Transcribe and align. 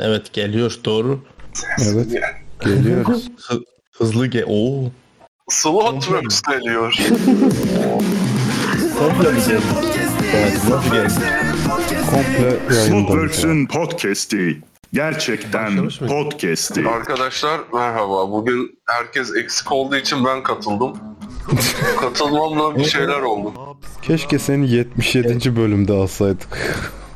Evet 0.00 0.32
geliyor 0.32 0.78
doğru. 0.84 1.20
Evet. 1.82 2.06
Geliyoruz. 2.64 3.30
Hı- 3.48 3.64
hızlı 3.98 4.26
ge 4.26 4.44
Oo. 4.44 4.90
Slowworks 5.50 6.42
geliyor. 6.42 6.92
Komple 8.98 9.32
mi 9.32 9.38
geldi? 9.48 9.62
Evet 10.34 10.58
nasıl 10.70 10.90
geldi? 10.92 11.14
Komple 12.10 12.74
yayından. 12.74 12.98
Slotworks'ün 13.00 13.66
podcast'i. 13.66 14.60
Gerçekten 14.92 15.88
podcast'i. 16.08 16.88
Arkadaşlar 16.88 17.60
merhaba. 17.74 18.30
Bugün 18.30 18.78
herkes 18.86 19.36
eksik 19.36 19.72
olduğu 19.72 19.96
için 19.96 20.24
ben 20.24 20.42
katıldım. 20.42 20.92
Katılmamla 22.00 22.76
bir 22.76 22.84
şeyler 22.84 23.20
oldu. 23.20 23.52
Keşke 24.02 24.38
seni 24.38 24.70
77. 24.70 25.56
bölümde 25.56 25.92
alsaydık. 25.92 26.48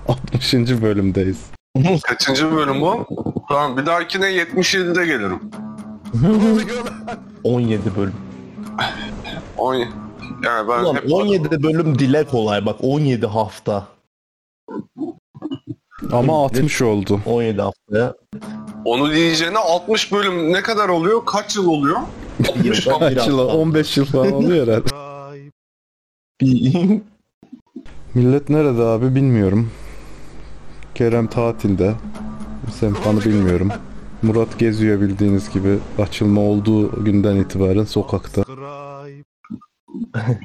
60. 0.08 0.54
bölümdeyiz. 0.54 1.38
Kaçıncı 2.02 2.52
bölüm 2.52 2.80
bu? 2.80 3.06
Tamam 3.48 3.76
bir 3.76 3.86
dahakine 3.86 4.24
77'de 4.26 5.06
gelirim. 5.06 5.40
17 7.44 7.96
bölüm. 7.96 8.14
10 9.56 9.74
yani 9.74 9.88
ben 10.68 10.84
Ulan 10.84 10.94
hep 10.94 11.12
17 11.12 11.62
bölüm 11.62 11.98
dile 11.98 12.24
kolay 12.24 12.66
bak 12.66 12.76
17 12.80 13.26
hafta. 13.26 13.86
Ama 16.12 16.44
60 16.44 16.82
oldu. 16.82 17.20
17 17.26 17.62
haftaya. 17.62 18.14
onu 18.84 19.12
diyeceğine 19.12 19.58
60 19.58 20.12
bölüm 20.12 20.52
ne 20.52 20.62
kadar 20.62 20.88
oluyor? 20.88 21.24
Kaç 21.26 21.56
yıl 21.56 21.66
oluyor? 21.66 21.98
60 22.48 22.86
Yılda 22.86 23.10
bir 23.10 23.16
Kaç 23.16 23.28
yıl? 23.28 23.38
hafta. 23.38 23.56
15 23.56 23.96
yıl 23.96 24.04
falan 24.04 24.32
oluyor 24.32 24.66
herhalde. 24.66 24.88
Millet 28.14 28.48
nerede 28.48 28.82
abi 28.82 29.14
bilmiyorum. 29.14 29.70
Kerem 30.98 31.26
tatilde. 31.26 31.94
Semkan'ı 32.72 33.20
bilmiyorum. 33.20 33.68
Murat 34.22 34.58
geziyor 34.58 35.00
bildiğiniz 35.00 35.50
gibi. 35.50 35.78
Açılma 35.98 36.40
olduğu 36.40 37.04
günden 37.04 37.36
itibaren 37.36 37.84
sokakta. 37.84 38.44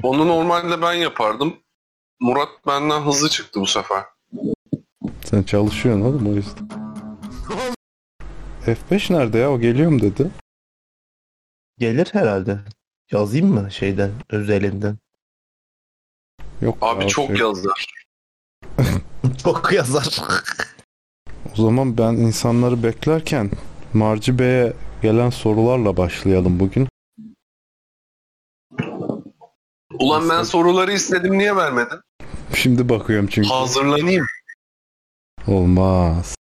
Onu 0.03 0.27
normalde 0.27 0.81
ben 0.81 0.93
yapardım. 0.93 1.55
Murat 2.19 2.49
benden 2.67 3.01
hızlı 3.01 3.29
çıktı 3.29 3.61
bu 3.61 3.67
sefer. 3.67 4.03
Sen 5.25 5.43
çalışıyorsun 5.43 6.01
oğlum 6.01 6.27
o 6.27 6.33
yüzden. 6.33 6.69
F5 8.65 9.13
nerede 9.13 9.37
ya? 9.37 9.51
O 9.51 9.59
geliyorum 9.59 10.01
dedi. 10.01 10.31
Gelir 11.77 12.09
herhalde. 12.11 12.59
Yazayım 13.11 13.47
mı 13.47 13.71
şeyden 13.71 14.11
özelinden? 14.29 14.97
Yok 16.61 16.77
Abi 16.81 17.03
ya, 17.03 17.07
çok 17.07 17.27
şey- 17.27 17.37
yazdılar. 17.37 18.02
Çok 19.43 19.73
yazar. 19.73 20.21
O 21.53 21.61
zaman 21.61 21.97
ben 21.97 22.13
insanları 22.13 22.83
beklerken 22.83 23.51
Marci 23.93 24.39
Bey'e 24.39 24.73
gelen 25.01 25.29
sorularla 25.29 25.97
başlayalım 25.97 26.59
bugün. 26.59 26.87
Ulan 29.99 30.29
ben 30.29 30.43
soruları 30.43 30.93
istedim 30.93 31.37
niye 31.37 31.55
vermedin? 31.55 31.99
Şimdi 32.55 32.89
bakıyorum 32.89 33.27
çünkü. 33.27 33.49
Hazırlanayım. 33.49 34.25
Olmaz. 35.47 36.35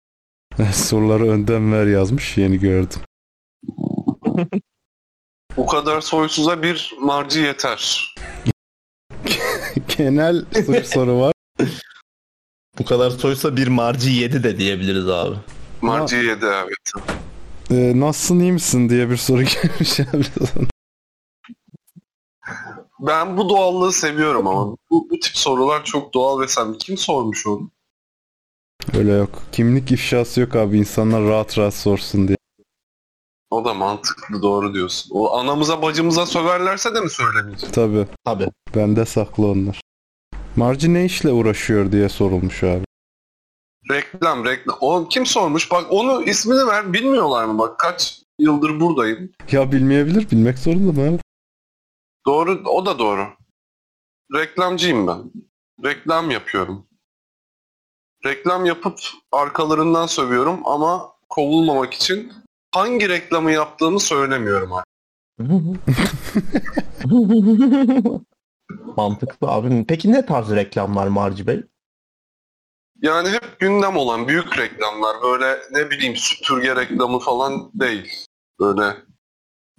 Soruları 0.74 1.30
önden 1.30 1.74
ver 1.74 1.86
yazmış 1.86 2.38
yeni 2.38 2.60
gördüm. 2.60 3.00
Bu 5.58 5.66
kadar 5.66 6.02
soysuza 6.02 6.64
bir 6.64 6.96
marci 7.00 7.40
yeter. 7.40 8.16
Genel 9.98 10.46
soru 10.66 10.86
soru 10.86 11.20
var. 11.20 11.34
Bu 12.82 12.86
kadar 12.86 13.10
soysa 13.10 13.58
bir 13.58 13.68
marci 13.68 14.12
7 14.12 14.44
de 14.44 14.58
diyebiliriz 14.58 15.10
abi. 15.10 15.36
Marci 15.82 16.16
yedi 16.16 16.46
evet. 16.46 16.92
Ee, 17.72 18.00
nasılsın 18.00 18.40
iyi 18.40 18.52
misin 18.52 18.90
diye 18.90 19.10
bir 19.10 19.18
soru 19.18 19.42
gelmiş 19.64 20.00
abi. 20.00 20.26
Ben 23.00 23.38
bu 23.38 23.50
doğallığı 23.50 23.94
seviyorum 23.94 24.48
ama 24.48 24.78
bu, 24.92 25.08
bu 25.10 25.20
tip 25.20 25.38
sorular 25.38 25.84
çok 25.86 26.14
doğal 26.14 26.40
ve 26.40 26.48
samimi. 26.48 26.78
Kim 26.78 26.98
sormuş 26.98 27.48
onu? 27.48 27.72
Öyle 28.98 29.12
yok. 29.12 29.44
Kimlik 29.52 29.92
ifşası 29.92 30.42
yok 30.42 30.56
abi. 30.56 30.78
İnsanlar 30.78 31.24
rahat 31.24 31.58
rahat 31.58 31.74
sorsun 31.74 32.28
diye. 32.28 32.38
O 33.50 33.66
da 33.66 33.74
mantıklı 33.74 34.42
doğru 34.42 34.74
diyorsun. 34.74 35.12
O 35.14 35.38
anamıza 35.38 35.82
bacımıza 35.82 36.26
söverlerse 36.26 36.96
de 36.96 37.02
mi 37.02 37.10
söylemeyeceğim? 37.10 37.74
Tabi. 37.74 38.08
Tabii. 38.26 38.48
Bende 38.76 39.06
saklı 39.06 39.48
onlar. 39.48 39.82
Marci 40.56 40.94
ne 40.94 41.06
işle 41.06 41.32
uğraşıyor 41.32 41.92
diye 41.92 42.10
sorulmuş 42.10 42.64
abi. 42.64 42.86
Reklam 43.92 44.46
reklam. 44.46 44.78
O 44.82 45.08
kim 45.10 45.26
sormuş? 45.26 45.72
Bak 45.72 45.86
onu 45.90 46.24
ismini 46.24 46.68
ver. 46.68 46.94
Bilmiyorlar 46.94 47.46
mı? 47.46 47.60
Bak 47.60 47.80
kaç 47.80 48.22
yıldır 48.40 48.80
buradayım. 48.80 49.32
Ya 49.52 49.72
bilmeyebilir. 49.72 50.32
Bilmek 50.32 50.60
zorunda 50.60 51.02
mı 51.02 51.08
abi? 51.08 51.20
Doğru 52.26 52.64
o 52.66 52.86
da 52.86 53.00
doğru. 53.00 53.28
Reklamcıyım 54.34 55.08
ben. 55.08 55.32
Reklam 55.84 56.32
yapıyorum. 56.32 56.88
Reklam 58.26 58.66
yapıp 58.66 59.00
arkalarından 59.32 60.08
sövüyorum 60.08 60.68
ama 60.68 61.12
kovulmamak 61.30 61.94
için 61.94 62.34
hangi 62.72 63.10
reklamı 63.10 63.52
yaptığımı 63.52 64.00
söylemiyorum 64.00 64.74
artık. 64.74 64.92
Mantıklı 68.98 69.48
abi. 69.48 69.86
Peki 69.88 70.12
ne 70.12 70.26
tarz 70.26 70.52
reklamlar 70.52 71.08
Marci 71.08 71.48
Bey? 71.48 71.64
Yani 73.02 73.30
hep 73.30 73.60
gündem 73.60 73.98
olan 73.98 74.28
büyük 74.28 74.58
reklamlar 74.58 75.16
böyle 75.24 75.58
ne 75.72 75.90
bileyim 75.92 76.16
süpürge 76.16 76.76
reklamı 76.76 77.20
falan 77.20 77.72
değil. 77.74 78.08
Böyle 78.60 78.96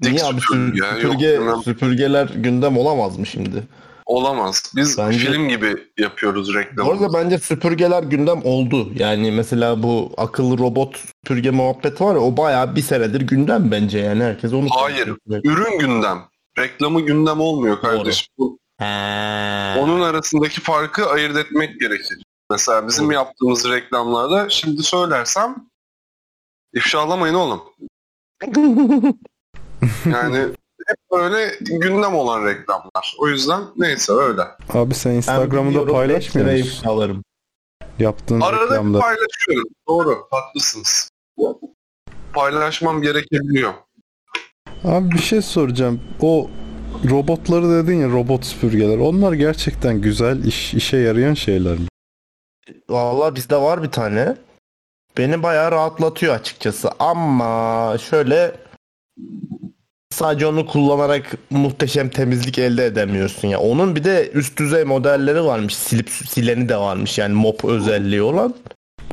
dik 0.02 0.12
Niye 0.12 0.24
abi 0.24 0.40
süpürge, 0.40 0.78
sü- 0.80 1.46
yok 1.46 1.64
süpürgeler 1.64 2.28
gündem 2.28 2.76
olamaz 2.78 3.18
mı 3.18 3.26
şimdi? 3.26 3.62
olamaz. 4.06 4.72
Biz 4.76 4.98
Bence- 4.98 5.18
film 5.18 5.48
gibi 5.48 5.74
yapıyoruz 5.98 6.48
Bu 6.48 6.54
reklamı. 6.58 6.90
arada 6.92 7.12
bence 7.12 7.38
süpürgeler 7.38 8.02
gündem 8.02 8.40
oldu. 8.44 8.88
Yani 8.94 9.30
mesela 9.30 9.82
bu 9.82 10.12
akıllı 10.16 10.58
robot 10.58 10.96
süpürge 10.96 11.50
muhabbeti 11.50 12.04
var 12.04 12.14
ya 12.14 12.20
o 12.20 12.36
bayağı 12.36 12.76
bir 12.76 12.82
senedir 12.82 13.20
gündem 13.20 13.70
bence 13.70 13.98
yani 13.98 14.22
herkes 14.24 14.52
onu 14.52 14.66
Hayır. 14.70 15.08
Ürün 15.44 15.78
gündem. 15.78 16.18
Reklamı 16.58 17.00
gündem 17.00 17.40
olmuyor 17.40 17.80
kardeşim. 17.80 18.26
Bu- 18.38 18.58
He. 18.82 19.80
Onun 19.80 20.00
arasındaki 20.00 20.60
farkı 20.60 21.10
ayırt 21.10 21.36
etmek 21.36 21.80
gerekir. 21.80 22.22
Mesela 22.50 22.88
bizim 22.88 23.04
Doğru. 23.04 23.14
yaptığımız 23.14 23.68
reklamlarda 23.68 24.48
şimdi 24.48 24.82
söylersem 24.82 25.56
ifşalamayın 26.74 27.34
oğlum. 27.34 27.62
Yani 30.12 30.38
hep 30.88 30.96
böyle 31.12 31.54
gündem 31.60 32.14
olan 32.14 32.46
reklamlar. 32.46 33.16
O 33.18 33.28
yüzden 33.28 33.62
neyse 33.76 34.12
öyle. 34.12 34.42
Abi 34.72 34.94
sen 34.94 35.10
Instagram'da 35.10 35.68
biliyorum, 35.70 35.92
paylaşmıyor 35.94 36.50
musun? 36.52 36.66
ifşalarım. 36.66 37.24
Yaptığın 37.98 38.40
Arada 38.40 38.64
reklamda. 38.64 38.98
paylaşıyorum. 39.00 39.68
Doğru, 39.88 40.26
haklısınız. 40.30 41.10
Paylaşmam 42.32 43.02
gerekebiliyor. 43.02 43.74
Abi 44.84 45.10
bir 45.10 45.18
şey 45.22 45.42
soracağım. 45.42 46.00
O 46.20 46.50
robotları 47.10 47.70
dedin 47.70 48.00
ya 48.00 48.08
robot 48.08 48.44
süpürgeler. 48.44 48.98
Onlar 48.98 49.32
gerçekten 49.32 50.00
güzel 50.00 50.44
iş, 50.44 50.74
işe 50.74 50.96
yarayan 50.96 51.34
şeyler 51.34 51.72
mi? 51.78 51.86
Vallahi 52.90 53.34
bizde 53.34 53.56
var 53.56 53.82
bir 53.82 53.90
tane. 53.90 54.36
Beni 55.18 55.42
bayağı 55.42 55.72
rahatlatıyor 55.72 56.34
açıkçası 56.34 56.90
ama 56.98 57.96
şöyle 58.10 58.52
sadece 60.10 60.46
onu 60.46 60.66
kullanarak 60.66 61.36
muhteşem 61.50 62.10
temizlik 62.10 62.58
elde 62.58 62.86
edemiyorsun 62.86 63.48
ya. 63.48 63.60
Onun 63.60 63.96
bir 63.96 64.04
de 64.04 64.30
üst 64.30 64.58
düzey 64.58 64.84
modelleri 64.84 65.44
varmış. 65.44 65.76
Silip 65.76 66.10
sileni 66.10 66.68
de 66.68 66.76
varmış 66.76 67.18
yani 67.18 67.34
mop 67.34 67.64
özelliği 67.64 68.22
olan. 68.22 68.54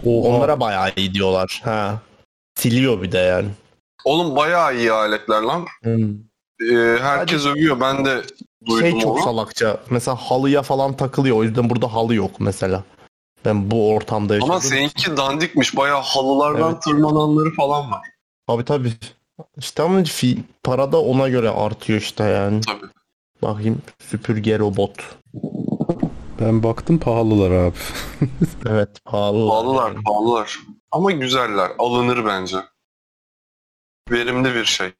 Oha. 0.05 0.27
Onlara 0.27 0.59
bayağı 0.59 0.91
iyi 0.95 1.13
diyorlar. 1.13 1.61
Ha. 1.63 2.01
Siliyor 2.55 3.01
bir 3.01 3.11
de 3.11 3.17
yani. 3.17 3.47
Oğlum 4.05 4.35
bayağı 4.35 4.75
iyi 4.77 4.91
aletler 4.91 5.41
lan. 5.41 5.65
Ee, 6.61 6.97
herkes 7.01 7.45
övüyor. 7.45 7.79
Ben 7.79 8.05
de 8.05 8.23
duydum 8.65 8.79
Şey 8.91 8.99
çok 8.99 9.15
onu. 9.17 9.23
salakça. 9.23 9.79
Mesela 9.89 10.15
halıya 10.15 10.61
falan 10.61 10.97
takılıyor. 10.97 11.37
O 11.37 11.43
yüzden 11.43 11.69
burada 11.69 11.93
halı 11.93 12.15
yok 12.15 12.31
mesela. 12.39 12.83
Ben 13.45 13.71
bu 13.71 13.93
ortamda 13.93 14.33
yaşadım. 14.33 14.51
Ama 14.51 14.61
seninki 14.61 15.17
dandikmiş. 15.17 15.77
Bayağı 15.77 16.01
halılardan 16.01 16.71
Evet. 16.71 16.81
tırmananları 16.83 17.53
falan 17.55 17.91
var. 17.91 18.01
Tabii 18.47 18.65
tabii. 18.65 18.93
İşte 19.57 19.83
ama 19.83 19.99
fi- 20.01 20.39
para 20.63 20.91
da 20.91 21.01
ona 21.01 21.29
göre 21.29 21.49
artıyor 21.49 21.99
işte 22.01 22.23
yani. 22.23 22.61
Tabii. 22.61 22.91
Bakayım 23.41 23.81
süpürge 24.09 24.59
robot. 24.59 24.91
Ben 26.39 26.63
baktım 26.63 26.97
pahalılar 26.99 27.51
abi. 27.51 27.75
Evet 28.69 28.89
pahalı. 29.05 29.49
Pahalılar, 29.49 29.93
pahalılar. 30.05 30.59
Ama 30.91 31.11
güzeller. 31.11 31.71
Alınır 31.79 32.25
bence. 32.25 32.57
Verimli 34.11 34.55
bir 34.55 34.65
şey. 34.65 34.91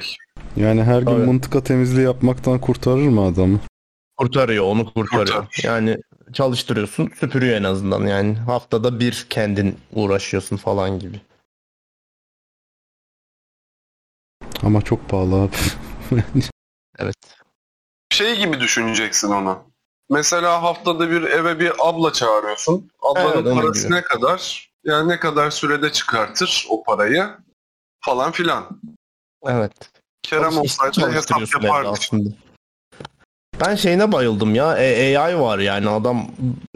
Yani 0.55 0.83
her 0.83 1.01
gün 1.01 1.11
Evet. 1.11 1.27
mıntıka 1.27 1.63
temizliği 1.63 2.05
yapmaktan 2.05 2.59
kurtarır 2.59 3.07
mı 3.07 3.21
adamı? 3.25 3.59
Kurtarıyor 4.17 4.65
onu 4.65 4.93
kurtarıyor. 4.93 5.25
Kurtarır. 5.25 5.61
Yani 5.63 5.97
çalıştırıyorsun 6.33 7.11
süpürüyor 7.19 7.57
en 7.57 7.63
azından 7.63 8.07
yani. 8.07 8.35
Haftada 8.37 8.99
bir 8.99 9.27
kendin 9.29 9.77
uğraşıyorsun 9.93 10.57
falan 10.57 10.99
gibi. 10.99 11.21
Ama 14.63 14.81
çok 14.81 15.09
pahalı 15.09 15.35
abi. 15.35 15.55
Evet. 17.01 17.15
Şey 18.09 18.37
gibi 18.37 18.59
düşüneceksin 18.59 19.31
onu. 19.31 19.63
Mesela 20.09 20.63
haftada 20.63 21.11
bir 21.11 21.21
eve 21.23 21.59
bir 21.59 21.71
abla 21.79 22.13
çağırıyorsun. 22.13 22.91
Ablanın 23.01 23.45
Evet, 23.45 23.55
parası 23.55 23.87
gibi. 23.87 23.93
ne 23.93 24.01
kadar? 24.01 24.69
Yani 24.83 25.09
ne 25.09 25.19
kadar 25.19 25.51
sürede 25.51 25.91
çıkartır 25.91 26.65
o 26.69 26.83
parayı 26.83 27.29
falan 27.99 28.31
filan. 28.31 28.81
Evet. 29.45 29.71
Kerem 30.23 30.57
olsaydı 30.57 31.11
hesap 31.11 31.63
yapardı. 31.63 31.89
aslında. 31.89 32.29
Ben 33.65 33.75
şeyine 33.75 34.11
bayıldım 34.11 34.55
ya. 34.55 34.77
E- 34.77 35.17
AI 35.17 35.39
var 35.39 35.59
yani 35.59 35.89
adam 35.89 36.27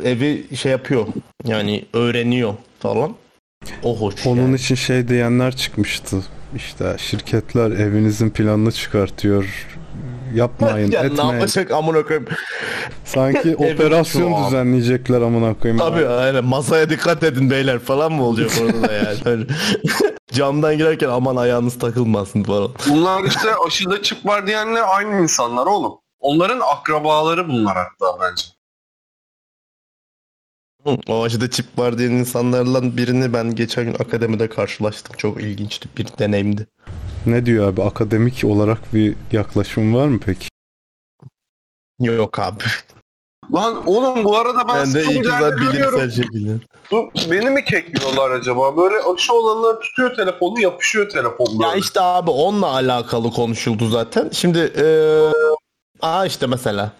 evi 0.03 0.57
şey 0.57 0.71
yapıyor. 0.71 1.07
Yani 1.45 1.85
öğreniyor 1.93 2.53
falan. 2.79 3.15
O 3.83 3.99
hoş. 3.99 4.27
Onun 4.27 4.41
yani. 4.41 4.55
için 4.55 4.75
şey 4.75 5.07
diyenler 5.07 5.55
çıkmıştı. 5.55 6.23
İşte 6.55 6.95
şirketler 6.99 7.71
evinizin 7.71 8.29
planını 8.29 8.71
çıkartıyor. 8.71 9.67
Yapmayın, 10.33 10.91
ya 10.91 11.01
ne 11.01 11.07
etmeyin. 11.07 11.31
yapacak 11.31 11.71
amına 11.71 12.03
koyayım. 12.03 12.27
Sanki 13.05 13.55
operasyon 13.55 14.45
düzenleyecekler 14.45 15.21
amına 15.21 15.53
koyayım. 15.59 15.79
Tabii 15.79 16.07
aynen 16.07 16.45
masaya 16.45 16.89
dikkat 16.89 17.23
edin 17.23 17.49
beyler 17.49 17.79
falan 17.79 18.11
mı 18.11 18.23
olacak 18.23 18.51
orada 18.61 18.87
da 18.87 18.93
yani. 18.93 19.17
Öyle. 19.25 19.45
Camdan 20.31 20.77
girerken 20.77 21.09
aman 21.09 21.35
ayağınız 21.35 21.79
takılmasın 21.79 22.43
falan. 22.43 22.71
Bunlar 22.89 23.23
işte 23.23 23.49
aşıda 23.67 24.01
çip 24.01 24.25
var 24.25 24.47
diyenler 24.47 24.83
aynı 24.87 25.21
insanlar 25.21 25.65
oğlum. 25.65 25.93
Onların 26.19 26.59
akrabaları 26.59 27.47
bunlar 27.47 27.77
hatta 27.77 28.19
bence. 28.21 28.43
O 31.07 31.23
aşıda 31.23 31.49
çip 31.49 31.65
var 31.77 31.97
diyen 31.97 32.11
insanlarla 32.11 32.97
birini 32.97 33.33
ben 33.33 33.55
geçen 33.55 33.85
gün 33.85 33.93
akademide 33.93 34.49
karşılaştım. 34.49 35.15
Çok 35.17 35.41
ilginçti 35.41 35.89
bir 35.97 36.07
deneyimdi. 36.19 36.67
Ne 37.25 37.45
diyor 37.45 37.67
abi? 37.67 37.83
Akademik 37.83 38.43
olarak 38.45 38.93
bir 38.93 39.15
yaklaşım 39.31 39.95
var 39.95 40.07
mı 40.07 40.19
peki? 40.25 40.47
Yok 41.99 42.39
abi. 42.39 42.63
Lan 43.53 43.87
oğlum 43.87 44.23
bu 44.23 44.37
arada 44.37 44.67
ben, 44.67 44.75
Ben 44.75 44.93
de 44.93 45.03
görüyorum. 45.03 45.99
bilimsel 45.99 46.11
şekilde. 46.23 46.51
Bu, 46.91 47.11
beni 47.31 47.49
mi 47.49 47.63
kekliyorlar 47.65 48.31
acaba? 48.31 48.77
Böyle 48.77 48.95
aşı 49.15 49.33
olanlar 49.33 49.79
tutuyor 49.81 50.15
telefonu 50.15 50.59
yapışıyor 50.59 51.09
telefon 51.09 51.47
böyle. 51.59 51.69
Ya 51.69 51.75
işte 51.75 52.01
abi 52.01 52.29
onunla 52.29 52.67
alakalı 52.67 53.31
konuşuldu 53.31 53.87
zaten. 53.89 54.29
Şimdi 54.33 54.59
eee 54.77 55.31
aa 56.01 56.25
işte 56.25 56.47
mesela. 56.47 56.91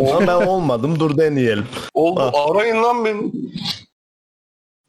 Ama 0.00 0.20
ben 0.20 0.46
olmadım 0.46 1.00
dur 1.00 1.16
deneyelim. 1.18 1.66
Oldu 1.94 2.20
Ah. 2.34 2.50
arayın 2.50 2.82
lan 2.82 3.04
beni. 3.04 3.32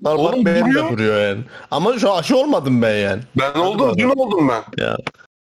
Bak 0.03 0.19
Oğlum 0.19 0.45
benim 0.45 0.65
duruyor. 0.65 0.87
de 0.89 0.93
duruyor 0.93 1.21
yani. 1.21 1.43
Ama 1.71 1.99
şu 1.99 2.13
aşı 2.13 2.37
olmadım 2.37 2.81
ben 2.81 2.95
yani. 2.95 3.21
Ben 3.39 3.53
oldum 3.59 3.97
dün 3.97 4.09
oldum 4.09 4.49
ben. 4.49 4.63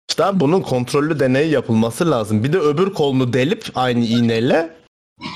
İşte 0.09 0.25
abi 0.25 0.39
bunun 0.39 0.61
kontrollü 0.61 1.19
deneyi 1.19 1.51
yapılması 1.51 2.11
lazım. 2.11 2.43
Bir 2.43 2.53
de 2.53 2.59
öbür 2.59 2.93
kolunu 2.93 3.33
delip 3.33 3.65
aynı 3.75 4.05
iğneyle 4.05 4.75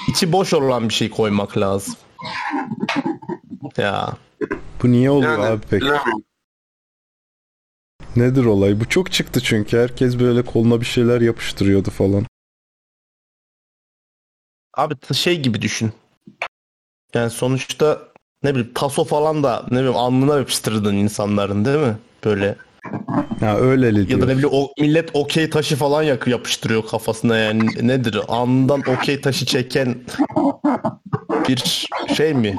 içi 0.10 0.32
boş 0.32 0.54
olan 0.54 0.90
bir 0.90 0.94
şey 0.94 1.10
koymak 1.10 1.58
lazım. 1.58 1.96
Ya 3.78 4.14
Bu 4.84 4.92
niye 4.92 5.10
oluyor 5.12 5.32
Yani 5.32 5.46
abi 5.46 5.62
peki? 5.70 5.86
bilemiyorum. 5.86 6.24
Nedir 8.16 8.46
olay? 8.46 8.80
Bu 8.80 8.90
çok 8.90 9.12
çıktı 9.12 9.42
çünkü. 9.42 9.78
Herkes 9.78 10.20
böyle 10.20 10.46
koluna 10.46 10.82
bir 10.82 10.86
şeyler 10.86 11.22
yapıştırıyordu 11.22 11.90
falan. 11.90 12.26
abi 14.78 14.96
şey 15.14 15.40
gibi 15.42 15.62
düşün. 15.62 15.92
Yani 17.14 17.30
sonuçta 17.30 18.09
ne 18.44 18.50
bileyim 18.56 18.72
taso 18.76 19.04
falan 19.04 19.44
da 19.44 19.66
ne 19.72 19.78
bileyim 19.78 19.96
alnına 19.96 20.38
yapıştırdın 20.38 20.96
insanların 20.96 21.66
değil 21.66 21.78
mi? 21.80 21.98
Böyle 22.26 22.56
Ha 23.40 23.58
öyleli 23.58 24.12
ya 24.12 24.22
da 24.22 24.26
ne 24.26 24.32
bileyim 24.38 24.50
o, 24.54 24.68
millet 24.80 25.10
okey 25.14 25.50
taşı 25.50 25.76
falan 25.76 26.04
yak 26.04 26.28
yapıştırıyor 26.28 26.88
kafasına 26.88 27.38
yani 27.38 27.88
nedir? 27.88 28.20
Alnından 28.28 28.82
okey 28.98 29.22
taşı 29.22 29.46
çeken 29.46 29.96
bir 31.48 31.88
şey 32.16 32.34
mi 32.34 32.58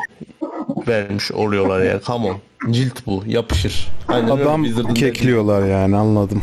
vermiş 0.89 1.33
oluyorlar 1.33 1.81
ya? 1.83 2.01
Come 2.07 2.27
on. 2.31 2.37
Cilt 2.73 3.07
bu. 3.07 3.23
Yapışır. 3.27 3.89
Aynen 4.09 4.31
öyle 4.31 4.43
Adam 4.49 4.95
kekliyorlar 4.95 5.67
yani 5.67 5.97
anladım. 5.97 6.43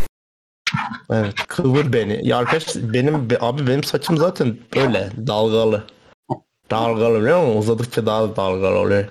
Evet. 1.11 1.33
Kıvır 1.47 1.93
beni. 1.93 2.27
Ya 2.27 2.37
arkadaş 2.37 2.75
benim 2.75 3.29
be- 3.29 3.37
abi 3.41 3.67
benim 3.67 3.83
saçım 3.83 4.17
zaten 4.17 4.57
böyle 4.75 5.09
dalgalı. 5.27 5.83
Dalgalı 6.71 7.21
biliyor 7.21 7.43
musun? 7.43 7.57
Uzadıkça 7.59 8.05
daha 8.05 8.21
da 8.23 8.35
dalgalı 8.35 8.79
oluyor. 8.79 9.05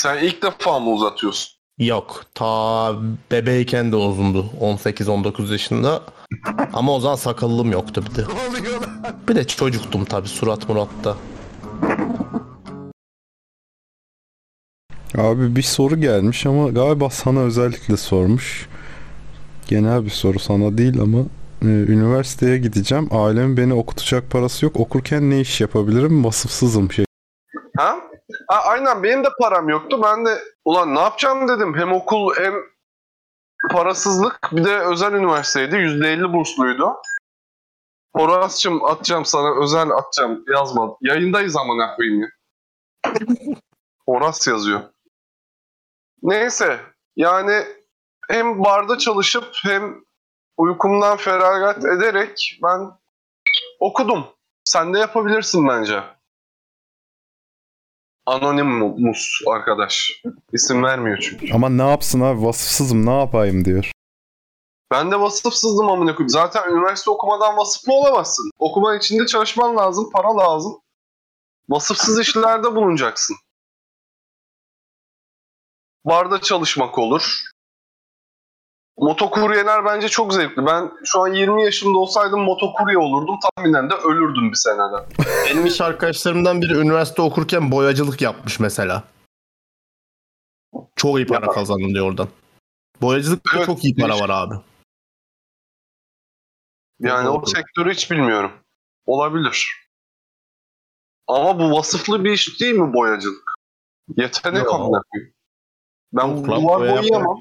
Sen 0.00 0.18
ilk 0.24 0.42
defa 0.42 0.78
mı 0.78 0.90
uzatıyorsun? 0.90 1.52
Yok. 1.78 2.24
Ta 2.34 2.94
bebeyken 3.30 3.92
de 3.92 3.96
uzundu. 3.96 4.46
18-19 4.60 5.52
yaşında. 5.52 6.02
Ama 6.72 6.92
o 6.92 7.00
zaman 7.00 7.16
sakallım 7.16 7.72
yoktu 7.72 8.04
bir 8.10 8.14
de. 8.14 8.24
Bir 9.28 9.34
de 9.34 9.46
çocuktum 9.46 10.04
tabi 10.04 10.28
surat 10.28 10.68
muratta. 10.68 11.16
Abi 15.18 15.56
bir 15.56 15.62
soru 15.62 16.00
gelmiş 16.00 16.46
ama 16.46 16.68
galiba 16.68 17.10
sana 17.10 17.40
özellikle 17.40 17.96
sormuş. 17.96 18.68
Genel 19.68 20.04
bir 20.04 20.10
soru 20.10 20.38
sana 20.38 20.78
değil 20.78 21.00
ama 21.00 21.18
e, 21.62 21.66
üniversiteye 21.66 22.58
gideceğim. 22.58 23.08
Ailemin 23.10 23.56
beni 23.56 23.74
okutacak 23.74 24.30
parası 24.30 24.64
yok. 24.64 24.80
Okurken 24.80 25.30
ne 25.30 25.40
iş 25.40 25.60
yapabilirim? 25.60 26.24
Vasıfsızım 26.24 26.92
şey. 26.92 27.04
Ha? 27.76 28.09
Ha? 28.50 28.60
Aynen 28.64 29.02
benim 29.02 29.24
de 29.24 29.28
param 29.40 29.68
yoktu. 29.68 30.00
Ben 30.02 30.26
de 30.26 30.42
ulan 30.64 30.94
ne 30.94 31.00
yapacağım 31.00 31.48
dedim. 31.48 31.74
Hem 31.76 31.92
okul 31.92 32.34
hem 32.36 32.54
parasızlık 33.70 34.48
bir 34.52 34.64
de 34.64 34.78
özel 34.78 35.12
üniversiteydi. 35.12 35.76
%50 35.76 36.32
bursluydu. 36.32 36.96
Horas'cığım 38.16 38.84
atacağım 38.84 39.24
sana 39.24 39.62
özel 39.62 39.90
atacağım 39.90 40.44
yazma. 40.48 40.96
Yayındayız 41.00 41.56
ama 41.56 41.74
ne 41.76 41.96
koyayım 41.96 42.20
ya. 42.22 42.28
Horas 44.06 44.46
yazıyor. 44.46 44.80
Neyse 46.22 46.80
yani 47.16 47.64
hem 48.28 48.64
barda 48.64 48.98
çalışıp 48.98 49.44
hem 49.62 50.04
uykumdan 50.56 51.16
feragat 51.16 51.84
ederek 51.84 52.58
ben 52.62 52.90
okudum. 53.80 54.26
Sen 54.64 54.94
de 54.94 54.98
yapabilirsin 54.98 55.68
bence. 55.68 56.02
Anonymous 58.30 59.40
arkadaş. 59.48 60.22
İsim 60.52 60.82
vermiyor 60.82 61.18
çünkü. 61.18 61.54
Ama 61.54 61.68
ne 61.68 61.90
yapsın 61.90 62.20
abi? 62.20 62.42
Vasıfsızım 62.42 63.06
ne 63.06 63.18
yapayım 63.18 63.64
diyor. 63.64 63.90
Ben 64.90 65.10
de 65.10 65.20
vasıfsızdım 65.20 65.88
amına 65.88 66.14
koyayım. 66.14 66.28
Zaten 66.28 66.70
üniversite 66.70 67.10
okumadan 67.10 67.56
vasıflı 67.56 67.92
olamazsın. 67.92 68.50
Okuman 68.58 68.98
için 68.98 69.18
de 69.18 69.26
çalışman 69.26 69.76
lazım, 69.76 70.10
para 70.12 70.36
lazım. 70.36 70.80
Vasıfsız 71.68 72.20
işlerde 72.20 72.74
bulunacaksın. 72.74 73.36
Barda 76.04 76.40
çalışmak 76.40 76.98
olur. 76.98 77.40
Motokuryeler 79.00 79.84
bence 79.84 80.08
çok 80.08 80.34
zevkli. 80.34 80.66
Ben 80.66 80.92
şu 81.04 81.20
an 81.20 81.32
20 81.32 81.64
yaşımda 81.64 81.98
olsaydım 81.98 82.40
motokurye 82.40 82.98
olurdum. 82.98 83.38
Tahminen 83.40 83.90
de 83.90 83.94
ölürdüm 83.94 84.50
bir 84.50 84.56
senede. 84.56 85.08
Benim 85.50 85.66
iş 85.66 85.80
arkadaşlarımdan 85.80 86.62
biri 86.62 86.78
üniversite 86.78 87.22
okurken 87.22 87.70
boyacılık 87.72 88.20
yapmış 88.20 88.60
mesela. 88.60 89.04
Çok 90.96 91.16
iyi 91.16 91.26
para 91.26 91.46
Ya. 91.46 91.52
kazandım 91.52 91.94
diyor 91.94 92.06
oradan. 92.06 92.28
Boyacılıkta 93.00 93.56
Evet, 93.56 93.66
çok 93.66 93.84
iyi 93.84 93.96
para 93.96 94.20
var 94.20 94.30
abi. 94.30 94.54
Yani 97.00 97.28
o 97.28 97.46
sektörü 97.46 97.92
hiç 97.92 98.10
bilmiyorum. 98.10 98.52
Olabilir. 99.06 99.88
Ama 101.26 101.58
bu 101.58 101.76
vasıflı 101.76 102.24
bir 102.24 102.32
iş 102.32 102.60
değil 102.60 102.74
mi 102.74 102.94
boyacılık? 102.94 103.52
Yetenek 104.16 104.66
koyayım. 104.66 105.02
Ben 106.12 106.26
Yok 106.28 106.46
duvar 106.46 106.80
boya 106.80 107.02
boyayamam. 107.02 107.38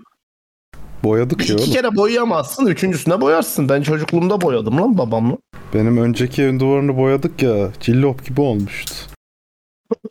Boyadık 1.04 1.50
ya 1.50 1.56
İki 1.56 1.64
oğlum. 1.64 1.74
kere 1.74 1.96
boyayamazsın, 1.96 2.66
üçüncüsüne 2.68 3.22
boyarsın. 3.22 3.70
Ben 3.70 3.82
çocukluğumda 3.82 4.42
boyadım 4.42 4.78
lan 4.82 4.98
babamla. 4.98 5.38
Benim 5.74 5.98
önceki 5.98 6.42
evin 6.44 6.60
duvarını 6.60 6.98
boyadık 6.98 7.44
ya. 7.44 7.72
Cillop 7.80 8.26
gibi 8.26 8.42
olmuştu. 8.42 8.94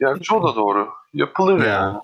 Gerçi 0.00 0.34
o 0.34 0.42
da 0.48 0.56
doğru. 0.56 0.88
Yapılır 1.12 1.58
Ya. 1.58 1.66
yani. 1.66 1.98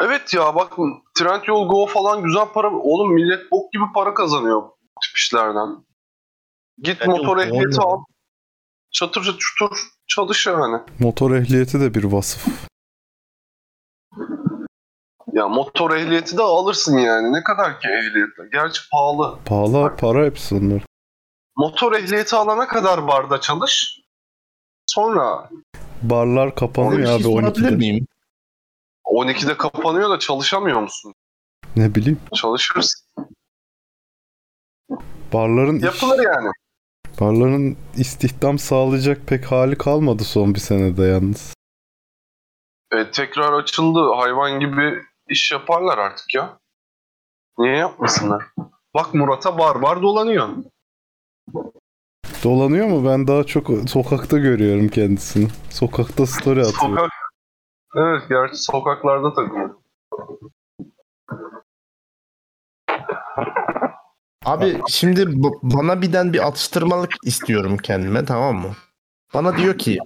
Evet 0.00 0.34
ya 0.34 0.54
bak 0.54 0.72
Trendyol 1.18 1.68
Go 1.68 1.86
falan 1.86 2.22
güzel 2.22 2.46
para. 2.54 2.70
Oğlum 2.74 3.14
millet 3.14 3.50
bok 3.52 3.72
gibi 3.72 3.82
para 3.94 4.14
kazanıyor 4.14 4.62
bu 4.62 4.76
tip 5.06 5.16
işlerden. 5.16 5.68
Git 6.82 6.98
Trendyol 7.00 7.16
motor 7.16 7.38
ehliyeti 7.38 7.80
al. 7.80 7.98
Çatır 8.90 9.38
çutur 9.38 9.78
çalış 10.06 10.46
yani. 10.46 10.82
Motor 11.00 11.30
ehliyeti 11.34 11.80
de 11.80 11.94
bir 11.94 12.04
vasıf. 12.04 12.46
Ya 15.32 15.48
motor 15.48 15.96
ehliyeti 15.96 16.38
de 16.38 16.42
alırsın 16.42 16.98
yani. 16.98 17.32
Ne 17.32 17.42
kadar 17.42 17.80
ki 17.80 17.88
ehliyet? 17.88 18.52
Gerçi 18.52 18.80
pahalı. 18.92 19.38
Pahalı 19.44 19.96
para 19.96 20.24
hepsi 20.24 20.54
onlar. 20.54 20.82
Motor 21.56 21.92
ehliyeti 21.92 22.36
alana 22.36 22.68
kadar 22.68 23.08
barda 23.08 23.40
çalış. 23.40 24.00
Sonra 24.86 25.50
Barlar 26.02 26.54
kapanıyor 26.54 27.06
şey 27.06 27.14
abi 27.14 27.22
sorabilir 27.22 27.64
12'de. 27.68 27.76
miyim? 27.76 28.06
12'de 29.04 29.56
kapanıyor 29.56 30.10
da 30.10 30.18
çalışamıyor 30.18 30.80
musun? 30.80 31.14
Ne 31.76 31.94
bileyim. 31.94 32.20
Çalışırız. 32.34 33.06
Barların 35.32 35.76
iş- 35.76 35.84
Yapılır 35.84 36.24
yani. 36.24 36.50
barların 37.20 37.76
istihdam 37.96 38.58
sağlayacak 38.58 39.26
pek 39.26 39.44
hali 39.52 39.78
kalmadı 39.78 40.24
son 40.24 40.54
bir 40.54 40.60
senede 40.60 41.02
yalnız. 41.02 41.54
E, 42.92 43.10
tekrar 43.10 43.52
açıldı. 43.52 44.00
Hayvan 44.16 44.60
gibi 44.60 44.82
iş 44.92 45.07
yaparlar 45.52 45.98
artık 45.98 46.34
ya. 46.34 46.58
Niye 47.58 47.76
yapmasınlar? 47.76 48.44
Bak 48.94 49.14
Murat'a 49.14 49.58
barbar 49.58 50.02
dolanıyor. 50.02 50.48
Dolanıyor 52.44 52.86
mu? 52.86 53.08
Ben 53.10 53.26
daha 53.26 53.44
çok 53.44 53.66
sokakta 53.88 54.38
görüyorum 54.38 54.88
kendisini. 54.88 55.48
Sokakta 55.70 56.26
story 56.26 56.60
atıyor. 56.60 56.74
Sokak. 56.74 57.10
Evet 57.96 58.22
gerçi 58.28 58.56
sokaklarda 58.56 59.34
takılıyor. 59.34 59.74
Abi 64.44 64.80
şimdi 64.88 65.26
bana 65.62 66.02
birden 66.02 66.32
bir 66.32 66.46
atıştırmalık 66.46 67.10
istiyorum 67.24 67.76
kendime 67.76 68.24
tamam 68.24 68.56
mı? 68.56 68.72
Bana 69.34 69.56
diyor 69.56 69.78
ki 69.78 69.98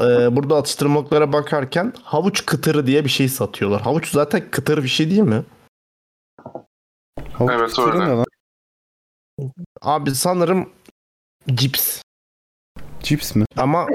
e, 0.00 0.36
burada 0.36 0.56
atıştırmalıklara 0.56 1.32
bakarken 1.32 1.92
havuç 2.02 2.46
kıtırı 2.46 2.86
diye 2.86 3.04
bir 3.04 3.10
şey 3.10 3.28
satıyorlar. 3.28 3.82
Havuç 3.82 4.10
zaten 4.10 4.50
kıtır 4.50 4.82
bir 4.82 4.88
şey 4.88 5.10
değil 5.10 5.22
mi? 5.22 5.42
Havuç 7.32 7.52
Evet, 7.54 7.68
kıtırı 7.70 7.92
öyle. 7.94 8.04
ne 8.04 8.16
lan? 8.16 8.24
Abi 9.82 10.14
sanırım 10.14 10.70
cips. 11.54 12.02
Cips 13.02 13.34
mi? 13.34 13.44
Ama 13.56 13.86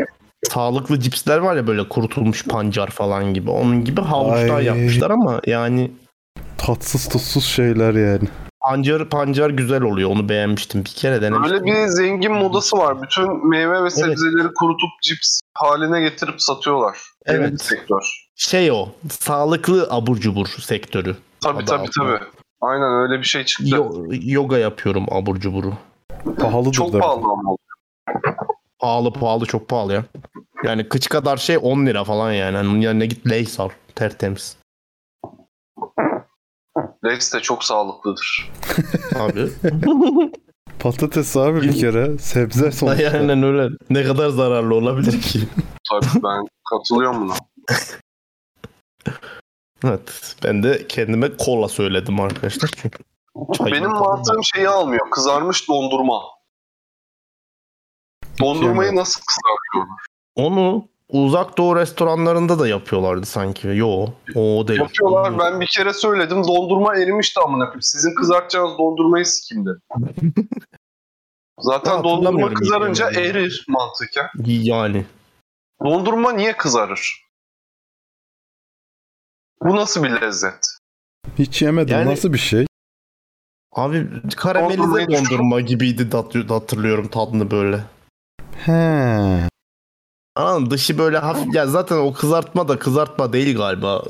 sağlıklı 0.50 1.00
cipsler 1.00 1.38
var 1.38 1.56
ya 1.56 1.68
böyle 1.68 1.90
kurutulmuş 1.90 2.46
pancar 2.48 2.88
falan 2.90 3.34
gibi. 3.34 3.50
Onun 3.52 3.86
gibi 3.86 4.02
havuçtan 4.02 4.56
Ay. 4.56 4.66
yapmışlar 4.66 5.12
ama 5.12 5.42
yani 5.48 5.92
Tatsız 6.58 7.10
tuzsuz 7.10 7.46
şeyler 7.46 7.94
yani. 7.94 8.28
Pancar 8.64 9.10
pancar 9.10 9.50
güzel 9.50 9.82
oluyor. 9.82 10.10
Onu 10.10 10.30
beğenmiştim. 10.30 10.86
Bir 10.86 10.90
kere 10.90 11.22
denemiştim. 11.22 11.60
Böyle 11.60 11.66
bir 11.66 11.88
zengin 11.88 12.32
modası 12.32 12.78
var. 12.78 13.02
Bütün 13.02 13.50
meyve 13.50 13.84
ve 13.84 13.90
sebzeleri 13.90 14.48
kurutup 14.54 14.90
cips 15.04 15.40
haline 15.54 16.02
getirip 16.02 16.42
satıyorlar. 16.42 16.98
Evet. 17.26 17.62
sektör. 17.62 18.28
Şey 18.36 18.72
o. 18.72 18.90
Sağlıklı 19.10 19.88
abur 19.90 20.18
cubur 20.18 20.48
sektörü. 20.48 21.16
Tabii 21.42 21.66
tabii 21.66 21.82
altında. 21.82 22.18
tabii. 22.18 22.26
Aynen 22.62 23.02
öyle 23.04 23.20
bir 23.20 23.28
şey 23.28 23.44
çıktı. 23.44 23.76
Yo- 23.76 24.06
yoga 24.22 24.58
yapıyorum 24.58 25.06
abur 25.12 25.40
cuburu. 25.40 25.74
Pahalıdır 26.40 26.72
Çok 26.72 26.94
da. 26.94 27.00
pahalı 27.00 27.24
ama. 27.24 27.56
Pahalı 28.80 29.14
pahalı 29.14 29.46
çok 29.46 29.70
pahalı 29.70 29.94
ya. 29.94 30.04
Yani 30.64 30.90
kıç 30.90 31.10
kadar 31.10 31.38
şey 31.38 31.58
10 31.62 31.86
lira 31.86 32.04
falan 32.04 32.32
yani. 32.32 32.70
Bunun 32.70 32.82
yerine 32.82 33.06
git 33.06 33.28
Lay's 33.28 33.60
al. 33.60 33.70
Tertemiz. 33.96 34.58
Lays 37.06 37.34
de 37.34 37.40
çok 37.40 37.64
sağlıklıdır. 37.64 38.52
Abi. 39.16 39.50
Patates 40.80 41.38
abi 41.38 41.62
bir 41.62 41.80
kere. 41.80 42.18
Sebze 42.18 42.72
sonuçta. 42.72 43.10
Aynen 43.18 43.44
öyle. 43.44 43.76
Ne 43.90 44.04
kadar 44.04 44.30
zararlı 44.30 44.76
olabilir 44.76 45.22
ki? 45.22 45.40
Tabii 45.90 46.24
ben 46.24 46.46
katılıyorum 46.70 47.22
buna. 47.22 47.36
evet. 49.84 50.36
Ben 50.44 50.64
de 50.64 50.88
kendime 50.88 51.38
kola 51.38 51.70
söyledim 51.70 52.20
arkadaşlar. 52.20 52.70
Çünkü 52.82 53.00
Benim 53.66 53.90
mantığım 53.90 54.44
şeyi 54.44 54.70
almıyor. 54.70 55.12
Kızarmış 55.12 55.70
dondurma. 55.70 56.22
Dondurmayı 58.40 58.96
nasıl 58.96 59.22
kızartıyorlar? 59.22 60.06
Onu 60.36 60.88
uzak 61.14 61.58
doğu 61.58 61.76
restoranlarında 61.76 62.60
da 62.60 62.68
yapıyorlardı 62.68 63.26
sanki. 63.26 63.68
Yo. 63.68 64.08
O 64.36 64.68
değil. 64.68 64.80
Yapıyorlar. 64.80 65.40
Ben 65.40 65.62
bir 65.62 65.68
kere 65.68 65.94
söyledim. 65.94 66.44
Dondurma 66.48 66.96
erimişti 66.96 67.40
amına 67.40 67.64
koyayım. 67.66 67.82
Sizin 67.82 68.16
kızartacağınız 68.16 68.78
dondurmayı 68.78 69.26
sikeyim 69.26 69.66
dedim. 69.66 70.34
Zaten 71.60 71.98
Ben 71.98 72.04
dondurma 72.04 72.54
kızarınca 72.54 73.12
erir 73.12 73.66
mantıken. 73.68 74.26
Yani. 74.46 75.06
Dondurma 75.84 76.32
niye 76.34 76.58
kızarır? 76.58 77.24
Bu 79.62 79.76
nasıl 79.76 80.04
bir 80.04 80.22
lezzet? 80.22 80.68
Hiç 81.38 81.62
yemedim. 81.62 81.94
Yani- 81.96 82.12
Nasıl 82.12 82.34
bir 82.34 82.38
şey? 82.38 82.66
Abi 83.76 84.08
karamelize 84.36 84.78
Dondurmayı 84.78 85.08
düşün. 85.08 85.26
dondurma 85.26 85.62
gibiydi 85.62 86.18
hatırlıyorum 86.48 87.08
tadını 87.08 87.52
böyle. 87.52 87.80
He. 88.66 89.50
Anladın 90.36 90.62
mı? 90.64 90.72
dışı 90.72 90.98
böyle 90.98 91.18
hafif 91.18 91.56
ya 91.56 91.68
zaten 91.68 91.98
o 91.98 92.14
kızartma 92.14 92.68
da 92.68 92.80
kızartma 92.80 93.34
değil 93.34 93.58
galiba 93.58 94.04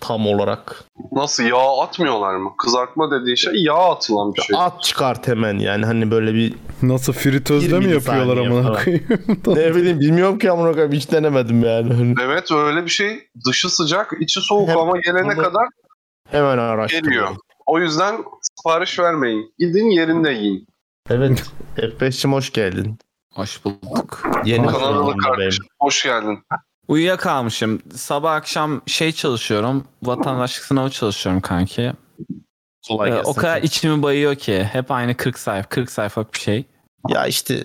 tam 0.00 0.26
olarak. 0.26 0.84
Nasıl 1.12 1.42
yağ 1.44 1.82
atmıyorlar 1.82 2.36
mı? 2.36 2.50
Kızartma 2.58 3.10
dediğin 3.10 3.34
şey 3.36 3.52
yağ 3.54 3.74
atılan 3.92 4.34
bir 4.34 4.42
şey. 4.42 4.56
At 4.58 4.82
çıkart 4.82 5.28
hemen 5.28 5.58
yani 5.58 5.86
hani 5.86 6.10
böyle 6.10 6.34
bir 6.34 6.54
Nasıl 6.82 7.12
fritözde 7.12 7.78
mi 7.78 7.92
yapıyorlar 7.92 8.36
amına 8.36 8.72
koyayım? 8.84 9.04
ne 9.46 9.74
bileyim 9.74 10.00
bilmiyorum 10.00 10.38
ki 10.38 10.50
amına 10.50 10.72
koyayım 10.72 10.92
hiç 10.92 11.12
denemedim 11.12 11.64
yani. 11.64 12.14
Evet 12.24 12.52
öyle 12.52 12.84
bir 12.84 12.90
şey. 12.90 13.18
Dışı 13.46 13.70
sıcak, 13.70 14.12
içi 14.20 14.40
soğuk 14.40 14.68
Hem- 14.68 14.78
ama 14.78 14.98
gelene 15.04 15.36
Bunu- 15.36 15.42
kadar 15.42 15.66
Hemen 16.30 16.58
araştırıyorum. 16.58 17.10
geliyor. 17.10 17.36
O 17.66 17.78
yüzden 17.78 18.24
sipariş 18.40 18.98
vermeyin. 18.98 19.54
Gidin 19.58 19.90
yerinde 19.90 20.30
yiyin. 20.30 20.66
Evet. 21.10 21.44
F5'cim 21.76 22.32
hoş 22.32 22.52
geldin. 22.52 22.98
Hoş 23.36 23.64
bulduk. 23.64 24.22
Yeni 24.44 24.68
da 24.68 24.72
kardeşim. 25.24 25.64
Hoş 25.80 26.02
geldin. 26.02 26.38
Uyuyakalmışım. 26.88 27.82
Sabah 27.94 28.32
akşam 28.34 28.82
şey 28.86 29.12
çalışıyorum. 29.12 29.84
Vatandaşlık 30.02 30.64
sınavı 30.64 30.90
çalışıyorum 30.90 31.40
kanki. 31.40 31.92
Kolay 32.88 33.10
Ee, 33.10 33.14
gelsin. 33.14 33.30
o 33.30 33.34
kadar 33.34 33.62
içimi 33.62 34.02
bayıyor 34.02 34.34
ki. 34.34 34.64
Hep 34.72 34.90
aynı 34.90 35.16
40 35.16 35.38
sayfa, 35.38 35.68
40 35.68 35.90
sayfa 35.90 36.24
bir 36.34 36.38
şey. 36.38 36.64
Ya 37.08 37.26
işte 37.26 37.62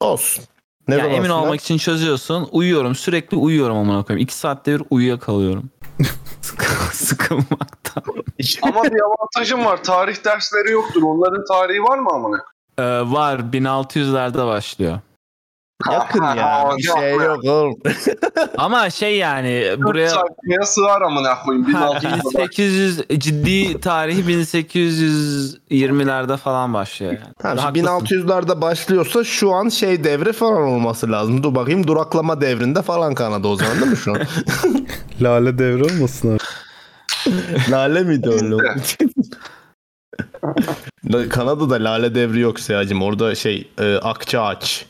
olsun. 0.00 0.44
Ne 0.88 0.94
ya 0.94 1.00
zaman 1.00 1.16
emin 1.16 1.28
olmak 1.28 1.60
için 1.60 1.78
çözüyorsun. 1.78 2.48
Uyuyorum. 2.52 2.94
Sürekli 2.94 3.36
uyuyorum 3.36 3.76
amına 3.76 4.02
koyayım. 4.02 4.24
2 4.24 4.34
saatte 4.34 4.78
bir 4.78 4.82
uyuyakalıyorum. 4.90 5.70
Sıkı- 6.42 6.96
Sıkılmaktan. 6.96 8.02
Ama 8.62 8.84
bir 8.84 9.00
avantajım 9.00 9.64
var. 9.64 9.84
Tarih 9.84 10.24
dersleri 10.24 10.70
yoktur. 10.72 11.02
Onların 11.02 11.44
tarihi 11.44 11.82
var 11.82 11.98
mı 11.98 12.10
amına? 12.12 12.44
Ee, 12.78 12.82
var 13.10 13.38
1600'lerde 13.38 14.46
başlıyor. 14.46 14.98
Yakın 15.92 16.22
ya. 16.22 16.70
Bir 16.78 16.82
şey 16.82 17.14
yok 17.14 17.44
oğlum. 17.44 17.74
Ama 18.58 18.90
şey 18.90 19.16
yani 19.16 19.74
buraya 19.78 20.08
Sayfaya 20.08 20.62
sığar 20.64 21.02
amına 21.02 21.42
koyayım. 21.42 21.72
Ha, 21.74 21.86
1600'da. 21.86 22.38
1800 22.38 23.02
ciddi 23.18 23.80
tarihi 23.80 24.20
1820'lerde 24.22 26.36
falan 26.36 26.74
başlıyor 26.74 27.12
yani. 27.12 27.24
Tamam, 27.38 27.58
Haklısın. 27.58 28.06
şimdi 28.08 28.22
1600'lerde 28.30 28.60
başlıyorsa 28.60 29.24
şu 29.24 29.52
an 29.52 29.68
şey 29.68 30.04
devri 30.04 30.32
falan 30.32 30.62
olması 30.62 31.12
lazım. 31.12 31.42
Dur 31.42 31.54
bakayım 31.54 31.86
duraklama 31.86 32.40
devrinde 32.40 32.82
falan 32.82 33.14
Kanada 33.14 33.48
o 33.48 33.56
zaman 33.56 33.80
değil 33.80 33.90
mi 33.90 33.96
şu 33.96 34.12
an? 34.12 34.18
Lale 35.22 35.58
devri 35.58 35.84
olmasın 35.84 36.34
abi. 36.34 36.38
lale 37.70 38.02
miydi 38.02 38.28
öyle? 38.28 38.56
Kanada'da 41.30 41.74
lale 41.74 42.14
devri 42.14 42.40
yok 42.40 42.60
Seyacım. 42.60 43.02
Orada 43.02 43.34
şey 43.34 43.70
e, 43.78 43.96
akça 43.96 44.42
ağaç 44.42 44.86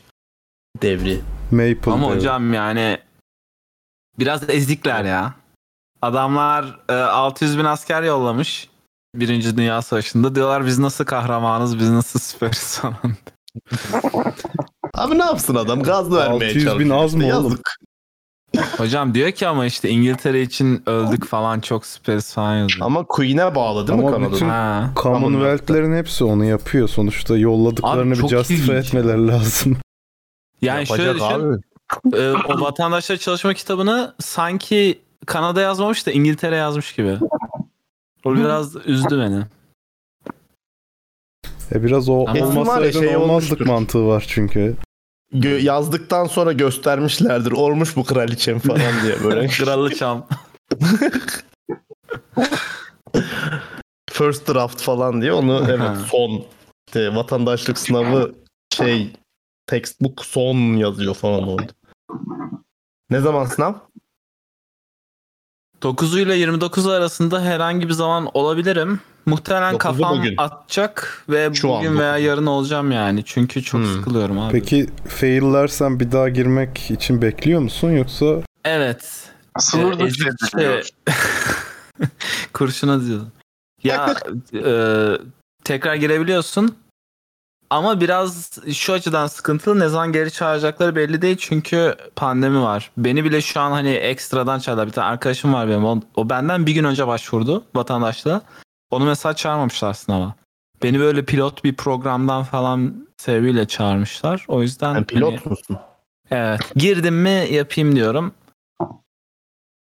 devri. 0.81 1.21
Maple 1.51 1.91
Ama 1.91 2.07
devri. 2.09 2.17
hocam 2.17 2.53
yani 2.53 2.97
biraz 4.19 4.49
ezikler 4.49 5.03
ya. 5.03 5.33
Adamlar 6.01 6.79
e, 6.89 6.93
600 6.93 7.57
bin 7.57 7.63
asker 7.65 8.03
yollamış. 8.03 8.69
Birinci 9.15 9.57
Dünya 9.57 9.81
Savaşı'nda 9.81 10.35
diyorlar 10.35 10.65
biz 10.65 10.79
nasıl 10.79 11.05
kahramanız 11.05 11.79
biz 11.79 11.89
nasıl 11.89 12.19
süperiz 12.19 12.77
falan. 12.81 12.95
Abi 14.97 15.19
ne 15.19 15.23
yapsın 15.23 15.55
adam? 15.55 15.83
Gaz 15.83 16.11
vermeye 16.13 16.49
600 16.49 16.55
bin 16.55 16.69
çalışıyor. 16.69 17.03
az 17.03 17.13
mı 17.13 17.23
işte, 17.23 17.35
oğlum? 17.35 17.43
yazık. 17.51 17.75
Hocam 18.77 19.13
diyor 19.13 19.31
ki 19.31 19.47
ama 19.47 19.65
işte 19.65 19.89
İngiltere 19.89 20.41
için 20.41 20.83
öldük 20.85 21.25
falan 21.25 21.59
çok 21.59 21.85
süperiz 21.85 22.33
falan 22.33 22.55
yazıyor. 22.57 22.85
Ama 22.85 23.05
Queen'e 23.05 23.55
bağlı 23.55 23.87
değil 23.87 23.99
mi 23.99 24.07
Ama 24.07 24.15
Kanada? 24.15 24.33
bütün- 24.33 24.49
Ha. 24.49 24.89
Commonwealth'lerin 24.95 25.95
hepsi 25.97 26.23
onu 26.23 26.45
yapıyor 26.45 26.87
sonuçta. 26.87 27.37
Yolladıklarını 27.37 28.01
Abi 28.01 28.09
bir 28.11 28.15
çok 28.15 28.29
justify 28.29 28.61
ilginç. 28.71 28.85
etmeleri 28.87 29.27
lazım. 29.27 29.77
Yani 30.61 30.87
şöyle 30.87 31.03
Yapacak 31.03 31.29
düşün. 31.39 31.61
abi. 32.13 32.17
e, 32.17 32.31
o 32.31 32.61
vatandaşlar 32.61 33.17
çalışma 33.17 33.53
kitabını 33.53 34.13
sanki 34.19 34.99
Kanada 35.25 35.61
yazmamış 35.61 36.07
da 36.07 36.11
İngiltere 36.11 36.55
yazmış 36.55 36.93
gibi. 36.95 37.17
O 38.25 38.35
biraz 38.35 38.75
üzdü 38.85 39.19
beni. 39.19 39.43
E 41.71 41.83
biraz 41.83 42.09
o 42.09 42.13
Ama- 42.27 42.45
olmasaydın 42.47 42.67
Var 42.67 42.81
ya, 42.81 42.91
şey 42.91 43.17
olmazdık 43.17 43.51
olmuştur. 43.51 43.65
mantığı 43.65 44.05
var 44.07 44.25
çünkü. 44.27 44.75
Gö- 45.33 45.61
yazdıktan 45.61 46.25
sonra 46.25 46.53
göstermişlerdir. 46.53 47.51
Olmuş 47.51 47.95
bu 47.95 48.03
kraliçem 48.03 48.59
falan 48.59 49.01
diye 49.03 49.23
böyle. 49.23 49.47
Kraliçam. 49.57 50.27
First 54.09 54.47
draft 54.47 54.81
falan 54.81 55.21
diye 55.21 55.33
onu 55.33 55.65
evet 55.69 55.97
son 56.11 56.45
işte 56.87 57.15
vatandaşlık 57.15 57.77
sınavı 57.77 58.35
şey 58.73 59.13
textbook 59.67 60.25
son 60.25 60.55
yazıyor 60.57 61.15
falan 61.15 61.47
orada. 61.47 61.71
Ne 63.09 63.19
zaman 63.19 63.45
sınav? 63.45 63.73
9 65.81 66.17
ile 66.17 66.35
29 66.35 66.87
arasında 66.87 67.41
herhangi 67.41 67.87
bir 67.87 67.93
zaman 67.93 68.29
olabilirim. 68.33 68.99
Muhtemelen 69.29 69.77
kafam 69.77 70.17
bugün. 70.19 70.33
atacak 70.37 71.23
ve 71.29 71.49
Şu 71.53 71.73
an 71.73 71.79
bugün 71.79 71.99
veya 71.99 72.11
dokuzu. 72.13 72.27
yarın 72.27 72.45
olacağım 72.45 72.91
yani. 72.91 73.23
Çünkü 73.25 73.63
çok 73.63 73.81
Hmm. 73.81 73.93
sıkılıyorum 73.93 74.39
abi. 74.39 74.51
Peki 74.51 74.87
faillersen 75.07 75.99
bir 75.99 76.11
daha 76.11 76.29
girmek 76.29 76.91
için 76.91 77.21
bekliyor 77.21 77.61
musun 77.61 77.91
yoksa 77.91 78.25
Evet. 78.65 79.29
Sınır 79.59 79.99
Ee, 79.99 80.11
şey- 80.11 80.81
Kurşuna 82.53 83.05
diyor. 83.05 83.21
Ya 83.83 84.15
e, 84.53 84.73
tekrar 85.63 85.95
girebiliyorsun. 85.95 86.75
Ama 87.69 88.01
biraz 88.01 88.59
şu 88.73 88.93
açıdan 88.93 89.27
sıkıntılı. 89.27 89.79
Ne 89.79 89.87
zaman 89.89 90.11
geri 90.11 90.31
çağıracakları 90.31 90.95
belli 90.95 91.21
değil 91.21 91.37
çünkü 91.39 91.95
pandemi 92.15 92.61
var. 92.61 92.91
Beni 92.97 93.23
bile 93.23 93.41
şu 93.41 93.59
an 93.59 93.71
hani 93.71 93.89
ekstradan 93.89 94.59
çağırdılar. 94.59 94.87
Bir 94.87 94.91
tane 94.91 95.07
arkadaşım 95.07 95.53
var 95.53 95.67
benim. 95.67 95.85
O, 95.85 95.99
o 96.15 96.29
benden 96.29 96.65
bir 96.65 96.71
gün 96.73 96.83
önce 96.83 97.07
başvurdu 97.07 97.63
vatandaşlığa. 97.75 98.41
Onu 98.91 99.05
mesela 99.05 99.33
çağırmamışlar 99.35 99.93
sınava. 99.93 100.33
Beni 100.83 100.99
böyle 100.99 101.25
pilot 101.25 101.63
bir 101.63 101.75
programdan 101.75 102.43
falan 102.43 103.07
sebebiyle 103.17 103.67
çağırmışlar. 103.67 104.45
O 104.47 104.61
yüzden 104.61 104.93
Sen 104.93 105.03
pilot 105.03 105.39
hani- 105.39 105.49
musun? 105.49 105.77
Evet. 106.31 106.59
Girdim 106.75 107.15
mi 107.21 107.47
yapayım 107.51 107.95
diyorum. 107.95 108.33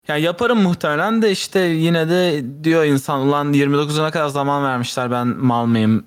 Ya 0.08 0.16
yaparım 0.16 0.62
muhtemelen 0.62 1.22
de 1.22 1.30
işte 1.30 1.60
yine 1.60 2.08
de 2.08 2.44
diyor 2.64 2.84
insan 2.84 3.20
ulan 3.20 3.52
29'una 3.52 4.10
kadar 4.10 4.28
zaman 4.28 4.64
vermişler 4.64 5.10
ben 5.10 5.26
mal 5.26 5.66
mıyım? 5.66 6.06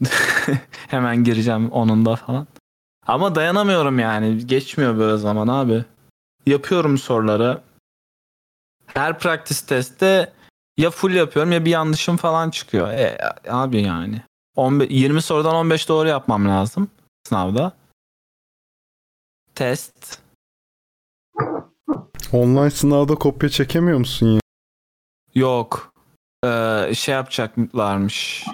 Hemen 0.88 1.24
gireceğim 1.24 1.70
onunda 1.70 2.16
falan. 2.16 2.46
Ama 3.06 3.34
dayanamıyorum 3.34 3.98
yani. 3.98 4.46
Geçmiyor 4.46 4.98
böyle 4.98 5.16
zaman 5.16 5.48
abi. 5.48 5.84
Yapıyorum 6.46 6.98
soruları. 6.98 7.60
Her 8.86 9.18
practice 9.18 9.66
testte 9.66 10.32
ya 10.76 10.90
full 10.90 11.14
yapıyorum 11.14 11.52
ya 11.52 11.64
bir 11.64 11.70
yanlışım 11.70 12.16
falan 12.16 12.50
çıkıyor. 12.50 12.88
E, 12.88 13.18
abi 13.48 13.82
yani. 13.82 14.22
15, 14.56 14.88
20 14.90 15.22
sorudan 15.22 15.54
15 15.54 15.88
doğru 15.88 16.08
yapmam 16.08 16.48
lazım 16.48 16.88
sınavda. 17.28 17.72
Test. 19.54 20.18
online 22.32 22.70
sınavda 22.70 23.14
kopya 23.14 23.48
çekemiyor 23.48 23.98
musun 23.98 24.26
ya? 24.26 24.40
Yok. 25.34 25.92
Ee, 26.44 26.92
şey 26.94 27.14
yapacaklarmış. 27.14 28.46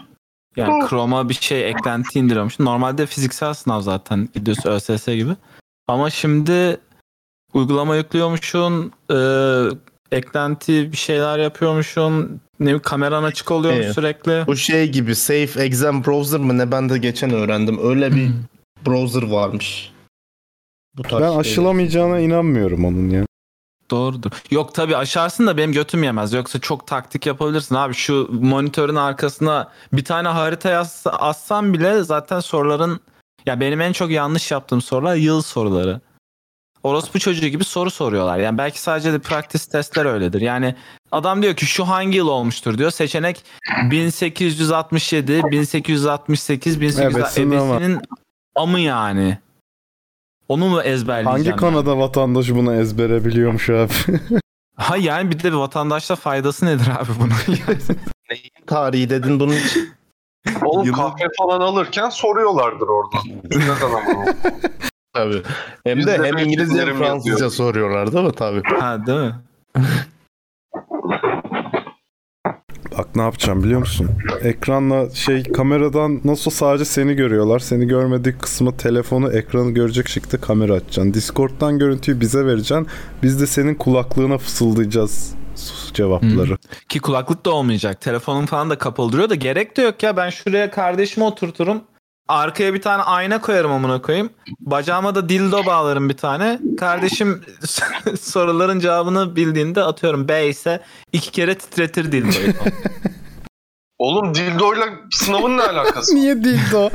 Yani 0.56 0.88
Chrome'a 0.88 1.28
bir 1.28 1.34
şey 1.34 1.70
eklenti 1.70 2.18
indiriyormuş. 2.18 2.58
Normalde 2.58 3.06
fiziksel 3.06 3.54
sınav 3.54 3.80
zaten 3.80 4.28
gidiyorsun 4.34 4.70
ÖSS 4.70 5.06
gibi. 5.06 5.37
Ama 5.88 6.10
şimdi 6.10 6.80
uygulama 7.52 7.96
yüklüyormuşsun. 7.96 8.92
e, 9.10 9.16
eklenti 10.12 10.92
bir 10.92 10.96
şeyler 10.96 11.38
yapıyormuşsun. 11.38 12.40
Ne 12.60 12.78
kameran 12.78 13.22
açık 13.22 13.50
oluyormuş 13.50 13.84
Evet. 13.84 13.94
sürekli. 13.94 14.44
Bu 14.46 14.56
şey 14.56 14.88
gibi 14.88 15.14
Safe 15.16 15.62
Exam 15.62 16.04
Browser 16.04 16.40
mı 16.40 16.58
ne 16.58 16.70
ben 16.72 16.88
de 16.88 16.98
geçen 16.98 17.30
öğrendim. 17.30 17.78
Öyle 17.90 18.14
bir 18.14 18.30
browser 18.86 19.22
varmış. 19.22 19.92
Bu 20.96 21.02
tarz 21.02 21.22
Ben 21.22 21.26
şeyler. 21.28 21.40
aşılamayacağına 21.40 22.18
inanmıyorum 22.20 22.84
onun 22.84 23.08
ya. 23.10 23.24
Doğrudur. 23.90 24.30
Yok 24.50 24.74
tabii 24.74 24.96
aşarsın 24.96 25.46
da 25.46 25.56
benim 25.56 25.72
götüm 25.72 26.02
yemez. 26.02 26.32
Yoksa 26.32 26.58
çok 26.58 26.86
taktik 26.86 27.26
yapabilirsin 27.26 27.74
abi. 27.74 27.94
Şu 27.94 28.28
monitörün 28.32 28.94
arkasına 28.94 29.70
bir 29.92 30.04
tane 30.04 30.28
harita 30.28 30.68
yaz, 30.70 31.02
assam 31.06 31.72
bile 31.74 32.02
zaten 32.02 32.40
soruların 32.40 33.00
ya 33.46 33.60
benim 33.60 33.80
en 33.80 33.92
çok 33.92 34.10
yanlış 34.10 34.50
yaptığım 34.50 34.82
sorular 34.82 35.14
yıl 35.16 35.42
soruları. 35.42 36.00
Orospu 36.82 37.18
çocuğu 37.18 37.47
gibi 37.49 37.64
soru 37.64 37.90
soruyorlar. 37.90 38.38
Yani 38.38 38.58
belki 38.58 38.80
sadece 38.80 39.12
de 39.12 39.18
practice 39.18 39.64
testler 39.73 40.04
öyledir. 40.04 40.40
Yani 40.40 40.75
adam 41.12 41.42
diyor 41.42 41.54
ki 41.54 41.66
şu 41.66 41.85
hangi 41.85 42.16
yıl 42.18 42.28
olmuştur 42.28 42.78
diyor. 42.78 42.90
Seçenek 42.90 43.44
1867, 43.90 45.42
1868, 45.50 46.80
1800 46.80 47.17
Evet, 47.17 47.28
sınava. 47.32 47.76
ebesinin 47.76 48.00
amı 48.54 48.80
yani. 48.80 49.38
Onu 50.49 50.69
mu 50.69 50.82
ezberleyeceğim? 50.82 51.36
Hangi 51.36 51.49
yani? 51.49 51.60
Kanada 51.60 51.99
vatandaşı 51.99 52.56
bunu 52.56 52.75
ezbere 52.75 53.25
biliyormuş 53.25 53.71
abi? 53.71 53.93
Ha 54.78 54.97
yani 54.97 55.30
bir 55.30 55.38
de 55.38 55.45
bir 55.52 55.56
vatandaşla 55.56 56.17
faydası 56.17 56.67
nedir 56.67 56.86
abi 57.00 57.10
bunun? 57.21 57.32
Neyin 58.30 58.50
tarihi 58.67 59.10
dedin 59.10 59.41
bunun 59.41 59.52
için? 59.56 59.88
Oğlum 60.64 60.86
Yılı- 60.86 60.97
kahve 60.97 61.25
falan 61.38 61.60
alırken 61.60 62.08
soruyorlardır 62.08 62.86
orada. 62.88 63.17
Neden 63.45 64.12
ama? 64.12 64.25
Tabii. 65.14 65.42
Hem 65.84 66.06
de 66.06 66.18
hem 66.23 66.38
İngilizce 66.38 66.86
hem 66.86 66.97
Fransızca 66.99 67.30
yazıyor. 67.30 67.50
soruyorlar 67.50 68.12
değil 68.12 68.25
mi? 68.25 68.32
Tabii. 68.32 68.62
ha 68.80 69.06
değil 69.06 69.18
mi? 69.18 69.34
Bak 72.99 73.16
ne 73.16 73.23
yapacağım 73.23 73.62
biliyor 73.62 73.80
musun? 73.80 74.10
Ekranla 74.42 75.10
şey 75.10 75.42
kameradan 75.42 76.21
nasıl 76.25 76.50
sadece 76.50 76.84
seni 76.84 77.14
görüyorlar. 77.14 77.58
Seni 77.58 77.86
görmedik 77.86 78.42
kısmı 78.42 78.76
telefonu 78.76 79.32
ekranı 79.32 79.71
görecek 79.71 80.08
şekilde 80.08 80.40
kamera 80.40 80.73
açacaksın. 80.73 81.14
Discord'dan 81.14 81.78
görüntüyü 81.78 82.21
bize 82.21 82.47
vereceksin. 82.47 82.86
Biz 83.23 83.40
de 83.40 83.47
senin 83.47 83.75
kulaklığına 83.75 84.38
fısıldayacağız 84.38 85.34
sus 85.56 85.92
cevapları. 85.92 86.56
Ki 86.88 87.00
kulaklık 87.00 87.47
da 87.47 87.50
olmayacak. 87.50 88.00
Telefonun 88.00 88.47
falan 88.47 88.71
da 88.71 88.78
kapalı 88.78 89.12
duruyor 89.12 89.30
da 89.30 89.34
gerek 89.34 89.76
de 89.76 89.82
yok 89.82 90.02
ya. 90.02 90.16
Ben 90.16 90.30
şuraya 90.30 90.71
kardeşimi 90.71 91.25
oturturum. 91.26 91.80
Arkaya 92.28 92.75
bir 92.75 92.82
tane 92.82 93.02
ayna 93.02 93.41
koyarım 93.41 93.73
amına 93.73 94.02
koyayım. 94.02 94.30
Bacağıma 94.60 95.14
da 95.14 95.28
dildo 95.28 95.67
bağlarım 95.67 96.08
bir 96.08 96.17
tane. 96.17 96.60
Kardeşim 96.78 97.45
soruların 98.21 98.80
cevabını 98.80 99.36
bildiğinde 99.36 99.82
atıyorum 99.82 100.28
B 100.28 100.49
ise 100.49 100.82
iki 101.12 101.30
kere 101.32 101.58
titretir 101.58 102.12
dildoyu. 102.12 102.52
Oğlum 103.99 104.34
dildoyla 104.34 104.86
sınavın 105.10 105.56
ne 105.58 105.62
alakası? 105.62 106.14
Niye 106.14 106.45
değil 106.45 106.73
o? 106.75 106.91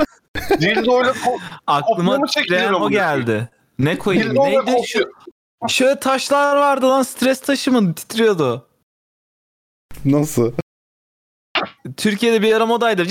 dildoyla 0.60 1.12
ko- 1.12 1.38
Aklıma 1.66 2.26
titreyen 2.26 2.72
o 2.72 2.90
geldi. 2.90 3.48
Ne 3.78 3.98
koyayım? 3.98 4.30
dildoyla 4.30 4.62
Neydi? 4.62 4.86
Şu, 4.86 5.10
şöyle 5.68 6.00
taşlar 6.00 6.56
vardı 6.56 6.88
lan 6.88 7.02
stres 7.02 7.40
taşı 7.40 7.72
mı 7.72 7.94
titriyordu. 7.94 8.66
Nasıl? 10.04 10.52
Türkiye'de 11.96 12.42
bir 12.42 12.54
ara 12.54 12.66
modaydı. 12.66 13.04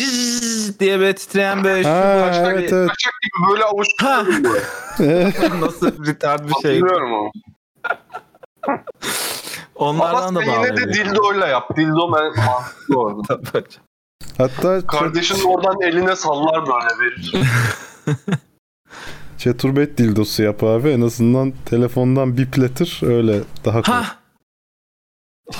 Diye 0.79 0.99
böyle 0.99 1.15
titreyen 1.15 1.63
böyle 1.63 1.83
şu 1.83 1.89
Ha, 1.89 2.31
evet 2.45 2.73
evet. 2.73 2.89
Kaçak 2.89 3.13
gibi 3.21 3.49
böyle 3.51 3.63
avuç 3.63 3.87
Ha. 3.99 4.25
Nasıl 5.61 6.05
retard 6.05 6.49
bir 6.49 6.53
şey. 6.61 6.79
Hatırlıyorum 6.79 7.13
ama. 7.13 7.31
Onlardan 9.75 10.27
Ama 10.27 10.39
da 10.39 10.45
sen 10.45 10.51
yine 10.53 10.77
de 10.77 10.93
dildoyla 10.93 11.47
yap. 11.47 11.77
Dildo 11.77 12.13
ben 12.13 12.45
mantıklı 12.45 12.99
orada. 12.99 13.41
Hatta 14.37 14.87
Kardeşin 14.87 15.43
oradan 15.43 15.81
eline 15.81 16.15
sallar 16.15 16.65
böyle 16.67 16.99
verir. 16.99 17.33
Çeturbet 19.37 19.97
dildosu 19.97 20.43
yap 20.43 20.63
abi. 20.63 20.89
En 20.89 21.01
azından 21.01 21.53
telefondan 21.65 22.37
bipletir. 22.37 22.99
Öyle 23.03 23.39
daha 23.65 23.81
kolay. 23.81 24.03
Ha! 24.03 24.15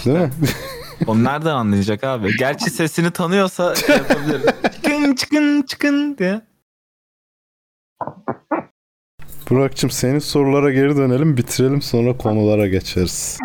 Değil 0.06 0.20
mi? 0.20 0.32
Onu 1.08 1.24
nereden 1.24 1.56
anlayacak 1.56 2.04
abi? 2.04 2.38
Gerçi 2.38 2.70
sesini 2.70 3.12
tanıyorsa 3.12 3.76
şey 3.76 3.96
yapabilir. 3.98 4.42
çıkın 4.74 5.16
çıkın 5.16 5.62
çıkın 5.62 6.18
diye. 6.18 6.42
Burak'cığım 9.50 9.90
senin 9.90 10.20
sorulara 10.20 10.72
geri 10.72 10.98
dönelim. 10.98 11.38
Bitirelim 11.38 11.82
sonra 11.82 12.18
konulara 12.18 12.68
geçeriz. 12.68 13.40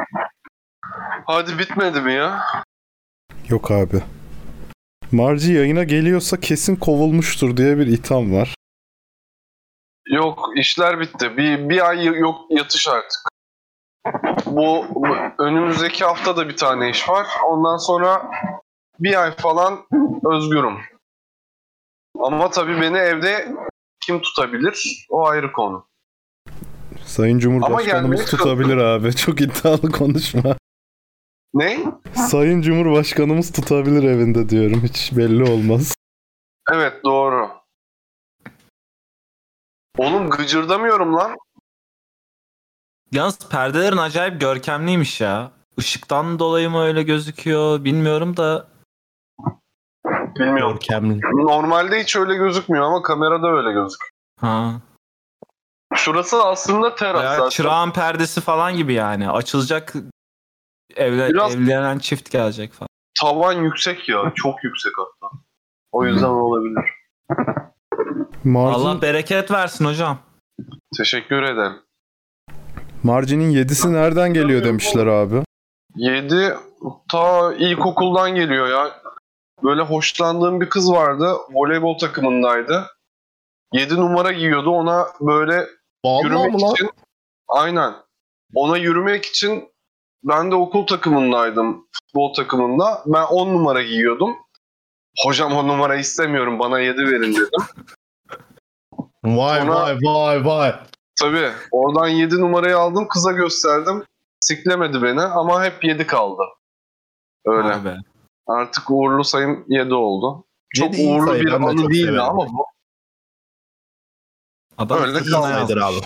Hadi 1.26 1.58
bitmedi 1.58 2.00
mi 2.00 2.12
ya? 2.12 2.44
Yok 3.48 3.70
abi. 3.70 4.02
Marci 5.12 5.52
yayına 5.52 5.84
geliyorsa 5.84 6.40
kesin 6.40 6.76
kovulmuştur 6.76 7.56
diye 7.56 7.78
bir 7.78 7.86
itham 7.86 8.32
var. 8.32 8.54
Yok 10.08 10.50
işler 10.56 11.00
bitti. 11.00 11.36
Bir, 11.36 11.68
bir 11.68 11.88
ay 11.88 12.04
yok 12.04 12.40
yatış 12.50 12.88
artık. 12.88 13.27
Bu, 14.46 14.86
önümüzdeki 15.38 16.04
hafta 16.04 16.36
da 16.36 16.48
bir 16.48 16.56
tane 16.56 16.90
iş 16.90 17.08
var. 17.08 17.26
Ondan 17.46 17.76
sonra 17.76 18.30
bir 19.00 19.22
ay 19.22 19.36
falan 19.36 19.86
özgürüm. 20.32 20.78
Ama 22.18 22.50
tabii 22.50 22.80
beni 22.80 22.96
evde 22.96 23.54
kim 24.00 24.20
tutabilir? 24.20 25.06
O 25.10 25.26
ayrı 25.26 25.52
konu. 25.52 25.86
Sayın 27.04 27.38
Cumhurbaşkanımız 27.38 28.24
tutabilir 28.24 28.76
abi. 28.76 29.14
Çok 29.16 29.40
iddialı 29.40 29.90
konuşma. 29.92 30.56
Ne? 31.54 31.78
Sayın 32.14 32.62
Cumhurbaşkanımız 32.62 33.52
tutabilir 33.52 34.02
evinde 34.02 34.48
diyorum. 34.48 34.80
Hiç 34.82 35.16
belli 35.16 35.42
olmaz. 35.50 35.94
Evet 36.72 37.04
doğru. 37.04 37.50
Oğlum 39.98 40.30
gıcırdamıyorum 40.30 41.14
lan. 41.14 41.36
Yalnız 43.12 43.38
perdelerin 43.48 43.96
acayip 43.96 44.40
görkemliymiş 44.40 45.20
ya. 45.20 45.50
Işıktan 45.76 46.38
dolayı 46.38 46.70
mı 46.70 46.82
öyle 46.82 47.02
gözüküyor 47.02 47.84
bilmiyorum 47.84 48.36
da. 48.36 48.66
Bilmiyorum. 50.36 50.72
Görkemli. 50.72 51.20
Normalde 51.20 52.00
hiç 52.02 52.16
öyle 52.16 52.34
gözükmüyor 52.34 52.84
ama 52.84 53.02
kamerada 53.02 53.46
öyle 53.48 53.72
gözüküyor. 53.72 54.10
Ha. 54.40 54.72
Şurası 55.94 56.42
aslında 56.44 56.94
teras 56.94 57.14
Bayağı 57.20 57.36
zaten. 57.36 57.48
çırağın 57.48 57.90
perdesi 57.90 58.40
falan 58.40 58.76
gibi 58.76 58.92
yani. 58.92 59.30
Açılacak 59.30 59.92
evle, 60.96 61.28
Biraz- 61.28 61.54
evlenen 61.54 61.98
çift 61.98 62.30
gelecek 62.30 62.72
falan. 62.72 62.88
tavan 63.20 63.52
yüksek 63.52 64.08
ya. 64.08 64.32
Çok 64.34 64.64
yüksek 64.64 64.92
hatta. 64.98 65.34
O 65.92 66.04
yüzden 66.06 66.28
olabilir. 66.28 66.84
Margin, 68.44 68.80
Allah 68.80 69.02
bereket 69.02 69.50
versin 69.50 69.84
hocam. 69.84 70.18
Teşekkür 70.96 71.42
ederim. 71.42 71.76
Marginin 73.02 73.50
7'si 73.52 73.92
nereden 73.92 74.34
geliyor 74.34 74.64
demişler 74.64 75.06
abi. 75.06 75.42
7 75.96 76.54
ta 77.10 77.54
ilkokuldan 77.54 78.34
geliyor 78.34 78.68
ya. 78.68 79.00
Böyle 79.64 79.82
hoşlandığım 79.82 80.60
bir 80.60 80.68
kız 80.70 80.92
vardı. 80.92 81.32
Voleybol 81.50 81.98
takımındaydı. 81.98 82.86
7 83.72 83.96
numara 83.96 84.32
giyiyordu. 84.32 84.70
Ona 84.70 85.06
böyle 85.20 85.66
Vallahi 86.04 86.24
yürümek 86.24 86.52
mı 86.52 86.60
lan? 86.62 86.72
için 86.74 86.90
aynen. 87.48 87.94
Ona 88.54 88.76
yürümek 88.76 89.24
için 89.24 89.68
ben 90.24 90.50
de 90.50 90.54
okul 90.54 90.86
takımındaydım. 90.86 91.86
Futbol 91.92 92.34
takımında. 92.34 93.02
Ben 93.06 93.22
10 93.22 93.48
numara 93.48 93.82
giyiyordum. 93.82 94.36
Hocam 95.26 95.52
o 95.52 95.68
numara 95.68 95.96
istemiyorum 95.96 96.58
bana 96.58 96.80
7 96.80 96.98
verin 96.98 97.32
dedim. 97.34 97.64
Vay 99.24 99.60
Sonra- 99.60 99.74
vay 99.74 99.96
vay 100.02 100.44
vay. 100.44 100.74
Tabii 101.20 101.52
oradan 101.70 102.08
7 102.08 102.40
numarayı 102.40 102.78
aldım 102.78 103.08
kıza 103.08 103.32
gösterdim. 103.32 104.04
Siklemedi 104.40 105.02
beni 105.02 105.20
ama 105.22 105.64
hep 105.64 105.84
7 105.84 106.06
kaldı. 106.06 106.42
Öyle. 107.46 107.84
Be. 107.84 107.96
Artık 108.46 108.90
uğurlu 108.90 109.24
sayım 109.24 109.64
7 109.68 109.94
oldu. 109.94 110.44
Çok 110.74 110.98
Yedi 110.98 111.10
uğurlu 111.10 111.34
bir 111.34 111.46
ben 111.46 111.62
anı 111.62 111.90
değildi 111.90 112.20
ama 112.20 112.46
bu. 112.48 112.66
Adam 114.78 115.02
Öyle 115.02 115.12
yazmış. 115.30 115.82
abi. 115.82 116.00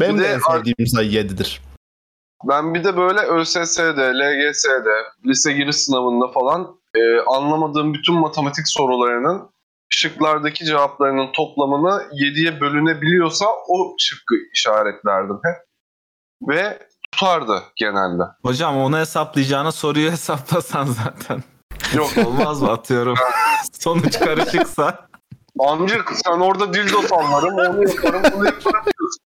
Benim 0.00 0.16
Bir 0.16 0.20
de 0.20 0.24
de 0.24 0.32
en 0.32 0.38
sevdiğim 0.38 0.86
sayı 0.86 1.10
7'dir. 1.10 1.62
Ben 2.48 2.74
bir 2.74 2.84
de 2.84 2.96
böyle 2.96 3.20
ÖSS'de, 3.20 4.12
LGS'de, 4.14 4.94
lise 5.26 5.52
giriş 5.52 5.76
sınavında 5.76 6.28
falan 6.28 6.80
e, 6.94 7.20
anlamadığım 7.20 7.94
bütün 7.94 8.14
matematik 8.14 8.68
sorularının 8.68 9.51
şıklardaki 9.94 10.64
cevaplarının 10.64 11.32
toplamını 11.32 12.02
7'ye 12.12 12.60
bölünebiliyorsa 12.60 13.46
o 13.68 13.94
şıkkı 13.98 14.34
işaretlerdim 14.54 15.36
hep. 15.44 15.56
Ve 16.48 16.88
tutardı 17.12 17.62
genelde. 17.76 18.22
Hocam 18.42 18.76
onu 18.76 18.98
hesaplayacağına 18.98 19.72
soruyu 19.72 20.10
hesaplasan 20.10 20.84
zaten. 20.86 21.42
Yok 21.94 22.10
Olmaz 22.26 22.62
mı 22.62 22.70
atıyorum. 22.70 23.14
Sonuç 23.72 24.18
karışıksa. 24.18 25.08
amcık 25.60 26.12
sen 26.24 26.40
orada 26.40 26.74
dildo 26.74 27.02
sallarım, 27.02 27.54
onu 27.54 27.88
yaparım, 27.88 28.22
bunu 28.34 28.44
yaparım 28.46 28.84
diyorsun. 28.84 29.22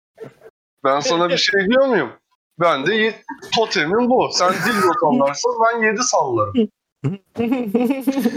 Ben 0.85 1.01
sana 1.01 1.29
bir 1.29 1.37
şey 1.37 1.67
diyor 1.67 1.87
muyum? 1.87 2.13
Ben 2.61 2.87
de 2.87 3.15
totemim 3.57 4.11
bu. 4.11 4.29
Sen 4.33 4.53
dildo 4.53 4.93
sallarsın, 5.01 5.53
ben 5.75 5.83
7 5.83 6.03
sallarım. 6.03 6.55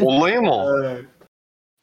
Olayım 0.05 0.47
o. 0.47 0.65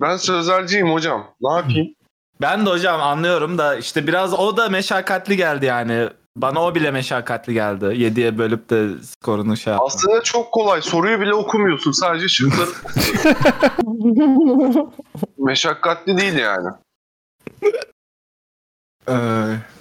Ben 0.00 0.16
sözelciyim 0.16 0.92
hocam. 0.92 1.26
Ne 1.40 1.52
yapayım? 1.52 1.94
Ben 2.40 2.66
de 2.66 2.70
hocam 2.70 3.00
anlıyorum 3.00 3.59
da 3.59 3.76
işte 3.76 4.06
biraz 4.06 4.35
o 4.35 4.56
da 4.56 4.68
meşakkatli 4.68 5.37
geldi 5.37 5.66
yani. 5.66 6.09
Bana 6.37 6.62
o 6.62 6.74
bile 6.74 6.90
meşakkatli 6.90 7.54
geldi. 7.54 7.85
7'ye 7.85 8.38
bölüp 8.38 8.70
de 8.70 8.88
skorunu 9.02 9.56
şey 9.56 9.72
yapmak. 9.72 9.87
Aslında 9.90 10.22
çok 10.22 10.52
kolay. 10.52 10.82
Soruyu 10.82 11.20
bile 11.20 11.35
okumuyorsun. 11.35 11.92
Sadece 11.92 12.28
şıkları 12.28 12.68
Meşakkatli 15.38 16.18
değil 16.18 16.35
yani. 16.38 16.68
Ee, 19.09 19.14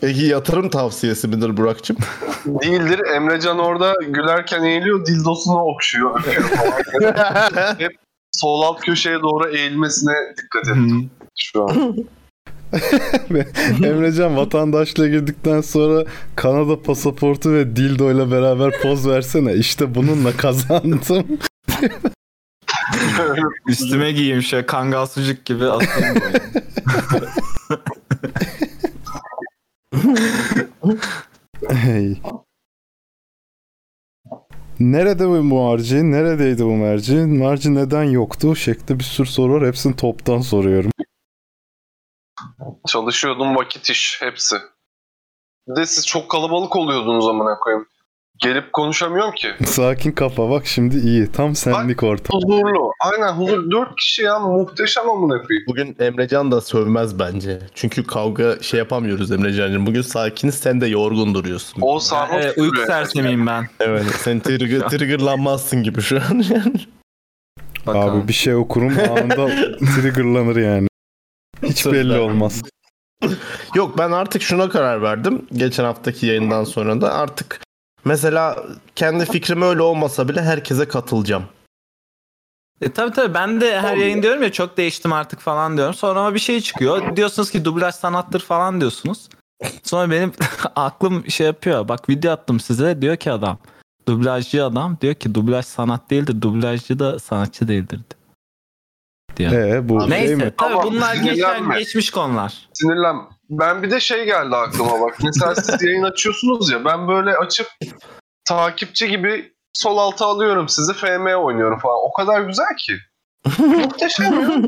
Peki 0.02 0.26
yatırım 0.26 0.70
tavsiyesi 0.70 1.28
midir 1.28 1.58
Burak'cığım? 1.58 1.98
Değildir. 2.46 3.00
Emrecan 3.16 3.60
orada 3.60 3.94
gülerken 4.08 4.64
eğiliyor, 4.64 5.06
dildosunu 5.06 5.62
okşuyor. 5.62 6.24
falan. 6.24 7.78
Sol 8.40 8.62
alt 8.62 8.80
köşeye 8.80 9.22
doğru 9.22 9.50
eğilmesine 9.50 10.14
dikkat 10.38 10.68
et 10.68 10.78
şu 11.38 11.64
an. 11.64 11.96
Emrecan 13.84 14.38
vatandaşlığa 14.38 15.08
girdikten 15.08 15.62
sonra 15.62 16.06
Kanada 16.36 16.82
pasaportu 16.82 17.54
ve 17.54 17.76
dildoyla 17.76 18.32
beraber 18.32 18.82
poz 18.82 19.08
versene. 19.08 19.54
İşte 19.54 19.96
bununla 19.96 20.38
kazandım. 20.38 21.40
üstüme 23.68 24.12
giyeyim 24.12 24.42
şey 24.42 24.66
kangal 24.66 25.06
sucuk 25.06 25.46
gibi 25.46 25.60
böyle. 25.60 25.88
Hey. 31.70 32.22
Nerede 34.80 35.28
bu 35.28 35.44
merci? 35.44 36.12
Neredeydi 36.12 36.66
bu 36.66 36.76
merci? 36.76 37.16
Merci 37.16 37.76
neden 37.76 38.04
yoktu? 38.04 38.56
Şekli 38.56 39.00
bir 39.00 39.04
sürü 39.04 39.28
soru 39.28 39.54
var. 39.54 39.68
Hepsini 39.68 39.96
toptan 39.96 40.42
soruyorum. 40.42 40.92
Çalışıyordum 42.88 43.56
vakit 43.56 43.90
iş 43.90 44.22
hepsi. 44.22 44.56
Bir 45.68 45.76
de 45.76 45.86
siz 45.86 46.08
çok 46.08 46.32
kalabalık 46.32 46.76
oluyordunuz 46.76 47.28
amına 47.28 47.60
koyayım. 47.60 47.88
Gelip 48.42 48.74
konuşamıyorum 48.74 49.32
ki. 49.32 49.48
Sakin 49.66 50.12
kafa 50.12 50.50
bak 50.50 50.66
şimdi 50.66 50.98
iyi. 50.98 51.32
Tam 51.32 51.56
senlik 51.56 52.04
ortam. 52.04 52.40
Huzurlu. 52.42 52.92
Aynen 53.00 53.34
huzur. 53.34 53.72
Dört 53.72 53.96
kişi 53.96 54.22
ya 54.22 54.40
muhteşem 54.40 55.10
amına 55.10 55.42
koyayım. 55.42 55.66
Bugün 55.68 55.96
Emrecan 56.00 56.52
da 56.52 56.62
sövmez 56.62 57.20
bence. 57.20 57.60
Çünkü 57.76 58.04
kavga 58.04 58.62
şey 58.62 58.78
yapamıyoruz 58.78 59.32
Emrecan'cığım. 59.32 59.86
Bugün 59.86 60.02
sakiniz 60.02 60.56
sen 60.56 60.82
de 60.82 60.88
yorgun 60.88 61.34
duruyorsun. 61.36 61.82
O 61.82 62.00
sarhoş. 62.00 62.44
Evet, 62.44 62.58
uyku 62.58 62.86
sersemiyim 62.88 63.48
ben. 63.48 63.68
Evet 63.80 64.06
sen 64.06 64.40
trigger, 64.40 64.80
triggerlanmazsın 64.90 65.84
gibi 65.84 66.02
şu 66.02 66.18
an 66.18 66.44
yani. 66.50 66.76
Bakalım. 67.88 68.20
Abi 68.20 68.28
bir 68.28 68.34
şey 68.34 68.56
okurum 68.56 68.94
anında 69.00 69.48
triggerlanır 69.96 70.56
yani. 70.56 70.88
Hiç 71.64 71.86
belli 71.86 72.18
olmaz. 72.18 72.62
Yok 73.76 73.98
ben 73.98 74.12
artık 74.12 74.42
şuna 74.42 74.70
karar 74.70 75.02
verdim. 75.02 75.46
Geçen 75.54 75.84
haftaki 75.84 76.26
yayından 76.26 76.64
sonra 76.64 77.02
da 77.02 77.14
artık 77.14 77.65
mesela 78.06 78.64
kendi 78.96 79.26
fikrim 79.26 79.62
öyle 79.62 79.82
olmasa 79.82 80.28
bile 80.28 80.42
herkese 80.42 80.88
katılacağım. 80.88 81.44
E, 82.82 82.92
tabii 82.92 83.14
tabii 83.14 83.34
ben 83.34 83.62
de 83.62 83.82
her 83.82 83.98
yayın 83.98 84.24
diyorum 84.24 84.44
ya 84.44 84.52
çok 84.52 84.78
değiştim 84.78 85.14
artık 85.14 85.40
falan 85.40 85.78
diyorum. 85.78 85.94
Sonra 85.94 86.20
ama 86.20 86.34
bir 86.34 86.40
şey 86.40 86.62
çıkıyor. 86.62 87.16
Diyorsunuz 87.16 87.52
ki 87.52 87.66
dublaj 87.66 87.96
sanattır 87.96 88.40
falan 88.40 88.80
diyorsunuz. 88.82 89.30
Sonra 89.84 90.12
benim 90.12 90.32
aklım 90.76 91.30
şey 91.30 91.48
yapıyor. 91.48 91.88
Bak 91.88 92.10
video 92.10 92.32
attım 92.32 92.60
size 92.60 93.02
diyor 93.02 93.16
ki 93.16 93.32
adam. 93.32 93.58
Dublajcı 94.08 94.66
adam 94.66 94.98
diyor 95.02 95.14
ki 95.14 95.36
dublaj 95.36 95.66
sanat 95.66 96.10
değildir. 96.10 96.42
Dublajcı 96.42 97.00
da 97.00 97.20
sanatçı 97.20 97.68
değildir. 97.68 98.00
Diyor. 99.38 99.52
Ee 99.52 99.90
bu 99.90 100.10
Neyse 100.10 100.28
şey 100.28 100.36
mi? 100.36 100.54
tabii 100.58 100.74
Ama 100.74 100.84
bunlar 100.84 101.16
geçen 101.16 101.72
geçmiş 101.72 102.10
konular. 102.10 102.70
Sinirlen. 102.74 103.16
Ben 103.50 103.84
bir 103.84 103.92
de 103.92 104.00
şey 104.00 104.26
geldi 104.26 104.56
aklıma 104.56 105.02
bak. 105.02 105.18
Mesela 105.24 105.56
siz 105.56 105.82
yayın 105.84 106.04
açıyorsunuz 106.04 106.72
ya 106.72 106.86
ben 106.86 107.08
böyle 107.08 107.38
açıp 107.38 107.68
takipçi 108.48 109.08
gibi 109.08 109.54
sol 109.74 109.98
alta 109.98 110.26
alıyorum 110.26 110.70
sizi 110.70 110.94
FM 110.94 111.26
oynuyorum 111.26 111.80
falan. 111.80 112.00
O 112.04 112.14
kadar 112.14 112.42
güzel 112.42 112.76
ki. 112.78 112.98
Muhteşem 113.64 114.42
ya. 114.42 114.62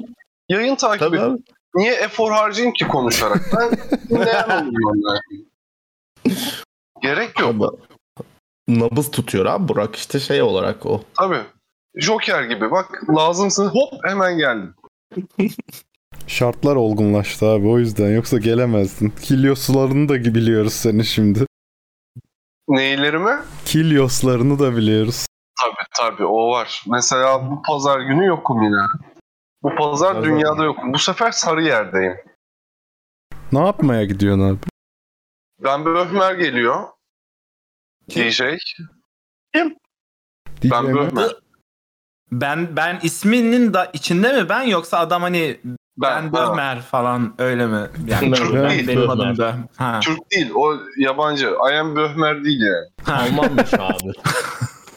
Yayın 0.49 0.75
takip 0.75 0.99
Tabii. 0.99 1.21
Niye 1.75 1.93
efor 1.93 2.31
harcayayım 2.31 2.73
ki 2.73 2.87
konuşarak? 2.87 3.41
Ben 3.57 3.71
dinleyen 4.09 4.49
oluyorum 4.49 5.01
yani. 5.07 5.45
Gerek 7.01 7.39
yok. 7.39 7.49
Ama 7.49 7.71
nabız 8.67 9.11
tutuyor 9.11 9.45
abi 9.45 9.67
Burak 9.67 9.95
işte 9.95 10.19
şey 10.19 10.41
olarak 10.41 10.85
o. 10.85 11.01
Tabii. 11.17 11.41
Joker 11.95 12.43
gibi 12.43 12.71
bak 12.71 13.03
lazımsın 13.09 13.67
hop 13.67 13.93
hemen 14.03 14.37
geldim. 14.37 14.75
Şartlar 16.27 16.75
olgunlaştı 16.75 17.45
abi 17.45 17.67
o 17.67 17.79
yüzden 17.79 18.15
yoksa 18.15 18.37
gelemezdin. 18.37 19.09
Kilyoslarını 19.09 20.09
da 20.09 20.15
biliyoruz 20.15 20.73
seni 20.73 21.05
şimdi. 21.05 21.45
Neylerimi? 22.67 23.39
Kilyoslarını 23.65 24.59
da 24.59 24.75
biliyoruz. 24.77 25.25
Tabii 25.61 25.87
tabii 25.97 26.25
o 26.25 26.49
var. 26.51 26.83
Mesela 26.87 27.51
bu 27.51 27.61
pazar 27.61 27.99
günü 28.01 28.25
yokum 28.25 28.63
yine. 28.63 28.81
Bu 29.63 29.75
pazar 29.75 30.13
Pazar 30.13 30.23
dünyada 30.23 30.63
yokum. 30.63 30.93
Bu 30.93 30.99
sefer 30.99 31.31
Sarıyer'deyim. 31.31 32.17
Ne 33.51 33.59
yapmaya 33.59 34.05
gidiyorsun 34.05 34.41
abi? 34.49 34.59
Ben 35.63 35.85
Böhmer 35.85 36.35
geliyor. 36.35 36.83
DJ. 38.09 38.41
Ben 39.53 39.77
Diyeceğim- 40.61 40.95
Böhmer. 40.95 41.31
Ben 42.31 42.75
ben 42.75 42.99
isminin 43.03 43.73
da 43.73 43.85
içinde 43.85 44.41
mi 44.43 44.49
ben 44.49 44.61
yoksa 44.63 44.99
adam 44.99 45.21
hani 45.21 45.59
Ben, 45.97 46.33
ben, 46.33 46.33
Böhmer 46.33 46.81
falan 46.81 47.33
öyle 47.37 47.67
mi? 47.67 47.87
Yani 48.07 48.33
Türk 48.33 48.53
ben- 48.53 48.69
değil, 48.69 48.87
benim 48.87 49.01
Böhmer. 49.01 49.13
adım 49.13 49.37
Böhmer. 49.37 49.55
Ha. 49.77 49.99
Türk 50.03 50.31
değil 50.31 50.51
o 50.55 50.73
yabancı. 50.97 51.55
I 51.71 51.77
am 51.77 51.95
Böhmer 51.95 52.43
değil 52.43 52.61
yani. 52.61 53.17
Almanmış 53.19 53.73
abi. 53.73 54.11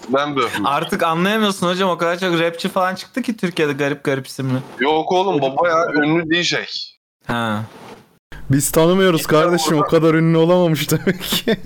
Ben 0.08 0.36
Böhmer. 0.36 0.60
Artık 0.64 1.02
anlayamıyorsun 1.02 1.68
hocam 1.68 1.90
o 1.90 1.98
kadar 1.98 2.18
çok 2.18 2.40
rapçi 2.40 2.68
falan 2.68 2.94
çıktı 2.94 3.22
ki 3.22 3.36
Türkiye'de 3.36 3.72
garip 3.72 4.04
garip 4.04 4.26
isimli. 4.26 4.58
Yok 4.78 5.12
oğlum 5.12 5.42
baba 5.42 5.68
ya 5.68 5.86
ünlü 5.94 6.30
DJ. 6.30 6.54
Ha. 7.26 7.62
Biz 8.50 8.70
tanımıyoruz 8.70 9.26
kardeşim 9.26 9.78
o 9.78 9.82
kadar 9.82 10.14
ünlü 10.14 10.38
olamamış 10.38 10.90
demek 10.90 11.22
ki. 11.22 11.44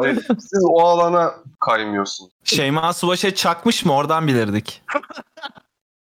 Hayır, 0.00 0.26
siz 0.28 0.62
o 0.70 0.80
alana 0.86 1.34
kaymıyorsunuz. 1.60 2.30
Şeyma 2.44 2.92
Subaş'a 2.92 3.34
çakmış 3.34 3.84
mı 3.84 3.94
oradan 3.94 4.26
bilirdik. 4.26 4.82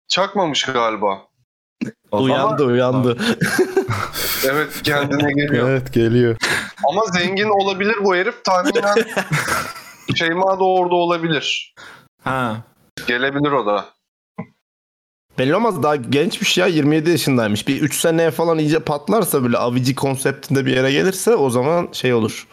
Çakmamış 0.08 0.66
galiba. 0.66 1.29
Uyandı 2.12 2.64
uyandı. 2.64 3.18
Evet 4.46 4.82
kendine 4.84 5.34
geliyor. 5.34 5.70
Evet 5.70 5.94
geliyor. 5.94 6.36
Ama 6.90 7.02
zengin 7.06 7.64
olabilir 7.64 7.96
bu 8.04 8.16
herif. 8.16 8.46
Tahminen 8.46 8.96
Şeyma 10.16 10.60
da 10.60 10.64
orada 10.64 10.96
olabilir. 10.96 11.74
Ha. 12.24 12.58
Gelebilir 13.08 13.52
o 13.52 13.66
da. 13.66 13.86
Belli 15.38 15.56
olmaz 15.56 15.84
daha 15.84 15.96
gençmiş 15.96 16.58
ya 16.58 16.66
27 16.68 17.10
yaşındaymış. 17.10 17.68
Bir 17.68 17.82
3 17.82 18.00
seneye 18.00 18.32
falan 18.32 18.58
iyice 18.60 18.80
patlarsa 18.80 19.44
böyle 19.44 19.58
avici 19.58 19.96
konseptinde 19.96 20.66
bir 20.66 20.76
yere 20.76 20.92
gelirse 20.92 21.36
o 21.36 21.50
zaman 21.50 21.90
şey 21.92 22.14
olur. 22.14 22.48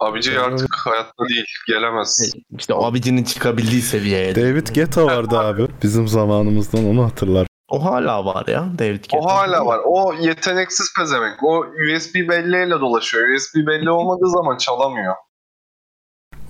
Abici 0.00 0.40
artık 0.40 0.74
hayatta 0.76 1.28
değil. 1.28 1.46
Gelemez. 1.66 2.32
İşte 2.58 2.74
o 2.74 2.84
abicinin 2.84 3.24
çıkabildiği 3.24 3.82
seviyeye. 3.82 4.34
David 4.34 4.66
Guetta 4.74 5.04
vardı 5.06 5.38
abi. 5.38 5.66
Bizim 5.82 6.08
zamanımızdan 6.08 6.84
onu 6.86 7.04
hatırlar. 7.04 7.47
O 7.68 7.84
hala 7.84 8.24
var 8.24 8.46
ya 8.46 8.68
David 8.78 9.04
Guetta. 9.04 9.18
O 9.18 9.26
hala 9.26 9.66
var. 9.66 9.80
O 9.84 10.12
yeteneksiz 10.14 10.94
pezevenk. 10.98 11.42
O 11.42 11.58
USB 11.60 12.14
belleğiyle 12.14 12.80
dolaşıyor. 12.80 13.28
USB 13.28 13.56
belleği 13.56 13.90
olmadığı 13.90 14.30
zaman 14.30 14.56
çalamıyor. 14.56 15.14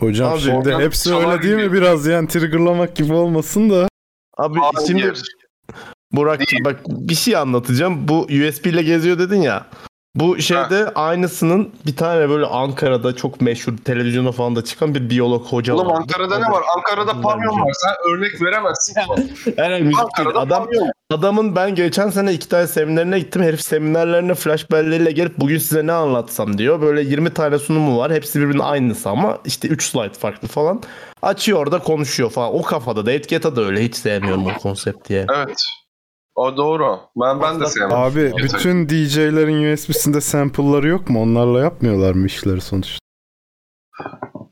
Hocam 0.00 0.32
Abi, 0.32 0.40
şimdi 0.40 0.74
hepsi 0.74 1.14
öyle 1.14 1.42
değil 1.42 1.54
mi 1.54 1.62
gibi. 1.62 1.72
biraz 1.72 2.06
yani 2.06 2.28
triggerlamak 2.28 2.96
gibi 2.96 3.12
olmasın 3.12 3.70
da. 3.70 3.88
Abi 4.36 4.58
Hayır. 4.58 4.86
şimdi 4.86 5.12
Burak 6.12 6.40
bak 6.64 6.80
bir 6.86 7.14
şey 7.14 7.36
anlatacağım. 7.36 8.08
Bu 8.08 8.20
USB 8.20 8.66
ile 8.66 8.82
geziyor 8.82 9.18
dedin 9.18 9.42
ya. 9.42 9.66
Bu 10.18 10.38
şeyde 10.40 10.90
aynısının 10.94 11.70
bir 11.86 11.96
tane 11.96 12.28
böyle 12.28 12.46
Ankara'da 12.46 13.16
çok 13.16 13.40
meşhur 13.40 13.76
televizyona 13.76 14.32
falan 14.32 14.56
da 14.56 14.64
çıkan 14.64 14.94
bir 14.94 15.10
biyolog 15.10 15.46
hoca 15.46 15.74
Oğlum 15.74 15.86
vardı. 15.86 15.98
Ankara'da 16.00 16.38
ne 16.38 16.52
var? 16.52 16.62
Ankara'da 16.76 17.20
pavyon 17.20 17.60
var. 17.60 17.72
Sen 17.74 18.12
örnek 18.12 18.42
veremezsin. 18.42 18.94
Herhalde 19.56 19.82
müzik 19.82 19.96
değil. 19.98 20.08
Ankara'da 20.18 20.40
Adam, 20.40 20.64
pavyon. 20.64 20.90
adamın 21.10 21.56
ben 21.56 21.74
geçen 21.74 22.10
sene 22.10 22.32
iki 22.32 22.48
tane 22.48 22.66
seminerine 22.66 23.18
gittim. 23.18 23.42
Herif 23.42 23.60
seminerlerine 23.62 24.34
flash 24.34 24.70
belleriyle 24.70 25.12
gelip 25.12 25.38
bugün 25.38 25.58
size 25.58 25.86
ne 25.86 25.92
anlatsam 25.92 26.58
diyor. 26.58 26.80
Böyle 26.80 27.02
20 27.02 27.34
tane 27.34 27.58
sunumu 27.58 27.98
var. 27.98 28.12
Hepsi 28.12 28.40
birbirinin 28.40 28.62
aynısı 28.62 29.08
ama 29.10 29.38
işte 29.44 29.68
3 29.68 29.82
slide 29.90 30.12
farklı 30.12 30.48
falan. 30.48 30.82
Açıyor 31.22 31.58
orada 31.58 31.78
konuşuyor 31.78 32.30
falan. 32.30 32.54
O 32.54 32.62
kafada. 32.62 33.06
David 33.06 33.24
Guetta 33.30 33.56
da 33.56 33.64
öyle. 33.64 33.84
Hiç 33.84 33.96
sevmiyorum 33.96 34.46
o 34.46 34.58
konsept 34.58 35.08
diye. 35.08 35.26
Evet. 35.36 35.58
O 36.38 36.56
doğru. 36.56 37.00
Ben 37.16 37.40
ben 37.42 37.60
de 37.60 37.66
sevmem. 37.66 37.98
Abi 37.98 38.32
bütün 38.42 38.88
DJ'lerin 38.88 39.72
USB'sinde 39.74 40.20
sample'ları 40.20 40.88
yok 40.88 41.10
mu? 41.10 41.22
Onlarla 41.22 41.60
yapmıyorlar 41.60 42.12
mı 42.14 42.26
işleri 42.26 42.60
sonuçta? 42.60 42.98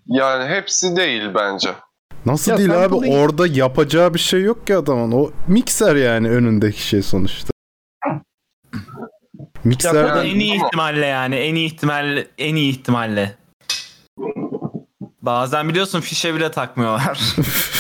Yani 0.07 0.49
hepsi 0.49 0.97
değil 0.97 1.23
bence. 1.35 1.69
Nasıl 2.27 2.53
Ya 2.53 2.59
değil 2.59 2.85
abi? 2.85 2.95
sample'ı- 2.95 3.19
Orada 3.21 3.47
yapacağı 3.47 4.15
bir 4.15 4.19
şey 4.19 4.43
yok 4.43 4.67
ki 4.67 4.77
adamın. 4.77 5.13
O 5.13 5.31
mikser 5.49 5.97
yani 5.97 6.31
önündeki 6.31 6.83
şey 6.87 7.03
sonuçta. 7.03 7.51
Mikser 9.65 9.95
Ya 9.95 10.13
O 10.13 10.17
da 10.17 10.25
en 10.25 10.41
iyi 10.41 10.55
ihtimalle 10.65 11.07
yani. 11.07 11.35
En 11.35 11.55
iyi 11.55 11.67
ihtimal 11.67 12.25
en 12.39 12.55
iyi 12.55 12.71
ihtimalle. 12.71 13.35
Bazen 15.23 15.69
biliyorsun 15.69 16.01
fişe 16.01 16.35
bile 16.35 16.51
takmıyorlar. 16.51 17.21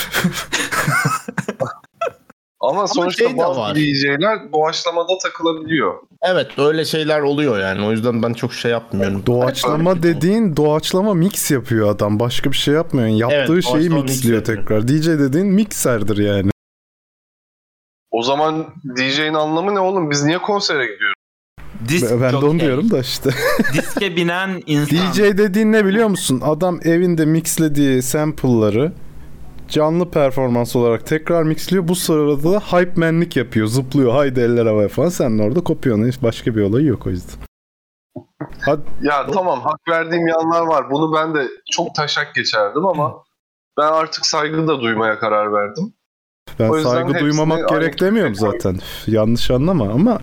Ama 2.60 2.86
sonuçta 2.86 3.28
şey 3.28 3.38
bazı 3.38 3.60
var. 3.60 3.74
DJ'ler 3.74 4.52
doğaçlamada 4.52 5.18
takılabiliyor. 5.22 5.94
Evet 6.22 6.58
öyle 6.58 6.84
şeyler 6.84 7.20
oluyor 7.20 7.58
yani. 7.60 7.86
O 7.86 7.92
yüzden 7.92 8.22
ben 8.22 8.32
çok 8.32 8.54
şey 8.54 8.70
yapmıyorum. 8.70 9.26
Doğaçlama 9.26 10.02
dediğin 10.02 10.56
doğaçlama 10.56 11.14
mix 11.14 11.50
yapıyor 11.50 11.88
adam. 11.94 12.20
Başka 12.20 12.50
bir 12.52 12.56
şey 12.56 12.74
yapmıyor. 12.74 13.08
Yaptığı 13.08 13.52
Evet, 13.52 13.64
şeyi 13.64 13.90
mixliyor 13.90 14.02
mix 14.02 14.24
yapıyor. 14.24 14.44
tekrar. 14.44 14.88
DJ 14.88 15.06
dediğin 15.08 15.46
mikserdir 15.46 16.16
yani. 16.18 16.50
O 18.10 18.22
zaman 18.22 18.66
DJ'nin 18.96 19.34
anlamı 19.34 19.74
ne 19.74 19.80
oğlum? 19.80 20.10
Biz 20.10 20.22
niye 20.24 20.38
konsere 20.38 20.86
gidiyoruz? 20.86 21.16
Disk 21.88 22.10
Ben 22.22 22.32
de 22.32 22.36
onu 22.36 22.60
diyorum 22.60 22.90
da 22.90 22.98
işte. 22.98 23.30
Diske 23.74 24.16
binen 24.16 24.62
insan. 24.66 24.98
DJ 25.12 25.18
dediğin 25.18 25.72
ne 25.72 25.84
biliyor 25.86 26.08
musun? 26.08 26.40
Adam 26.44 26.80
evinde 26.84 27.24
mixlediği 27.24 28.02
sample'ları 28.02 28.92
canlı 29.68 30.10
performans 30.10 30.76
olarak 30.76 31.06
tekrar 31.06 31.42
mixliyor. 31.42 31.88
Bu 31.88 31.94
sırada 31.94 32.42
da 32.52 32.60
hype 32.60 33.00
manlik 33.00 33.36
yapıyor. 33.36 33.66
Zıplıyor. 33.66 34.12
Haydi 34.12 34.40
eller 34.40 34.66
havaya 34.66 34.88
falan. 34.88 35.08
Sen 35.08 35.38
de 35.38 35.42
orada 35.42 35.60
kopuyorsun. 35.60 36.08
Hiç 36.08 36.22
başka 36.22 36.56
bir 36.56 36.62
olayı 36.62 36.86
yok 36.86 37.06
o 37.06 37.10
yüzden. 37.10 37.36
Hadi, 38.60 38.80
Ya 39.02 39.26
tamam 39.26 39.60
hak 39.60 39.80
verdiğim 39.88 40.26
yanlar 40.28 40.66
var. 40.66 40.90
Bunu 40.90 41.14
ben 41.14 41.34
de 41.34 41.48
çok 41.72 41.94
taşak 41.94 42.34
geçerdim 42.34 42.86
ama 42.86 43.14
ben 43.78 43.92
artık 43.92 44.26
saygı 44.26 44.68
da 44.68 44.80
duymaya 44.80 45.18
karar 45.18 45.52
verdim. 45.52 45.92
ben 46.58 46.82
saygı 46.82 47.18
duymamak 47.18 47.68
gerek 47.68 48.00
demiyorum 48.00 48.32
kefeye 48.32 48.52
zaten. 48.52 48.74
Üf, 48.74 49.08
Yanlış 49.08 49.50
anlama 49.50 49.88
ama 49.92 50.20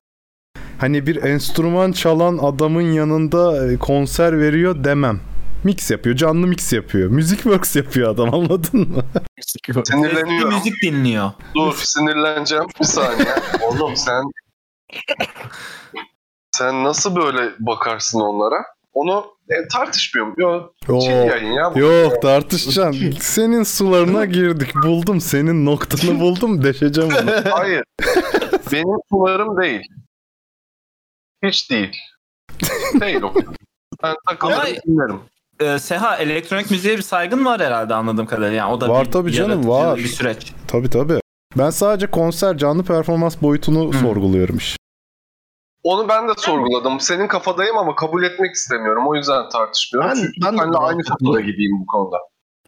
hani 0.77 1.07
bir 1.07 1.23
enstrüman 1.23 1.91
çalan 1.91 2.37
adamın 2.37 2.81
yanında 2.81 3.71
e, 3.71 3.77
konser 3.77 4.39
veriyor 4.39 4.83
demem. 4.83 5.19
Mix 5.63 5.91
yapıyor. 5.91 6.15
Canlı 6.15 6.47
mix 6.47 6.73
yapıyor. 6.73 7.09
Music 7.09 7.35
Works 7.35 7.75
yapıyor 7.75 8.13
adam 8.13 8.33
anladın 8.33 8.79
mı? 8.89 9.03
Sinirleniyorum. 9.85 10.53
müzik 10.53 10.73
dinliyor. 10.83 11.31
Dur 11.55 11.75
sinirleneceğim. 11.75 12.65
Bir 12.79 12.85
saniye. 12.85 13.35
Oğlum 13.61 13.95
sen 13.95 14.23
sen 16.51 16.83
nasıl 16.83 17.15
böyle 17.15 17.51
bakarsın 17.59 18.19
onlara? 18.19 18.65
Onu 18.93 19.25
e, 19.49 19.67
tartışmıyorum. 19.67 20.33
Yok 20.37 20.73
Oo. 20.89 20.99
chill 21.01 21.11
yayın 21.11 21.51
ya. 21.51 21.71
Yok 21.75 22.21
tartışacaksın. 22.21 23.11
Senin 23.19 23.63
sularına 23.63 24.25
girdik. 24.25 24.75
Buldum. 24.83 25.21
Senin 25.21 25.65
noktanı 25.65 26.19
buldum. 26.19 26.63
Deşeceğim 26.63 27.11
onu. 27.23 27.31
Hayır. 27.51 27.83
Benim 28.71 28.97
sularım 29.11 29.61
değil. 29.61 29.81
Hiç 31.43 31.71
değil. 31.71 31.97
Değil 33.01 33.21
o. 33.21 33.33
Ben 34.03 34.15
takılırım 34.29 34.75
dinlerim. 34.87 35.19
Ee, 35.59 35.79
Seha 35.79 36.15
elektronik 36.17 36.71
müziğe 36.71 36.97
bir 36.97 37.01
saygın 37.01 37.45
var 37.45 37.61
herhalde 37.61 37.93
anladığım 37.93 38.25
kadarıyla. 38.25 38.57
Yani 38.57 38.73
o 38.73 38.81
da 38.81 38.89
Var 38.89 39.05
bir 39.05 39.11
tabii 39.11 39.31
canım, 39.31 39.67
var. 39.67 39.97
Bir 39.97 40.07
süreç. 40.07 40.53
tabii 40.67 40.89
tabii. 40.89 41.19
Ben 41.57 41.69
sadece 41.69 42.07
konser 42.07 42.57
canlı 42.57 42.83
performans 42.83 43.41
boyutunu 43.41 43.93
sorguluyorum 43.93 44.57
iş. 44.57 44.77
Onu 45.83 46.09
ben 46.09 46.27
de 46.27 46.31
sorguladım. 46.37 46.99
Senin 46.99 47.27
kafadayım 47.27 47.77
ama 47.77 47.95
kabul 47.95 48.23
etmek 48.23 48.51
istemiyorum. 48.55 49.07
O 49.07 49.15
yüzden 49.15 49.49
tartışmıyorum. 49.49 50.11
Ben- 50.11 50.15
Çünkü 50.15 50.41
ben 50.45 50.73
de 50.73 50.77
aynı 50.77 51.03
kafada 51.03 51.41
gibiyim 51.41 51.79
bu 51.81 51.85
konuda. 51.85 52.17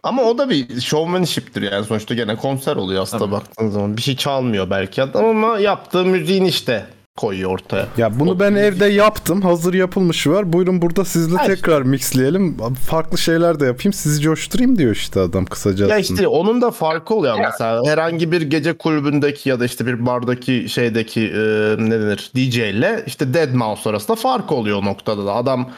Ama 0.03 0.23
o 0.23 0.37
da 0.37 0.49
bir 0.49 0.81
showmanship'tir 0.81 1.61
yani 1.71 1.85
sonuçta 1.85 2.13
gene 2.13 2.35
konser 2.35 2.75
oluyor 2.75 3.01
aslında 3.01 3.23
Tabii. 3.23 3.31
baktığın 3.33 3.69
zaman. 3.69 3.97
Bir 3.97 4.01
şey 4.01 4.15
çalmıyor 4.15 4.69
belki 4.69 5.03
adam 5.03 5.25
ama 5.25 5.59
yaptığı 5.59 6.05
müziğin 6.05 6.45
işte 6.45 6.85
koyuyor 7.17 7.51
ortaya. 7.51 7.87
Ya 7.97 8.19
bunu 8.19 8.39
ben 8.39 8.55
evde 8.55 8.85
yaptım. 8.85 9.41
Hazır 9.41 9.73
yapılmışı 9.73 10.31
var. 10.31 10.53
Buyurun 10.53 10.81
burada 10.81 11.05
sizle 11.05 11.37
Ha, 11.37 11.45
tekrar 11.45 11.81
mixleyelim. 11.81 12.57
Farklı 12.89 13.17
şeyler 13.17 13.59
de 13.59 13.65
yapayım. 13.65 13.93
Sizi 13.93 14.21
coşturayım 14.21 14.77
diyor 14.77 14.91
işte 14.91 15.19
adam 15.19 15.45
kısaca. 15.45 15.87
Ya 15.87 15.97
işte 15.97 16.27
onun 16.27 16.61
da 16.61 16.71
farkı 16.71 17.13
oluyor 17.13 17.37
mesela 17.39 17.81
herhangi 17.85 18.31
bir 18.31 18.41
gece 18.41 18.73
kulübündeki 18.77 19.49
ya 19.49 19.59
da 19.59 19.65
işte 19.65 19.85
bir 19.85 20.05
bardaki 20.05 20.69
şeydeki 20.69 21.21
e, 21.21 21.75
ne 21.77 21.99
denir 22.01 22.31
DJ 22.35 22.57
ile 22.57 23.03
işte 23.07 23.33
Dead 23.33 23.53
Mouse 23.53 23.89
arasında 23.89 24.15
fark 24.15 24.51
oluyor 24.51 24.77
o 24.77 24.85
noktada 24.85 25.25
da 25.25 25.33
adam 25.33 25.69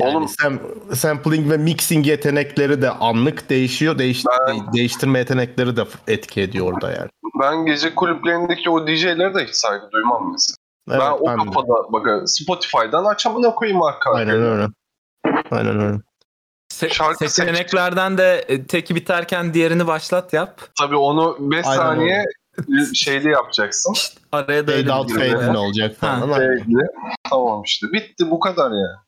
yani 0.00 0.10
Oğlum- 0.16 0.28
sam- 0.28 0.94
sampling 0.94 1.50
ve 1.50 1.56
mixing 1.56 2.06
yetenekleri 2.06 2.82
de 2.82 2.90
anlık 2.90 3.50
değişiyor. 3.50 3.98
Değiş, 3.98 4.24
Ben- 4.48 4.56
de- 4.56 4.72
değiştirme 4.72 5.18
yetenekleri 5.18 5.76
de 5.76 5.82
etki 6.08 6.40
ediyor 6.40 6.72
orada 6.72 6.90
yani. 6.92 7.08
Ben 7.42 7.66
gece 7.66 7.94
kulüplerindeki 7.94 8.70
o 8.70 8.86
DJ'lere 8.86 9.34
de 9.34 9.44
hiç 9.44 9.54
saygı 9.54 9.84
duymam 9.92 10.32
mesela. 10.32 10.56
Evet, 10.90 11.00
ben 11.00 11.10
o 11.10 11.26
ben 11.26 11.36
kafada 11.36 11.92
bakın 11.92 12.24
Spotify'dan 12.24 13.04
açamına 13.04 13.54
koyayım 13.54 13.82
arka 13.82 14.10
Aynen 14.12 14.42
öyle. 14.42 14.68
Aynen 15.50 15.80
öyle. 15.80 15.98
Se- 16.72 16.88
Şarkı 16.90 17.28
seçeneklerden 17.28 18.18
de 18.18 18.44
e, 18.48 18.66
teki 18.66 18.94
biterken 18.94 19.54
diğerini 19.54 19.86
başlat 19.86 20.32
yap. 20.32 20.60
Tabii 20.78 20.96
onu 20.96 21.36
5 21.40 21.66
Aynen 21.66 21.82
saniye 21.82 22.24
şeyli 22.94 23.28
yapacaksın. 23.28 23.94
Araya 24.32 24.66
da 24.66 24.72
Fade 24.72 24.92
out 24.92 25.12
fade 25.12 25.28
in 25.28 25.54
olacak 25.54 25.96
falan. 25.96 26.36
Şeyli. 26.38 26.86
Tamam 27.30 27.62
işte. 27.62 27.86
Bitti 27.92 28.30
bu 28.30 28.40
kadar 28.40 28.70
ya. 28.70 29.02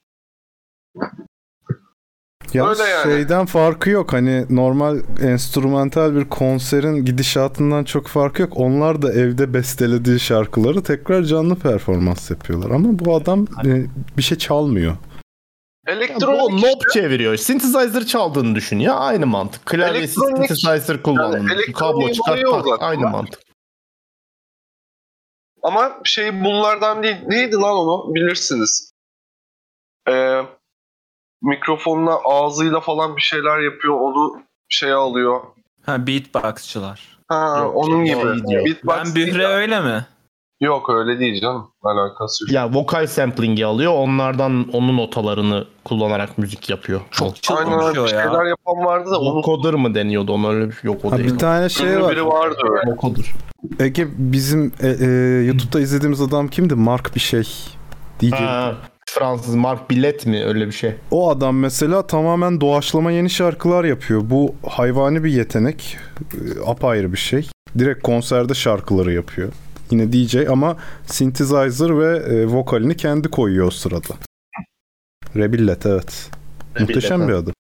Yalnız 2.53 2.81
öyle 2.81 2.91
yani. 2.91 3.03
şeyden 3.03 3.47
farkı 3.47 3.91
yok. 3.91 4.13
Hani 4.13 4.47
normal 4.51 5.01
enstrümantal 5.23 6.15
bir 6.15 6.25
konserin 6.29 7.05
gidişatından 7.05 7.85
çok 7.85 8.07
farkı 8.07 8.43
yok. 8.43 8.53
Onlar 8.57 9.03
da 9.03 9.13
evde 9.13 9.55
bestelediği 9.55 10.21
şarkıları 10.21 10.83
tekrar 10.83 11.23
canlı 11.23 11.57
performans 11.57 12.31
yapıyorlar. 12.31 12.71
Ama 12.71 12.89
bu 12.99 13.17
adam 13.17 13.47
e, 13.65 13.87
bir 14.17 14.23
şey 14.23 14.39
çalmıyor. 14.39 14.97
Ya 15.87 15.95
Elektronik 15.95 16.41
Bu 16.41 16.49
knob 16.49 16.81
çeviriyor. 16.93 17.37
Synthesizer 17.37 18.07
çaldığını 18.07 18.55
düşün 18.55 18.79
ya. 18.79 18.95
Aynı 18.95 19.27
mantık. 19.27 19.67
Klavyesi 19.67 20.21
Elektronik- 20.21 20.37
synthesizer 20.37 21.03
kullandın. 21.03 21.49
Yani 21.49 21.73
Kablo 21.73 22.13
çıkart 22.13 22.45
o 22.45 22.63
tak. 22.63 22.83
Aynı 22.83 23.09
mantık. 23.09 23.41
Ama 25.63 26.01
şey 26.05 26.45
bunlardan 26.45 27.03
değil. 27.03 27.17
Neydi 27.27 27.57
lan 27.57 27.77
onu? 27.77 28.15
Bilirsiniz. 28.15 28.93
Ee, 30.09 30.41
mikrofonla 31.45 32.19
ağzıyla 32.25 32.81
falan 32.81 33.17
bir 33.17 33.23
şeyler 33.23 33.59
yapıyor. 33.61 33.95
Onu 34.01 34.43
şey 34.69 34.93
alıyor. 34.93 35.41
Ha 35.87 36.07
beatboxçılar. 36.07 37.19
Ha 37.29 37.59
Yok, 37.59 37.77
onun 37.77 38.01
o 38.01 38.05
gibi. 38.05 38.17
video. 38.17 38.65
Beatbox 38.65 38.97
Ben 38.97 39.15
değil 39.15 39.27
Bühre 39.27 39.43
de- 39.43 39.47
öyle 39.47 39.81
mi? 39.81 40.07
Yok 40.61 40.91
öyle 40.91 41.19
değil 41.21 41.41
canım. 41.41 41.69
Alakası 41.83 42.45
yok. 42.45 42.53
Ya 42.53 42.73
vokal 42.75 43.07
sampling'i 43.07 43.67
alıyor. 43.67 43.93
Onlardan 43.93 44.67
onun 44.73 44.97
notalarını 44.97 45.65
kullanarak 45.85 46.39
müzik 46.39 46.71
yapıyor. 46.71 47.01
Çok 47.11 47.35
bir 47.37 47.43
şey 47.95 48.03
o 48.03 48.07
şeyler 48.09 48.43
ya. 48.45 48.49
yapan 48.49 48.85
vardı 48.85 49.11
da 49.11 49.21
onu 49.21 49.35
Vocoder 49.39 49.75
mı 49.75 49.95
deniyordu 49.95 50.33
ona 50.33 50.49
öyle 50.49 50.67
bir 50.67 50.73
şey 50.73 50.91
yok 50.93 51.05
o 51.05 51.13
Ha, 51.13 51.19
değil. 51.19 51.33
bir 51.33 51.39
tane 51.39 51.69
şey 51.69 51.87
ünlü 51.89 52.03
var. 52.03 52.13
biri 52.13 52.27
vardı 52.27 52.57
öyle. 52.71 52.91
Vocoder. 52.93 53.33
Ege 53.79 54.07
bizim 54.19 54.73
e, 54.81 54.89
e, 54.89 55.07
YouTube'da 55.47 55.81
izlediğimiz 55.81 56.21
adam 56.21 56.49
kimdi? 56.49 56.75
Mark 56.75 57.15
bir 57.15 57.21
şey. 57.21 57.49
DJ. 58.21 58.33
Ha, 58.33 58.75
Fransız 59.19 59.55
Mark 59.55 59.91
Billet 59.91 60.27
mi 60.27 60.45
öyle 60.45 60.67
bir 60.67 60.73
şey. 60.73 60.95
O 61.11 61.31
adam 61.31 61.59
mesela 61.59 62.07
tamamen 62.07 62.61
doğaçlama 62.61 63.13
yeni 63.13 63.31
şarkılar 63.31 63.85
yapıyor. 63.85 64.21
Bu 64.25 64.55
hayvani 64.67 65.25
bir 65.25 65.33
yetenek. 65.33 65.97
E, 66.35 66.71
Apayrı 66.71 67.13
bir 67.13 67.19
şey. 67.19 67.49
Direkt 67.79 68.03
konserde 68.03 68.55
şarkıları 68.55 69.13
yapıyor. 69.13 69.53
Yine 69.91 70.13
DJ 70.13 70.37
ama 70.37 70.77
synthesizer 71.07 71.99
ve 71.99 72.17
e, 72.17 72.47
vokalini 72.47 72.97
kendi 72.97 73.29
koyuyor 73.29 73.67
o 73.67 73.71
sırada. 73.71 74.15
Rebillet 75.37 75.87
evet. 75.87 76.31
Muhteşem 76.81 77.29
bir 77.29 77.33
adam. 77.33 77.55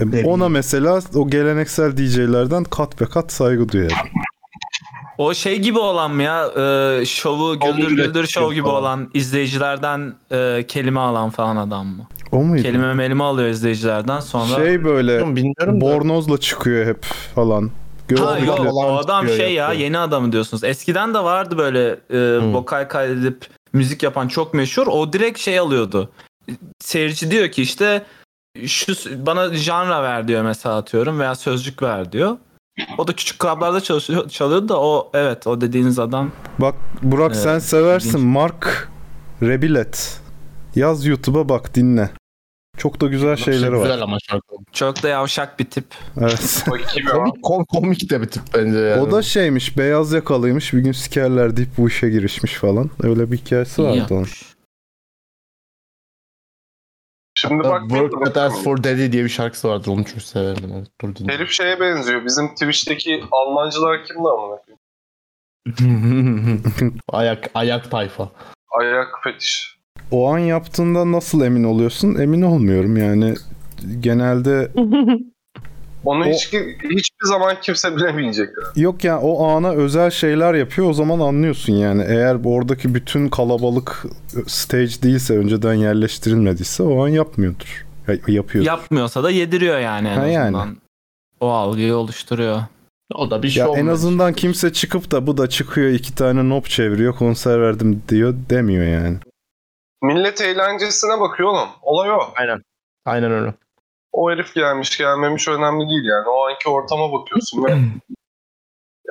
E, 0.00 0.04
Rebillet. 0.04 0.26
ona 0.26 0.48
mesela 0.48 1.00
o 1.14 1.30
geleneksel 1.30 1.96
DJ'lerden 1.96 2.64
kat 2.64 3.02
ve 3.02 3.06
kat 3.06 3.32
saygı 3.32 3.68
duyuyorum. 3.68 3.96
O 5.18 5.34
şey 5.34 5.58
gibi 5.58 5.78
olan 5.78 6.10
mı 6.10 6.22
ya? 6.22 6.46
E, 7.00 7.06
şovu 7.06 7.60
güldür 7.60 7.88
Güldür 7.88 8.04
güldür 8.04 8.26
şov 8.26 8.52
gibi 8.52 8.62
falan. 8.62 8.80
olan 8.80 9.10
izleyicilerden 9.14 10.14
e, 10.32 10.64
kelime 10.68 11.00
alan 11.00 11.30
falan 11.30 11.56
adam 11.56 11.86
mı? 11.86 12.06
O 12.32 12.42
muydu? 12.42 12.62
Kelime 12.62 12.94
melime 12.94 13.24
alıyor 13.24 13.48
izleyicilerden 13.48 14.20
sonra. 14.20 14.56
Şey 14.56 14.84
böyle 14.84 15.36
Bilmiyorum 15.36 15.76
da. 15.76 15.80
bornozla 15.80 16.38
çıkıyor 16.38 16.86
hep 16.86 17.04
falan. 17.34 17.70
Ha 18.18 18.38
yok 18.38 18.60
o 18.74 18.96
adam 18.96 19.28
şey 19.28 19.38
ya 19.38 19.64
yapıyor. 19.64 19.80
yeni 19.80 19.98
adamı 19.98 20.32
diyorsunuz. 20.32 20.64
Eskiden 20.64 21.14
de 21.14 21.18
vardı 21.18 21.58
böyle 21.58 21.88
e, 22.10 22.38
vokal 22.52 22.88
kaydedip 22.88 23.46
müzik 23.72 24.02
yapan 24.02 24.28
çok 24.28 24.54
meşhur. 24.54 24.86
O 24.86 25.12
direkt 25.12 25.38
şey 25.38 25.58
alıyordu. 25.58 26.10
Seyirci 26.80 27.30
diyor 27.30 27.48
ki 27.48 27.62
işte 27.62 28.02
şu 28.66 28.92
bana 29.26 29.54
janra 29.54 30.02
ver 30.02 30.28
diyor 30.28 30.42
mesela 30.42 30.76
atıyorum 30.76 31.20
veya 31.20 31.34
sözcük 31.34 31.82
ver 31.82 32.12
diyor. 32.12 32.36
O 32.98 33.06
da 33.08 33.12
küçük 33.12 33.38
klaplarda 33.38 33.80
çalışıyor, 33.80 34.28
çalıyordu 34.28 34.68
da 34.68 34.80
o 34.80 35.10
evet 35.14 35.46
o 35.46 35.60
dediğiniz 35.60 35.98
adam 35.98 36.30
Bak 36.58 36.74
Burak 37.02 37.30
Evet, 37.32 37.42
sen 37.42 37.58
seversin. 37.58 38.08
ilginç. 38.08 38.22
Mark 38.24 38.88
Rebillet. 39.42 40.20
Yaz 40.74 41.06
YouTube'a 41.06 41.48
bak 41.48 41.74
dinle. 41.74 42.10
Çok 42.76 43.00
da 43.00 43.06
güzel 43.06 43.36
şeyleri 43.36 43.72
var. 43.76 43.82
Güzel 43.82 44.02
ama 44.02 44.16
şarkı. 44.30 44.56
çok 44.72 45.02
da 45.02 45.08
yavşak 45.08 45.58
bir 45.60 45.64
tip. 45.64 45.84
Evet. 46.20 46.64
Komik, 47.12 47.34
kom- 47.42 47.66
komik 47.66 48.10
de 48.10 48.20
bir 48.22 48.26
tip 48.26 48.42
bence 48.54 48.78
yani. 48.78 49.00
o 49.02 49.10
da 49.10 49.22
şeymiş 49.22 49.78
beyaz 49.78 50.12
yakalıymış 50.12 50.72
bir 50.74 50.78
gün 50.78 50.92
sikerler 50.92 51.56
deyip 51.56 51.70
bu 51.78 51.88
işe 51.88 52.10
girişmiş 52.10 52.54
falan. 52.54 52.90
Öyle 53.02 53.32
bir 53.32 53.36
hikayesi 53.36 53.82
İyi 53.82 53.88
vardı 53.88 54.14
onun. 54.14 54.26
Şimdi 57.40 57.64
bak 57.64 57.80
Work 57.80 58.24
That 58.24 58.36
Ass 58.36 58.62
For 58.64 58.82
Daddy 58.84 59.12
diye 59.12 59.24
bir 59.24 59.28
şarkısı 59.28 59.68
vardır. 59.68 59.86
Onu 59.90 60.04
çok 60.04 60.22
severim. 60.22 60.62
ben. 60.62 60.86
Dur 61.00 61.16
dinle. 61.16 61.32
Herif 61.32 61.50
şeye 61.50 61.80
benziyor. 61.80 62.24
Bizim 62.24 62.48
Twitch'teki 62.48 63.24
Almancılar 63.32 64.04
kimdi 64.04 64.28
amına 64.28 64.58
koyayım? 64.62 64.78
ayak 67.12 67.50
ayak 67.54 67.90
tayfa. 67.90 68.30
Ayak 68.70 69.08
fetiş. 69.24 69.78
O 70.10 70.28
an 70.32 70.38
yaptığında 70.38 71.12
nasıl 71.12 71.44
emin 71.44 71.64
oluyorsun? 71.64 72.14
Emin 72.14 72.42
olmuyorum 72.42 72.96
yani. 72.96 73.34
Genelde 74.00 74.72
Onu 76.04 76.24
O- 76.24 76.28
hiç, 76.28 76.46
hiçbir 76.84 77.26
zaman 77.26 77.56
kimse 77.62 77.96
bilemeyecek. 77.96 78.48
yok 78.76 79.04
ya 79.04 79.20
o 79.20 79.48
ana 79.48 79.72
özel 79.72 80.10
şeyler 80.10 80.54
yapıyor 80.54 80.90
o 80.90 80.92
zaman 80.92 81.20
anlıyorsun 81.20 81.72
yani. 81.72 82.04
Eğer 82.08 82.36
oradaki 82.44 82.94
bütün 82.94 83.28
kalabalık 83.28 84.06
stage 84.46 85.02
değilse 85.02 85.38
önceden 85.38 85.74
yerleştirilmediyse 85.74 86.82
o 86.82 87.04
an 87.04 87.08
yapmıyordur. 87.08 87.86
Ya, 88.08 88.14
yapıyor. 88.28 88.64
Yapmıyorsa 88.64 89.22
da 89.22 89.30
yediriyor 89.30 89.78
yani 89.78 90.08
en 90.08 90.16
Ha, 90.16 90.26
yani. 90.26 90.56
O 91.40 91.48
algıyı 91.48 91.94
oluşturuyor. 91.96 92.62
O 93.14 93.30
da 93.30 93.42
bir 93.42 93.56
Ya 93.56 93.66
şey 93.66 93.80
en 93.80 93.86
azından 93.86 94.32
kimse 94.32 94.72
çıkıp 94.72 95.10
da 95.10 95.26
bu 95.26 95.36
da 95.36 95.48
çıkıyor 95.48 95.90
iki 95.90 96.14
tane 96.14 96.48
nop 96.48 96.66
çeviriyor 96.66 97.16
konser 97.16 97.60
verdim 97.60 98.02
diyor 98.08 98.34
demiyor 98.50 98.86
yani. 98.86 99.16
Millet 100.02 100.40
eğlencesine 100.40 101.20
bakıyor 101.20 101.48
oğlum. 101.48 101.68
Olay 101.82 102.10
o. 102.10 102.18
Aynen. 102.36 102.62
Aynen 103.04 103.32
öyle. 103.32 103.54
O 104.12 104.30
herif 104.30 104.54
gelmiş 104.54 104.98
gelmemiş 104.98 105.48
önemli 105.48 105.88
değil 105.88 106.04
yani. 106.04 106.28
O 106.28 106.46
anki 106.48 106.68
ortama 106.68 107.12
bakıyorsun 107.12 107.64
ve 107.64 107.70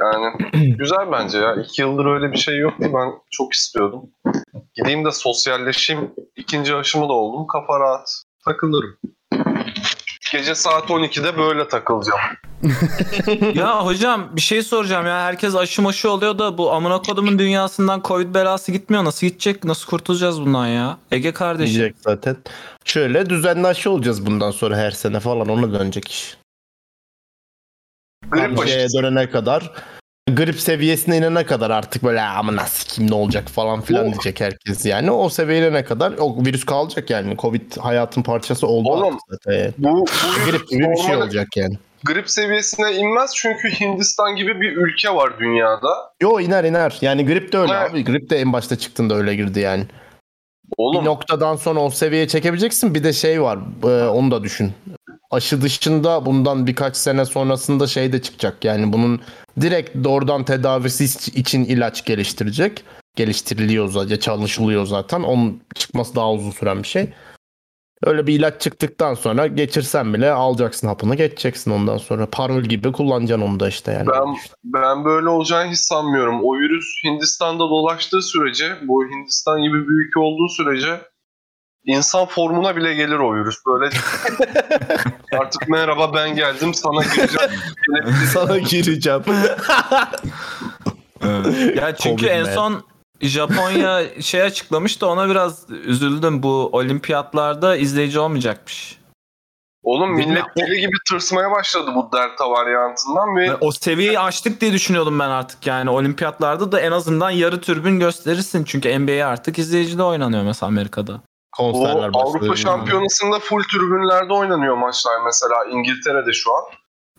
yani 0.02 0.34
güzel 0.78 1.12
bence 1.12 1.38
ya. 1.38 1.56
İki 1.56 1.82
yıldır 1.82 2.06
öyle 2.06 2.32
bir 2.32 2.38
şey 2.38 2.58
yoktu. 2.58 2.92
Ben 2.94 3.14
çok 3.32 3.54
istiyordum. 3.54 4.02
Gideyim 4.74 5.06
de 5.06 5.12
sosyalleşeyim. 5.12 6.14
İkinci 6.36 6.76
aşımı 6.76 7.10
da 7.10 7.14
oldum. 7.14 7.48
Kafa 7.48 7.80
rahat. 7.80 8.24
Takılırım. 8.46 8.98
Gece 10.32 10.56
saat 10.56 10.90
12'de 10.90 11.38
böyle 11.38 11.68
takılacağım. 11.68 12.20
ya 13.54 13.86
hocam 13.86 14.30
bir 14.36 14.42
şey 14.42 14.64
soracağım 14.64 15.06
ya. 15.06 15.22
Herkes 15.22 15.56
aşı 15.56 15.82
maşı 15.82 16.12
oluyor 16.12 16.40
da 16.40 16.58
bu 16.58 16.72
amına 16.74 17.02
kodumun 17.02 17.40
dünyasından 17.40 18.02
Covid 18.06 18.36
belası 18.36 18.72
gitmiyor. 18.72 19.04
Nasıl 19.04 19.28
gidecek? 19.28 19.64
Nasıl 19.64 19.90
kurtulacağız 19.90 20.42
bundan 20.42 20.68
ya? 20.68 20.98
Ege 21.12 21.34
kardeşim. 21.34 21.76
Diyecek 21.76 21.96
zaten. 22.00 22.38
Şöyle 22.86 23.30
düzenli 23.30 23.68
aşı 23.68 23.92
olacağız 23.92 24.26
bundan 24.26 24.52
sonra 24.52 24.78
her 24.78 24.92
sene 24.92 25.20
falan 25.20 25.50
ona 25.50 25.80
dönecek 25.80 26.12
iş. 26.12 26.38
Grip 28.32 28.60
aşısı. 28.60 28.98
dönene 28.98 29.30
kadar 29.30 29.72
grip 30.28 30.60
seviyesine 30.60 31.18
inene 31.18 31.46
kadar 31.46 31.70
artık 31.72 32.04
böyle 32.04 32.22
ama 32.22 32.56
nasıl 32.56 32.90
kim 32.90 33.12
ne 33.12 33.16
olacak 33.16 33.50
falan 33.50 33.82
filan 33.82 34.06
Oh. 34.08 34.12
diyecek 34.12 34.42
herkes 34.42 34.86
yani. 34.86 35.12
O 35.12 35.30
seviyeye 35.30 35.68
inene 35.68 35.84
kadar 35.84 36.14
o 36.20 36.46
virüs 36.46 36.64
kalacak 36.66 37.10
yani. 37.10 37.38
Covid 37.38 37.78
hayatın 37.78 38.22
parçası 38.22 38.68
oldu 38.68 38.90
Oğlum, 38.90 39.04
artık 39.08 39.20
zaten. 39.46 39.74
Bu, 39.78 39.90
bu 39.98 40.52
Grip 40.52 40.70
gibi 40.70 40.84
bir 40.84 40.98
şey 41.04 41.16
olacak 41.16 41.48
yani. 41.56 41.78
grip 42.06 42.30
seviyesine 42.30 42.94
inmez 42.96 43.32
çünkü 43.36 43.70
Hindistan 43.70 44.36
gibi 44.36 44.62
bir 44.62 44.72
ülke 44.78 45.10
var 45.16 45.40
dünyada. 45.40 45.90
Yo 46.22 46.40
iner 46.40 46.64
iner. 46.64 46.98
Yani 47.02 47.26
grip 47.26 47.52
de 47.54 47.58
öyle 47.58 47.74
Evet. 47.82 47.92
abi. 47.92 48.04
Grip 48.04 48.30
de 48.30 48.38
en 48.40 48.54
başta 48.54 48.76
çıktığında 48.76 49.16
öyle 49.16 49.36
girdi 49.36 49.60
yani. 49.60 49.84
Oğlum 50.78 51.02
Bir 51.02 51.06
noktadan 51.10 51.56
sonra 51.56 51.80
o 51.80 51.90
seviyeye 51.90 52.28
çekebileceksin. 52.28 52.96
Bir 52.96 53.04
de 53.04 53.14
şey 53.14 53.42
var. 53.42 53.60
e, 53.84 54.08
onu 54.10 54.32
da 54.32 54.44
düşün. 54.44 54.74
Aşı 55.32 55.62
dışında 55.62 56.26
bundan 56.26 56.68
birkaç 56.68 56.98
sene 56.98 57.26
sonrasında 57.26 57.88
şey 57.88 58.14
de 58.14 58.22
çıkacak. 58.22 58.66
Yani 58.66 58.94
bunun 58.94 59.22
direkt 59.62 60.04
doğrudan 60.04 60.44
tedavisi 60.44 61.30
için 61.40 61.66
ilaç 61.66 62.06
geliştirecek. 62.06 62.84
Geliştiriliyor 63.16 63.88
zaten, 63.88 64.18
çalışılıyor 64.18 64.86
zaten. 64.86 65.24
Onun 65.24 65.62
çıkması 65.76 66.16
daha 66.16 66.32
uzun 66.32 66.52
süren 66.52 66.84
bir 66.84 66.88
şey. 66.88 67.10
Öyle 68.04 68.28
bir 68.28 68.40
ilaç 68.40 68.62
çıktıktan 68.62 69.14
sonra 69.14 69.48
geçirsen 69.48 70.14
bile 70.14 70.32
alacaksın 70.32 70.88
hapını 70.88 71.16
geçeceksin 71.16 71.72
ondan 71.72 71.98
sonra. 71.98 72.26
Parol 72.32 72.64
gibi 72.64 72.92
kullanacaksın 72.92 73.48
onu 73.48 73.60
da 73.60 73.68
işte 73.70 73.92
yani. 73.92 74.08
Ben 74.08 74.36
ben 74.64 75.06
böyle 75.06 75.30
olacağını 75.30 75.72
hiç 75.72 75.80
sanmıyorum. 75.80 76.40
O 76.44 76.60
virüs 76.60 76.86
Hindistan'da 77.04 77.60
dolaştığı 77.60 78.22
sürece, 78.22 78.78
bu 78.82 79.04
Hindistan 79.04 79.64
gibi 79.64 79.76
bir 79.76 80.08
ülke 80.08 80.20
olduğu 80.20 80.48
sürece 80.48 81.02
insan 81.88 82.26
formuna 82.26 82.76
bile 82.76 82.94
gelir 82.94 83.20
o 83.20 83.36
virüs. 83.36 83.56
Böyle 83.66 83.86
artık 85.40 85.70
merhaba 85.70 86.14
ben 86.14 86.36
geldim 86.36 86.74
sana 86.74 87.02
gireceğim. 87.04 87.52
Sana 88.34 88.58
gireceğim. 88.58 89.24
Ya 91.76 91.96
çünkü 91.96 92.26
Covid 92.26 92.28
en 92.28 92.44
man. 92.44 92.54
son 92.54 92.84
Japonya 93.22 94.02
şey 94.22 94.42
açıklamış 94.42 95.02
da 95.02 95.08
ona 95.08 95.30
biraz 95.30 95.70
üzüldüm. 95.70 96.44
Bu 96.44 96.70
olimpiyatlarda 96.72 97.76
izleyici 97.76 98.20
olmayacakmış. 98.20 98.98
Oğlum 99.84 100.18
Değil 100.18 100.28
millet 100.28 100.44
deli 100.58 100.82
gibi 100.82 100.98
tırsmaya 101.10 101.52
başladı 101.52 101.92
bu 101.96 102.10
delta 102.14 102.50
varyantından 102.52 103.36
ve 103.36 103.48
Ben 103.50 103.58
o 103.62 103.72
seviyeyi 103.72 104.20
aştık 104.20 104.62
diye 104.62 104.74
düşünüyordum 104.74 105.20
ben 105.20 105.30
artık 105.30 105.68
yani. 105.68 105.90
Olimpiyatlarda 105.90 106.72
da 106.72 106.80
en 106.80 106.92
azından 106.92 107.30
yarı 107.30 107.62
türbün 107.62 108.00
gösterirsin. 108.00 108.64
Çünkü 108.64 109.00
NBA 109.00 109.28
artık 109.28 109.60
izleyicide 109.60 110.04
oynanıyor 110.04 110.44
mesela 110.44 110.68
Amerika'da. 110.68 111.22
O 111.60 111.72
Konserler 111.72 112.14
başlıyor. 112.14 112.36
Avrupa 112.36 112.56
Şampiyonası'nda 112.56 113.40
full 113.40 113.64
tribünlerde 113.64 114.34
oynanıyor 114.34 114.76
maçlar 114.78 115.22
mesela 115.26 115.66
İngiltere'de 115.66 116.34
şu 116.34 116.56
an. 116.56 116.64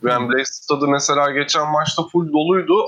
Wembley 0.01 0.45
stadı 0.45 0.89
mesela 0.89 1.31
geçen 1.31 1.71
maçta 1.73 2.03
full 2.03 2.33
doluydu. 2.33 2.87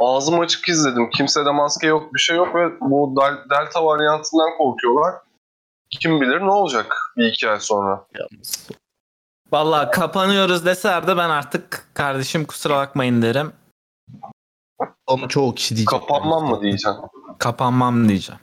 Ağzım 0.00 0.40
açık 0.40 0.68
izledim. 0.68 1.10
Kimsede 1.10 1.50
maske 1.50 1.86
yok, 1.86 2.14
bir 2.14 2.18
şey 2.18 2.36
yok 2.36 2.54
ve 2.54 2.80
bu 2.80 3.14
del- 3.20 3.50
delta 3.50 3.84
varyantından 3.84 4.56
korkuyorlar. 4.58 5.14
Kim 5.90 6.20
bilir 6.20 6.40
ne 6.40 6.50
olacak 6.50 7.12
bir 7.16 7.26
iki 7.26 7.50
ay 7.50 7.60
sonra. 7.60 8.06
Yalnız. 8.14 8.68
Vallahi 9.52 9.90
kapanıyoruz 9.90 10.66
deseler 10.66 11.06
de 11.06 11.16
ben 11.16 11.30
artık 11.30 11.84
kardeşim 11.94 12.44
kusura 12.44 12.76
bakmayın 12.76 13.22
derim. 13.22 13.52
Onu 15.06 15.28
çoğu 15.28 15.54
kişi 15.54 15.76
diyecek. 15.76 15.88
Kapanmam 15.88 16.44
mı 16.44 16.62
diyeceğim. 16.62 16.98
Kapanmam 17.38 18.08
diyeceğim. 18.08 18.40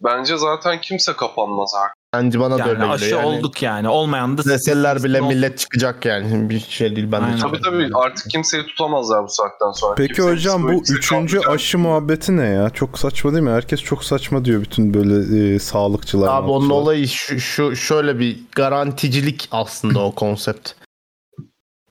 Bence 0.00 0.36
zaten 0.36 0.80
kimse 0.80 1.12
kapanmaz 1.12 1.74
artık. 1.74 1.96
Bence 2.14 2.40
bana 2.40 2.54
da 2.54 2.58
Yani 2.58 2.70
öyle 2.70 2.84
aşı. 2.84 3.14
Yani 3.14 3.26
olduk 3.26 3.62
yani. 3.62 3.88
Olmayan 3.88 4.38
da 4.38 4.44
Deseler 4.44 5.04
bile 5.04 5.20
millet 5.20 5.58
çıkacak 5.58 6.04
yani. 6.04 6.50
Bir 6.50 6.60
şey 6.60 6.96
değil 6.96 7.12
ben 7.12 7.22
de 7.22 7.26
Aynen. 7.26 7.38
Tabii 7.38 7.60
tabii 7.60 7.90
artık 7.94 8.30
kimseyi 8.30 8.66
tutamazlar 8.66 9.24
bu 9.24 9.28
saatten 9.28 9.70
sonra. 9.70 9.94
Peki 9.94 10.14
Kimsenin 10.14 10.36
hocam 10.36 10.62
bu 10.62 10.82
üçüncü 10.82 11.08
kalmayacak. 11.08 11.48
aşı 11.48 11.78
muhabbeti 11.78 12.36
ne 12.36 12.46
ya? 12.46 12.70
Çok 12.70 12.98
saçma 12.98 13.32
değil 13.32 13.44
mi? 13.44 13.50
Herkes 13.50 13.80
çok 13.80 14.04
saçma 14.04 14.44
diyor 14.44 14.60
bütün 14.60 14.94
böyle 14.94 15.54
e, 15.54 15.58
sağlıkçılar. 15.58 16.28
Abi 16.28 16.50
onun 16.50 16.70
olayı 16.70 17.08
şu, 17.08 17.40
şu 17.40 17.76
şöyle 17.76 18.18
bir 18.18 18.40
garanticilik 18.56 19.48
aslında 19.52 20.00
o 20.00 20.14
konsept. 20.14 20.70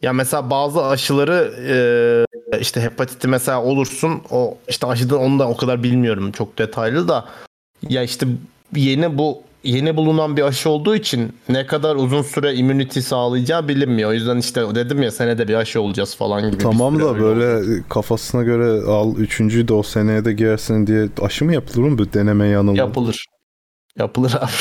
Ya 0.01 0.13
mesela 0.13 0.49
bazı 0.49 0.85
aşıları 0.85 1.53
e, 1.67 2.57
işte 2.59 2.81
hepatiti 2.81 3.27
mesela 3.27 3.63
olursun 3.63 4.21
o 4.31 4.57
işte 4.67 4.87
aşıdan 4.87 5.19
onu 5.19 5.39
da 5.39 5.47
o 5.49 5.57
kadar 5.57 5.83
bilmiyorum 5.83 6.31
çok 6.31 6.57
detaylı 6.57 7.07
da 7.07 7.25
ya 7.89 8.03
işte 8.03 8.27
yeni 8.75 9.17
bu 9.17 9.43
yeni 9.63 9.97
bulunan 9.97 10.37
bir 10.37 10.41
aşı 10.41 10.69
olduğu 10.69 10.95
için 10.95 11.35
ne 11.49 11.65
kadar 11.65 11.95
uzun 11.95 12.21
süre 12.21 12.55
immunity 12.55 12.99
sağlayacağı 12.99 13.67
bilinmiyor. 13.67 14.09
O 14.09 14.13
yüzden 14.13 14.37
işte 14.37 14.75
dedim 14.75 15.03
ya 15.03 15.11
senede 15.11 15.47
bir 15.47 15.53
aşı 15.53 15.81
olacağız 15.81 16.15
falan 16.15 16.51
gibi. 16.51 16.63
Tamam 16.63 16.99
da 16.99 17.09
öyle 17.09 17.21
böyle 17.21 17.55
oldu. 17.55 17.83
kafasına 17.89 18.43
göre 18.43 18.91
al 18.91 19.15
üçüncüyü 19.15 19.67
de 19.67 19.73
o 19.73 19.83
seneye 19.83 20.25
de 20.25 20.33
giyersin 20.33 20.87
diye 20.87 21.09
aşı 21.21 21.45
mı 21.45 21.53
yapılır 21.53 21.89
mı? 21.89 21.97
Bu 21.97 22.13
deneme 22.13 22.47
yanılma. 22.47 22.77
yapılır. 22.77 23.25
Yapılır 23.99 24.33
abi. 24.33 24.51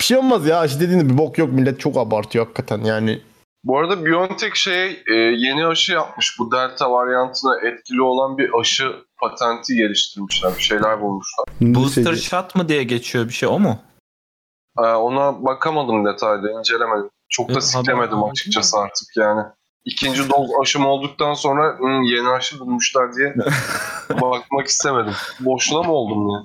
bir 0.00 0.04
şey 0.04 0.16
olmaz 0.16 0.46
ya 0.46 0.60
aşı 0.60 0.80
dediğinde 0.80 1.08
bir 1.08 1.18
bok 1.18 1.38
yok 1.38 1.52
millet 1.52 1.80
çok 1.80 1.96
abartıyor 1.96 2.44
hakikaten 2.44 2.84
yani 2.84 3.20
Bu 3.64 3.78
arada 3.78 4.04
BioNTech 4.04 4.54
şey 4.54 5.02
e, 5.10 5.14
yeni 5.14 5.66
aşı 5.66 5.92
yapmış. 5.92 6.38
Bu 6.38 6.52
delta 6.52 6.90
varyantına 6.90 7.60
etkili 7.60 8.02
olan 8.02 8.38
bir 8.38 8.50
aşı 8.60 8.92
patenti 9.22 9.74
geliştirmişler. 9.74 10.52
Bir 10.56 10.62
şeyler 10.62 11.00
bulmuşlar. 11.00 11.44
Booster 11.60 12.14
shot 12.14 12.54
mı 12.54 12.68
diye 12.68 12.84
geçiyor 12.84 13.24
bir 13.28 13.32
şey 13.32 13.48
o 13.48 13.58
mu? 13.58 13.78
E, 14.78 14.82
ona 14.82 15.44
bakamadım 15.44 16.04
detaylı, 16.06 16.50
incelemedim. 16.58 17.10
Çok 17.28 17.48
da 17.48 17.52
Evet, 17.52 17.64
siklemedim 17.64 18.24
açıkçası 18.24 18.78
artık 18.78 19.08
yani. 19.16 19.42
İkinci 19.84 20.30
doz 20.30 20.50
aşım 20.62 20.86
olduktan 20.86 21.34
sonra 21.34 21.78
"Hı, 21.78 21.86
yeni 22.04 22.28
aşı 22.28 22.60
bulmuşlar 22.60 23.14
diye 23.16 23.34
bakmak 24.20 24.66
istemedim. 24.66 25.12
Boşuna 25.40 25.82
mı 25.82 25.92
oldum 25.92 26.28
ya? 26.30 26.42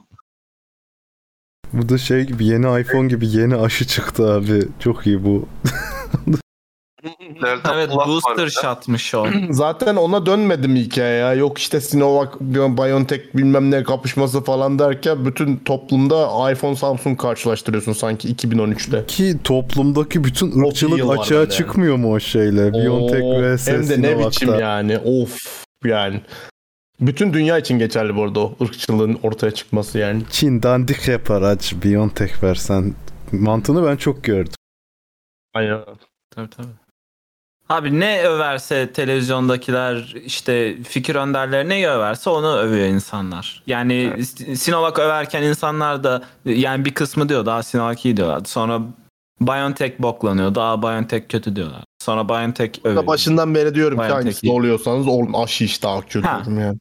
Bu 1.74 1.90
da 1.90 1.98
şey 1.98 2.24
gibi 2.24 2.46
yeni 2.46 2.82
iPhone 2.82 3.08
gibi 3.08 3.28
yeni 3.28 3.56
aşı 3.56 3.88
çıktı 3.88 4.34
abi. 4.34 4.68
Çok 4.80 5.08
iyi 5.08 5.26
bu. 5.26 5.48
Delta 7.42 7.76
Evet 7.76 7.90
booster 7.90 8.48
shot'mış 8.50 9.16
o. 9.16 9.28
Zaten 9.50 9.96
ona 9.96 10.26
dönmedim 10.26 10.76
hikaye 10.76 11.18
ya. 11.18 11.34
Yok 11.34 11.58
işte 11.58 11.82
Sinovac, 11.82 12.30
BioNTech 12.42 13.22
bilmem 13.34 13.72
ne 13.72 13.84
kapışması 13.84 14.44
falan 14.44 14.80
derken 14.80 15.26
bütün 15.26 15.58
toplumda 15.58 16.52
iPhone 16.52 16.76
Samsung 16.76 17.22
karşılaştırıyorsun 17.22 17.94
sanki 17.94 18.36
2013'te. 18.36 19.06
Ki 19.06 19.36
toplumdaki 19.44 20.24
bütün 20.24 20.64
ırkçılık 20.66 21.20
açığa 21.20 21.40
böyle. 21.40 21.52
çıkmıyor 21.52 21.96
mu 21.96 22.14
o 22.14 22.20
şeyle? 22.20 22.74
BioNTech 22.74 23.24
Oo, 23.24 23.42
vs 23.56 23.68
Hem 23.68 23.90
de 23.90 24.02
ne 24.02 24.08
Sinovac'ta. 24.08 24.30
biçim 24.30 24.60
yani. 24.60 24.98
Of 24.98 25.38
yani. 25.86 26.22
Bütün 27.02 27.34
dünya 27.34 27.58
için 27.58 27.80
geçerli 27.80 28.16
bu 28.16 28.24
arada 28.24 28.40
o 28.40 28.56
ırkçılığın 28.62 29.20
ortaya 29.24 29.52
çıkması 29.52 29.98
yani. 29.98 30.22
Çin 30.30 30.64
dandik 30.64 31.08
yapar 31.08 31.42
aç 31.42 31.76
BioNTech 31.84 32.44
versen. 32.44 32.94
Mantığını 33.32 33.86
ben 33.86 33.96
çok 33.96 34.24
gördüm. 34.24 34.54
Aynen. 35.54 35.80
Tabii 36.36 36.50
tabii. 36.50 36.68
Abi 37.70 38.00
ne 38.00 38.22
överse 38.22 38.92
televizyondakiler 38.92 40.16
işte 40.26 40.84
fikir 40.84 41.16
önderleri 41.16 41.70
ne 41.70 41.90
överse 41.90 42.30
onu 42.30 42.58
övüyor 42.58 42.88
insanlar. 42.88 43.64
Yani 43.68 44.26
Sinovac 44.56 45.00
överken 45.00 45.44
insanlar 45.44 46.04
da 46.04 46.24
yani 46.46 46.86
bir 46.86 46.94
kısmı 46.94 47.30
diyor 47.30 47.46
daha 47.46 47.64
Sinovac 47.64 48.06
iyi 48.06 48.18
diyorlardı. 48.18 48.50
Sonra 48.50 48.82
BioNTech 49.42 50.00
boklanıyor. 50.00 50.56
Daha 50.56 50.82
BioNTech 50.82 51.30
kötü 51.30 51.56
diyorlar. 51.56 51.84
Sonra 52.00 52.30
BioNTech 52.30 52.80
övüyor. 52.84 53.04
Da 53.04 53.08
başından 53.08 53.56
beri 53.56 53.76
diyorum 53.76 53.98
ki 53.98 54.00
BioNTech 54.00 54.16
hangisini 54.16 54.50
iyi. 54.50 54.54
oluyorsanız 54.54 55.08
olun 55.08 55.34
aşı 55.34 55.64
işte 55.64 55.88
akçı 55.88 56.22
Ha. 56.22 56.36
diyorum 56.36 56.60
yani. 56.60 56.78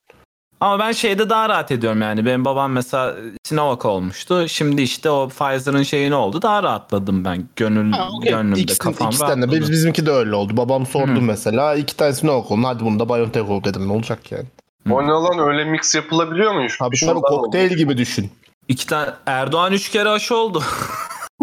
Ama 0.61 0.79
ben 0.79 0.93
şeyde 0.93 1.31
daha 1.31 1.49
rahat 1.49 1.71
ediyorum 1.73 2.03
yani. 2.03 2.27
Benim 2.27 2.45
babam 2.45 2.73
mesela 2.73 3.15
Sinovac 3.45 3.85
olmuştu. 3.87 4.49
Şimdi 4.49 4.83
işte 4.83 5.11
o 5.11 5.29
Pfizer'ın 5.29 5.83
şeyi 5.83 6.11
ne 6.11 6.15
oldu? 6.15 6.43
Daha 6.43 6.63
rahatladım 6.63 7.25
ben. 7.25 7.49
Gönül, 7.57 7.93
Ha, 7.93 8.09
okey. 8.19 8.31
gönlümde 8.33 8.61
İkisinden- 8.61 8.93
kafam 8.93 9.09
ikisinden 9.09 9.37
de. 9.37 9.47
rahatladı. 9.47 9.61
Biz, 9.61 9.71
bizimki 9.71 10.07
de 10.07 10.11
öyle 10.11 10.35
oldu. 10.35 10.57
Babam 10.57 10.87
sordu 10.87 11.11
Hı. 11.17 11.21
mesela. 11.21 11.75
iki 11.75 11.97
tanesini 11.97 12.31
okudun. 12.31 12.63
Hadi 12.63 12.85
bunu 12.85 12.99
da 12.99 13.09
BioNTech 13.09 13.51
ol 13.51 13.65
dedim. 13.65 13.89
Ne 13.89 13.93
olacak 13.93 14.33
yani? 14.33 14.45
O 14.91 15.03
ne 15.03 15.07
lan 15.11 15.39
öyle 15.39 15.65
mix 15.65 15.95
yapılabiliyor 15.95 16.53
mu? 16.55 16.71
Şu- 16.71 16.79
Tabii 16.79 16.97
şundan 16.97 17.15
tabii 17.15 17.23
kokteyl 17.23 17.67
oldu. 17.71 17.77
gibi 17.77 17.99
düşün. 17.99 18.31
İki 18.69 18.87
tane 18.87 19.11
Erdoğan 19.27 19.73
üç 19.73 19.89
kere 19.89 20.09
aşı 20.09 20.37
oldu. 20.37 20.63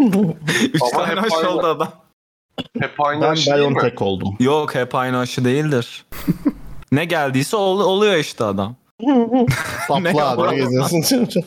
üç 0.72 0.82
Ama 0.82 1.04
tane 1.06 1.20
aşı 1.20 1.36
aynı. 1.36 1.48
oldu 1.50 1.66
adam. 1.66 1.88
Hep 2.80 2.92
aynı 2.98 3.20
Ben 3.22 3.30
aşı 3.30 3.50
değil 3.54 3.68
mi? 3.68 3.74
BioNTech 3.74 4.02
oldum. 4.02 4.36
Yok 4.40 4.74
hep 4.74 4.94
aynı 4.94 5.18
aşı 5.18 5.44
değildir. 5.44 6.04
ne 6.92 7.04
geldiyse 7.04 7.56
ol- 7.56 7.80
oluyor 7.80 8.14
işte 8.14 8.44
adam. 8.44 8.76
Sapla 9.88 10.30
abi 10.30 10.56
geziyorsun? 10.56 11.26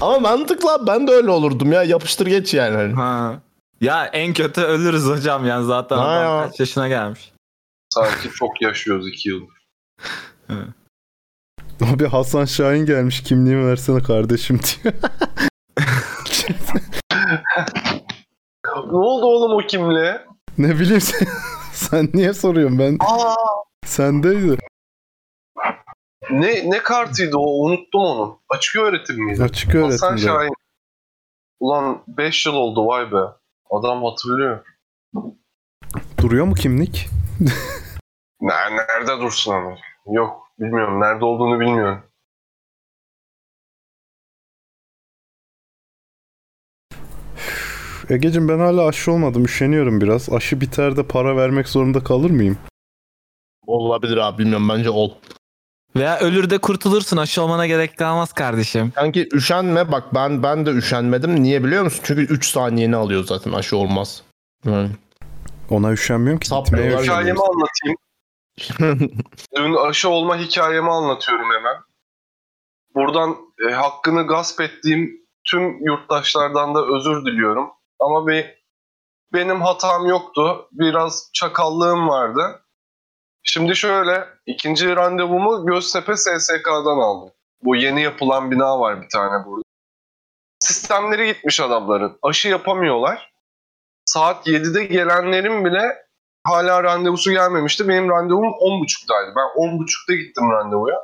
Ama 0.00 0.18
mantıklı 0.18 0.72
abi 0.74 0.86
ben 0.86 1.06
de 1.06 1.12
öyle 1.12 1.30
olurdum 1.30 1.72
ya 1.72 1.82
yapıştır 1.82 2.26
geç 2.26 2.54
yani. 2.54 2.76
Hani. 2.76 2.92
Ha. 2.92 3.40
Ya 3.80 4.04
en 4.06 4.34
kötü 4.34 4.60
ölürüz 4.60 5.04
hocam 5.06 5.46
yani 5.46 5.66
zaten 5.66 5.96
Ha 5.96 6.02
adam 6.04 6.42
ya. 6.42 6.48
kaç 6.48 6.60
yaşına 6.60 6.88
gelmiş. 6.88 7.32
Sanki 7.94 8.30
çok 8.34 8.62
yaşıyoruz 8.62 9.08
iki 9.08 9.28
yıl. 9.28 9.40
Abi 11.94 12.06
Hasan 12.10 12.44
Şahin 12.44 12.86
gelmiş 12.86 13.22
kimliğimi 13.22 13.66
versene 13.66 14.02
kardeşim 14.02 14.60
diyor. 14.82 14.94
Ne 18.66 18.96
oldu 18.98 19.26
oğlum 19.26 19.52
o 19.52 19.66
kimliğe? 19.66 20.24
ne 20.58 20.78
bileyim 20.78 21.00
sen, 21.00 21.28
sen 21.72 22.08
niye 22.14 22.34
soruyorsun 22.34 22.78
ben? 22.78 22.96
Aa, 23.00 23.34
Sendeydi. 23.86 24.58
Ne 26.30 26.70
ne 26.70 26.82
kartıydı 26.82 27.36
o? 27.36 27.64
Unuttum 27.66 28.00
onu. 28.00 28.40
Açık 28.48 28.76
öğretim 28.76 29.24
miydi? 29.24 29.42
Açık 29.42 29.74
Hasan 29.74 29.90
öğretimde. 29.90 30.20
Şahin. 30.20 30.54
Ulan 31.60 32.02
5 32.08 32.46
yıl 32.46 32.54
oldu 32.54 32.86
vay 32.86 33.12
be. 33.12 33.16
Adam 33.70 34.04
hatırlıyor. 34.04 34.64
Duruyor 36.20 36.46
mu 36.46 36.54
kimlik? 36.54 37.08
Ne, 38.40 38.52
nerede 38.76 39.20
dursun 39.20 39.52
ama? 39.52 39.76
Yok 40.06 40.48
bilmiyorum. 40.58 41.00
Nerede 41.00 41.24
olduğunu 41.24 41.60
bilmiyorum. 41.60 42.02
Egeciğim 48.10 48.48
ben 48.48 48.58
hala 48.58 48.86
aşı 48.86 49.12
olmadım. 49.12 49.44
Üşeniyorum 49.44 50.00
biraz. 50.00 50.32
Aşı 50.32 50.60
biter 50.60 50.96
de 50.96 51.06
para 51.06 51.36
vermek 51.36 51.68
zorunda 51.68 52.04
kalır 52.04 52.30
mıyım? 52.30 52.58
Olabilir 53.66 54.16
abi 54.16 54.38
bilmiyorum 54.38 54.68
bence 54.68 54.90
ol. 54.90 55.10
Veya 55.96 56.18
ölür 56.18 56.50
de 56.50 56.58
kurtulursun 56.58 57.16
aşı 57.16 57.42
olmana 57.42 57.66
gerek 57.66 57.98
kalmaz 57.98 58.32
kardeşim. 58.32 58.92
Sanki 58.94 59.28
üşenme 59.32 59.92
bak 59.92 60.14
ben 60.14 60.42
ben 60.42 60.66
de 60.66 60.70
üşenmedim. 60.70 61.42
Niye 61.42 61.64
biliyor 61.64 61.84
musun? 61.84 62.00
Çünkü 62.04 62.22
3 62.22 62.46
saniyeni 62.46 62.96
alıyor 62.96 63.24
zaten 63.24 63.52
aşı 63.52 63.76
olmaz. 63.76 64.22
Yani. 64.64 64.90
Ona 65.70 65.92
üşenmiyorum 65.92 66.40
ki. 66.40 66.50
Gitmeye 66.54 66.90
ya. 66.90 67.02
Hikayemi 67.02 67.20
üşeniyorum. 67.20 67.42
anlatayım. 67.42 67.96
Dün 69.56 69.88
aşı 69.88 70.08
olma 70.08 70.36
hikayemi 70.36 70.90
anlatıyorum 70.90 71.46
hemen. 71.58 71.76
Buradan 72.94 73.36
e, 73.68 73.72
hakkını 73.72 74.26
gasp 74.26 74.60
ettiğim 74.60 75.10
tüm 75.44 75.86
yurttaşlardan 75.86 76.74
da 76.74 76.86
özür 76.96 77.26
diliyorum. 77.26 77.70
Ama 78.00 78.26
bir 78.26 78.64
benim 79.32 79.62
hatam 79.62 80.06
yoktu. 80.06 80.68
Biraz 80.72 81.30
çakallığım 81.34 82.08
vardı. 82.08 82.63
Şimdi 83.44 83.76
şöyle, 83.76 84.28
ikinci 84.46 84.96
randevumu 84.96 85.66
Göztepe 85.66 86.16
SSK'dan 86.16 86.98
aldım. 86.98 87.30
Bu 87.62 87.76
yeni 87.76 88.02
yapılan 88.02 88.50
bina 88.50 88.80
var 88.80 89.02
bir 89.02 89.08
tane 89.08 89.46
burada. 89.46 89.62
Sistemleri 90.58 91.26
gitmiş 91.26 91.60
adamların. 91.60 92.18
Aşı 92.22 92.48
yapamıyorlar. 92.48 93.32
Saat 94.04 94.46
7'de 94.46 94.84
gelenlerin 94.84 95.64
bile 95.64 96.06
hala 96.44 96.84
randevusu 96.84 97.30
gelmemişti. 97.32 97.88
Benim 97.88 98.10
randevum 98.10 98.44
10.30'daydı. 98.44 99.34
Ben 99.36 99.62
10.30'da 99.62 100.14
gittim 100.14 100.50
randevuya. 100.50 100.96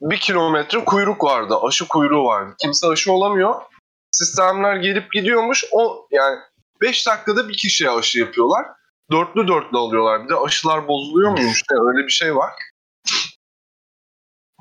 Bir 0.00 0.18
kilometre 0.18 0.84
kuyruk 0.84 1.24
vardı. 1.24 1.54
Aşı 1.62 1.88
kuyruğu 1.88 2.24
vardı. 2.24 2.54
Kimse 2.58 2.86
aşı 2.86 3.12
olamıyor. 3.12 3.62
Sistemler 4.10 4.76
gelip 4.76 5.12
gidiyormuş. 5.12 5.64
O 5.72 6.06
yani 6.10 6.38
5 6.80 7.06
dakikada 7.06 7.48
bir 7.48 7.56
kişiye 7.56 7.90
aşı 7.90 8.18
yapıyorlar. 8.18 8.66
Dörtlü 9.12 9.48
dörtlü 9.48 9.78
alıyorlar. 9.78 10.24
Bir 10.24 10.28
de 10.28 10.36
aşılar 10.36 10.88
bozuluyor 10.88 11.30
muymuş? 11.30 11.62
Ne, 11.70 11.76
öyle 11.88 12.06
bir 12.06 12.12
şey 12.12 12.36
var. 12.36 12.52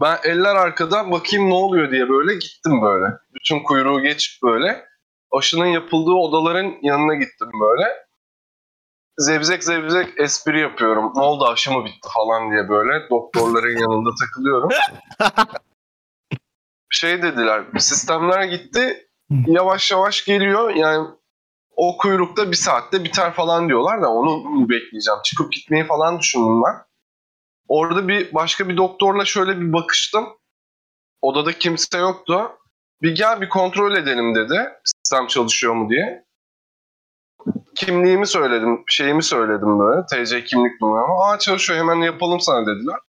Ben 0.01 0.19
eller 0.23 0.55
arkada 0.55 1.11
bakayım 1.11 1.49
ne 1.49 1.53
oluyor 1.53 1.91
diye 1.91 2.09
böyle 2.09 2.33
gittim 2.33 2.81
böyle. 2.81 3.05
Bütün 3.33 3.63
kuyruğu 3.63 4.01
geçip 4.01 4.43
böyle. 4.43 4.85
Aşının 5.31 5.65
yapıldığı 5.65 6.11
odaların 6.11 6.75
yanına 6.81 7.15
gittim 7.15 7.49
böyle 7.61 8.01
zevzek 9.17 9.63
zevzek 9.63 10.19
espri 10.19 10.59
yapıyorum. 10.59 11.11
Ne 11.15 11.21
oldu 11.21 11.45
aşı 11.45 11.71
mı 11.71 11.85
bitti 11.85 12.09
falan 12.13 12.51
diye 12.51 12.69
böyle 12.69 13.09
doktorların 13.09 13.79
yanında 13.79 14.09
takılıyorum. 14.19 14.69
şey 16.89 17.21
dediler. 17.21 17.63
Sistemler 17.77 18.43
gitti. 18.43 19.07
Yavaş 19.47 19.91
yavaş 19.91 20.25
geliyor. 20.25 20.75
Yani 20.75 21.07
o 21.75 21.97
kuyrukta 21.97 22.51
bir 22.51 22.55
saatte 22.55 23.03
biter 23.03 23.33
falan 23.33 23.69
diyorlar 23.69 24.01
da 24.01 24.09
onu 24.09 24.69
bekleyeceğim. 24.69 25.19
Çıkıp 25.23 25.51
gitmeyi 25.51 25.83
falan 25.83 26.19
düşündüm 26.19 26.63
ben. 26.63 26.75
Orada 27.67 28.07
bir 28.07 28.33
başka 28.33 28.69
bir 28.69 28.77
doktorla 28.77 29.25
şöyle 29.25 29.61
bir 29.61 29.73
bakıştım. 29.73 30.27
Odada 31.21 31.53
kimse 31.53 31.97
yoktu. 31.97 32.51
Bir 33.01 33.15
gel 33.15 33.41
bir 33.41 33.49
kontrol 33.49 33.95
edelim 33.95 34.35
dedi. 34.35 34.69
Sistem 34.83 35.27
çalışıyor 35.27 35.73
mu 35.73 35.89
diye. 35.89 36.25
Kimliğimi 37.75 38.27
söyledim, 38.27 38.83
şeyimi 38.87 39.23
söyledim 39.23 39.79
böyle. 39.79 40.05
TC 40.05 40.43
kimlik 40.43 40.81
numaramı. 40.81 41.23
Aa 41.23 41.39
çalışıyor 41.39 41.79
hemen 41.79 41.95
yapalım 41.95 42.39
sana 42.39 42.65
dediler. 42.65 42.99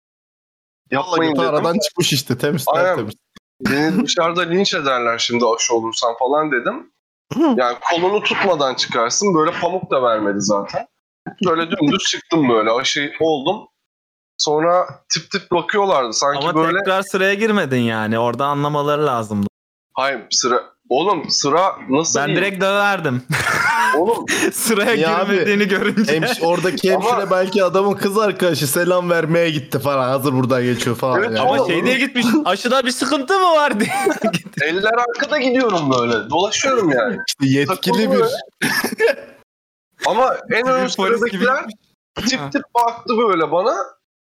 Yapmayın 0.91 1.33
dedim. 1.37 1.49
aradan 1.49 1.79
çıkmış 1.79 2.13
işte 2.13 2.39
temiz 2.39 2.65
Aynen. 2.67 2.85
tertemiz. 2.85 3.15
Beni 3.61 4.05
dışarıda 4.05 4.43
linç 4.43 4.75
ederler 4.75 5.19
şimdi 5.19 5.45
aşı 5.47 5.75
olursan 5.75 6.15
falan 6.19 6.53
dedim. 6.53 6.93
Yani 7.37 7.79
kolunu 7.91 8.23
tutmadan 8.23 8.75
çıkarsın. 8.75 9.35
Böyle 9.35 9.51
pamuk 9.61 9.91
da 9.91 10.03
vermedi 10.03 10.41
zaten. 10.41 10.87
Böyle 11.47 11.71
dümdüz 11.71 12.03
çıktım 12.03 12.49
böyle. 12.49 12.71
Aşı 12.71 13.13
oldum. 13.21 13.69
Sonra 14.39 14.87
tip 15.15 15.31
tip 15.31 15.51
bakıyorlardı. 15.51 16.13
Sanki 16.13 16.39
Ama 16.39 16.55
böyle... 16.55 16.79
tekrar 16.79 17.03
sıraya 17.03 17.35
girmedin 17.35 17.81
yani. 17.81 18.19
Orada 18.19 18.47
anlamaları 18.47 19.07
lazımdı. 19.07 19.47
Hayır 19.95 20.21
sıra... 20.31 20.63
Oğlum 20.93 21.31
sıra 21.31 21.77
nasıl 21.89 22.21
Ben 22.21 22.29
iyi? 22.29 22.37
direkt 22.37 22.61
döverdim. 22.61 23.23
Oğlum 23.99 24.27
Sıraya 24.53 24.95
Ya 24.95 25.19
abi, 25.19 25.33
girmediğini 25.33 25.69
görünce. 25.69 26.13
Hemş, 26.15 26.31
oradaki 26.43 26.93
hemşire 26.93 27.13
Ama- 27.13 27.31
belki 27.31 27.65
adamın 27.65 27.95
kız 27.95 28.19
arkadaşı 28.19 28.67
selam 28.67 29.11
vermeye 29.11 29.51
gitti 29.51 29.79
falan. 29.79 30.09
Hazır 30.09 30.33
buradan 30.33 30.63
geçiyor 30.63 30.97
falan. 30.97 31.19
Evet, 31.19 31.29
yani. 31.29 31.41
Ama 31.41 31.51
Oğlum. 31.53 31.67
şey 31.67 31.85
diye 31.85 31.99
gitmiş. 31.99 32.27
Aşıda 32.45 32.87
bir 32.87 32.91
sıkıntı 32.91 33.39
mı 33.39 33.45
var 33.51 33.81
diye. 33.81 33.91
eller 34.63 34.93
arkada 35.09 35.39
gidiyorum 35.39 35.91
böyle. 36.01 36.31
Dolaşıyorum 36.31 36.91
yani. 36.91 37.17
İşte 37.29 37.47
yetkili 37.47 38.13
bir. 38.13 38.25
Ama 40.07 40.37
en 40.51 40.67
ön 40.67 40.87
sıradakiler 40.87 41.65
tip 42.17 42.53
tip 42.53 42.63
baktı 42.75 43.19
böyle 43.19 43.53
bana. 43.53 43.75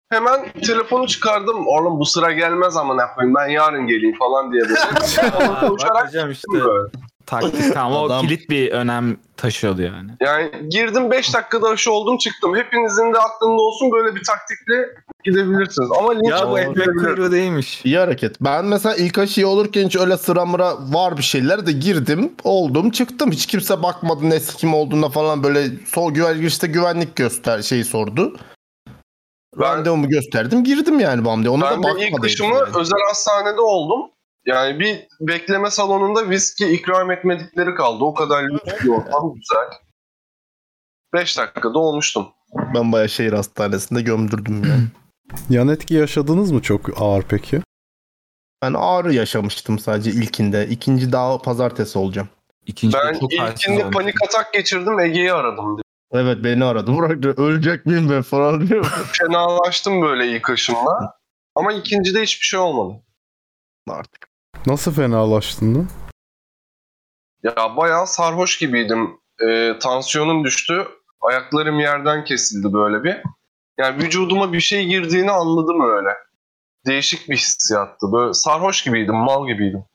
Hemen 0.09 0.51
telefonu 0.67 1.07
çıkardım. 1.07 1.67
Oğlum 1.67 1.99
bu 1.99 2.05
sıra 2.05 2.31
gelmez 2.31 2.77
ama 2.77 2.95
ne 2.95 3.01
yapayım 3.01 3.33
ben 3.35 3.47
yarın 3.47 3.87
geleyim 3.87 4.17
falan 4.19 4.51
diye 4.53 4.61
böyle. 4.63 4.73
Konuşarak 5.67 6.07
hocam 6.07 6.31
işte 6.31 6.47
böyle. 6.53 6.89
taktik 7.25 7.73
tamam 7.73 7.93
o 8.01 8.05
Adam- 8.05 8.21
kilit 8.27 8.49
bir 8.49 8.71
önem 8.71 9.17
taşıyordu 9.37 9.81
yani. 9.81 10.11
Yani 10.19 10.51
girdim 10.69 11.11
5 11.11 11.33
dakikada 11.33 11.67
aşı 11.69 11.91
oldum 11.91 12.17
çıktım. 12.17 12.55
Hepinizin 12.55 13.13
de 13.13 13.19
aklında 13.19 13.61
olsun 13.61 13.91
böyle 13.91 14.15
bir 14.15 14.23
taktikle 14.23 14.89
gidebilirsiniz. 15.23 15.89
Ama 15.99 16.11
linç 16.11 16.29
Ya 16.29 16.51
bu 16.51 16.59
ekmek 16.59 16.77
edilebilir. 16.77 17.03
kuyruğu 17.05 17.31
değilmiş. 17.31 17.81
iyi 17.85 17.97
hareket. 17.97 18.41
Ben 18.41 18.65
mesela 18.65 18.95
ilk 18.95 19.17
aşıyı 19.17 19.47
olurken 19.47 19.85
hiç 19.85 19.95
öyle 19.95 20.17
sıra 20.17 20.45
mıra 20.45 20.73
var 20.93 21.17
bir 21.17 21.23
şeyler 21.23 21.65
de 21.65 21.71
girdim, 21.71 22.31
oldum, 22.43 22.89
çıktım. 22.91 23.31
Hiç 23.31 23.45
kimse 23.45 23.83
bakmadı 23.83 24.29
ne 24.29 24.39
kim 24.39 24.73
olduğuna 24.73 25.09
falan 25.09 25.43
böyle 25.43 25.63
sol 25.87 26.11
güven 26.11 26.37
girişte 26.37 26.67
güvenlik 26.67 27.15
göster 27.15 27.61
şeyi 27.61 27.83
sordu. 27.85 28.37
Ben- 29.57 29.63
Randevumu 29.65 30.09
gösterdim, 30.09 30.63
girdim 30.63 30.99
yani 30.99 31.25
bam 31.25 31.41
diye. 31.43 31.49
Ona 31.49 31.65
da 31.65 31.71
Ben 31.71 31.79
de 31.79 31.83
bakmadı. 31.83 32.05
ilk 32.05 32.25
hiç 32.25 32.41
aşımı 32.41 32.55
yani. 32.55 32.77
özel 32.77 32.99
hastanede 33.07 33.61
oldum. 33.61 34.11
Yani 34.45 34.79
bir 34.79 35.07
bekleme 35.21 35.71
salonunda 35.71 36.29
viski 36.29 36.67
ikram 36.73 37.11
etmedikleri 37.11 37.75
kaldı. 37.75 38.03
O 38.03 38.13
kadar 38.13 38.43
lüks 38.43 38.83
bir 38.83 38.89
ortam 38.89 39.33
güzel. 39.33 39.79
5 41.13 41.37
dakikada 41.37 41.79
olmuştum. 41.79 42.27
Ben 42.75 42.91
bayağı 42.91 43.09
şehir 43.09 43.33
hastanesinde 43.33 44.01
gömdürdüm 44.01 44.63
yani. 44.63 44.83
Yan 45.49 45.67
etki 45.67 45.93
yaşadınız 45.93 46.51
mı 46.51 46.61
çok 46.61 47.01
ağır 47.01 47.23
peki? 47.29 47.61
Ben 48.63 48.73
ağrı 48.77 49.13
yaşamıştım 49.13 49.79
sadece 49.79 50.11
ilkinde. 50.11 50.67
İkinci 50.67 51.11
daha 51.11 51.37
pazartesi 51.37 51.99
olacağım. 51.99 52.29
İkinci 52.65 52.97
Ben 52.97 53.13
de 53.13 53.51
ilkinde 53.51 53.89
panik 53.89 54.15
atak 54.23 54.53
geçirdim 54.53 54.99
Ege'yi 54.99 55.33
aradım. 55.33 55.81
Evet 56.13 56.43
beni 56.43 56.65
aradı. 56.65 56.93
Burak 56.95 57.23
diyor, 57.23 57.37
ölecek 57.37 57.85
miyim 57.85 58.09
ben 58.09 58.21
falan 58.21 58.67
diyor. 58.67 58.85
Fenalaştım 59.19 60.01
böyle 60.01 60.27
ilk 60.27 60.49
aşımla. 60.49 61.17
Ama 61.55 61.73
ikincide 61.73 62.21
hiçbir 62.21 62.45
şey 62.45 62.59
olmadı. 62.59 63.01
Artık. 63.89 64.27
Nasıl 64.65 64.93
fenalaştın 64.93 65.75
lan? 65.75 65.87
Ya 67.43 67.77
bayağı 67.77 68.07
sarhoş 68.07 68.57
gibiydim. 68.57 69.19
Ee, 69.47 69.79
tansiyonum 69.81 70.43
düştü. 70.43 70.87
Ayaklarım 71.21 71.79
yerden 71.79 72.25
kesildi 72.25 72.73
böyle 72.73 73.03
bir. 73.03 73.17
Yani 73.77 74.03
vücuduma 74.03 74.53
bir 74.53 74.59
şey 74.59 74.85
girdiğini 74.85 75.31
anladım 75.31 75.81
öyle. 75.81 76.09
Değişik 76.85 77.29
bir 77.29 77.37
hissiyattı. 77.37 78.11
Böyle 78.11 78.33
sarhoş 78.33 78.83
gibiydim, 78.83 79.15
mal 79.15 79.47
gibiydim. 79.47 79.85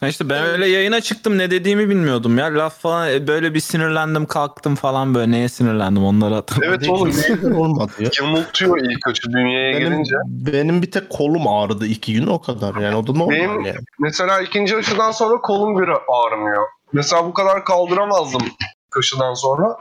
Ha 0.00 0.08
işte 0.08 0.28
ben 0.28 0.44
öyle 0.44 0.66
yayına 0.66 1.00
çıktım 1.00 1.38
ne 1.38 1.50
dediğimi 1.50 1.88
bilmiyordum 1.88 2.38
ya. 2.38 2.54
Laf 2.54 2.80
falan 2.80 3.12
e, 3.12 3.26
böyle 3.26 3.54
bir 3.54 3.60
sinirlendim 3.60 4.26
kalktım 4.26 4.74
falan 4.74 5.14
böyle 5.14 5.30
neye 5.30 5.48
sinirlendim 5.48 6.04
onları 6.04 6.34
hatırlamıyorum. 6.34 6.80
Evet 6.82 7.42
oğlum 7.42 7.56
olmadı 7.58 7.92
ya. 7.98 8.10
yamultuyor 8.20 8.78
ilk 8.78 9.06
aşı 9.08 9.32
dünyaya 9.32 9.72
Benim, 9.74 9.88
gelince. 9.90 10.14
benim 10.26 10.82
bir 10.82 10.90
tek 10.90 11.10
kolum 11.10 11.48
ağrıdı 11.48 11.86
iki 11.86 12.12
gün 12.14 12.26
o 12.26 12.40
kadar 12.40 12.74
yani 12.76 12.96
o 12.96 13.06
da 13.06 13.12
normal 13.12 13.30
Benim- 13.30 13.64
yani. 13.64 13.78
Mesela 13.98 14.40
ikinci 14.40 14.76
aşıdan 14.76 15.10
sonra 15.10 15.40
kolum 15.40 15.82
bir 15.82 15.88
ağrımıyor. 15.88 16.62
Mesela 16.92 17.24
bu 17.26 17.34
kadar 17.34 17.64
kaldıramazdım 17.64 18.42
ilk 18.42 18.96
aşıdan 18.98 19.34
sonra. 19.34 19.76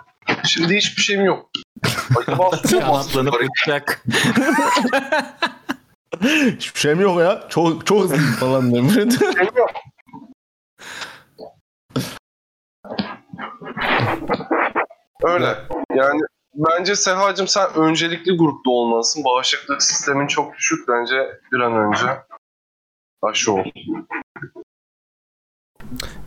Şimdi 0.45 0.75
hiçbir 0.75 1.01
şeyim 1.01 1.25
yok. 1.25 1.49
Acaba 2.17 2.49
Kanatlanıp 2.69 3.33
uçacak. 3.35 4.05
Hiçbir 6.23 6.79
şeyim 6.79 6.99
yok 6.99 7.19
ya. 7.19 7.43
Çok 7.49 7.85
çok 7.85 8.03
hızlıyım 8.03 8.31
falan 8.31 8.71
diyorum. 8.71 8.89
Şeyim 8.91 9.57
yok. 9.57 9.69
Öyle. 15.23 15.55
Yani 15.95 16.21
bence 16.53 16.95
Sehacım 16.95 17.47
sen 17.47 17.73
öncelikli 17.75 18.37
grupta 18.37 18.69
olmalısın. 18.69 19.23
Bağışıklık 19.23 19.83
sistemin 19.83 20.27
çok 20.27 20.55
düşük. 20.55 20.87
Bence 20.87 21.39
bir 21.51 21.59
an 21.59 21.73
önce 21.73 22.05
aşı 23.21 23.53
ol. 23.53 23.65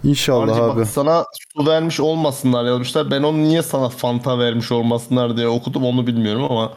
İnşallah 0.05 0.49
Harcı 0.49 0.63
abi. 0.63 0.81
bak 0.81 0.87
sana 0.87 1.25
su 1.57 1.67
vermiş 1.67 2.01
olmasınlar 2.01 2.65
yazmışlar. 2.65 3.11
Ben 3.11 3.23
onu 3.23 3.39
niye 3.39 3.63
sana 3.63 3.89
Fanta 3.89 4.39
vermiş 4.39 4.73
olmasınlar 4.73 5.37
diye 5.37 5.49
okudum 5.49 5.85
onu 5.85 6.07
bilmiyorum 6.07 6.45
ama 6.45 6.73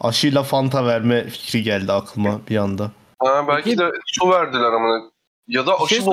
aşıyla 0.00 0.42
Fanta 0.42 0.86
verme 0.86 1.24
fikri 1.24 1.62
geldi 1.62 1.92
aklıma 1.92 2.40
bir 2.48 2.56
anda. 2.56 2.90
Ha, 3.18 3.44
belki 3.48 3.78
de 3.78 3.90
su 4.06 4.30
verdiler 4.30 4.72
ama. 4.72 5.10
Ya 5.48 5.66
da 5.66 5.76
şey 5.88 5.98
aşı 5.98 6.06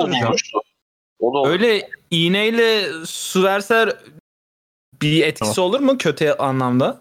soracağım. 1.20 1.20
bozulmuştu. 1.20 1.20
O 1.20 1.34
da 1.34 1.38
olur. 1.38 1.50
Öyle 1.50 1.88
iğneyle 2.10 2.86
su 3.06 3.42
verseler 3.44 3.96
bir 5.02 5.22
etkisi 5.22 5.60
olur 5.60 5.80
mu 5.80 5.98
kötü 5.98 6.30
anlamda? 6.30 7.00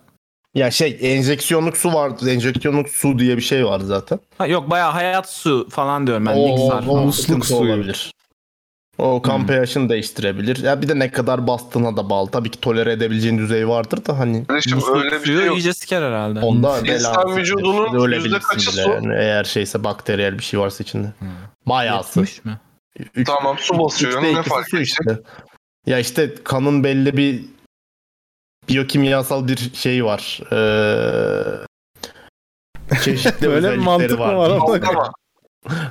Ya 0.55 0.71
şey 0.71 0.97
enjeksiyonluk 1.01 1.77
su 1.77 1.93
vardı. 1.93 2.29
Enjeksiyonluk 2.31 2.89
su 2.89 3.19
diye 3.19 3.37
bir 3.37 3.41
şey 3.41 3.65
var 3.65 3.79
zaten. 3.79 4.19
Ha, 4.37 4.47
yok 4.47 4.69
bayağı 4.69 4.91
hayat 4.91 5.29
su 5.29 5.67
falan 5.69 6.07
diyorum 6.07 6.25
ben. 6.25 6.35
o, 6.35 6.45
Niksar 6.47 6.83
o, 6.87 6.97
Musluk 6.97 7.45
suyu. 7.45 7.73
olabilir. 7.73 8.11
O 8.97 9.21
kan 9.21 9.39
Hmm. 9.39 9.47
pH'ini 9.47 9.89
değiştirebilir. 9.89 10.63
Ya 10.63 10.81
bir 10.81 10.87
de 10.87 10.99
ne 10.99 11.11
kadar 11.11 11.47
bastığına 11.47 11.97
da 11.97 12.09
bağlı. 12.09 12.31
Tabii 12.31 12.51
ki 12.51 12.59
tolere 12.61 12.91
edebileceğin 12.91 13.37
düzey 13.37 13.67
vardır 13.67 14.05
da 14.05 14.19
hani 14.19 14.45
Kardeşim 14.45 14.79
öyle 14.93 15.19
bir 15.21 15.25
şey 15.25 15.45
yok. 15.45 15.57
iyice 15.57 15.73
siker 15.73 16.01
herhalde. 16.01 16.39
onda 16.39 16.79
İnsan 16.79 17.37
vücudunun 17.37 18.09
yüzde 18.11 18.39
kaçı 18.39 18.71
su? 18.71 18.89
Yani 18.89 19.13
eğer 19.17 19.43
şeyse 19.43 19.83
bakteriyel 19.83 20.37
bir 20.39 20.43
şey 20.43 20.59
varsa 20.59 20.83
içinde. 20.83 21.07
Bayağısı. 21.65 22.19
Yetmiş 22.19 22.45
mi? 22.45 22.57
Üç- 23.15 23.27
Tamam 23.27 23.57
su 23.59 23.79
basıyor. 23.79 24.11
Üçte 24.11 24.23
Ne 24.23 24.31
ikisi 24.31 24.49
fark 24.49 24.69
su 24.69 24.77
edecek? 24.77 24.87
işte. 24.99 25.19
Ya 25.85 25.99
işte 25.99 26.35
kanın 26.43 26.83
belli 26.83 27.17
bir 27.17 27.45
biyokimyasal 28.69 29.47
bir 29.47 29.71
şey 29.73 30.05
var. 30.05 30.39
Ee, 30.51 31.65
çeşitli 33.03 33.47
özellikleri 33.47 33.85
mantık 33.85 34.19
mı 34.19 34.37
var 34.37 34.49
ama? 34.49 35.11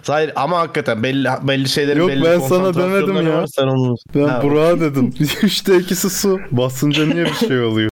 Hayır 0.06 0.32
ama 0.36 0.58
hakikaten 0.58 1.02
belli 1.02 1.28
belli 1.42 1.68
şeylerin 1.68 2.00
Yok, 2.00 2.08
belli 2.08 2.24
ben 2.24 2.40
sana 2.40 2.74
demedim 2.74 3.26
ya. 3.26 3.38
var, 3.38 3.46
Sen 3.46 3.66
onu... 3.66 3.96
Ben 4.14 4.28
Ha, 4.28 4.42
Burak'a 4.42 4.80
dedim. 4.80 5.14
Üçte 5.42 5.78
ikisi 5.78 6.10
su. 6.10 6.40
Basınca 6.50 7.06
niye 7.06 7.24
bir 7.24 7.34
şey 7.34 7.60
oluyor? 7.62 7.90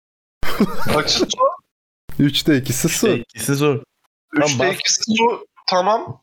Açı 0.96 1.20
su. 1.20 1.28
Üçte 2.20 2.58
ikisi 2.58 2.90
su. 2.90 3.08
Şey, 3.08 3.16
ikisi. 3.20 3.60
Tamam, 3.60 3.80
Üçte 4.42 4.74
ikisi 4.74 5.02
su. 5.04 5.46
Tamam. 5.70 6.22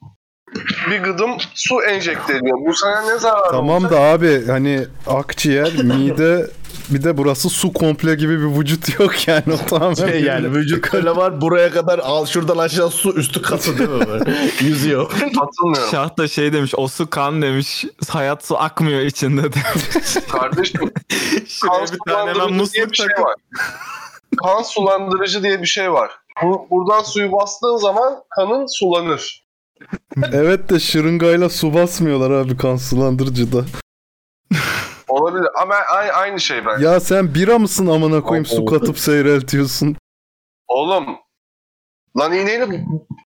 Bir 0.91 0.99
gıdım 0.99 1.31
su 1.55 1.83
enjekte 1.83 2.37
ediyor. 2.37 2.59
Bu 2.67 2.75
sana 2.75 3.01
ne 3.01 3.19
zararı 3.19 3.51
Tamam 3.51 3.69
olacak? 3.69 3.91
da 3.91 4.01
abi 4.01 4.47
hani 4.47 4.87
akciğer, 5.07 5.73
mide 5.85 6.51
bir 6.91 7.03
de 7.05 7.17
burası 7.17 7.51
su 7.51 7.73
komple 7.73 8.15
gibi 8.15 8.39
bir 8.39 8.61
vücut 8.61 9.01
yok 9.01 9.29
yani 9.29 9.43
o 9.53 9.67
tamamen. 9.67 9.95
Şey 9.95 10.23
yani 10.23 10.53
vücut 10.55 10.95
öyle 10.95 11.17
var 11.17 11.41
buraya 11.41 11.71
kadar 11.71 11.99
al 11.99 12.27
şuradan 12.27 12.59
aşağı 12.59 12.91
su 12.91 13.13
üstü 13.13 13.43
katı 13.43 13.79
değil 13.79 13.91
mi 13.91 14.07
böyle? 14.07 14.35
Yüzüyor. 14.61 15.11
Katılmıyorum. 15.11 15.91
Şah 15.91 16.19
da 16.19 16.29
şey 16.29 16.53
demiş 16.53 16.73
o 16.77 16.89
su 16.89 17.11
kan 17.11 17.43
demiş. 17.43 17.85
Hayat 18.09 18.45
su 18.45 18.59
akmıyor 18.59 19.01
içinde 19.01 19.43
demiş. 19.43 20.27
Kardeşim 20.33 20.81
kan 21.63 21.87
bir 21.93 22.13
tane 22.13 22.35
diye 22.35 22.47
musluk 22.47 22.91
bir 22.91 22.97
şey 22.97 23.07
var. 23.07 23.35
Kan 24.43 24.63
sulandırıcı 24.63 25.43
diye 25.43 25.63
bir 25.63 25.67
şey 25.67 25.93
var. 25.93 26.11
Bu, 26.43 26.67
buradan 26.71 27.03
suyu 27.03 27.33
bastığın 27.33 27.77
zaman 27.77 28.15
kanın 28.37 28.67
sulanır. 28.67 29.48
evet 30.33 30.71
de 30.71 30.81
şırıngayla 30.81 31.49
su 31.49 31.75
basmıyorlar 31.75 32.31
abi 32.31 32.57
kan 32.57 32.77
sulandırıcıda. 32.77 33.65
Olabilir 35.09 35.49
ama 35.63 35.75
aynı, 35.75 36.13
aynı 36.13 36.41
şey 36.41 36.67
bence. 36.67 36.85
Ya 36.87 37.01
sen 37.01 37.35
bira 37.35 37.59
mısın 37.59 37.87
amına 37.87 38.23
koyayım 38.23 38.47
su 38.47 38.65
katıp 38.65 38.99
seyreltiyorsun. 38.99 39.97
Oğlum 40.69 41.07
lan 42.19 42.33
iğneyle 42.33 42.85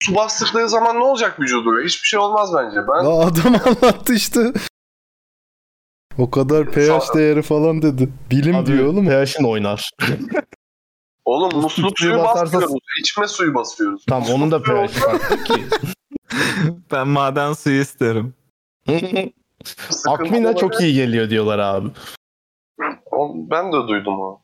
su 0.02 0.14
bastıkları 0.14 0.68
zaman 0.68 0.96
ne 0.96 1.02
olacak 1.02 1.40
vücudu? 1.40 1.80
Hiçbir 1.84 2.06
şey 2.06 2.20
olmaz 2.20 2.50
bence. 2.54 2.76
Ben 2.76 3.04
Ya 3.04 3.10
adam 3.10 3.54
anlattı 3.66 4.14
işte. 4.14 4.52
O 6.18 6.30
kadar 6.30 6.70
pH 6.70 7.14
değeri 7.14 7.42
falan 7.42 7.82
dedi. 7.82 8.08
Bilim 8.30 8.56
Abi, 8.56 8.66
diyor 8.66 8.86
oğlum. 8.86 9.06
pH'in 9.06 9.44
oynar. 9.44 9.90
oğlum 11.24 11.60
musluk 11.60 11.98
suyu 11.98 12.14
basarsa- 12.14 12.44
basmıyoruz. 12.44 12.72
İçme 13.00 13.28
suyu 13.28 13.54
basıyoruz. 13.54 14.04
Tam 14.08 14.22
onun 14.22 14.50
da 14.50 14.62
pH'i 14.62 14.88
farklı 14.88 15.44
ki. 15.44 15.64
Ben 16.92 17.08
maden 17.08 17.52
suyu 17.52 17.80
isterim. 17.80 18.34
Akmina 20.08 20.46
olabilir. 20.48 20.60
çok 20.60 20.80
iyi 20.80 20.94
geliyor 20.94 21.30
diyorlar 21.30 21.58
abi. 21.58 21.88
O- 23.10 23.34
Ben 23.50 23.72
de 23.72 23.88
duydum 23.88 24.20
o. 24.20 24.40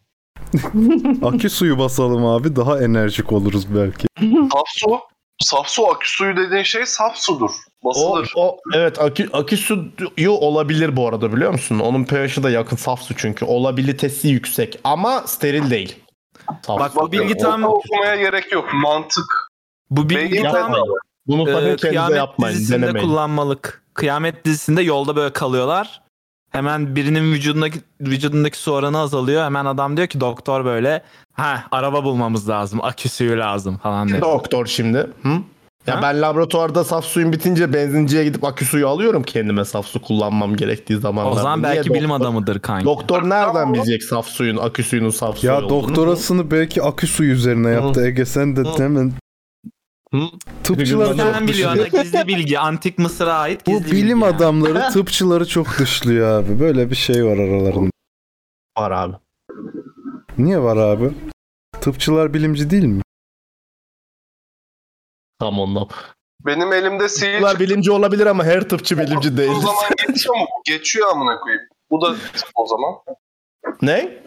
Akü 1.29 1.51
suyu 1.51 1.79
basalım 1.79 2.27
abi 2.27 2.57
daha 2.57 2.83
enerjik 2.85 3.33
oluruz 3.33 3.75
belki. 3.75 4.07
Saf 4.53 4.67
su. 4.69 4.99
Saf 5.43 5.69
su 5.69 5.89
akü 5.89 6.11
suyu 6.11 6.37
dediğin 6.37 6.63
şey 6.63 6.87
saf 6.87 7.17
sudur. 7.17 7.51
O, 7.83 7.89
Basılır. 7.89 8.33
o 8.37 8.57
evet 8.75 9.01
akü, 9.01 9.31
akü 9.33 9.57
suyu 9.57 10.31
olabilir 10.31 10.97
bu 10.97 11.09
arada 11.09 11.33
biliyor 11.33 11.53
musun? 11.53 11.79
Onun 11.79 12.05
pH'i 12.05 12.43
de 12.43 12.51
yakın 12.51 12.77
saf 12.77 13.03
su 13.03 13.17
çünkü. 13.17 13.45
Olabilitesi 13.45 14.29
yüksek 14.29 14.81
ama 14.85 15.21
steril 15.27 15.71
değil. 15.71 15.97
Saf 16.63 16.81
Bak 16.81 16.97
bu 16.97 17.13
bilgi 17.13 17.37
tam 17.37 17.65
okumaya 17.65 18.17
gerek 18.17 18.53
yok. 18.53 18.69
Mantık. 18.75 19.49
bu 19.91 20.09
bilgi 20.11 20.43
tam 20.43 20.75
Bunu 21.27 21.47
sakın 21.47 21.57
e, 21.57 21.61
kendinize 21.61 21.89
kıyamet 21.89 22.17
yapmayın. 22.17 22.55
dizisinde 22.57 22.83
Denemeyin. 22.83 23.09
kullanmalık. 23.09 23.83
Kıyamet 23.95 24.45
dizisinde 24.45 24.83
yolda 24.83 25.17
böyle 25.17 25.33
kalıyorlar. 25.33 26.03
Hemen 26.51 26.97
birinin 26.97 27.33
vücudundaki 27.33 27.81
vücudundaki 28.01 28.59
su 28.59 28.73
oranı 28.73 28.99
azalıyor. 28.99 29.45
Hemen 29.45 29.65
adam 29.65 29.97
diyor 29.97 30.09
ki 30.09 30.21
doktor 30.21 30.65
böyle 30.65 31.03
ha 31.33 31.65
araba 31.71 32.05
bulmamız 32.05 32.49
lazım. 32.49 32.81
Akü 32.85 33.09
suyu 33.09 33.39
lazım 33.39 33.77
falan 33.79 34.09
diyor. 34.09 34.21
Doktor 34.21 34.67
şimdi. 34.67 34.99
Hı? 35.23 35.29
Ya 35.87 35.97
Ha? 35.97 36.03
ben 36.03 36.23
laboratuvarda 36.23 36.85
saf 36.85 37.05
suyun 37.05 37.33
bitince 37.33 37.73
benzinciye 37.73 38.25
gidip 38.25 38.45
akü 38.45 38.65
suyu 38.65 38.89
alıyorum 38.89 39.23
kendime 39.23 39.65
saf 39.65 39.87
su 39.87 40.03
kullanmam 40.03 40.57
gerektiği 40.57 40.97
O 40.97 41.01
zamanlarda. 41.01 41.41
zaman 41.43 41.63
Niye 41.63 41.73
belki 41.75 41.91
bilim 41.95 42.11
doktor- 42.11 42.21
adamıdır 42.21 42.59
kanka. 42.61 42.85
Doktor 42.85 43.29
nereden 43.29 43.75
bilecek 43.75 44.03
saf 44.03 44.27
suyun, 44.27 44.57
akü 44.57 44.83
suyunun 44.85 45.11
saf 45.11 45.39
suyu 45.39 45.53
Ya 45.53 45.59
olduğunu? 45.59 45.71
doktorasını 45.89 46.51
belki 46.51 46.83
akü 46.83 47.07
suyu 47.07 47.33
üzerine 47.33 47.71
yaptı. 47.71 48.07
Ege 48.07 48.25
sen 48.25 48.57
de 48.57 48.61
Hı. 48.61 48.79
hemen 48.85 49.13
Hı? 50.13 50.21
tıpçılar 50.65 51.07
Bilim 51.15 51.17
çok 51.25 51.35
Sen 51.35 51.49
biliyorsun 51.49 51.79
dışlıyor. 51.79 52.05
gizli 52.05 52.27
bilgi. 52.29 52.59
Antik 52.59 52.99
Mısır'a 52.99 53.35
ait 53.35 53.67
Bu 53.67 53.71
gizli 53.71 53.85
bilgi. 53.85 53.97
bilim 53.97 54.21
yani. 54.21 54.35
adamları 54.37 54.93
tıpçıları 54.93 55.47
çok 55.47 55.79
dışlıyor 55.79 56.43
abi. 56.43 56.61
Böyle 56.61 56.91
bir 56.91 56.95
şey 56.97 57.25
var 57.25 57.37
aralarında. 57.39 57.91
Var 58.79 58.91
abi. 58.91 59.17
Niye 60.39 60.59
var 60.61 60.77
abi? 60.77 61.11
Tıpçılar 61.81 62.35
bilimci 62.35 62.71
değil 62.71 62.85
mi? 62.85 63.03
Tam 65.39 65.59
ondan. 65.61 65.89
Benim 66.47 66.73
elimde 66.73 67.09
sihir 67.09 67.33
Tıpçılar 67.33 67.61
bilimci 67.61 67.91
olabilir 67.91 68.27
ama 68.27 68.45
her 68.45 68.69
tıpçı 68.69 68.99
bilimci 68.99 69.37
değil. 69.37 69.51
O 69.51 69.61
zaman 69.61 69.85
geçiyor 70.09 70.35
mu? 70.37 70.47
Geçiyor 70.67 71.09
amına 71.11 71.41
koyayım. 71.41 71.63
Bu 71.91 72.01
da 72.01 72.15
tıp 72.15 72.51
o 72.55 72.67
zaman. 72.67 72.95
ne? 73.83 74.23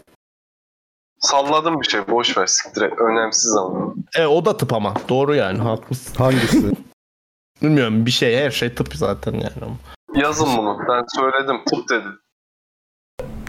Salladım 1.25 1.81
bir 1.81 1.85
şey. 1.87 2.07
Boş 2.07 2.37
ver 2.37 2.45
siktir 2.45 2.81
et. 2.81 2.93
Önemsiz 2.99 3.55
ama. 3.55 3.93
E 4.17 4.25
o 4.25 4.45
da 4.45 4.57
tıp 4.57 4.73
ama. 4.73 4.93
Doğru 5.09 5.35
yani 5.35 5.57
haklısın. 5.59 6.15
Hangisi? 6.15 6.71
Bilmiyorum 7.61 8.05
bir 8.05 8.11
şey 8.11 8.37
her 8.37 8.51
şey 8.51 8.75
tıp 8.75 8.95
zaten 8.95 9.33
yani. 9.33 9.73
Yazın 10.15 10.57
bunu. 10.57 10.79
Ben 10.89 11.03
söyledim. 11.21 11.55
Tıp 11.65 11.89
dedi. 11.89 12.07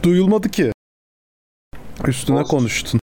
Duyulmadı 0.02 0.48
ki. 0.50 0.72
Üstüne 2.06 2.40
Olsun. 2.40 2.50
konuştun. 2.50 3.00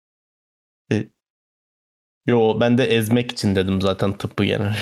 Yo 2.27 2.59
ben 2.59 2.77
de 2.77 2.85
ezmek 2.85 3.31
için 3.31 3.55
dedim 3.55 3.81
zaten 3.81 4.13
tıbbı 4.13 4.45
gene. 4.45 4.63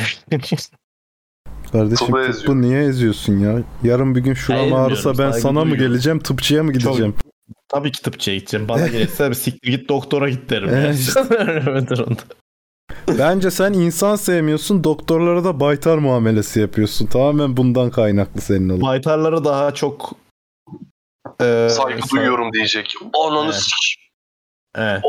Kardeşim 1.72 2.08
Tıbbı 2.08 2.32
tıbbı 2.32 2.62
niye 2.62 2.84
eziyorsun 2.84 3.40
ya? 3.40 3.64
Yarın 3.84 4.16
bir 4.16 4.22
gün 4.22 4.34
şuram 4.34 4.60
Hayır, 4.60 4.74
ağrısa 4.74 5.10
ben 5.10 5.14
bilmiyorum, 5.14 5.40
sana 5.42 5.52
mı 5.52 5.60
saygı 5.60 5.72
duyuyorum. 5.72 5.94
geleceğim? 5.94 6.20
Tıpçıya 6.20 6.64
mı 6.64 6.74
gideceğim? 6.74 7.16
Tabii 7.76 7.92
ki 7.92 8.02
tıpçıya 8.02 8.38
gideceğim. 8.38 8.68
Bana 8.70 8.88
gelirse 8.88 9.30
bir 9.30 9.36
siktir 9.36 9.72
git 9.72 9.90
doktora 9.90 10.30
git 10.30 10.50
derim. 10.50 10.70
Evet, 10.74 11.16
yani. 12.00 12.18
Bence 13.20 13.52
sen 13.52 13.74
insan 13.74 14.16
sevmiyorsun. 14.16 14.84
Doktorlara 14.84 15.44
da 15.44 15.60
baytar 15.60 15.98
muamelesi 15.98 16.60
yapıyorsun. 16.60 17.06
Tamamen 17.06 17.58
bundan 17.58 17.90
kaynaklı 17.90 18.42
senin 18.42 18.70
olay. 18.70 18.82
Baytarlara 18.82 19.44
daha 19.46 19.74
çok 19.74 20.12
e, 21.42 21.68
Saygı 21.70 22.00
sa- 22.00 22.16
duyuyorum 22.18 22.54
diyecek. 22.54 22.94
Ananı 23.28 23.46
Evet. 23.46 23.56
sik. 23.56 24.00
Evet. 24.78 25.02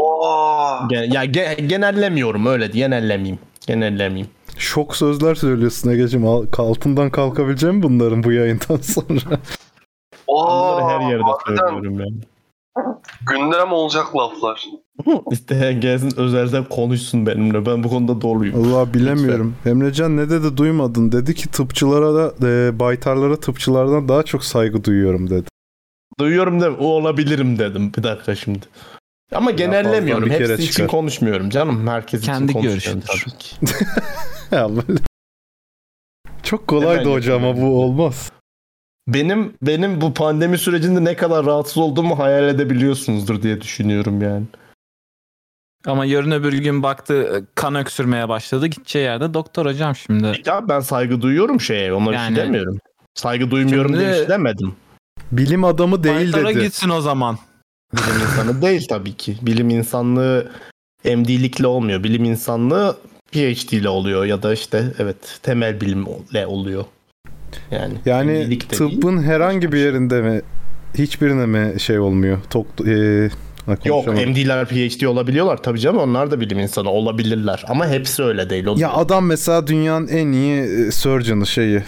Gen- 0.90 1.12
ya 1.12 1.24
ge- 1.24 1.66
genellemiyorum 1.66 2.46
öyle 2.46 2.72
diye 2.72 2.86
genellemeyeyim. 2.86 3.38
Genellemeyeyim. 3.66 4.28
Şok 4.58 4.96
sözler 4.96 5.34
söylüyorsun 5.34 5.90
Ege'cim. 5.90 6.26
Al- 6.26 6.46
Altından 6.58 7.10
kalkabilecek 7.10 7.72
mi 7.72 7.82
bunların 7.82 8.22
bu 8.22 8.32
yayından 8.32 8.76
sonra? 8.82 9.40
Oo. 10.26 10.46
Bunları 10.46 10.84
her 11.04 11.10
yerde 11.10 11.22
harbiden 11.22 11.68
söylüyorum 11.68 12.00
yani. 12.00 12.16
Gündem 13.30 13.72
olacak 13.72 14.16
laflar. 14.16 14.66
İsteyen 15.30 15.80
gelsin 15.80 16.12
özelden 16.16 16.64
konuşsun 16.64 17.26
benimle. 17.26 17.66
Ben 17.66 17.84
bu 17.84 17.88
konuda 17.88 18.20
doluyum. 18.20 18.74
Allah 18.74 18.94
bilemiyorum. 18.94 19.56
Emrecan 19.66 20.16
ne 20.16 20.30
dedi 20.30 20.56
duymadın. 20.56 21.12
Dedi 21.12 21.34
ki 21.34 21.48
tıpçılara 21.50 22.14
da 22.14 22.46
e, 22.48 22.78
baytarlara 22.78 23.40
tıpçılardan 23.40 24.08
daha 24.08 24.22
çok 24.22 24.44
saygı 24.44 24.84
duyuyorum 24.84 25.30
dedi. 25.30 25.48
Duyuyorum 26.20 26.60
da 26.60 26.72
o 26.72 26.84
olabilirim 26.86 27.58
dedim. 27.58 27.92
Bir 27.96 28.02
dakika 28.02 28.34
şimdi. 28.34 28.66
Ama 29.34 29.50
genellemiyorum. 29.50 30.26
bir 30.26 30.38
kere 30.38 30.52
Hepsi 30.52 30.64
için 30.64 30.86
konuşmuyorum 30.86 31.50
canım. 31.50 31.88
Herkes 31.88 32.20
Kendi 32.20 32.50
için 32.52 32.60
konuşuyorum 32.60 33.02
tabii 33.06 33.38
ki. 33.38 33.56
Ya. 34.50 34.68
Çok 36.42 36.66
kolaydı 36.66 37.00
Hemen 37.00 37.12
hocam 37.12 37.36
ama 37.36 37.46
yapıyorum. 37.46 37.72
bu 37.72 37.82
olmaz. 37.82 38.32
Benim 39.08 39.54
benim 39.62 40.00
bu 40.00 40.14
pandemi 40.14 40.58
sürecinde 40.58 41.04
ne 41.04 41.16
kadar 41.16 41.46
rahatsız 41.46 41.78
olduğumu 41.78 42.18
hayal 42.18 42.48
edebiliyorsunuzdur 42.48 43.42
diye 43.42 43.60
düşünüyorum 43.60 44.22
yani. 44.22 44.44
Ama 45.86 46.04
yarın 46.04 46.30
öbür 46.30 46.52
gün 46.52 46.82
baktı 46.82 47.44
kan 47.54 47.74
öksürmeye 47.74 48.28
başladı. 48.28 48.66
Gideceği 48.66 49.04
yerde 49.04 49.34
doktor 49.34 49.66
hocam 49.66 49.96
şimdi. 49.96 50.42
Ya 50.46 50.68
ben 50.68 50.80
saygı 50.80 51.20
duyuyorum 51.22 51.60
şeye. 51.60 51.92
Ona 51.92 52.10
bir 52.10 52.14
Yani- 52.14 52.36
şey 52.36 52.44
demiyorum. 52.44 52.78
Saygı 53.14 53.50
duymuyorum 53.50 53.90
Şimdi- 53.90 54.00
diye 54.00 54.10
bir 54.12 54.16
şey 54.16 54.28
demedim. 54.28 54.74
Bilim 55.32 55.64
adamı 55.64 56.04
değil 56.04 56.32
Baytara 56.32 56.54
dedi. 56.54 56.64
gitsin 56.64 56.88
o 56.88 57.00
zaman. 57.00 57.38
Bilim 57.92 58.20
insanı 58.22 58.62
değil 58.62 58.86
tabii 58.88 59.14
ki. 59.16 59.36
Bilim 59.42 59.70
insanlığı 59.70 60.52
MD'likle 61.04 61.66
olmuyor. 61.66 62.04
Bilim 62.04 62.24
insanlığı 62.24 62.96
PhD 63.32 63.72
ile 63.72 63.88
oluyor 63.88 64.24
ya 64.24 64.42
da 64.42 64.52
işte 64.52 64.92
evet 64.98 65.38
temel 65.42 65.80
bilimle 65.80 66.46
oluyor. 66.46 66.84
Yani 67.70 67.94
Yani 68.06 68.34
de 68.34 68.48
değil. 68.50 68.60
tıbbın 68.68 69.22
herhangi 69.22 69.72
bir 69.72 69.78
yerinde 69.78 70.22
mi 70.22 70.40
hiçbirine 70.98 71.46
mi 71.46 71.80
şey 71.80 71.98
olmuyor? 71.98 72.38
Tok, 72.50 72.66
e, 72.86 73.28
Yok. 73.84 74.06
MD'ler 74.06 74.66
PhD 74.66 75.02
olabiliyorlar 75.04 75.62
tabii 75.62 75.80
canım 75.80 75.98
onlar 75.98 76.30
da 76.30 76.40
bilim 76.40 76.58
insanı 76.58 76.90
olabilirler 76.90 77.64
ama 77.68 77.88
hepsi 77.88 78.22
öyle 78.22 78.50
değil. 78.50 78.66
O 78.66 78.74
Ya 78.78 78.92
adam 78.92 79.26
mesela 79.26 79.66
dünyanın 79.66 80.08
en 80.08 80.32
iyi 80.32 80.60
e, 80.60 80.90
surgeon'ı 80.90 81.46
şeyi. 81.46 81.82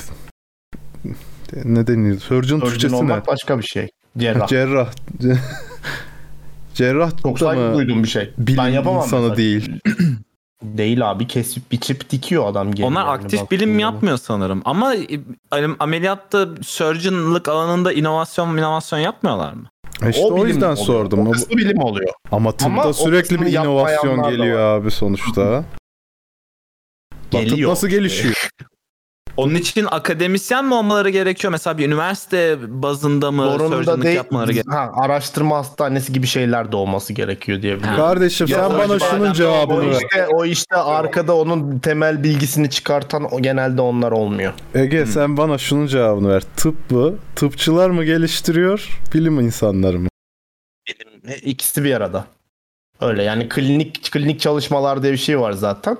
Ne 1.65 1.87
deniyor? 1.87 2.19
Surgeon 2.19 2.41
Surgeon 2.59 2.61
Türkçesi 2.71 2.95
ne? 2.95 2.97
olmak 2.99 3.27
başka 3.27 3.59
bir 3.59 3.65
şey. 3.65 3.89
Cerrah. 4.19 4.47
Cerrah. 4.49 4.91
Cerrah 6.75 7.11
Çok 7.23 7.39
saygı 7.39 7.61
mı 7.63 7.75
duyduğum 7.75 8.03
bir 8.03 8.09
şey. 8.09 8.31
bilim 8.39 8.59
ben 8.59 8.69
yapamam 8.69 9.03
insanı 9.03 9.21
mesela. 9.21 9.37
değil. 9.37 9.71
Değil 10.63 11.11
abi 11.11 11.27
kesip 11.27 11.73
biçip 11.73 12.11
dikiyor 12.11 12.47
adam. 12.47 12.71
geliyor 12.71 12.89
Onlar 12.89 13.01
yani 13.01 13.11
aktif 13.11 13.51
bilim 13.51 13.79
yapmıyor 13.79 14.19
sanırım. 14.19 14.63
Ama 14.65 14.95
e, 14.95 15.05
ameliyatta 15.79 16.49
surgeonlık 16.63 17.49
alanında 17.49 17.93
inovasyon 17.93 18.57
inovasyon 18.57 18.99
yapmıyorlar 18.99 19.53
mı? 19.53 19.71
İşte 20.11 20.25
o, 20.25 20.37
bilim 20.37 20.49
yüzden 20.49 20.71
oluyor. 20.71 20.87
sordum. 20.87 21.27
O 21.27 21.31
O- 21.31 21.33
kısmı 21.33 21.57
bilim 21.57 21.79
oluyor. 21.79 22.13
Ama 22.33 22.51
tıpta 22.53 22.67
Ama 22.67 22.85
o 22.87 22.93
sürekli 22.93 23.41
bir 23.41 23.53
inovasyon 23.53 24.31
geliyor 24.31 24.59
abi 24.59 24.91
sonuçta. 24.91 25.65
Tıp 27.31 27.31
Geliyor. 27.31 27.71
nasıl 27.71 27.89
gelişiyor? 27.89 28.49
Onun 29.39 29.55
için 29.55 29.87
akademisyen 29.91 30.65
mi 30.65 30.75
olmaları 30.75 31.11
gerekiyor? 31.11 31.51
Mesela 31.51 31.79
bir 31.79 31.87
üniversite 31.87 32.57
bazında 32.83 33.31
mı 33.31 33.43
Zorunda 33.45 33.77
surgeonlık 33.77 34.05
değil. 34.05 34.17
yapmaları 34.17 34.53
gerekiyor? 34.53 34.77
Ha, 34.77 34.91
araştırma 34.95 35.57
hastanesi 35.57 36.13
gibi 36.13 36.27
şeyler 36.27 36.73
de 36.73 36.77
olması 36.77 37.13
gerekiyor 37.13 37.63
diye 37.63 37.77
biliyorum. 37.77 37.97
Kardeşim 37.97 38.47
Ya 38.47 38.69
sen 38.69 38.79
bana 38.79 38.97
işte- 38.97 39.09
şunun 39.11 39.33
cevabını 39.33 39.87
ver. 39.91 39.93
işte, 39.93 40.27
o 40.35 40.45
işte 40.45 40.77
arkada 40.77 41.37
onun 41.37 41.79
temel 41.79 42.23
bilgisini 42.25 42.71
çıkartan 42.71 43.35
o 43.35 43.41
genelde 43.43 43.81
onlar 43.83 44.13
olmuyor. 44.13 44.53
Ege 44.75 45.07
sen 45.07 45.37
bana 45.37 45.59
şunun 45.59 45.87
cevabını 45.87 46.29
ver. 46.29 46.43
Tıp 46.57 46.91
mı? 46.91 47.15
Tıpçılar 47.37 47.91
mı 47.91 48.05
geliştiriyor? 48.05 49.01
Bilim 49.15 49.41
insanları 49.41 49.99
mı? 49.99 50.09
Bilim, 50.89 51.39
ikisi 51.43 51.85
bir 51.85 51.95
arada. 51.95 52.25
Öyle 53.01 53.23
yani 53.23 53.49
klinik 53.49 54.13
klinik 54.13 54.41
çalışmalar 54.41 55.03
diye 55.03 55.13
bir 55.13 55.19
şey 55.19 55.41
var 55.41 55.53
zaten. 55.53 55.99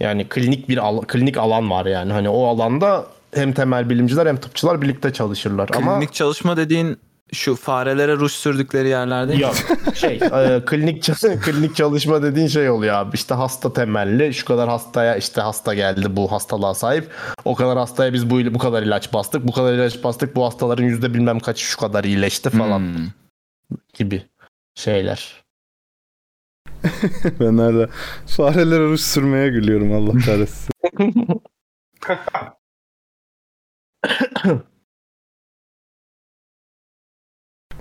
Yani 0.00 0.28
klinik 0.28 0.68
bir 0.68 0.78
al- 0.78 1.02
klinik 1.02 1.36
alan 1.36 1.70
var 1.70 1.86
yani. 1.86 2.12
Hani 2.12 2.28
o 2.28 2.46
alanda 2.46 3.06
hem 3.34 3.52
temel 3.52 3.90
bilimciler 3.90 4.26
hem 4.26 4.36
tıpçılar 4.36 4.82
birlikte 4.82 5.12
çalışırlar. 5.12 5.68
Ama 5.76 5.94
Klinik 5.98 6.12
çalışma 6.12 6.56
dediğin 6.56 6.96
şu 7.32 7.56
farelere 7.56 8.12
ruj 8.16 8.32
sürdükleri 8.32 8.88
yerler 8.88 9.28
değil 9.28 9.38
mi? 9.38 9.42
Yok 9.44 9.54
şey 9.94 10.14
e, 10.32 10.62
klinik 10.66 11.02
klinik 11.42 11.76
çalışma 11.76 12.22
dediğin 12.22 12.46
şey 12.46 12.70
oluyor 12.70 12.94
abi 12.94 13.14
işte 13.14 13.34
hasta 13.34 13.72
temelli 13.72 14.34
şu 14.34 14.44
kadar 14.44 14.68
hastaya 14.68 15.16
işte 15.16 15.40
hasta 15.40 15.74
geldi 15.74 16.16
bu 16.16 16.32
hastalığa 16.32 16.74
sahip 16.74 17.10
o 17.44 17.54
kadar 17.54 17.78
hastaya 17.78 18.12
biz 18.12 18.30
bu 18.30 18.54
bu 18.54 18.58
kadar 18.58 18.82
ilaç 18.82 19.12
bastık 19.12 19.48
bu 19.48 19.52
kadar 19.52 19.72
ilaç 19.74 20.04
bastık 20.04 20.36
bu 20.36 20.44
hastaların 20.44 20.84
yüzde 20.84 21.14
bilmem 21.14 21.40
kaçı 21.40 21.64
şu 21.64 21.78
kadar 21.78 22.04
iyileşti 22.04 22.50
falan 22.50 22.78
Hmm. 22.78 23.06
gibi 23.94 24.22
şeyler. 24.74 25.44
Ben 27.40 27.56
nerede 27.56 27.88
farelere 28.26 28.84
ruj 28.84 29.00
sürmeye 29.00 29.48
gülüyorum 29.48 29.92
Allah 29.92 30.12
kahretsin. 30.12 30.70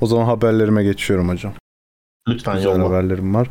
o 0.02 0.06
zaman 0.08 0.26
haberlerime 0.26 0.84
geçiyorum 0.84 1.30
hocam. 1.30 1.54
Lütfen 2.30 2.56
Güzel 2.56 2.70
yolla. 2.70 2.84
haberlerim 2.90 3.36
var. 3.36 3.50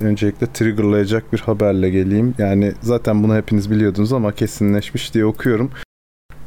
Öncelikle 0.00 0.52
triggerlayacak 0.52 1.32
bir 1.32 1.38
haberle 1.38 1.90
geleyim. 1.90 2.34
Yani 2.38 2.72
zaten 2.82 3.22
bunu 3.22 3.36
hepiniz 3.36 3.70
biliyordunuz 3.70 4.12
ama 4.12 4.34
kesinleşmiş 4.34 5.14
diye 5.14 5.24
okuyorum. 5.26 5.70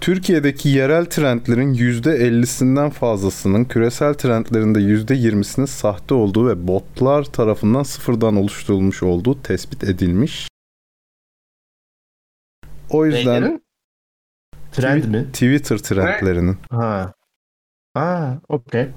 Türkiye'deki 0.05 0.69
yerel 0.69 1.05
trendlerin 1.05 1.73
%50'sinden 1.73 2.89
fazlasının 2.89 3.65
küresel 3.65 4.13
trendlerin 4.13 4.75
de 4.75 4.79
%20'sinin 4.79 5.65
sahte 5.65 6.13
olduğu 6.13 6.47
ve 6.47 6.67
botlar 6.67 7.23
tarafından 7.23 7.83
sıfırdan 7.83 8.35
oluşturulmuş 8.35 9.03
olduğu 9.03 9.41
tespit 9.41 9.83
edilmiş. 9.83 10.47
O 12.89 13.05
yüzden 13.05 13.41
Neylerin? 13.41 13.63
Trend 14.71 15.03
mi? 15.03 15.25
Twitter 15.33 15.77
trendlerinin. 15.77 16.57
Ha. 16.69 17.13
Ha, 17.93 18.41
okey. 18.49 18.87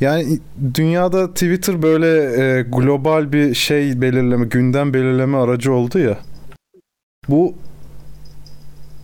Yani 0.00 0.38
dünyada 0.74 1.34
Twitter 1.34 1.82
böyle 1.82 2.42
e, 2.42 2.62
global 2.62 3.32
bir 3.32 3.54
şey 3.54 4.00
belirleme, 4.00 4.46
gündem 4.46 4.94
belirleme 4.94 5.38
aracı 5.38 5.72
oldu 5.72 5.98
ya. 5.98 6.18
Bu 7.28 7.54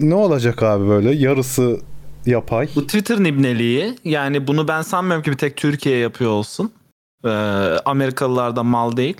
ne 0.00 0.14
olacak 0.14 0.62
abi 0.62 0.88
böyle? 0.88 1.10
Yarısı 1.14 1.80
yapay. 2.26 2.68
Bu 2.76 2.86
Twitter 2.86 3.16
ibneliği 3.18 3.94
yani 4.04 4.46
bunu 4.46 4.68
ben 4.68 4.82
sanmıyorum 4.82 5.22
ki 5.24 5.30
bir 5.30 5.36
tek 5.36 5.56
Türkiye 5.56 5.98
yapıyor 5.98 6.30
olsun. 6.30 6.72
Ee, 7.24 7.28
Amerikalılar 7.84 8.56
da 8.56 8.62
mal 8.62 8.96
değil. 8.96 9.16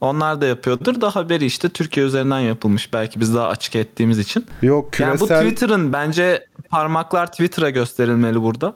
Onlar 0.00 0.40
da 0.40 0.46
yapıyordur 0.46 1.00
da 1.00 1.16
haberi 1.16 1.44
işte 1.46 1.68
Türkiye 1.68 2.06
üzerinden 2.06 2.40
yapılmış. 2.40 2.92
Belki 2.92 3.20
biz 3.20 3.34
daha 3.34 3.48
açık 3.48 3.76
ettiğimiz 3.76 4.18
için. 4.18 4.46
Yok 4.62 5.00
Yani 5.00 5.20
bu 5.20 5.26
küresel 5.26 5.42
Twitter'ın 5.42 5.92
bence 5.92 6.46
parmaklar 6.70 7.26
Twitter'a 7.32 7.70
gösterilmeli 7.70 8.42
burada. 8.42 8.74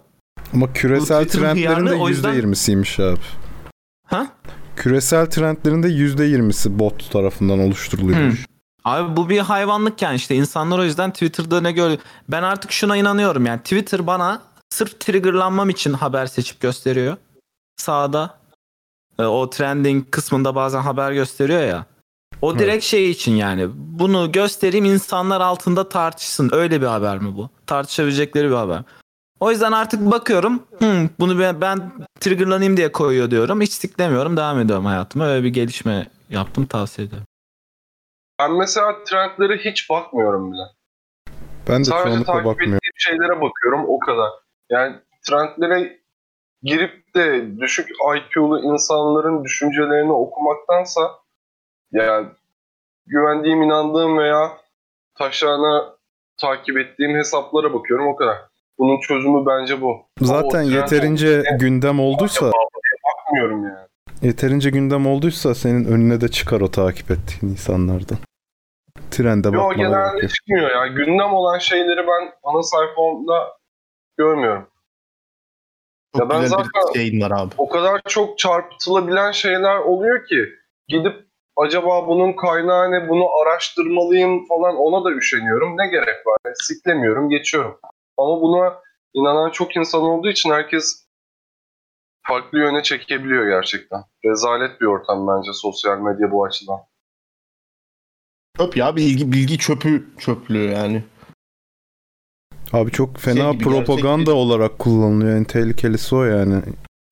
ama 0.55 0.73
küresel 0.73 1.25
Twitter'ın 1.25 1.43
trendlerin 1.55 1.67
de 1.87 1.91
hıyarlı, 1.91 2.03
o 2.03 2.09
yüzden- 2.09 2.35
%20'siymiş 2.35 3.01
abi. 3.01 3.19
Ha? 4.07 4.27
Küresel 4.77 5.27
trendlerin 5.27 5.83
de 5.83 5.89
%20'si 5.89 6.79
bot 6.79 7.11
tarafından 7.13 7.59
oluşturuluyormuş. 7.59 8.47
Abi 8.85 9.17
bu 9.17 9.29
bir 9.29 9.39
hayvanlık 9.39 10.03
yani 10.03 10.17
işte 10.17 10.35
insanlar 10.35 10.79
o 10.79 10.85
yüzden 10.85 11.11
Twitter'da 11.13 11.61
ne 11.61 11.73
gör 11.73 11.97
ben 12.29 12.43
artık 12.43 12.73
şuna 12.73 12.97
inanıyorum 12.97 13.47
yani 13.47 13.61
Twitter 13.61 14.07
bana 14.07 14.43
sırf 14.71 15.01
triggerlanmam 15.01 15.71
için 15.71 15.93
haber 15.93 16.27
seçip 16.27 16.61
gösteriyor. 16.61 17.17
Sağda 17.77 18.39
e, 19.19 19.23
o 19.25 19.51
trending 19.51 20.11
kısmında 20.11 20.55
bazen 20.55 20.81
haber 20.81 21.13
gösteriyor 21.13 21.61
ya. 21.63 21.87
O 22.43 22.59
direkt 22.59 22.85
şey 22.85 23.11
için 23.11 23.33
yani 23.33 23.69
bunu 23.77 24.33
göstereyim 24.33 24.85
insanlar 24.85 25.41
altında 25.41 25.89
tartışsın. 25.89 26.51
Öyle 26.53 26.81
bir 26.81 26.87
haber 26.87 27.19
mi 27.19 27.37
bu? 27.37 27.51
Tartışabilecekleri 27.67 28.51
bir 28.51 28.55
haber. 28.55 28.83
O 29.41 29.51
yüzden 29.51 29.73
artık 29.73 30.11
bakıyorum 30.11 30.63
"Hmm, 30.79 31.09
bunu 31.21 31.39
ben, 31.39 31.61
ben 31.61 31.93
triggerlanayım 32.21 32.77
diye 32.77 32.93
koyuyor 32.93 33.31
diyorum. 33.31 33.61
Hiç 33.61 33.73
siklemiyorum 33.73 34.37
devam 34.37 34.61
ediyorum 34.61 34.85
hayatıma. 34.85 35.27
Öyle 35.27 35.45
bir 35.45 35.49
gelişme 35.49 36.11
yaptım 36.31 36.67
tavsiye 36.67 37.07
ederim. 37.09 37.25
Ben 38.39 38.53
mesela 38.53 39.05
trendlere 39.05 39.57
hiç 39.57 39.91
bakmıyorum 39.91 40.53
bile. 40.53 40.63
Ben 41.69 41.81
de 41.81 41.85
Sadece 41.85 42.17
takip 42.17 42.29
bakmıyorum. 42.29 42.63
ettiğim 42.63 42.93
şeylere 42.97 43.41
bakıyorum 43.41 43.85
o 43.89 43.99
kadar. 43.99 44.31
Yani 44.71 44.97
trendlere 45.29 45.99
girip 46.63 47.15
de 47.15 47.57
düşük 47.61 47.89
IQ'lu 47.91 48.61
insanların 48.61 49.45
düşüncelerini 49.45 50.13
okumaktansa 50.13 51.01
yani 51.93 52.29
güvendiğim, 53.07 53.63
inandığım 53.63 54.19
veya 54.19 54.53
taşlarına 55.15 55.95
takip 56.41 56.79
ettiğim 56.79 57.17
hesaplara 57.17 57.75
bakıyorum 57.75 58.07
o 58.09 58.17
kadar. 58.17 58.37
Bunun 58.79 59.01
çözümü 59.01 59.47
bence 59.47 59.81
bu. 59.81 60.07
Zaten 60.21 60.63
yeterince 60.63 61.43
gündem 61.61 62.01
olduysa 62.01 62.53
bakmıyorum 63.05 63.65
yani. 63.65 63.89
Yeterince 64.29 64.71
gündem 64.71 65.07
olduysa 65.07 65.55
senin 65.55 65.85
önüne 65.85 66.21
de 66.21 66.29
çıkar 66.29 66.61
o 66.61 66.71
takip 66.71 67.11
ettiğin 67.11 67.53
insanlardan. 67.53 68.19
Trende 69.11 69.49
Yo 69.49 69.55
bakmana 69.55 69.73
genelde 69.77 70.11
gerek 70.11 70.23
yok. 70.23 70.31
çıkmıyor 70.35 70.71
ya. 70.71 70.87
Gündem 70.87 71.35
olan 71.35 71.59
şeyleri 71.59 72.07
ben 72.07 72.33
ana 72.43 72.63
sayfamda 72.63 73.57
görmüyorum. 74.19 74.67
Çok 76.17 76.23
Ya 76.23 76.31
ben 76.31 76.41
güzel 76.41 76.59
zaten- 76.59 76.95
bir 76.95 76.99
şeyin 77.01 77.21
var 77.21 77.31
abi. 77.31 77.55
o 77.59 77.69
kadar 77.69 78.01
çok 78.09 78.39
çarpıtılabilen 78.39 79.31
şeyler 79.31 79.77
oluyor 79.77 80.27
ki 80.27 80.45
gidip 80.89 81.27
acaba 81.57 82.07
bunun 82.09 82.33
kaynağı 82.33 82.91
ne 82.93 83.09
bunu 83.09 83.25
araştırmalıyım 83.43 84.47
falan 84.47 84.77
ona 84.77 85.05
da 85.05 85.13
üşeniyorum. 85.13 85.79
Ne 85.79 85.89
gerek 85.89 86.27
var? 86.27 86.39
Siklemiyorum, 86.55 87.29
geçiyorum. 87.31 87.79
Ama 88.19 88.41
buna 88.43 88.75
inanan 89.15 89.51
çok 89.51 89.77
insan 89.77 90.03
olduğu 90.03 90.29
için 90.31 90.51
herkes 90.51 91.04
farklı 92.29 92.59
yöne 92.59 92.83
çekebiliyor 92.83 93.49
gerçekten. 93.49 94.05
Rezalet 94.25 94.81
bir 94.81 94.87
ortam 94.87 95.29
bence 95.29 95.53
sosyal 95.53 95.99
medya 95.99 96.31
bu 96.31 96.45
açıdan. 96.45 96.79
Çöp 98.59 98.77
ya 98.77 98.97
bilgi 98.97 99.33
bilgi 99.33 99.59
çöpü 99.59 100.09
çöplüğü 100.19 100.71
yani. 100.71 101.05
Abi 102.73 102.91
çok 102.91 103.19
fena 103.19 103.43
Şey 103.43 103.53
gibi, 103.53 103.65
propaganda 103.65 104.17
gerçek 104.17 104.35
olarak 104.35 104.79
kullanılıyor. 104.79 105.37
En 105.37 105.45
tehlikelisi 105.45 106.15
o 106.15 106.25
yani. 106.25 106.63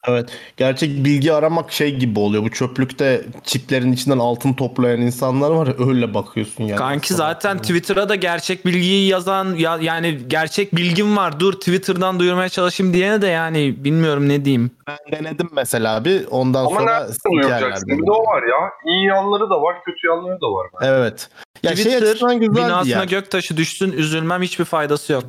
Evet. 0.08 0.30
Gerçek 0.56 1.04
bilgi 1.04 1.32
aramak 1.32 1.72
şey 1.72 1.96
gibi 1.96 2.18
oluyor. 2.18 2.42
Bu 2.42 2.50
çöplükte 2.50 3.24
çiplerin 3.44 3.92
içinden 3.92 4.18
altın 4.18 4.52
toplayan 4.52 5.00
insanlar 5.00 5.50
var 5.50 5.66
ya 5.66 5.74
öyle 5.88 6.14
bakıyorsun 6.14 6.64
yani. 6.64 6.78
Kanki 6.78 7.14
zaten 7.14 7.58
Twitter'a 7.58 8.08
da 8.08 8.14
gerçek 8.14 8.66
bilgiyi 8.66 9.08
yazan 9.08 9.54
ya, 9.54 9.78
yani 9.80 10.18
gerçek 10.26 10.76
bilgim 10.76 11.16
var 11.16 11.40
dur 11.40 11.52
Twitter'dan 11.52 12.20
duyurmaya 12.20 12.48
çalışayım 12.48 12.94
diyene 12.94 13.22
de 13.22 13.26
yani 13.26 13.84
bilmiyorum 13.84 14.28
ne 14.28 14.44
diyeyim. 14.44 14.70
Ben 14.86 14.98
denedim 15.12 15.48
mesela 15.52 16.04
bir 16.04 16.26
ondan 16.30 16.66
Ama 16.66 16.78
sonra 16.78 17.08
sikerler 17.08 17.74
Bir 17.86 18.06
de 18.06 18.10
o 18.10 18.24
var 18.24 18.42
ya. 18.42 18.70
İyi 18.86 19.06
yanları 19.06 19.50
da 19.50 19.62
var, 19.62 19.76
kötü 19.84 20.06
yanları 20.06 20.40
da 20.40 20.46
var. 20.46 20.66
Evet. 20.82 21.28
Ya 21.62 21.76
şey 21.76 21.84
Twitter 21.84 22.12
güzeldi 22.12 22.56
binasına 22.56 22.98
yani. 22.98 23.08
göktaşı 23.08 23.56
düşsün 23.56 23.92
üzülmem 23.92 24.42
hiçbir 24.42 24.64
faydası 24.64 25.12
yok. 25.12 25.24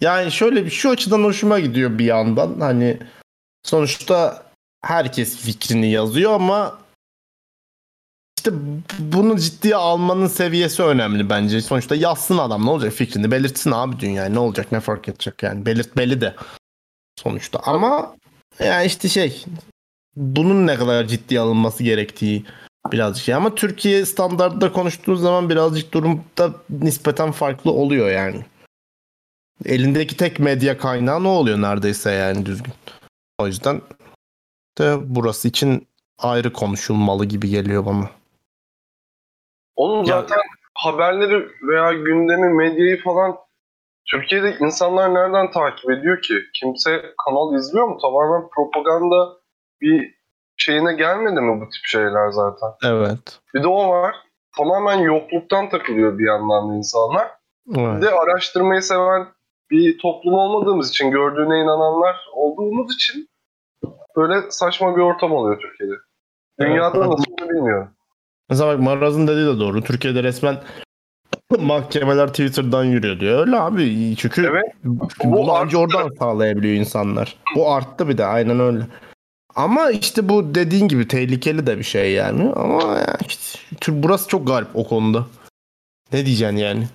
Yani 0.00 0.32
şöyle 0.32 0.64
bir 0.64 0.70
şu 0.70 0.90
açıdan 0.90 1.24
hoşuma 1.24 1.58
gidiyor 1.58 1.98
bir 1.98 2.04
yandan. 2.04 2.60
Hani 2.60 2.98
sonuçta 3.64 4.42
herkes 4.82 5.36
fikrini 5.36 5.90
yazıyor 5.90 6.32
ama 6.32 6.78
işte 8.38 8.50
bunu 8.98 9.38
ciddiye 9.38 9.76
almanın 9.76 10.26
seviyesi 10.26 10.82
önemli 10.82 11.30
bence. 11.30 11.60
Sonuçta 11.60 11.94
yazsın 11.94 12.38
adam 12.38 12.66
ne 12.66 12.70
olacak? 12.70 12.92
Fikrini 12.92 13.30
belirtsin 13.30 13.70
abi 13.70 14.00
dünyaya 14.00 14.28
ne 14.28 14.38
olacak 14.38 14.72
ne 14.72 14.80
fark 14.80 15.08
edecek 15.08 15.42
yani? 15.42 15.66
Belirtmeli 15.66 16.20
de 16.20 16.34
sonuçta. 17.22 17.58
Ama 17.58 18.16
yani 18.58 18.86
işte 18.86 19.08
şey 19.08 19.44
bunun 20.16 20.66
ne 20.66 20.76
kadar 20.76 21.06
ciddiye 21.06 21.40
alınması 21.40 21.82
gerektiği 21.82 22.44
birazcık 22.92 23.24
şey 23.24 23.34
ama 23.34 23.54
Türkiye 23.54 24.06
standartında 24.06 24.72
konuştuğu 24.72 25.16
zaman 25.16 25.50
birazcık 25.50 25.94
durumda 25.94 26.52
nispeten 26.70 27.32
farklı 27.32 27.70
oluyor 27.70 28.10
yani. 28.10 28.44
Elindeki 29.64 30.16
tek 30.16 30.38
medya 30.38 30.78
kaynağı 30.78 31.22
ne 31.22 31.28
oluyor 31.28 31.62
neredeyse 31.62 32.10
yani 32.10 32.46
düzgün. 32.46 32.72
O 33.44 33.46
yüzden 33.46 33.80
de 34.78 34.96
burası 35.02 35.48
için 35.48 35.88
ayrı 36.18 36.52
konuşulmalı 36.52 37.24
gibi 37.24 37.48
geliyor 37.48 37.86
bana. 37.86 38.10
Onun 39.76 40.04
zaten 40.04 40.38
haberleri 40.74 41.48
veya 41.62 41.92
gündemi, 41.92 42.48
medyayı 42.54 43.02
falan 43.02 43.36
Türkiye'de 44.10 44.56
insanlar 44.60 45.14
nereden 45.14 45.50
takip 45.50 45.90
ediyor 45.90 46.22
ki? 46.22 46.34
Kimse 46.54 47.14
kanal 47.26 47.54
izliyor 47.54 47.88
mu? 47.88 47.98
Tamamen 48.02 48.48
propaganda 48.48 49.36
bir 49.80 50.14
şeyine 50.56 50.92
gelmedi 50.92 51.40
mi 51.40 51.60
bu 51.60 51.64
tip 51.64 51.84
şeyler 51.84 52.30
zaten? 52.30 52.68
Evet. 52.84 53.40
Bir 53.54 53.62
de 53.62 53.68
o 53.68 53.88
var. 53.88 54.16
Tamamen 54.56 54.98
yokluktan 54.98 55.68
takılıyor 55.68 56.18
bir 56.18 56.26
yandan 56.26 56.70
da 56.70 56.74
insanlar. 56.74 57.28
Bir 57.66 57.80
evet. 57.80 58.02
de 58.02 58.10
araştırmayı 58.10 58.82
seven 58.82 59.26
bir 59.70 59.98
toplum 59.98 60.34
olmadığımız 60.34 60.90
için, 60.90 61.10
gördüğüne 61.10 61.60
inananlar 61.60 62.16
olduğumuz 62.32 62.94
için 62.94 63.28
böyle 64.16 64.50
saçma 64.50 64.96
bir 64.96 65.00
ortam 65.02 65.32
oluyor 65.32 65.60
Türkiye'de. 65.60 65.94
Dünyada 66.60 66.98
Evet. 66.98 67.08
nasıl 67.08 67.48
bilmiyorum. 67.48 67.88
Mesela 68.50 68.68
bak 68.72 68.80
Maraz'ın 68.80 69.26
dediği 69.26 69.46
de 69.46 69.58
doğru. 69.60 69.82
Türkiye'de 69.82 70.22
resmen 70.22 70.62
mahkemeler 71.58 72.28
Twitter'dan 72.28 72.84
yürüyor 72.84 73.20
diyor. 73.20 73.46
Öyle 73.46 73.56
abi. 73.60 74.14
Çünkü 74.16 74.46
Evet. 74.46 74.64
bunu 75.24 75.52
anca 75.52 75.78
oradan 75.78 76.10
sağlayabiliyor 76.18 76.74
insanlar. 76.74 77.36
Bu 77.56 77.72
arttı 77.72 78.08
bir 78.08 78.18
de 78.18 78.24
aynen 78.24 78.60
öyle. 78.60 78.86
Ama 79.56 79.90
işte 79.90 80.28
bu 80.28 80.54
dediğin 80.54 80.88
gibi 80.88 81.08
tehlikeli 81.08 81.66
de 81.66 81.78
bir 81.78 81.82
şey 81.84 82.12
yani. 82.12 82.52
Ama 82.52 83.06
işte, 83.28 83.58
burası 84.02 84.28
çok 84.28 84.46
garip 84.46 84.68
o 84.74 84.88
konuda. 84.88 85.26
Ne 86.12 86.26
diyeceksin 86.26 86.56
yani? 86.56 86.88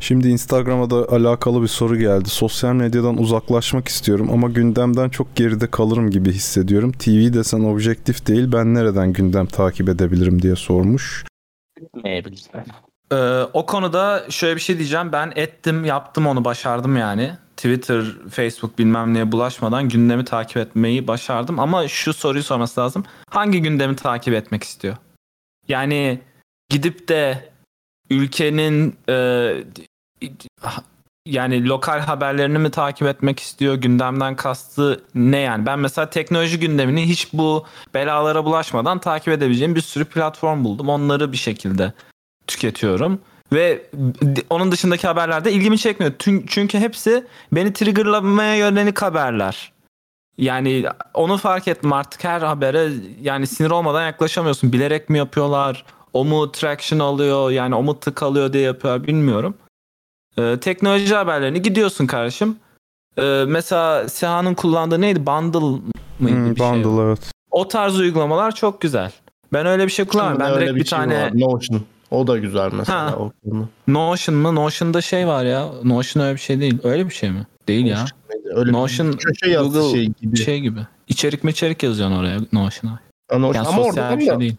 Şimdi 0.00 0.28
Instagram'a 0.28 0.90
da 0.90 0.96
alakalı 0.96 1.62
bir 1.62 1.68
soru 1.68 1.96
geldi. 1.96 2.28
Sosyal 2.28 2.72
medyadan 2.72 3.18
uzaklaşmak 3.18 3.88
istiyorum 3.88 4.28
ama 4.32 4.48
gündemden 4.48 5.08
çok 5.08 5.36
geride 5.36 5.70
kalırım 5.70 6.10
gibi 6.10 6.32
hissediyorum. 6.32 6.92
TV 6.92 7.34
desen 7.34 7.60
objektif 7.60 8.26
değil 8.26 8.52
ben 8.52 8.74
nereden 8.74 9.12
gündem 9.12 9.46
takip 9.46 9.88
edebilirim 9.88 10.42
diye 10.42 10.56
sormuş. 10.56 11.24
Ee, 13.12 13.42
o 13.52 13.66
konuda 13.66 14.24
şöyle 14.30 14.56
bir 14.56 14.60
şey 14.60 14.78
diyeceğim. 14.78 15.12
Ben 15.12 15.32
ettim, 15.36 15.84
yaptım 15.84 16.26
onu, 16.26 16.44
başardım 16.44 16.96
yani. 16.96 17.30
Twitter, 17.56 18.04
Facebook 18.30 18.78
bilmem 18.78 19.14
neye 19.14 19.32
bulaşmadan 19.32 19.88
gündemi 19.88 20.24
takip 20.24 20.56
etmeyi 20.56 21.08
başardım. 21.08 21.58
Ama 21.58 21.88
şu 21.88 22.12
soruyu 22.12 22.42
sorması 22.42 22.80
lazım. 22.80 23.04
Hangi 23.30 23.62
gündemi 23.62 23.96
takip 23.96 24.34
etmek 24.34 24.62
istiyor? 24.62 24.96
Yani 25.68 26.20
gidip 26.68 27.08
de 27.08 27.48
ülkenin 28.10 28.96
e, 29.08 29.52
yani 31.26 31.68
lokal 31.68 32.00
haberlerini 32.00 32.58
mi 32.58 32.70
takip 32.70 33.08
etmek 33.08 33.40
istiyor? 33.40 33.74
Gündemden 33.74 34.36
kastı 34.36 35.04
ne 35.14 35.38
yani? 35.38 35.66
Ben 35.66 35.78
mesela 35.78 36.10
teknoloji 36.10 36.60
gündemini 36.60 37.08
hiç 37.08 37.32
bu 37.32 37.66
belalara 37.94 38.44
bulaşmadan 38.44 38.98
takip 38.98 39.28
edebileceğim 39.28 39.74
bir 39.74 39.80
sürü 39.80 40.04
platform 40.04 40.64
buldum. 40.64 40.88
Onları 40.88 41.32
bir 41.32 41.36
şekilde 41.36 41.92
tüketiyorum. 42.46 43.20
Ve 43.52 43.86
onun 44.50 44.72
dışındaki 44.72 45.06
haberlerde 45.06 45.52
ilgimi 45.52 45.78
çekmiyor. 45.78 46.12
Çünkü 46.46 46.78
hepsi 46.78 47.26
beni 47.52 47.72
triggerlamaya 47.72 48.56
yönelik 48.56 49.02
haberler. 49.02 49.72
Yani 50.38 50.84
onu 51.14 51.36
fark 51.36 51.68
ettim 51.68 51.92
artık 51.92 52.24
her 52.24 52.40
habere 52.40 52.90
yani 53.22 53.46
sinir 53.46 53.70
olmadan 53.70 54.06
yaklaşamıyorsun. 54.06 54.72
Bilerek 54.72 55.10
mi 55.10 55.18
yapıyorlar? 55.18 55.84
O 56.16 56.24
mu 56.24 56.52
traction 56.52 56.98
alıyor? 56.98 57.50
Yani 57.50 57.74
o 57.74 57.82
mu 57.82 58.00
tık 58.00 58.22
alıyor 58.22 58.52
diye 58.52 58.62
yapıyor 58.62 59.06
bilmiyorum. 59.06 59.54
Ee, 60.38 60.56
teknoloji 60.60 61.14
haberlerini 61.14 61.62
gidiyorsun 61.62 62.06
kardeşim. 62.06 62.56
Ee, 63.18 63.44
mesela 63.48 64.08
Seha'nın 64.08 64.54
kullandığı 64.54 65.00
neydi? 65.00 65.26
Bundle 65.26 65.82
mıydı? 66.18 66.36
Hmm, 66.36 66.50
bir 66.50 66.56
şey. 66.56 66.68
bundle 66.68 67.02
evet. 67.02 67.32
O 67.50 67.68
tarz 67.68 67.98
uygulamalar 67.98 68.54
çok 68.54 68.80
güzel. 68.80 69.12
Ben 69.52 69.66
öyle 69.66 69.84
bir 69.84 69.92
şey 69.92 70.04
kullanmıyorum. 70.04 70.54
Ben 70.54 70.60
direkt 70.60 70.74
bir, 70.74 70.84
şey 70.84 70.98
tane 70.98 71.22
var, 71.22 71.30
Notion. 71.34 71.82
O 72.10 72.26
da 72.26 72.38
güzel 72.38 72.70
mesela. 72.72 73.12
Ha. 73.12 73.16
o 73.16 73.32
konu. 73.44 73.68
Notion 73.88 74.36
mı? 74.36 74.54
Notion'da 74.54 75.00
şey 75.00 75.26
var 75.26 75.44
ya. 75.44 75.68
Notion 75.84 76.24
öyle 76.24 76.34
bir 76.34 76.40
şey 76.40 76.60
değil. 76.60 76.78
Öyle 76.84 77.06
bir 77.06 77.14
şey 77.14 77.30
mi? 77.30 77.46
Değil 77.68 77.86
ya. 77.86 78.04
Öyle 78.54 78.72
Notion, 78.72 79.12
bir 79.12 79.56
Google 79.56 79.92
şey 79.92 80.06
gibi. 80.06 80.36
Şey 80.36 80.60
gibi. 80.60 80.80
İçerik 81.08 81.44
mi 81.44 81.50
içerik 81.50 81.82
yazıyorsun 81.82 82.16
oraya 82.16 82.38
Notion'a. 82.52 83.00
Notion. 83.40 83.54
Yani 83.54 83.68
ama 83.68 84.18
bir 84.18 84.24
şey 84.24 84.34
da, 84.34 84.40
değil. 84.40 84.56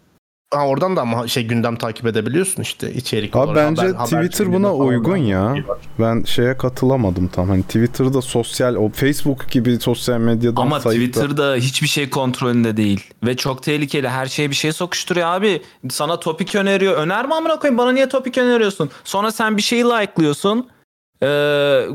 Ha, 0.53 0.67
oradan 0.67 0.95
da 0.95 1.01
ama 1.01 1.27
şey 1.27 1.47
gündem 1.47 1.75
takip 1.75 2.05
edebiliyorsun 2.05 2.61
işte 2.61 2.93
içerik 2.93 3.35
Abi 3.35 3.45
olarak. 3.51 3.69
bence 3.69 3.81
haber- 3.87 4.05
Twitter 4.27 4.53
buna 4.53 4.73
uygun 4.73 5.17
ya. 5.17 5.55
Ben 5.99 6.23
şeye 6.23 6.57
katılamadım 6.57 7.27
tam. 7.27 7.49
Hani 7.49 7.63
Twitter'da 7.63 8.21
sosyal, 8.21 8.75
o 8.75 8.89
Facebook 8.89 9.49
gibi 9.51 9.79
sosyal 9.79 10.17
medyadan 10.19 10.61
Ama 10.61 10.79
sayıp 10.79 11.01
da- 11.15 11.19
Twitter'da 11.21 11.55
hiçbir 11.55 11.87
şey 11.87 12.09
kontrolünde 12.09 12.77
değil. 12.77 13.13
Ve 13.23 13.37
çok 13.37 13.63
tehlikeli. 13.63 14.09
Her 14.09 14.25
şeye 14.25 14.49
bir 14.49 14.55
şey 14.55 14.71
sokuşturuyor 14.73 15.27
abi. 15.27 15.61
Sana 15.89 16.19
topik 16.19 16.55
öneriyor. 16.55 16.93
Önerme 16.97 17.35
amına 17.35 17.59
koyayım. 17.59 17.77
Bana 17.77 17.91
niye 17.91 18.09
topik 18.09 18.37
öneriyorsun? 18.37 18.89
Sonra 19.03 19.31
sen 19.31 19.57
bir 19.57 19.61
şeyi 19.61 19.83
like'lıyorsun. 19.83 20.69
Ee, 21.23 21.87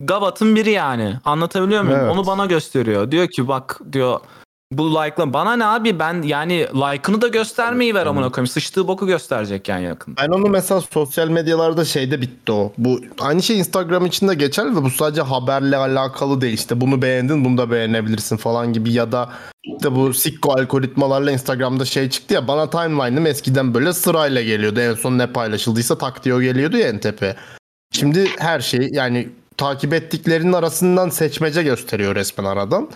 Gavat'ın 0.00 0.56
biri 0.56 0.70
yani. 0.70 1.14
Anlatabiliyor 1.24 1.82
muyum? 1.82 1.98
Evet. 2.02 2.12
Onu 2.12 2.26
bana 2.26 2.46
gösteriyor. 2.46 3.10
Diyor 3.10 3.26
ki 3.28 3.48
bak 3.48 3.80
diyor 3.92 4.20
bu 4.72 4.90
like'la 4.90 5.32
bana 5.32 5.56
ne 5.56 5.64
abi 5.64 5.98
ben 5.98 6.22
yani 6.22 6.66
like'ını 6.74 7.20
da 7.20 7.28
göstermeyi 7.28 7.94
ver 7.94 8.06
amına 8.06 8.30
koyayım. 8.30 8.46
Sıçtığı 8.46 8.88
boku 8.88 9.06
gösterecek 9.06 9.68
yani 9.68 9.84
yakın. 9.84 10.16
Ben 10.16 10.28
onu 10.28 10.48
mesela 10.48 10.80
sosyal 10.80 11.28
medyalarda 11.28 11.84
şeyde 11.84 12.20
bitti 12.20 12.52
o. 12.52 12.72
Bu 12.78 13.00
aynı 13.20 13.42
şey 13.42 13.58
Instagram 13.58 14.06
için 14.06 14.28
de 14.28 14.34
geçerli 14.34 14.76
ve 14.76 14.82
bu 14.82 14.90
sadece 14.90 15.22
haberle 15.22 15.76
alakalı 15.76 16.40
değil. 16.40 16.54
İşte 16.54 16.80
bunu 16.80 17.02
beğendin 17.02 17.44
bunu 17.44 17.58
da 17.58 17.70
beğenebilirsin 17.70 18.36
falan 18.36 18.72
gibi 18.72 18.92
ya 18.92 19.12
da 19.12 19.30
işte 19.64 19.94
bu 19.94 20.14
sikko 20.14 20.52
algoritmalarla 20.52 21.30
Instagram'da 21.30 21.84
şey 21.84 22.10
çıktı 22.10 22.34
ya 22.34 22.48
bana 22.48 22.70
timeline'ım 22.70 23.26
eskiden 23.26 23.74
böyle 23.74 23.92
sırayla 23.92 24.42
geliyordu. 24.42 24.80
En 24.80 24.94
son 24.94 25.18
ne 25.18 25.26
paylaşıldıysa 25.26 25.98
tak 25.98 26.24
diye 26.24 26.34
o 26.34 26.40
geliyordu 26.40 26.76
ya 26.76 26.88
en 26.88 26.98
tepe. 26.98 27.36
Şimdi 27.92 28.28
her 28.38 28.60
şey 28.60 28.88
yani 28.92 29.28
takip 29.56 29.94
ettiklerinin 29.94 30.52
arasından 30.52 31.08
seçmece 31.08 31.62
gösteriyor 31.62 32.14
resmen 32.14 32.44
aradan. 32.44 32.90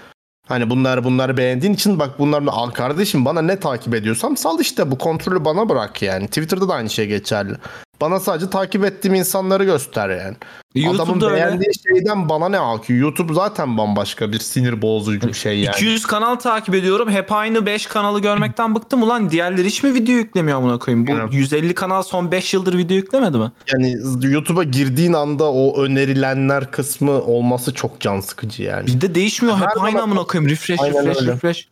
Hani 0.49 0.71
bunlar 0.71 1.05
bunları 1.05 1.37
beğendiğin 1.37 1.75
için 1.75 1.99
bak 1.99 2.19
bunlar 2.19 2.43
al 2.47 2.71
kardeşim 2.71 3.25
bana 3.25 3.43
ne 3.43 3.61
takip 3.61 3.95
ediyorsam 3.95 4.37
sal 4.37 4.61
işte 4.61 4.91
bu 4.91 4.99
kontrolü 4.99 5.45
bana 5.45 5.69
bırak 5.69 6.03
yani. 6.03 6.27
Twitter'da 6.27 6.69
da 6.69 6.75
aynı 6.75 6.91
şey 6.91 7.07
geçerli. 7.07 7.55
Bana 8.03 8.21
sadece 8.21 8.51
takip 8.51 8.85
ettiğim 8.85 9.15
insanları 9.15 9.65
göster 9.65 10.09
yani. 10.11 10.37
Adamın 10.77 10.97
YouTube'da 10.97 11.27
öyle. 11.31 11.37
beğendiği 11.37 11.71
şeyden 11.89 12.29
bana 12.29 12.49
ne 12.49 12.59
akıyor? 12.59 13.01
YouTube 13.01 13.35
zaten 13.35 13.79
bambaşka 13.79 14.33
bir 14.33 14.39
sinir 14.39 14.83
bozucu 14.83 15.29
bir 15.29 15.33
şey 15.33 15.59
yani. 15.61 15.75
200 15.77 16.07
kanal 16.07 16.35
takip 16.35 16.75
ediyorum. 16.75 17.11
Hep 17.11 17.33
aynı 17.33 17.67
5 17.67 17.87
kanalı 17.87 18.21
görmekten 18.21 18.75
bıktım. 18.75 19.03
Ulan 19.03 19.31
diğerleri 19.31 19.67
hiç 19.67 19.83
mi 19.83 19.95
video 19.95 20.15
yüklemiyor 20.15 20.59
amına 20.59 20.79
koyayım? 20.79 21.07
Bu 21.07 21.11
Evet. 21.13 21.33
150 21.35 21.75
kanal 21.75 22.03
son 22.03 22.31
5 22.33 22.55
yıldır 22.55 22.79
video 22.79 22.97
yüklemedi 22.97 23.39
mi? 23.39 23.53
Yani 23.73 23.97
YouTube'a 24.23 24.63
girdiğin 24.65 25.13
anda 25.13 25.53
o 25.53 25.83
önerilenler 25.83 26.71
kısmı 26.71 27.13
olması 27.23 27.75
çok 27.75 28.01
can 28.01 28.21
sıkıcı 28.21 28.63
yani. 28.63 28.87
Bir 28.87 29.01
de 29.01 29.15
değişmiyor. 29.15 29.57
Hep 29.57 29.63
Her 29.69 29.77
aynı 29.85 29.99
zaman- 29.99 30.03
amına 30.03 30.25
koyayım. 30.27 30.51
Refresh, 30.51 30.81
Aynen 30.81 31.07
refresh, 31.07 31.21
öyle. 31.23 31.33
refresh. 31.33 31.69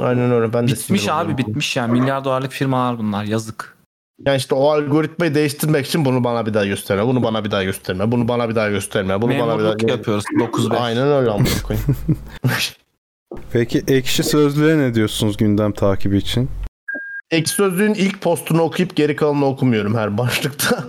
Aynen 0.00 0.30
öyle 0.32 0.52
ben 0.52 0.68
de 0.68 0.72
Bitmiş 0.72 1.08
abi 1.08 1.14
oluyorum. 1.14 1.38
bitmiş 1.38 1.76
yani. 1.76 1.92
Milyar 2.00 2.24
dolarlık 2.24 2.52
firmalar 2.52 2.98
bunlar. 2.98 3.24
Yazık. 3.24 3.73
Yani 4.26 4.36
işte 4.36 4.54
o 4.54 4.70
algoritmayı 4.70 5.34
değiştirmek 5.34 5.86
için 5.86 6.04
bunu 6.04 6.24
bana 6.24 6.46
bir 6.46 6.54
daha 6.54 6.66
gösterme, 6.66 7.06
bunu 7.06 7.22
bana 7.22 7.44
bir 7.44 7.50
daha 7.50 7.64
gösterme, 7.64 8.12
bunu 8.12 8.28
bana 8.28 8.48
bir 8.48 8.54
daha 8.54 8.68
gösterme, 8.70 9.22
bunu 9.22 9.30
bana 9.30 9.38
bir 9.42 9.46
daha 9.46 9.56
Memurluk 9.56 9.90
yapıyoruz. 9.90 10.24
9-5. 10.38 10.76
Aynen 10.76 11.08
öyle 11.08 11.30
amına 11.30 11.48
koyayım. 11.66 11.96
Peki 13.52 13.82
ekşi 13.88 14.22
sözlüğe 14.22 14.78
ne 14.78 14.94
diyorsunuz 14.94 15.36
gündem 15.36 15.72
takibi 15.72 16.16
için? 16.16 16.48
Ek 17.30 17.46
sözlüğün 17.50 17.94
ilk 17.94 18.20
postunu 18.22 18.62
okuyup 18.62 18.96
geri 18.96 19.16
kalanını 19.16 19.44
okumuyorum 19.46 19.94
her 19.94 20.18
başlıkta. 20.18 20.84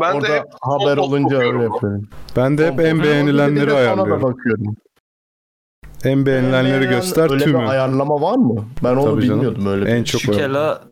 Ben 0.00 0.14
Orada 0.14 0.28
de 0.28 0.36
hep 0.36 0.44
haber 0.60 0.96
olunca 0.96 1.36
öyle 1.38 1.62
yapıyorum. 1.62 2.08
Ben 2.36 2.58
de 2.58 2.66
hep 2.72 2.80
en 2.80 3.02
beğenilenleri 3.02 3.72
ayarlıyorum. 3.72 4.22
bakıyorum. 4.22 4.76
En 6.04 6.26
beğenilenleri 6.26 6.84
Beğenilen- 6.84 6.90
göster 6.90 7.30
öyle 7.30 7.44
tümü. 7.44 7.58
bir 7.58 7.64
ayarlama 7.64 8.20
var 8.20 8.36
mı? 8.36 8.64
Ben 8.84 8.96
onu 8.96 9.04
Tabii 9.04 9.26
canım. 9.26 9.40
bilmiyordum 9.40 9.66
öyle. 9.66 9.90
En 9.90 10.00
bir- 10.00 10.04
çok 10.04 10.20
Şükela 10.20 10.82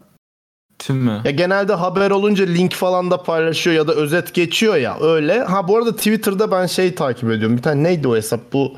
tümü. 0.87 1.21
Ya 1.25 1.31
genelde 1.31 1.73
haber 1.75 2.11
olunca 2.11 2.45
link 2.47 2.73
falan 2.75 3.11
da 3.11 3.23
paylaşıyor 3.23 3.77
ya 3.77 3.89
da 3.89 3.93
özet 3.95 4.35
geçiyor 4.35 4.77
ya 4.77 4.97
öyle. 5.01 5.41
Ha 5.41 5.69
bu 5.69 5.77
arada 5.77 5.97
Twitter'da 5.97 6.51
ben 6.51 6.67
şey 6.67 6.95
takip 6.95 7.31
ediyorum. 7.31 7.57
Bir 7.57 7.63
tane 7.63 7.83
neydi 7.83 8.09
o 8.09 8.17
hesap 8.17 8.41
bu 8.53 8.73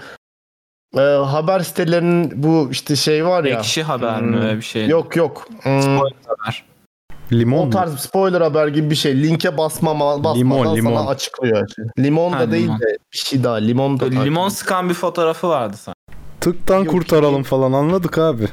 e, 0.97 1.01
haber 1.01 1.61
sitelerinin 1.61 2.43
bu 2.43 2.69
işte 2.71 2.97
şey 2.97 3.27
var 3.27 3.45
ya. 3.45 3.59
Ekşi 3.59 3.83
haber 3.83 4.19
Hmm. 4.19 4.27
mi 4.31 4.37
öyle 4.41 4.57
bir 4.57 4.63
şey? 4.63 4.87
Yok 4.89 5.17
yok. 5.17 5.49
Hmm, 5.63 5.73
haber. 5.83 6.65
Limon 7.33 7.59
o 7.59 7.65
mu? 7.65 7.71
tarz 7.71 8.01
spoiler 8.01 8.41
haber 8.41 8.69
gibi 8.69 8.91
bir 8.91 8.95
şey. 8.95 9.23
Linke 9.23 9.59
basmama, 9.59 10.25
basmadan 10.25 10.39
Limon, 10.41 10.77
limon. 10.77 10.97
sana 10.97 11.09
açıklıyor. 11.09 11.69
Limon 11.99 12.33
da 12.33 12.37
Ha, 12.37 12.51
değil 12.51 12.65
limon. 12.65 12.81
de 12.81 12.99
bir 13.13 13.19
şey 13.19 13.45
daha. 13.45 13.55
Limon 13.55 14.01
da 14.01 14.05
limon 14.05 14.49
sıkan 14.49 14.89
bir 14.89 14.95
fotoğrafı 14.95 15.49
vardı 15.49 15.77
sanki. 15.77 15.99
Tıktan 16.41 16.79
Yok, 16.79 16.89
kurtaralım 16.91 17.37
yok. 17.37 17.47
falan 17.47 17.73
anladık 17.73 18.19
abi. 18.19 18.49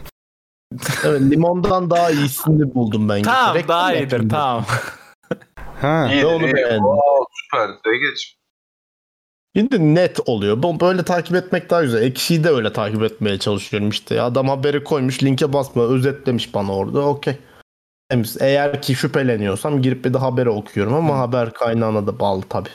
Evet, 1.05 1.21
limondan 1.21 1.89
daha 1.89 2.11
iyisini 2.11 2.75
buldum 2.75 3.09
ben. 3.09 3.21
Tamam 3.21 3.55
Reklam 3.55 3.67
daha 3.67 3.93
iyidir 3.93 4.29
tamam. 4.29 4.65
Ha. 5.81 6.09
iyi, 6.13 6.25
onu 6.25 6.43
beğendim. 6.43 6.77
Wow, 6.77 7.25
süper. 7.43 7.69
De 7.69 7.97
geç. 7.97 8.37
Şimdi 9.55 9.95
net 9.95 10.19
oluyor. 10.25 10.63
Bu 10.63 10.79
böyle 10.79 11.03
takip 11.03 11.35
etmek 11.35 11.69
daha 11.69 11.83
güzel. 11.83 12.01
Ekşiyi 12.01 12.43
de 12.43 12.49
öyle 12.49 12.73
takip 12.73 13.03
etmeye 13.03 13.39
çalışıyorum 13.39 13.89
işte. 13.89 14.21
Adam 14.21 14.49
haberi 14.49 14.83
koymuş, 14.83 15.23
linke 15.23 15.53
basma, 15.53 15.83
özetlemiş 15.83 16.53
bana 16.53 16.75
orada. 16.75 16.99
Okey. 16.99 17.37
Eğer 18.39 18.81
ki 18.81 18.95
şüpheleniyorsam 18.95 19.81
girip 19.81 20.05
bir 20.05 20.13
de 20.13 20.17
haberi 20.17 20.49
okuyorum 20.49 20.93
ama 20.93 21.19
haber 21.19 21.53
kaynağına 21.53 22.07
da 22.07 22.19
bağlı 22.19 22.41
tabii. 22.49 22.69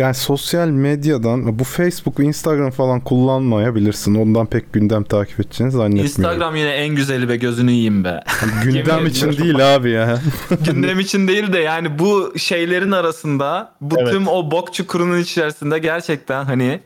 Yani 0.00 0.14
sosyal 0.14 0.68
medyadan 0.68 1.58
bu 1.58 1.64
Facebook, 1.64 2.18
Instagram 2.20 2.70
falan 2.70 3.00
kullanmayabilirsin. 3.00 4.14
Ondan 4.14 4.46
pek 4.46 4.72
gündem 4.72 5.04
takip 5.04 5.40
edeceğini 5.40 5.72
zannetmiyorum. 5.72 6.06
Instagram 6.06 6.56
yine 6.56 6.70
en 6.70 6.94
güzeli 6.94 7.28
be 7.28 7.36
gözünü 7.36 7.70
yiyeyim 7.70 8.04
be. 8.04 8.20
Gündem 8.64 8.96
Yemin 8.96 9.10
için 9.10 9.32
değil 9.32 9.76
abi 9.76 9.90
ya. 9.90 10.18
Gündem 10.64 11.00
için 11.00 11.28
değil 11.28 11.52
de 11.52 11.58
yani 11.58 11.98
bu 11.98 12.32
şeylerin 12.38 12.92
arasında 12.92 13.72
bu 13.80 13.96
Evet. 14.00 14.12
tüm 14.12 14.28
o 14.28 14.50
bok 14.50 14.74
çukurunun 14.74 15.18
içerisinde 15.18 15.78
gerçekten 15.78 16.44
hani 16.44 16.80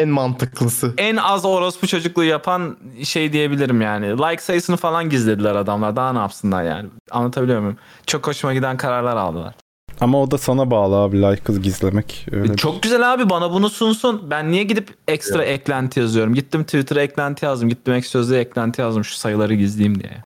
En 0.00 0.08
mantıklısı. 0.08 0.94
en 0.98 1.16
az 1.16 1.44
orospu 1.44 1.86
çocukluğu 1.86 2.24
yapan 2.24 2.76
şey 3.02 3.32
diyebilirim 3.32 3.80
yani. 3.80 4.06
Like 4.06 4.42
sayısını 4.42 4.76
falan 4.76 5.10
gizlediler 5.10 5.54
adamlar. 5.54 5.96
Daha 5.96 6.12
ne 6.12 6.18
yapsınlar 6.18 6.64
yani? 6.64 6.88
Anlatabiliyor 7.10 7.60
muyum? 7.60 7.76
Çok 8.06 8.26
hoşuma 8.26 8.54
giden 8.54 8.76
kararlar 8.76 9.16
aldılar. 9.16 9.54
Ama 10.00 10.22
o 10.22 10.30
da 10.30 10.38
sana 10.38 10.70
bağlı 10.70 10.96
abi 10.96 11.22
like'ı 11.22 11.58
gizlemek. 11.62 12.26
Öyle 12.32 12.52
bir- 12.52 12.56
Çok 12.56 12.82
güzel 12.82 13.12
abi 13.14 13.30
bana 13.30 13.52
bunu 13.52 13.70
sunsun. 13.70 14.30
Ben 14.30 14.50
niye 14.52 14.62
gidip 14.64 14.94
ekstra 15.08 15.44
eklenti 15.44 16.00
yazıyorum? 16.00 16.34
Gittim 16.34 16.64
Twitter'a 16.64 17.02
eklenti 17.02 17.44
yazdım. 17.44 17.68
Gittim 17.68 17.94
ek 17.94 18.06
sözlüğe 18.08 18.40
eklenti 18.40 18.80
yazdım 18.80 19.04
şu 19.04 19.14
sayıları 19.16 19.54
gizleyeyim 19.54 20.00
diye. 20.02 20.22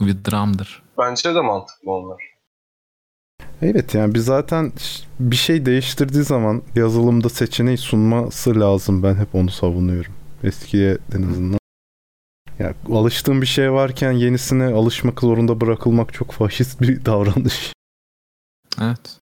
Bu 0.00 0.06
bir 0.06 0.16
dramdır. 0.24 0.82
Bence 0.98 1.34
de 1.34 1.40
mantıklı 1.40 1.92
onlar. 1.92 2.22
Evet 3.62 3.94
yani 3.94 4.14
biz 4.14 4.24
zaten 4.24 4.72
bir 5.20 5.36
şey 5.36 5.66
değiştirdiği 5.66 6.24
zaman 6.24 6.62
yazılımda 6.74 7.28
seçeneği 7.28 7.78
sunması 7.78 8.60
lazım. 8.60 9.02
Ben 9.02 9.14
hep 9.14 9.34
onu 9.34 9.50
savunuyorum. 9.50 10.12
Eskiye 10.44 10.98
en 11.16 11.22
azından. 11.22 11.58
Ya 12.58 12.74
alıştığım 12.92 13.42
bir 13.42 13.46
şey 13.46 13.72
varken 13.72 14.12
yenisine 14.12 14.64
alışmak 14.64 15.20
zorunda 15.20 15.60
bırakılmak 15.60 16.12
çok 16.12 16.32
faşist 16.32 16.80
bir 16.80 17.04
davranış. 17.04 17.72
Evet. 18.80 19.20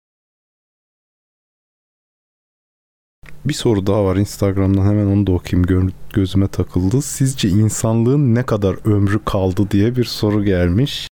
Bir 3.44 3.54
soru 3.54 3.86
daha 3.86 4.04
var 4.04 4.16
Instagram'dan 4.16 4.84
hemen 4.84 5.06
onu 5.06 5.26
da 5.26 5.32
okuyayım 5.32 5.66
Gö- 5.68 5.92
gözüme 6.12 6.48
takıldı. 6.48 7.02
Sizce 7.02 7.48
insanlığın 7.48 8.34
ne 8.34 8.46
kadar 8.46 8.86
ömrü 8.86 9.24
kaldı 9.24 9.70
diye 9.70 9.96
bir 9.96 10.04
soru 10.04 10.44
gelmiş. 10.44 11.08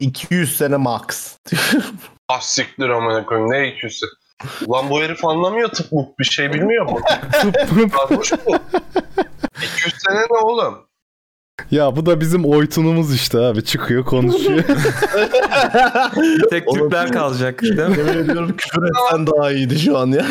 200 0.00 0.56
sene 0.56 0.76
max. 0.76 1.36
Ah 2.28 2.40
siktir 2.40 2.88
amına 2.88 3.26
koyayım 3.26 3.50
ne 3.50 3.56
200'ü. 3.56 4.06
Ulan 4.66 4.90
bu 4.90 5.00
herif 5.00 5.24
anlamıyor 5.24 5.68
tıp 5.68 5.92
mı 5.92 6.08
bir 6.18 6.24
şey 6.24 6.52
bilmiyor 6.52 6.90
mu? 6.90 7.00
Sarhoş 7.96 8.32
bu. 8.46 8.56
200 9.56 9.94
sene 9.98 10.20
ne 10.30 10.38
oğlum? 10.38 10.78
ya 11.70 11.96
bu 11.96 12.06
da 12.06 12.20
bizim 12.20 12.44
oytunumuz 12.44 13.14
işte 13.14 13.38
abi 13.38 13.64
çıkıyor 13.64 14.04
konuşuyor. 14.04 14.64
Bir 16.16 16.48
tek 16.50 16.68
Türkler 16.72 17.12
kalacak 17.12 17.62
değil 17.62 17.74
mi? 17.74 17.98
Yemin 17.98 18.18
ediyorum 18.24 18.56
küfür 18.56 18.82
etsen 18.88 19.26
daha 19.26 19.52
iyiydi 19.52 19.78
şu 19.78 19.98
an 19.98 20.06
ya. 20.06 20.26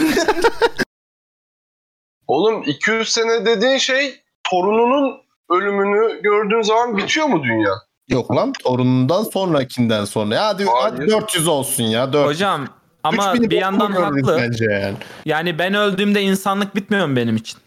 Oğlum 2.27 2.63
200 2.65 3.09
sene 3.09 3.45
dediğin 3.45 3.77
şey 3.77 4.23
torununun 4.51 5.17
ölümünü 5.49 6.21
gördüğün 6.21 6.61
zaman 6.61 6.97
bitiyor 6.97 7.27
mu 7.27 7.43
dünya? 7.43 7.71
Yok 8.07 8.35
lan 8.35 8.53
torunundan 8.63 9.23
sonrakinden 9.23 10.05
sonra. 10.05 10.35
Ya 10.35 10.47
hadi, 10.47 10.65
Hayır. 10.65 10.95
hadi 10.97 11.07
400 11.07 11.47
olsun 11.47 11.83
ya. 11.83 12.13
400. 12.13 12.35
Hocam 12.35 12.67
ama 13.03 13.23
3000'i 13.23 13.49
bir 13.49 13.57
yandan 13.57 13.91
haklı. 13.91 14.37
Bence 14.37 14.65
yani. 14.65 14.95
Yani 15.25 15.59
ben 15.59 15.73
öldüğümde 15.73 16.21
insanlık 16.21 16.75
bitmiyor 16.75 17.07
mu 17.07 17.15
benim 17.15 17.35
için? 17.35 17.59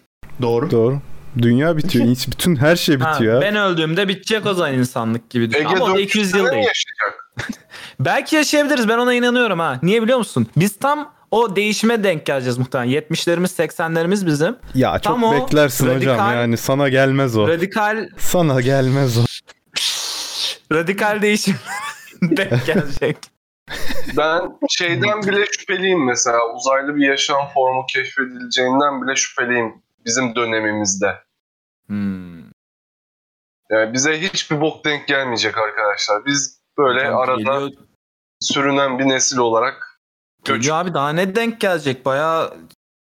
Doğru. 0.43 0.71
Doğru. 0.71 0.99
Dünya 1.39 1.77
bitiyor. 1.77 2.07
Hiç 2.07 2.29
bütün 2.29 2.57
her 2.57 2.77
şey 2.77 2.99
Ha, 2.99 3.13
bitiyor. 3.13 3.41
ben 3.43 3.57
öldüğümde 3.57 4.09
bitecek 4.09 4.47
o 4.47 4.55
zaman 4.55 4.75
insanlık 4.75 5.31
gibi 5.31 5.51
düşün. 5.51 5.61
Ege 5.61 5.69
Ama 5.77 5.85
o 5.85 5.89
da 5.89 5.93
400 5.95 6.07
200 6.09 6.31
sene 6.31 6.41
yıl 6.43 6.51
değil. 6.51 6.67
yaşayacak? 6.67 7.33
Belki 8.01 8.37
yaşayabiliriz 8.37 8.89
ben 8.89 8.99
ona 8.99 9.15
inanıyorum 9.15 9.59
ha. 9.59 9.79
Niye 9.83 10.03
biliyor 10.03 10.19
musun? 10.19 10.47
Biz 10.57 10.77
tam 10.77 11.13
o 11.31 11.57
değişime 11.57 12.05
denk 12.05 12.27
geleceğiz 12.27 12.59
muhtemelen. 12.59 12.93
70'lerimiz 13.01 13.67
80'lerimiz 13.69 14.27
bizim. 14.27 14.57
Ya 14.75 14.93
çok 14.93 15.03
Tam 15.03 15.23
o 15.25 15.33
beklersin 15.33 15.87
hocam 15.97 16.17
radikal- 16.19 16.35
yani 16.35 16.57
sana 16.57 16.89
gelmez 16.89 17.37
o. 17.37 17.49
Radikal 17.49 18.09
Sana 18.19 18.61
gelmez 18.61 19.19
o. 19.19 19.21
radikal 20.73 21.23
değişim 21.23 21.55
denk 22.23 22.67
gelecek. 22.67 23.17
Ben 24.17 24.59
şeyden 24.69 25.23
bile 25.23 25.47
şüpheliyim 25.47 26.05
mesela. 26.05 26.55
Uzaylı 26.55 26.97
bir 26.97 27.07
yaşam 27.09 27.49
formu 27.55 27.87
keşfedileceğinden 27.87 29.03
bile 29.03 29.17
şüpheliyim 29.17 29.83
bizim 30.05 30.35
dönemimizde. 30.35 31.19
Hmm. 31.87 32.43
Yani 33.71 33.93
bize 33.93 34.21
hiçbir 34.21 34.61
bok 34.61 34.85
denk 34.85 35.09
gelmeyecek 35.09 35.59
arkadaşlar. 35.59 36.25
Biz 36.27 36.61
böyle 36.79 37.01
Hocam 37.01 37.17
arada 37.19 37.37
geliyor- 37.37 37.71
sürünen 38.41 38.99
bir 38.99 39.05
nesil 39.09 39.39
olarak 39.39 40.01
göç. 40.45 40.71
Abi 40.71 40.95
daha 40.95 41.13
ne 41.13 41.35
denk 41.37 41.61
gelecek? 41.61 42.05
Bayağı 42.05 42.55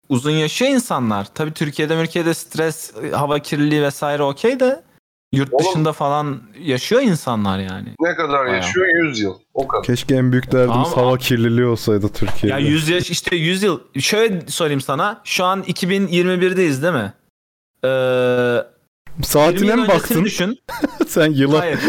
uzun 0.09 0.31
yaşıyor 0.31 0.71
insanlar. 0.71 1.27
Tabii 1.35 1.53
Türkiye'de 1.53 2.03
Türkiye'de 2.05 2.33
stres, 2.33 2.93
hava 3.13 3.39
kirliliği 3.39 3.81
vesaire 3.81 4.23
okey 4.23 4.59
de 4.59 4.83
yurt 5.33 5.53
Oğlum- 5.53 5.65
dışında 5.65 5.93
falan 5.93 6.41
yaşıyor 6.59 7.01
insanlar 7.01 7.59
yani. 7.59 7.89
Ne 7.99 8.15
kadar 8.15 8.45
Bayağı. 8.45 8.55
yaşıyor? 8.55 8.87
100 9.03 9.19
yıl. 9.19 9.33
O 9.53 9.67
kadar. 9.67 9.83
Keşke 9.83 10.15
en 10.15 10.31
büyük 10.31 10.51
derdimiz 10.51 10.87
Ama- 10.87 10.97
hava 10.97 11.17
kirliliği 11.17 11.65
olsaydı 11.65 12.07
Türkiye'de. 12.13 12.61
Ya 12.61 12.67
100 12.69 12.89
yaş 12.89 13.09
işte 13.11 13.35
100 13.35 13.63
yıl. 13.63 13.79
Şöyle 13.99 14.41
sorayım 14.47 14.81
sana. 14.81 15.21
Şu 15.23 15.43
an 15.45 15.63
2021'deyiz 15.63 16.81
değil 16.83 16.93
mi? 16.93 17.13
Ee, 17.83 17.87
20 17.87 19.25
Saatine 19.25 19.75
mi 19.75 19.87
baktın? 19.87 20.25
düşün. 20.25 20.59
Sen 21.07 21.31
yıla. 21.31 21.59
Hayır. 21.59 21.79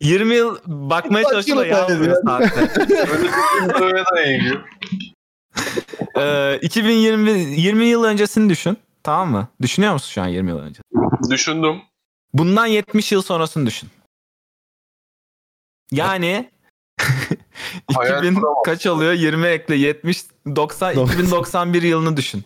20 0.00 0.34
yıl 0.34 0.56
bakmaya 0.66 1.24
çalıştım 1.30 1.58
da 1.58 1.66
yıl 1.66 1.76
oldu 1.76 1.92
yazmıyor 1.92 2.16
ya? 2.16 2.22
saatte. 2.26 2.68
Ee, 6.16 6.58
2020 6.62 7.30
20 7.60 7.84
yıl 7.84 8.04
öncesini 8.04 8.50
düşün. 8.50 8.76
Tamam 9.02 9.30
mı? 9.30 9.48
Düşünüyor 9.62 9.92
musun 9.92 10.10
şu 10.12 10.22
an 10.22 10.26
20 10.26 10.50
yıl 10.50 10.58
önce? 10.58 10.80
Düşündüm. 11.30 11.76
Bundan 12.34 12.66
70 12.66 13.12
yıl 13.12 13.22
sonrasını 13.22 13.66
düşün. 13.66 13.88
Yani 15.90 16.50
Hayal 17.94 18.18
2000 18.24 18.34
kuramam. 18.34 18.62
kaç 18.64 18.86
oluyor? 18.86 19.12
20 19.12 19.46
ekle 19.46 19.74
70 19.74 20.24
90 20.56 20.56
Doksan. 20.96 21.14
2091 21.14 21.82
yılını 21.82 22.16
düşün. 22.16 22.44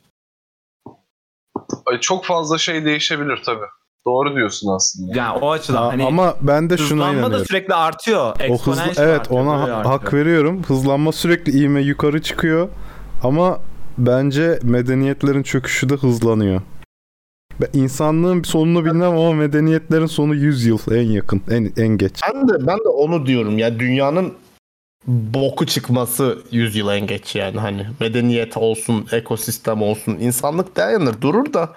Ay, 1.86 2.00
çok 2.00 2.24
fazla 2.24 2.58
şey 2.58 2.84
değişebilir 2.84 3.42
tabii. 3.46 3.66
Doğru 4.06 4.36
diyorsun 4.36 4.68
aslında. 4.76 5.18
Yani 5.18 5.38
o 5.38 5.50
açıdan 5.50 5.82
Aa, 5.82 5.92
hani 5.92 6.04
ama 6.06 6.34
ben 6.40 6.70
de 6.70 6.76
şuna 6.76 6.86
hızlanma 6.88 7.12
da 7.14 7.18
inanıyorum. 7.20 7.46
sürekli 7.46 7.74
artıyor. 7.74 8.36
O 8.48 8.58
hızlı, 8.58 8.82
evet 8.98 9.20
artıyor, 9.20 9.40
ona 9.40 9.50
ha- 9.50 9.62
artıyor. 9.62 9.84
hak 9.84 10.14
veriyorum. 10.14 10.62
Hızlanma 10.64 11.12
sürekli 11.12 11.60
ivme 11.60 11.80
yukarı 11.80 12.22
çıkıyor. 12.22 12.68
Ama 13.22 13.60
bence 13.98 14.58
medeniyetlerin 14.62 15.42
çöküşü 15.42 15.88
de 15.88 15.94
hızlanıyor. 15.94 16.62
Ben 17.60 17.80
insanlığın 17.80 18.42
sonunu 18.42 18.84
bilmem 18.84 19.10
ama 19.10 19.32
medeniyetlerin 19.32 20.06
sonu 20.06 20.34
100 20.34 20.66
yıl 20.66 20.78
en 20.92 21.02
yakın, 21.10 21.42
en 21.50 21.72
en 21.76 21.88
geç. 21.88 22.20
Ben 22.34 22.48
de 22.48 22.66
ben 22.66 22.78
de 22.78 22.88
onu 22.88 23.26
diyorum 23.26 23.58
ya 23.58 23.78
dünyanın 23.78 24.32
boku 25.06 25.66
çıkması 25.66 26.38
100 26.50 26.76
yıl 26.76 26.88
en 26.88 27.06
geç 27.06 27.34
yani 27.34 27.58
hani 27.60 27.86
medeniyet 28.00 28.56
olsun, 28.56 29.06
ekosistem 29.12 29.82
olsun, 29.82 30.12
insanlık 30.20 30.76
dayanır 30.76 31.20
durur 31.20 31.52
da 31.52 31.72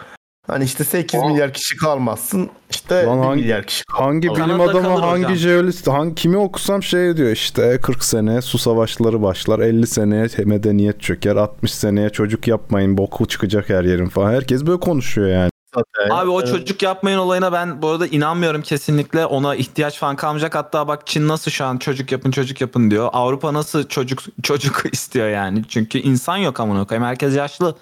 hani 0.48 0.64
işte 0.64 0.84
8 0.84 1.20
O- 1.24 1.30
milyar 1.30 1.54
kişi 1.54 1.78
kalmazsın 1.78 2.50
işte 2.70 3.06
Lan 3.06 3.18
1 3.22 3.26
hangi- 3.26 3.42
milyar 3.42 3.64
kişi 3.66 3.86
kalır. 3.86 4.02
Hangi 4.04 4.30
bilim 4.30 4.62
adamı, 4.62 4.88
hangi 4.88 5.24
hocam. 5.24 5.36
jeolist, 5.36 5.88
hangi 5.88 6.16
kimi 6.16 6.38
okusam 6.38 6.84
şey 6.84 7.18
diyor 7.18 7.32
işte 7.32 7.80
40 7.82 8.04
seneye 8.04 8.42
su 8.42 8.58
savaşları 8.58 9.22
başlar, 9.22 9.60
50 9.60 9.88
seneye 9.88 10.28
medeniyet 10.46 11.02
çöker, 11.02 11.36
60 11.36 11.74
seneye 11.74 12.10
çocuk 12.10 12.48
yapmayın 12.48 12.98
boku 12.98 13.26
çıkacak 13.26 13.70
her 13.70 13.84
yerin 13.84 14.10
falan. 14.10 14.34
Herkes 14.34 14.66
böyle 14.66 14.80
konuşuyor 14.80 15.28
yani. 15.30 15.51
Zaten. 15.76 16.16
Abi 16.16 16.30
o 16.30 16.40
Evet. 16.42 16.52
çocuk 16.52 16.82
yapmayın 16.82 17.18
olayına 17.18 17.52
ben 17.54 17.82
bu 17.82 17.88
arada 17.90 18.08
inanmıyorum 18.08 18.62
kesinlikle. 18.62 19.26
Ona 19.26 19.56
ihtiyaç 19.56 19.98
falan 20.00 20.16
kalmayacak. 20.16 20.56
Hatta 20.56 20.88
bak 20.88 21.08
Çin 21.08 21.28
nasıl 21.28 21.52
şu 21.52 21.66
an 21.66 21.78
çocuk 21.78 22.12
yapın 22.12 22.32
çocuk 22.32 22.62
yapın 22.62 22.92
diyor. 22.92 23.10
Avrupa 23.14 23.54
nasıl 23.54 23.88
çocuk 23.88 24.20
çocuk 24.44 24.84
istiyor 24.92 25.30
yani. 25.30 25.64
Çünkü 25.70 26.00
insan 26.00 26.38
yok 26.38 26.60
amına 26.60 26.88
koyayım. 26.88 27.08
Herkes 27.08 27.36
yaşlı. 27.36 27.76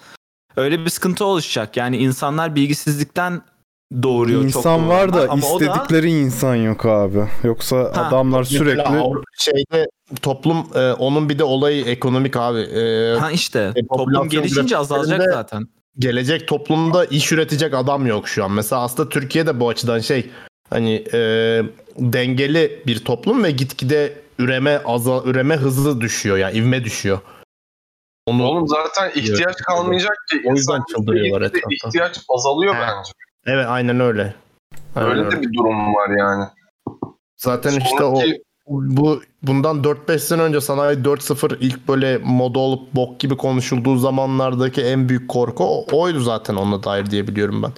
Öyle 0.57 0.79
bir 0.85 0.89
sıkıntı 0.89 1.25
oluşacak. 1.25 1.77
Yani 1.77 1.97
insanlar 1.97 2.55
bilgisizlikten 2.55 3.41
doğuruyor. 4.03 4.41
çok 4.41 4.55
İnsan 4.55 4.79
doğru 4.81 4.89
var 4.89 5.13
da 5.13 5.21
ama 5.29 5.47
o 5.47 5.59
istedikleri 5.61 6.09
insan 6.11 6.55
yok 6.55 6.85
abi. 6.85 7.27
Yoksa 7.43 7.77
Ha, 7.77 8.05
adamlar 8.07 8.43
sürekli 8.43 9.03
şeyde 9.39 9.87
toplum 10.21 10.57
e, 10.75 10.91
onun 10.93 11.29
bir 11.29 11.39
de 11.39 11.43
olayı 11.43 11.85
ekonomik 11.85 12.37
abi. 12.37 12.59
E, 12.59 13.13
Ha 13.19 13.31
işte 13.31 13.71
E, 13.75 13.81
toplum 13.81 13.97
popülasyon 13.97 14.29
gelişince 14.29 14.77
azalacak 14.77 15.21
zaten. 15.33 15.67
Gelecek 15.99 16.47
toplumda 16.47 17.05
iş 17.05 17.31
üretecek 17.31 17.73
adam 17.73 18.07
yok 18.07 18.27
şu 18.27 18.43
an. 18.43 18.51
Mesela 18.51 18.81
aslında 18.81 19.09
Türkiye'de 19.09 19.59
bu 19.59 19.69
açıdan 19.69 19.99
şey 19.99 20.29
hani 20.69 20.93
e, 21.13 21.19
dengeli 21.97 22.83
bir 22.87 23.05
toplum 23.05 23.43
ve 23.43 23.51
gitgide 23.51 24.21
üreme 24.39 24.81
azal 24.85 25.27
üreme 25.27 25.55
hızı 25.55 26.01
düşüyor 26.01 26.37
yani 26.37 26.57
ivme 26.57 26.83
düşüyor. 26.83 27.19
Onu 28.25 28.43
Oğlum 28.43 28.67
zaten 28.67 29.09
ihtiyaç 29.21 29.55
kalmayacak 29.57 30.17
ki. 30.31 30.41
O 30.45 30.51
yüzden 30.55 30.81
çıldırıyorlar 30.95 31.41
etrafta. 31.47 31.69
ihtiyaç 31.87 32.19
azalıyor 32.29 32.75
He. 32.75 32.79
bence. 32.81 33.11
evet 33.45 33.65
aynen 33.69 33.99
öyle. 33.99 34.33
Aynen 34.95 35.09
Öyle 35.11 35.21
öyle. 35.25 35.31
de 35.37 35.41
bir 35.41 35.53
durum 35.53 35.93
var 35.95 36.09
yani. 36.19 36.45
Zaten 37.37 37.71
işte 37.79 38.03
o 38.03 38.15
Sonraki- 38.15 38.43
bu 38.69 39.21
bundan 39.43 39.77
4-5 39.83 40.19
sene 40.19 40.41
önce 40.41 40.61
sanayi 40.61 40.97
4.0 40.97 41.57
ilk 41.59 41.87
böyle 41.87 42.17
moda 42.17 42.59
olup 42.59 42.95
bok 42.95 43.19
gibi 43.19 43.37
konuşulduğu 43.37 43.97
zamanlardaki 43.97 44.81
en 44.81 45.09
büyük 45.09 45.29
korku 45.29 45.85
oydu 45.91 46.19
zaten 46.19 46.55
ona 46.55 46.83
dair 46.83 47.05
diye 47.11 47.27
biliyorum 47.27 47.63
ben. 47.63 47.71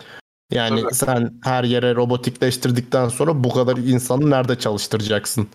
Yani 0.52 0.82
Tabii. 0.82 0.94
sen 0.94 1.34
her 1.44 1.64
yere 1.64 1.96
robotikleştirdikten 1.96 3.08
sonra 3.10 3.44
bu 3.44 3.50
kadar 3.54 3.78
insanı 3.78 4.30
nerede 4.30 4.56
çalıştıracaksın? 4.60 5.48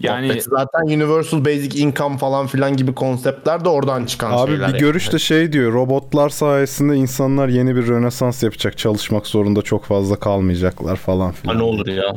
Yani 0.00 0.26
Muhabbeti. 0.26 0.50
zaten 0.50 0.82
Universal 0.82 1.44
Basic 1.44 1.78
Income 1.82 2.18
falan 2.18 2.46
filan 2.46 2.76
gibi 2.76 2.94
konseptler 2.94 3.64
de 3.64 3.68
oradan 3.68 4.04
çıkan 4.06 4.30
Abi 4.32 4.50
şeyler. 4.50 4.68
bir 4.68 4.72
yani. 4.72 4.78
görüş 4.80 5.12
de 5.12 5.18
şey 5.18 5.52
diyor. 5.52 5.72
Robotlar 5.72 6.28
sayesinde 6.28 6.96
insanlar 6.96 7.48
yeni 7.48 7.76
bir 7.76 7.86
rönesans 7.88 8.42
yapacak. 8.42 8.78
Çalışmak 8.78 9.26
zorunda 9.26 9.62
çok 9.62 9.84
fazla 9.84 10.16
kalmayacaklar 10.16 10.96
falan 10.96 11.26
Ha, 11.26 11.32
filan. 11.32 11.58
ne 11.58 11.62
olur 11.62 11.86
ya. 11.86 12.12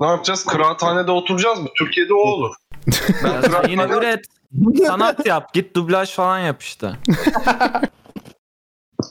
Ne 0.00 0.06
yapacağız? 0.06 0.44
Kıraathanede 0.44 1.10
oturacağız 1.10 1.60
mı? 1.60 1.68
Türkiye'de 1.78 2.14
o 2.14 2.16
olur. 2.16 2.54
ya 3.24 3.42
sen 3.42 3.68
yine 3.68 3.82
üret. 3.82 4.24
Sanat 4.86 5.26
yap. 5.26 5.54
Git 5.54 5.76
dublaj 5.76 6.10
falan 6.10 6.38
yap 6.38 6.62
işte. 6.62 6.92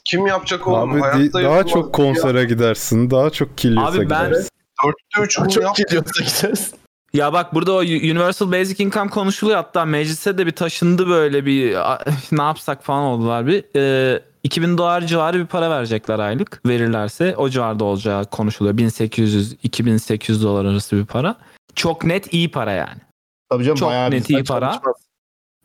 Kim 0.06 0.28
yapacak 0.28 0.68
oğlum? 0.68 0.92
Abi 0.92 1.02
Hayatta 1.02 1.44
daha 1.44 1.64
çok 1.64 1.94
konsere 1.94 2.46
gidersin. 2.46 3.12
Daha 3.12 3.30
çok 3.30 3.58
kilyese 3.58 3.90
Abi 3.90 4.10
ben 4.10 4.26
gidersin. 4.26 4.50
Dörtte 4.86 5.26
üç 5.26 5.40
bunu 5.40 5.50
Çok 5.50 5.76
gidiyorsa 5.76 6.24
gideriz. 6.24 6.74
Ya 7.14 7.34
bak 7.34 7.54
burada 7.54 7.74
o 7.74 7.80
Universal 7.80 8.52
Basic 8.52 8.84
Income 8.84 9.10
konuşuluyor 9.10 9.58
hatta 9.58 9.86
meclise 9.86 10.38
de 10.38 10.46
bir 10.46 10.52
taşındı 10.52 11.08
böyle 11.08 11.46
bir 11.46 11.74
ne 12.32 12.44
yapsak 12.44 12.84
falan 12.84 13.04
oldular 13.04 13.48
bir. 13.48 13.64
Ee, 13.76 14.22
2000 14.44 14.78
dolar 14.78 15.02
civarı 15.02 15.40
bir 15.40 15.46
para 15.46 15.70
verecekler 15.70 16.20
aylık 16.20 16.62
verirlerse 16.66 17.36
o 17.38 17.50
civarda 17.50 17.84
olacağı 17.84 18.26
konuşuluyor. 18.26 18.76
1800-2800 18.78 20.44
dolar 20.44 20.66
arası 20.66 20.96
bir 20.98 21.06
para. 21.06 21.36
Çok 21.76 22.06
net 22.06 22.34
iyi 22.34 22.52
para 22.52 22.72
yani. 22.72 23.00
Tabii 23.50 23.64
canım 23.64 23.78
Çok 23.78 23.90
bayağı 23.90 24.12
net 24.12 24.30
iyi 24.30 24.44
para. 24.44 24.72
çalışmaz. 24.72 24.96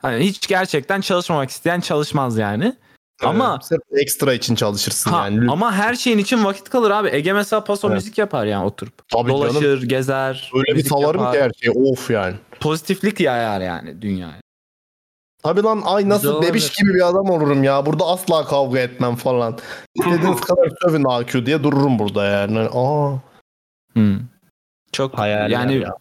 Hani 0.02 0.24
hiç 0.24 0.48
gerçekten 0.48 1.00
çalışmamak 1.00 1.50
isteyen 1.50 1.80
çalışmaz 1.80 2.38
yani. 2.38 2.76
Ama 3.22 3.50
Evet, 3.54 3.64
sırf 3.66 3.80
ekstra 4.00 4.32
için 4.34 4.54
çalışırsın 4.54 5.10
ha, 5.10 5.24
yani. 5.24 5.50
ama 5.50 5.72
her 5.72 5.94
şeyin 5.94 6.18
için 6.18 6.44
vakit 6.44 6.68
kalır 6.68 6.90
abi. 6.90 7.08
Ege 7.12 7.32
mesela 7.32 7.64
paso 7.64 7.88
Evet. 7.88 7.94
müzik 7.96 8.18
yapar 8.18 8.46
yani 8.46 8.64
oturup. 8.64 9.08
Tabii 9.08 9.30
Dolaşır, 9.30 9.60
canım. 9.76 9.88
gezer. 9.88 10.50
Öyle 10.54 10.78
bir 10.78 10.84
salarım 10.84 11.20
yapar. 11.20 11.32
ki 11.34 11.40
her 11.42 11.50
şey. 11.72 11.82
Of 11.90 12.10
yani. 12.10 12.34
Pozitiflik 12.60 13.20
yayar 13.20 13.60
yani 13.60 14.02
dünyaya. 14.02 14.41
Tabii 15.42 15.62
lan 15.62 15.82
ay 15.84 16.02
Güzel 16.02 16.14
nasıl 16.14 16.42
bebiş 16.42 16.64
olabilir. 16.64 16.76
gibi 16.80 16.94
bir 16.94 17.08
adam 17.08 17.30
olurum 17.30 17.64
ya. 17.64 17.86
Burada 17.86 18.06
asla 18.06 18.44
kavga 18.44 18.78
etmem 18.78 19.14
falan. 19.16 19.58
İstediğiniz 19.94 20.40
kadar 20.46 20.68
sövün 20.82 21.04
AQ 21.04 21.46
diye 21.46 21.62
dururum 21.62 21.98
burada 21.98 22.24
yani. 22.24 22.58
Aa. 22.72 23.12
Hmm. 23.92 24.18
Çok 24.92 25.18
Hayaller 25.18 25.48
yani 25.48 25.74
ya. 25.74 25.94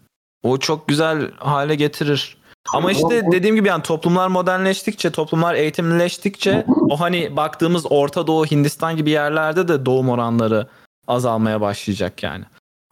o 0.43 0.57
çok 0.57 0.87
güzel 0.87 1.31
hale 1.31 1.75
getirir. 1.75 2.37
Ama 2.73 2.91
işte 2.91 3.23
dediğim 3.31 3.55
gibi 3.55 3.67
yani 3.67 3.83
toplumlar 3.83 4.27
modernleştikçe, 4.27 5.11
toplumlar 5.11 5.55
eğitimleştikçe 5.55 6.65
o 6.89 6.99
hani 6.99 7.35
baktığımız 7.37 7.85
Orta 7.89 8.27
Doğu, 8.27 8.45
Hindistan 8.45 8.97
gibi 8.97 9.09
yerlerde 9.09 9.67
de 9.67 9.85
doğum 9.85 10.09
oranları 10.09 10.67
azalmaya 11.07 11.61
başlayacak 11.61 12.23
yani. 12.23 12.45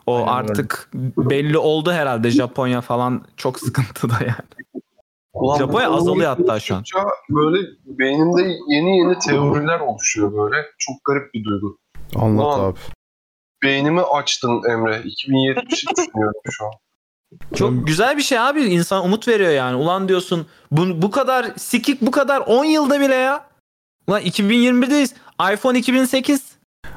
O 0.07 0.15
Aynen 0.15 0.27
öyle. 0.27 0.31
artık 0.51 0.89
belli 1.17 1.57
oldu 1.57 1.91
herhalde 1.91 2.29
Japonya 2.31 2.81
falan 2.81 3.25
çok 3.37 3.59
sıkıntıda 3.59 4.13
yani. 4.21 4.83
Ulan 5.33 5.57
Japonya 5.57 5.91
azalıyor 5.91 6.37
hatta 6.37 6.59
şu 6.59 6.75
an. 6.75 6.83
Böyle 7.29 7.67
beynimde 7.85 8.41
yeni 8.67 8.97
yeni 8.97 9.19
teoriler 9.19 9.79
oluşuyor 9.79 10.33
böyle. 10.33 10.65
Çok 10.77 10.95
garip 11.05 11.33
bir 11.33 11.43
duygu. 11.43 11.77
Anlat 12.15 12.45
Ulan. 12.45 12.69
abi. 12.69 12.79
Beynimi 13.63 14.01
açtın 14.01 14.61
Emre. 14.69 14.95
2070'i 14.95 15.95
düşünüyorum 15.95 16.41
şu 16.51 16.65
an. 16.65 16.71
Çok 17.55 17.87
güzel 17.87 18.17
bir 18.17 18.21
şey 18.21 18.39
abi. 18.39 18.61
İnsan 18.63 19.05
umut 19.05 19.27
veriyor 19.27 19.51
yani. 19.51 19.75
Ulan 19.75 20.07
diyorsun 20.07 20.47
bu, 20.71 21.01
bu 21.01 21.11
kadar 21.11 21.45
sikik 21.57 22.01
bu 22.01 22.11
kadar 22.11 22.41
10 22.47 22.65
yılda 22.65 22.99
bile 22.99 23.15
ya. 23.15 23.49
Ulan 24.07 24.21
2021'deyiz. 24.21 25.13
iPhone 25.53 25.79
2008. 25.79 26.48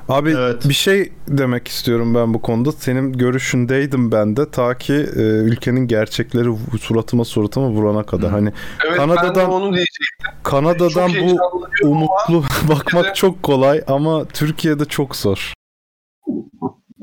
Abi 0.09 0.31
Evet. 0.31 0.69
bir 0.69 0.75
şey 0.75 1.13
demek 1.29 1.69
istiyorum 1.69 2.15
ben 2.15 2.35
bu 2.35 2.43
konuda. 2.43 2.73
Senin 2.73 3.13
görüşündeydim 3.13 4.13
ben 4.13 4.37
de 4.37 4.51
ta 4.51 4.79
ki 4.79 4.93
e, 5.17 5.21
ülkenin 5.23 5.87
gerçekleri 5.89 6.49
suratıma 6.81 7.25
suratıma 7.25 7.69
vurana 7.69 8.03
kadar. 8.03 8.31
Hani 8.31 8.53
Evet 8.87 8.99
ben 8.99 9.11
de 9.11 9.15
Kanada'dan- 9.15 9.51
onu 9.51 9.65
diyecektim. 9.73 10.27
Kanada'dan 10.43 11.09
Çok 11.09 11.23
bu 11.23 11.41
umutlu 11.89 12.43
bakmak 12.69 12.85
Türkiye'de- 12.87 13.15
çok 13.15 13.43
kolay 13.43 13.83
ama 13.87 14.25
Türkiye'de 14.25 14.85
çok 14.85 15.17
zor. 15.17 15.53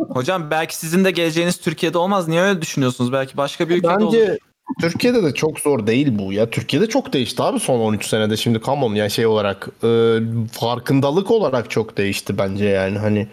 Hocam 0.09 0.51
belki 0.51 0.77
sizin 0.77 1.05
de 1.05 1.11
geleceğiniz 1.11 1.57
Türkiye'de 1.57 1.97
olmaz. 1.97 2.27
Niye 2.27 2.41
öyle 2.41 2.61
düşünüyorsunuz? 2.61 3.11
Belki 3.13 3.37
başka 3.37 3.69
bir 3.69 3.77
ülkede 3.77 4.03
olur. 4.03 4.17
Türkiye'de 4.81 5.23
de 5.23 5.33
çok 5.33 5.59
zor 5.59 5.87
değil 5.87 6.19
bu 6.19 6.33
ya. 6.33 6.49
Türkiye'de 6.49 6.89
çok 6.89 7.13
değişti 7.13 7.43
abi 7.43 7.59
son 7.59 7.79
13 7.79 8.05
senede. 8.05 8.37
Şimdi 8.37 8.59
come 8.61 8.85
on 8.85 8.95
ya 8.95 9.09
şey 9.09 9.25
olarak 9.25 9.69
e, 9.83 10.17
farkındalık 10.51 11.31
olarak 11.31 11.69
çok 11.69 11.97
değişti 11.97 12.37
bence 12.37 12.65
yani 12.65 12.97
hani. 12.97 13.27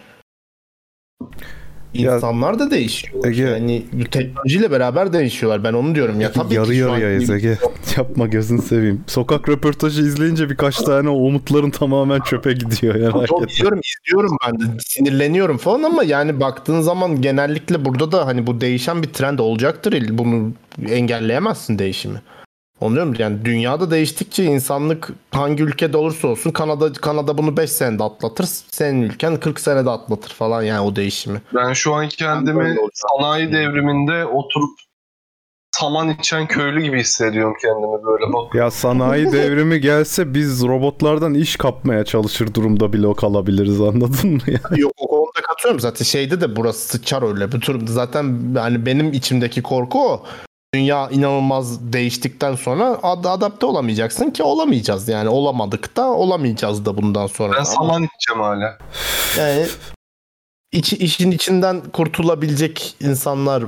İnsanlar 1.97 2.59
da 2.59 2.71
değişiyor. 2.71 3.23
Ege- 3.23 3.49
Yani 3.49 3.83
teknolojiyle 4.11 4.71
beraber 4.71 5.13
değişiyorlar. 5.13 5.63
Ben 5.63 5.73
onu 5.73 5.95
diyorum 5.95 6.21
ya. 6.21 6.31
Tabii 6.31 6.53
Yarı 6.53 6.73
yarıyayız 6.73 7.29
Ege. 7.29 7.57
Yapma 7.97 8.27
gözünü 8.27 8.61
seveyim. 8.61 9.03
Sokak 9.07 9.49
röportajı 9.49 10.01
izleyince 10.01 10.49
birkaç 10.49 10.77
tane 10.77 11.09
o 11.09 11.13
umutların 11.13 11.69
tamamen 11.69 12.19
çöpe 12.19 12.53
gidiyor 12.53 12.95
etme. 12.95 13.47
izliyorum, 13.49 13.79
izliyorum 13.79 14.37
ben 14.47 14.59
de 14.59 14.63
sinirleniyorum 14.79 15.57
falan 15.57 15.83
ama 15.83 16.03
yani 16.03 16.39
baktığın 16.39 16.81
zaman 16.81 17.21
genellikle 17.21 17.85
burada 17.85 18.11
da 18.11 18.25
hani 18.25 18.47
bu 18.47 18.61
değişen 18.61 19.03
bir 19.03 19.07
trend 19.07 19.39
olacaktır. 19.39 20.03
Bunu 20.09 20.51
engelleyemezsin 20.89 21.79
değişimi. 21.79 22.21
Onu 22.81 22.95
diyorum 22.95 23.13
yani 23.19 23.45
dünyada 23.45 23.91
değiştikçe 23.91 24.43
insanlık 24.43 25.09
hangi 25.31 25.63
ülkede 25.63 25.97
olursa 25.97 26.27
olsun 26.27 26.51
Kanada 26.51 26.93
Kanada 26.93 27.37
bunu 27.37 27.57
5 27.57 27.71
senede 27.71 28.03
atlatır. 28.03 28.45
Senin 28.71 29.01
ülken 29.01 29.37
40 29.37 29.59
senede 29.59 29.89
atlatır 29.89 30.29
falan 30.29 30.61
yani 30.61 30.79
o 30.79 30.95
değişimi. 30.95 31.41
Ben 31.55 31.73
şu 31.73 31.93
an 31.93 32.09
kendimi 32.09 32.75
sanayi 32.93 33.51
devriminde 33.51 34.25
oturup 34.25 34.79
saman 35.71 36.09
içen 36.09 36.47
köylü 36.47 36.81
gibi 36.81 36.99
hissediyorum 36.99 37.53
kendimi 37.61 38.03
böyle 38.05 38.33
bak. 38.33 38.55
Ya 38.55 38.71
sanayi 38.71 39.25
devrimi 39.31 39.81
gelse 39.81 40.33
biz 40.33 40.63
robotlardan 40.63 41.33
iş 41.33 41.55
kapmaya 41.55 42.05
çalışır 42.05 42.53
durumda 42.53 42.93
bile 42.93 43.13
kalabiliriz 43.13 43.81
anladın 43.81 44.29
mı 44.29 44.41
ya? 44.47 44.59
Yok 44.77 44.91
o 44.97 45.07
konuda 45.07 45.41
katılıyorum 45.47 45.79
zaten 45.79 46.05
şeyde 46.05 46.41
de 46.41 46.55
burası 46.55 46.87
sıçar 46.87 47.29
öyle 47.29 47.51
bir 47.51 47.61
durumda. 47.61 47.91
Zaten 47.91 48.55
hani 48.57 48.85
benim 48.85 49.13
içimdeki 49.13 49.63
korku 49.63 50.09
o. 50.09 50.23
Dünya 50.75 51.09
inanılmaz 51.09 51.93
değiştikten 51.93 52.55
sonra 52.55 52.99
ad- 53.03 53.25
adapte 53.25 53.65
olamayacaksın 53.65 54.29
ki 54.31 54.43
olamayacağız 54.43 55.07
yani 55.07 55.29
olamadık 55.29 55.97
da 55.97 56.05
olamayacağız 56.11 56.85
da 56.85 56.97
bundan 56.97 57.27
sonra. 57.27 57.51
Ben 57.53 57.57
Ama 57.57 57.65
saman 57.65 58.03
içeceğim 58.03 58.41
hala. 58.41 58.77
yani 59.37 59.65
içi, 60.71 60.97
işin 60.97 61.31
içinden 61.31 61.81
kurtulabilecek 61.93 62.95
insanlar 62.99 63.63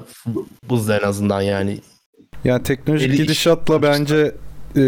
buz 0.69 0.89
en 0.89 0.99
azından 1.01 1.41
yani. 1.41 1.79
Yani 2.43 2.63
teknolojik 2.63 3.07
Eli 3.07 3.13
iş- 3.15 3.21
gidişatla 3.21 3.81
bence 3.81 4.35
e, 4.75 4.81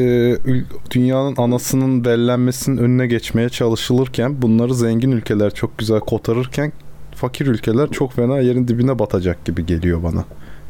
dünyanın 0.91 1.35
anasının 1.37 2.05
bellenmesinin 2.05 2.77
önüne 2.77 3.07
geçmeye 3.07 3.49
çalışılırken 3.49 4.41
bunları 4.41 4.75
zengin 4.75 5.11
ülkeler 5.11 5.53
çok 5.53 5.77
güzel 5.77 5.99
kotarırken 5.99 6.73
fakir 7.15 7.47
ülkeler 7.47 7.89
çok 7.89 8.13
fena 8.13 8.39
yerin 8.39 8.67
dibine 8.67 8.99
batacak 8.99 9.45
gibi 9.45 9.65
geliyor 9.65 10.03
bana. 10.03 10.25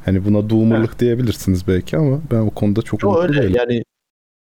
Hani 0.05 0.25
buna 0.25 0.49
doomerlık 0.49 0.99
diyebilirsiniz 0.99 1.67
belki 1.67 1.97
ama 1.97 2.19
ben 2.31 2.39
o 2.39 2.49
konuda 2.49 2.81
çok 2.81 3.03
O 3.03 3.07
umutlu 3.07 3.23
öyle 3.23 3.41
değilim. 3.41 3.55
yani 3.57 3.83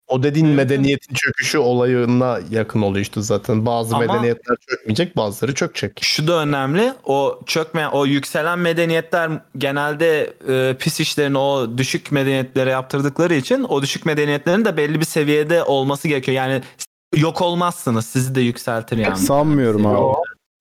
o 0.08 0.22
dediğin 0.22 0.48
medeniyetin 0.48 1.14
çöküşü 1.14 1.58
olayına 1.58 2.38
yakın 2.50 2.82
oluyor 2.82 3.02
işte 3.02 3.22
zaten. 3.22 3.66
Bazı 3.66 3.96
Ama- 3.96 4.06
medeniyetler 4.06 4.56
çökmeyecek 4.70 5.16
bazıları 5.16 5.54
çökecek. 5.54 5.98
Şu 6.02 6.26
da 6.26 6.42
önemli. 6.42 6.92
O 7.04 7.40
çökme, 7.46 7.88
o 7.88 8.06
yükselen 8.06 8.58
medeniyetler 8.58 9.30
genelde 9.58 10.34
e, 10.48 10.76
pis 10.78 11.00
işlerini 11.00 11.38
o 11.38 11.78
düşük 11.78 12.12
medeniyetlere 12.12 12.70
yaptırdıkları 12.70 13.34
için 13.34 13.64
o 13.68 13.82
düşük 13.82 14.06
medeniyetlerin 14.06 14.64
de 14.64 14.76
belli 14.76 15.00
bir 15.00 15.04
seviyede 15.04 15.62
olması 15.62 16.08
gerekiyor. 16.08 16.36
Yani 16.36 16.62
yok 17.16 17.42
olmazsınız. 17.42 18.06
Sizi 18.06 18.34
de 18.34 18.40
yükseltir 18.40 18.96
yani. 18.96 19.16
Sanmıyorum 19.16 19.86
abi. 19.86 20.14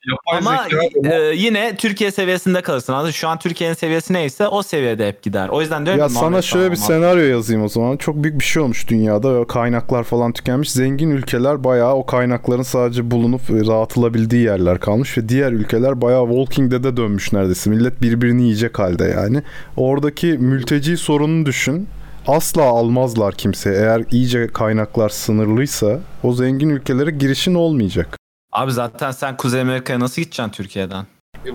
Yapay 0.08 0.38
Ama 0.38 0.64
zeka 0.64 1.16
e, 1.16 1.36
yine 1.36 1.76
Türkiye 1.76 2.12
seviyesinde 2.12 2.62
kalırsın. 2.62 2.96
Mı? 2.96 3.14
Şu 3.14 3.28
an 3.28 3.40
Türkiye'nin 3.40 3.76
seviyesi 3.76 4.14
neyse 4.14 4.48
o 4.48 4.64
seviyede 4.64 5.08
hep 5.08 5.24
gider. 5.24 5.50
O 5.50 5.62
yüzden 5.62 5.86
diyorum 5.86 6.02
Ya 6.02 6.08
ki 6.08 6.14
sana 6.14 6.42
şöyle 6.42 6.72
bir 6.72 6.76
senaryo 6.76 7.24
yazayım 7.24 7.64
o 7.64 7.68
zaman. 7.68 7.98
Çok 7.98 8.24
büyük 8.24 8.40
bir 8.40 8.46
şey 8.46 8.64
olmuş 8.64 8.88
dünyada. 8.88 9.42
ve 9.42 9.48
Kaynaklar 9.48 10.04
falan 10.04 10.34
tükenmiş. 10.34 10.72
Zengin 10.72 11.10
ülkeler 11.10 11.64
bayağı 11.64 11.94
o 11.94 12.06
kaynakların 12.06 12.62
sadece 12.62 13.12
bulunup 13.12 13.50
e, 13.50 13.68
dağıtılabildiği 13.68 14.44
yerler 14.44 14.80
kalmış 14.80 15.18
ve 15.18 15.30
diğer 15.30 15.52
ülkeler 15.52 16.02
bayağı 16.02 16.28
Walking 16.28 16.72
Dead'e 16.72 16.98
dönmüş 16.98 17.34
neredeyse. 17.34 17.70
Millet 17.70 18.02
birbirini 18.02 18.44
yiyecek 18.44 18.80
halde 18.80 19.04
yani. 19.04 19.42
Oradaki 19.78 20.28
mülteci 20.28 20.98
sorununu 20.98 21.46
düşün. 21.46 21.88
Asla 22.28 22.64
almazlar 22.64 23.34
kimse. 23.34 23.70
Eğer 23.70 24.04
iyice 24.12 24.48
kaynaklar 24.48 25.10
sınırlıysa 25.10 26.00
o 26.24 26.34
zengin 26.34 26.70
ülkelere 26.70 27.12
girişin 27.12 27.56
olmayacak. 27.56 28.17
Abi 28.58 28.72
zaten 28.72 29.12
sen 29.12 29.38
Kuzey 29.38 29.62
Amerika'ya 29.62 30.00
nasıl 30.00 30.22
gideceksin 30.22 30.52
Türkiye'den? 30.52 31.06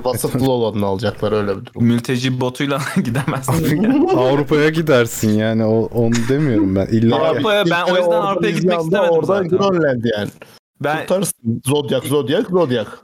Vasıflı 0.05 0.51
olanını 0.51 0.87
alacaklar 0.87 1.33
öyle 1.33 1.61
bir 1.61 1.65
durum. 1.67 1.85
Mülteci 1.85 2.41
botuyla 2.41 2.81
gidemezsin. 3.05 4.09
Avrupa'ya 4.17 4.69
gidersin 4.69 5.31
yani 5.31 5.65
o, 5.65 5.89
onu 5.95 6.15
demiyorum 6.29 6.77
ben. 6.77 6.87
İlla 6.87 7.17
Avrupa'ya 7.17 7.65
ben 7.71 7.83
o 7.83 7.97
yüzden 7.97 8.21
Avrupa'ya 8.21 8.53
gitmek 8.53 8.81
istemedim 8.81 9.11
Orada 9.11 9.27
zaten. 9.27 9.49
Grönland 9.49 10.05
yani. 10.17 10.31
Ben 10.81 11.01
Tutarsın. 11.01 11.63
Zodyak, 11.67 12.05
Zodyak, 12.05 12.47
Zodyak. 12.51 12.99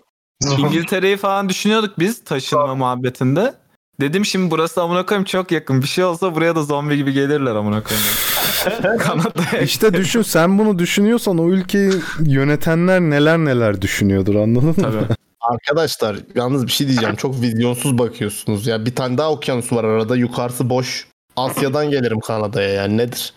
İngiltere'yi 0.59 1.17
falan 1.17 1.49
düşünüyorduk 1.49 1.99
biz 1.99 2.25
taşınma 2.25 2.75
muhabbetinde. 2.75 3.55
Dedim 4.01 4.25
şimdi 4.25 4.51
burası 4.51 4.83
amına 4.83 5.07
koyayım 5.07 5.25
çok 5.25 5.53
yakın. 5.53 5.83
Bir 5.83 5.89
şey 5.89 6.05
olsa 6.05 6.35
buraya 6.35 6.57
da 6.57 6.63
zombi 6.63 6.97
gibi 6.97 7.13
gelirler 7.13 7.55
amına 7.55 7.83
koyayım. 7.83 8.09
Kanada'ya 8.99 9.63
İşte 9.63 9.95
düşün 9.95 10.23
sen 10.23 10.59
bunu 10.59 10.79
düşünüyorsan 10.79 11.39
o 11.39 11.49
ülkeyi 11.49 11.93
yönetenler 12.21 13.01
neler 13.01 13.39
neler 13.39 13.83
düşünüyordur 13.83 14.35
anladın 14.35 14.69
mı? 14.69 14.75
Tabii. 14.83 15.15
Arkadaşlar 15.41 16.17
yalnız 16.35 16.67
bir 16.67 16.73
şey 16.73 16.89
diyeceğim. 16.89 17.17
Çok 17.17 17.41
vizyonsuz 17.41 17.99
bakıyorsunuz. 17.99 18.67
Ya 18.67 18.87
bir 18.87 18.95
tane 18.95 19.19
daha 19.19 19.31
okyanus 19.33 19.73
var 19.73 19.85
arada. 19.85 20.17
Yukarısı 20.17 20.71
boş. 20.71 21.07
Asya'dan 21.37 21.91
gelirim 21.91 22.21
Kanada'ya 22.21 22.69
yani 22.69 22.97
nedir? 22.97 23.33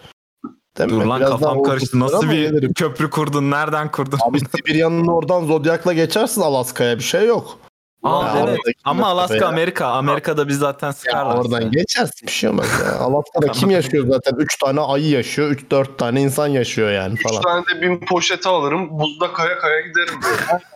Değil 0.78 0.90
Dur 0.90 0.98
mi? 1.02 1.08
lan 1.08 1.20
Biraz 1.20 1.30
kafam 1.32 1.64
karıştı. 1.64 2.00
Nasıl 2.00 2.30
bir 2.30 2.38
gelirim. 2.50 2.74
köprü 2.74 3.10
kurdun? 3.10 3.52
Nereden 3.52 3.92
kurdun? 3.92 4.20
Abi 4.30 4.40
Sibirya'nın 4.40 5.08
oradan 5.08 5.46
Zodyak'la 5.46 5.94
geçersin 5.94 6.42
Alaska'ya 6.42 6.98
bir 6.98 7.04
şey 7.04 7.26
yok. 7.28 7.60
Aa, 8.04 8.38
Ya 8.38 8.46
evet. 8.48 8.58
Ama 8.84 9.08
Alaska 9.08 9.36
ya. 9.36 9.48
Amerika. 9.48 9.88
Amerika'da 9.88 10.48
biz 10.48 10.58
zaten 10.58 10.92
sıkarlar. 10.92 11.36
oradan 11.38 11.72
geçersin 11.72 12.28
bir 12.28 12.32
şey 12.32 12.50
olmaz 12.50 12.68
ya. 12.86 12.96
Alaska'da 13.00 13.48
kim 13.52 13.70
yaşıyor 13.70 14.08
zaten? 14.08 14.36
3 14.38 14.58
tane 14.58 14.82
ayı 14.82 15.10
yaşıyor. 15.10 15.52
3-4 15.52 15.98
tane 15.98 16.22
insan 16.22 16.48
yaşıyor 16.48 16.92
yani 16.92 17.16
falan. 17.16 17.42
tane 17.42 17.64
de 17.66 17.82
bin 17.82 18.00
poşeti 18.06 18.50
alırım. 18.50 19.00
Buzda 19.00 19.34
kaya 19.34 19.60
kaya 19.60 19.82
giderim. 19.82 20.20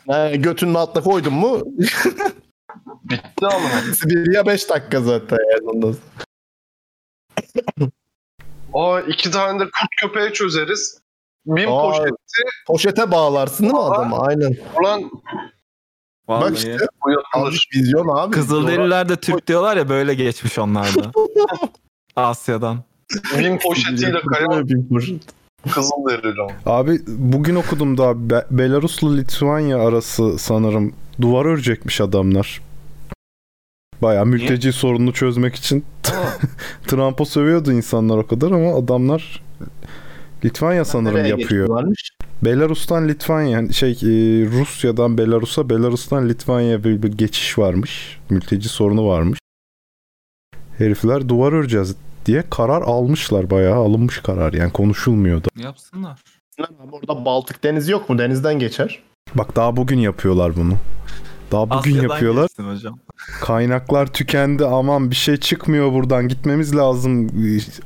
He, 0.32 0.38
götünün 0.38 0.74
altına 0.74 1.04
koydun 1.04 1.34
mu 1.34 1.62
Bitti 3.04 3.46
ama. 3.46 3.70
Sibirya 3.96 4.46
5 4.46 4.70
dakika 4.70 5.02
zaten 5.02 5.38
yani 5.52 5.70
ondan. 5.70 5.96
Aa 8.74 9.00
iki 9.02 9.32
tane 9.32 9.60
de 9.60 9.64
kurt 9.64 9.90
köpeği 10.02 10.34
çözeriz. 10.34 11.00
Bin 11.46 11.68
Aa, 11.68 11.82
poşeti. 11.82 12.16
Poşete 12.68 13.12
bağlarsın 13.12 13.64
değil 13.64 13.74
mi 13.74 13.80
adamı? 13.80 14.20
Aynen. 14.20 14.58
Ulan 14.82 15.12
Vallahi. 16.28 16.52
Bak 16.52 16.58
işte 16.58 16.78
azıcık 17.34 17.74
vizyon 17.76 18.08
abi. 18.18 18.32
Kızılderililer 18.32 19.10
de 19.10 19.16
Türk 19.16 19.48
diyorlar 19.48 19.78
ya 19.78 19.90
böyle 19.90 20.14
geçmiş 20.14 20.60
onlar 20.60 20.96
da. 20.96 21.12
Asya'dan. 22.16 22.84
Bin 23.40 23.58
poşetiyle 23.58 24.22
kaya 24.22 24.68
Bin 24.68 24.88
poşet. 24.90 25.22
kızıl 25.72 26.10
derili 26.10 26.42
ama. 26.42 26.78
Abi 26.78 27.00
bugün 27.08 27.56
okudum 27.56 27.98
da 27.98 28.30
Be- 28.30 28.46
Belarus'la 28.52 29.14
Litvanya 29.16 29.80
arası 29.80 30.38
sanırım 30.40 30.94
duvar 31.22 31.46
örecekmiş 31.46 32.02
adamlar. 32.02 32.62
Baya 34.02 34.26
mülteci 34.26 34.74
sorununu 34.74 35.14
çözmek 35.14 35.56
için 35.56 35.86
Trump'ı 36.88 37.26
sövüyordu 37.26 37.72
insanlar 37.72 38.18
o 38.18 38.28
kadar 38.28 38.52
ama 38.52 38.76
adamlar 38.78 39.44
Litvanya 40.46 40.86
sanırım 40.86 41.18
yapıyor. 41.18 41.38
geçiyorlarmış? 41.38 42.15
Belarus'tan 42.46 43.08
Litvanya 43.08 43.50
yani 43.50 43.74
şey 43.74 43.92
e, 43.92 44.46
Rusya'dan 44.46 45.18
Belarus'a 45.18 45.70
Belarus'tan 45.70 46.30
Litvanya'ya 46.30 46.84
bir, 46.84 47.04
bir 47.04 47.12
geçiş 47.12 47.58
varmış. 47.58 48.20
Mülteci 48.30 48.70
sorunu 48.70 49.08
varmış. 49.08 49.40
Herifler 50.78 51.30
duvar 51.30 51.54
öreceğiz 51.54 51.96
diye 52.26 52.44
karar 52.50 52.82
almışlar 52.82 53.50
bayağı 53.50 53.76
alınmış 53.76 54.20
karar 54.20 54.54
yani 54.54 54.72
konuşulmuyordu. 54.72 55.48
Yapsınlar. 55.56 56.22
Lan 56.60 56.70
abi 56.84 56.96
Orada 56.96 57.26
Baltık 57.26 57.64
denizi 57.64 57.92
yok 57.92 58.10
mu? 58.10 58.18
Denizden 58.18 58.60
geçer. 58.60 59.04
Bak 59.36 59.56
daha 59.56 59.78
bugün 59.78 60.00
yapıyorlar 60.00 60.56
bunu. 60.56 60.74
Daha 61.52 61.70
bugün 61.70 61.92
Asya'dan 61.92 62.04
yapıyorlar. 62.04 62.50
hocam. 62.58 63.00
Kaynaklar 63.42 64.14
tükendi 64.14 64.66
aman 64.66 65.12
bir 65.12 65.16
şey 65.16 65.38
çıkmıyor 65.38 65.94
buradan 65.94 66.28
gitmemiz 66.28 66.76
lazım. 66.76 67.30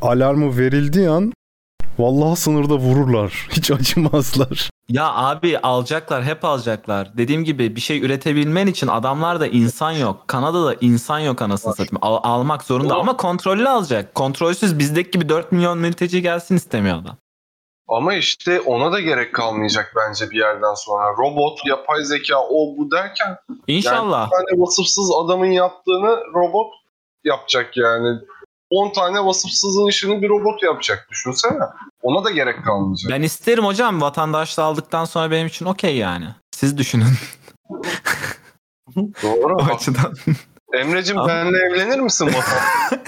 Alarmı 0.02 0.58
verildiği 0.58 1.10
an 1.10 1.34
vallahi 2.00 2.40
sınırda 2.40 2.76
vururlar. 2.76 3.48
Hiç 3.52 3.72
acımazlar. 3.72 4.70
Ya 4.90 5.14
abi 5.14 5.60
alacaklar 5.60 6.24
hep 6.24 6.46
alacaklar. 6.46 7.18
Dediğim 7.18 7.44
gibi 7.44 7.76
bir 7.76 7.82
şey 7.82 8.02
üretebilmen 8.06 8.68
için 8.68 8.88
adamlarda 8.88 9.48
insan 9.48 9.92
yok. 9.92 10.28
Kanada'da 10.28 10.76
insan 10.82 11.20
yok 11.20 11.42
anasını 11.42 11.74
satayım. 11.74 11.98
Al- 12.02 12.20
almak 12.24 12.64
zorunda 12.64 12.96
ama 12.96 13.18
kontrollü 13.18 13.70
alacak. 13.70 14.16
Kontrolsüz 14.16 14.80
bizdeki 14.80 15.12
gibi 15.12 15.30
4 15.30 15.52
milyon 15.52 15.78
mülteci 15.78 16.22
gelsin 16.22 16.56
istemiyor 16.56 16.98
adam. 17.02 17.18
Ama 17.88 18.14
işte 18.14 18.62
ona 18.62 18.92
da 18.92 19.00
gerek 19.00 19.34
kalmayacak 19.36 19.94
bence 19.96 20.30
bir 20.30 20.38
yerden 20.38 20.74
sonra. 20.74 21.12
Robot, 21.18 21.60
yapay 21.66 22.04
zeka, 22.04 22.40
o 22.50 22.78
bu 22.78 22.92
derken 22.92 23.38
İnşallah. 23.68 24.28
bir 24.28 24.32
tane 24.32 24.62
vasıfsız 24.62 25.12
adamın 25.12 25.52
yaptığını 25.52 26.18
robot 26.36 26.74
yapacak 27.24 27.78
yani. 27.78 28.20
10 28.70 28.94
tane 28.94 29.26
vasıfsızın 29.26 29.88
işini 29.88 30.22
bir 30.22 30.30
robot 30.30 30.64
yapacak 30.64 31.08
düşünsene. 31.12 31.60
Ona 32.02 32.24
da 32.26 32.32
gerek 32.32 32.64
kalmayacak. 32.66 33.12
Ben 33.12 33.22
isterim 33.22 33.66
hocam 33.66 34.02
vatandaşlığı 34.02 34.64
aldıktan 34.64 35.06
sonra 35.06 35.32
benim 35.32 35.48
için 35.48 35.66
okey 35.66 35.98
yani. 35.98 36.26
Siz 36.52 36.78
düşünün 36.78 37.08
Doğru. 39.24 39.56
o 39.56 39.64
açıdan. 39.76 40.14
Emre'cim 40.74 41.18
benimle 41.18 41.58
evlenir 41.58 42.00
misin 42.00 42.28
vatan? 42.34 43.00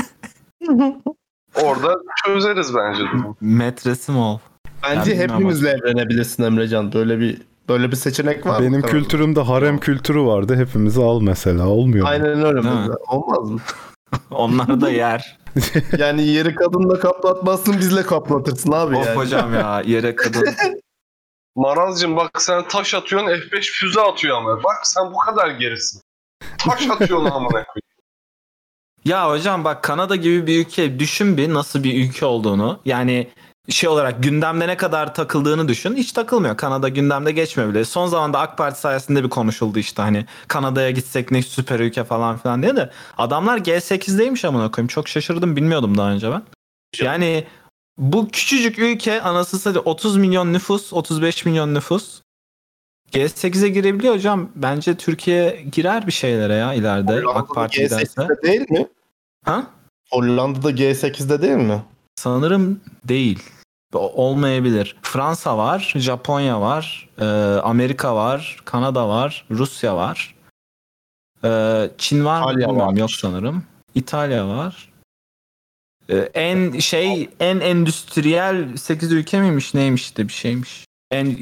Orada 1.63 1.95
çözeriz 2.25 2.75
bence. 2.75 3.03
Metresim 3.41 4.17
ol. 4.17 4.39
Bence 4.83 5.11
Ya 5.11 5.17
bilmem 5.19 5.35
hepimizle 5.35 5.69
evlenebilirsin 5.69 6.43
Emrecan. 6.43 6.93
Böyle 6.93 7.19
bir 7.19 7.41
böyle 7.69 7.91
bir 7.91 7.95
seçenek 7.95 8.45
var. 8.45 8.61
Benim 8.61 8.81
kültürümde 8.81 9.41
harem 9.41 9.77
kültürü 9.77 10.21
vardı. 10.21 10.55
Hepimizi 10.55 11.01
al 11.03 11.21
mesela. 11.21 11.67
Olmuyor 11.67 12.03
mu? 12.03 12.09
Aynen 12.09 12.43
öyle. 12.45 12.59
Mi? 12.61 12.69
mesela. 12.75 12.97
Olmaz 13.07 13.49
mı? 13.49 13.59
Onlar 14.31 14.81
da 14.81 14.89
yer. 14.89 15.40
Yani 15.97 16.27
yeri 16.27 16.55
kadınla 16.55 16.99
kaplatmazsın 16.99 17.77
bizle 17.79 18.03
kaplatırsın 18.03 18.71
abi 18.71 18.97
of 18.97 19.05
yani. 19.05 19.17
hocam 19.17 19.53
ya 19.53 19.81
yere 19.85 20.15
kadın. 20.15 20.47
Marazcığım 21.55 22.15
bak 22.15 22.41
sen 22.41 22.67
taş 22.67 22.93
atıyorsun 22.93 23.27
F5 23.27 23.61
füze 23.61 24.01
atıyor 24.01 24.37
ama. 24.37 24.63
Bak 24.63 24.79
sen 24.83 25.13
bu 25.13 25.17
kadar 25.17 25.49
gerisin. 25.49 26.01
Taş 26.57 26.89
atıyorsun 26.89 27.25
amına 27.25 27.49
koyayım. 27.49 27.91
Ya 29.05 29.29
hocam 29.29 29.63
bak 29.63 29.83
Kanada 29.83 30.15
gibi 30.15 30.47
bir 30.47 30.65
ülke 30.65 30.99
düşün 30.99 31.37
bir 31.37 31.53
nasıl 31.53 31.83
bir 31.83 32.09
ülke 32.09 32.25
olduğunu. 32.25 32.79
Yani 32.85 33.31
şey 33.69 33.89
olarak 33.89 34.23
gündemde 34.23 34.67
ne 34.67 34.77
kadar 34.77 35.15
takıldığını 35.15 35.67
düşün. 35.67 35.95
Hiç 35.95 36.11
takılmıyor. 36.11 36.57
Kanada 36.57 36.89
gündemde 36.89 37.31
geçmiyor 37.31 37.69
bile. 37.69 37.85
Son 37.85 38.07
zamanda 38.07 38.39
AK 38.39 38.57
Parti 38.57 38.79
sayesinde 38.79 39.23
bir 39.23 39.29
konuşuldu 39.29 39.79
işte 39.79 40.01
hani 40.01 40.25
Kanada'ya 40.47 40.91
gitsek 40.91 41.31
ne 41.31 41.41
süper 41.41 41.79
ülke 41.79 42.03
falan 42.03 42.37
filan 42.37 42.61
diye 42.61 42.75
de 42.75 42.89
adamlar 43.17 43.57
G8'deymiş 43.57 44.47
amına 44.47 44.71
koyayım. 44.71 44.87
Çok 44.87 45.07
şaşırdım 45.07 45.55
bilmiyordum 45.55 45.97
daha 45.97 46.11
önce 46.11 46.31
ben. 46.31 46.43
Yani 47.01 47.45
bu 47.97 48.29
küçücük 48.29 48.79
ülke 48.79 49.21
anası 49.21 49.59
satayım 49.59 49.85
30 49.85 50.17
milyon 50.17 50.53
nüfus, 50.53 50.93
35 50.93 51.45
milyon 51.45 51.73
nüfus. 51.73 52.21
G8'e 53.13 53.69
girebiliyor 53.69 54.15
hocam. 54.15 54.49
Bence 54.55 54.97
Türkiye 54.97 55.65
girer 55.71 56.07
bir 56.07 56.11
şeylere 56.11 56.53
ya 56.53 56.73
ileride 56.73 57.13
AK 57.13 57.23
Hollanda'da 57.23 57.53
Parti 57.53 57.83
giderse. 57.83 58.21
G8'de 58.21 58.41
değil 58.43 58.71
mi? 58.71 58.87
Ha? 59.45 59.67
Hollanda'da 60.11 60.71
G8'de 60.71 61.41
değil 61.41 61.57
mi? 61.57 61.81
Sanırım 62.15 62.81
değil. 63.03 63.39
Olmayabilir. 63.97 64.95
Fransa 65.01 65.57
var, 65.57 65.93
Japonya 65.95 66.61
var, 66.61 67.09
e, 67.19 67.25
Amerika 67.63 68.15
var, 68.15 68.61
Kanada 68.65 69.07
var, 69.09 69.45
Rusya 69.51 69.95
var. 69.95 70.35
E, 71.43 71.49
Çin 71.97 72.25
var 72.25 72.41
mı 72.41 72.51
İtalya 72.51 72.67
bilmiyorum 72.67 72.95
var. 72.95 72.99
yok 72.99 73.11
sanırım. 73.11 73.63
İtalya 73.95 74.47
var. 74.47 74.91
E, 76.09 76.17
en 76.17 76.79
şey 76.79 77.29
en 77.39 77.59
endüstriyel 77.59 78.77
8 78.77 79.11
ülke 79.11 79.41
miymiş 79.41 79.73
neymiş 79.73 80.17
de 80.17 80.27
bir 80.27 80.33
şeymiş. 80.33 80.85
En 81.11 81.35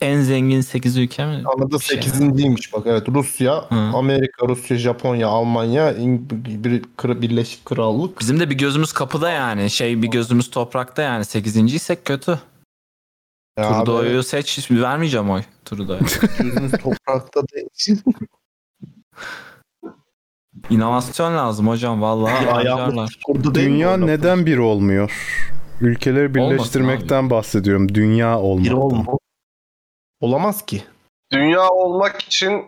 en 0.00 0.22
zengin 0.22 0.60
8 0.60 0.96
ülke 0.96 1.26
mi? 1.26 1.42
Kanada 1.44 1.78
Bir 1.78 1.84
şey. 1.84 1.98
8'inciymiş 1.98 2.72
bak 2.72 2.82
evet. 2.86 3.08
Rusya, 3.08 3.64
Hı. 3.68 3.74
Amerika, 3.74 4.48
Rusya, 4.48 4.76
Japonya, 4.76 5.28
Almanya, 5.28 5.92
İng- 5.92 6.20
bir, 6.64 6.82
Kır- 6.96 7.22
Birleşik 7.22 7.64
Krallık. 7.64 8.20
Bizim 8.20 8.40
de 8.40 8.50
bir 8.50 8.58
gözümüz 8.58 8.92
kapıda 8.92 9.30
yani. 9.30 9.70
Şey 9.70 10.02
bir 10.02 10.08
gözümüz 10.08 10.50
toprakta 10.50 11.02
yani. 11.02 11.24
8. 11.24 11.74
isek 11.74 12.04
kötü. 12.04 12.38
Ya 13.58 13.68
abi, 13.68 13.84
Trudeau'yu 13.84 14.22
seç. 14.22 14.70
Vermeyeceğim 14.70 15.30
oy 15.30 15.42
Trudeau'ya. 15.64 16.00
gözümüz 16.38 16.72
toprakta 16.72 17.40
değil. 17.54 18.00
İnovasyon 20.70 21.36
lazım 21.36 21.68
hocam 21.68 22.02
vallahi 22.02 22.46
Bir 22.46 22.50
mi 23.48 23.54
Dünya 23.54 23.96
neden 23.96 24.46
bir 24.46 24.58
olmuyor? 24.58 25.12
Ülkeleri 25.80 26.34
birleştirmekten 26.34 27.30
bahsediyorum. 27.30 27.94
Dünya 27.94 28.36
Bir 28.38 28.42
olmaktan. 28.42 28.78
olma. 28.78 29.18
Olamaz 30.20 30.66
ki. 30.66 30.82
Dünya 31.32 31.68
olmak 31.68 32.20
için 32.20 32.62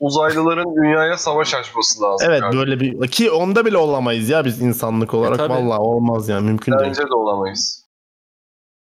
uzaylıların 0.00 0.76
dünyaya 0.76 1.16
savaş 1.16 1.54
açması 1.54 2.02
lazım. 2.02 2.28
Evet 2.30 2.42
yani. 2.42 2.56
böyle 2.56 2.80
bir 2.80 3.08
ki 3.08 3.30
onda 3.30 3.66
bile 3.66 3.76
olamayız 3.76 4.28
ya 4.28 4.44
biz 4.44 4.62
insanlık 4.62 5.14
olarak. 5.14 5.38
tabii. 5.38 5.52
Vallahi 5.52 5.80
olmaz 5.80 6.28
yani 6.28 6.46
mümkün 6.46 6.72
değil. 6.72 6.88
Bence 6.88 7.02
de 7.02 7.14
olamayız. 7.14 7.86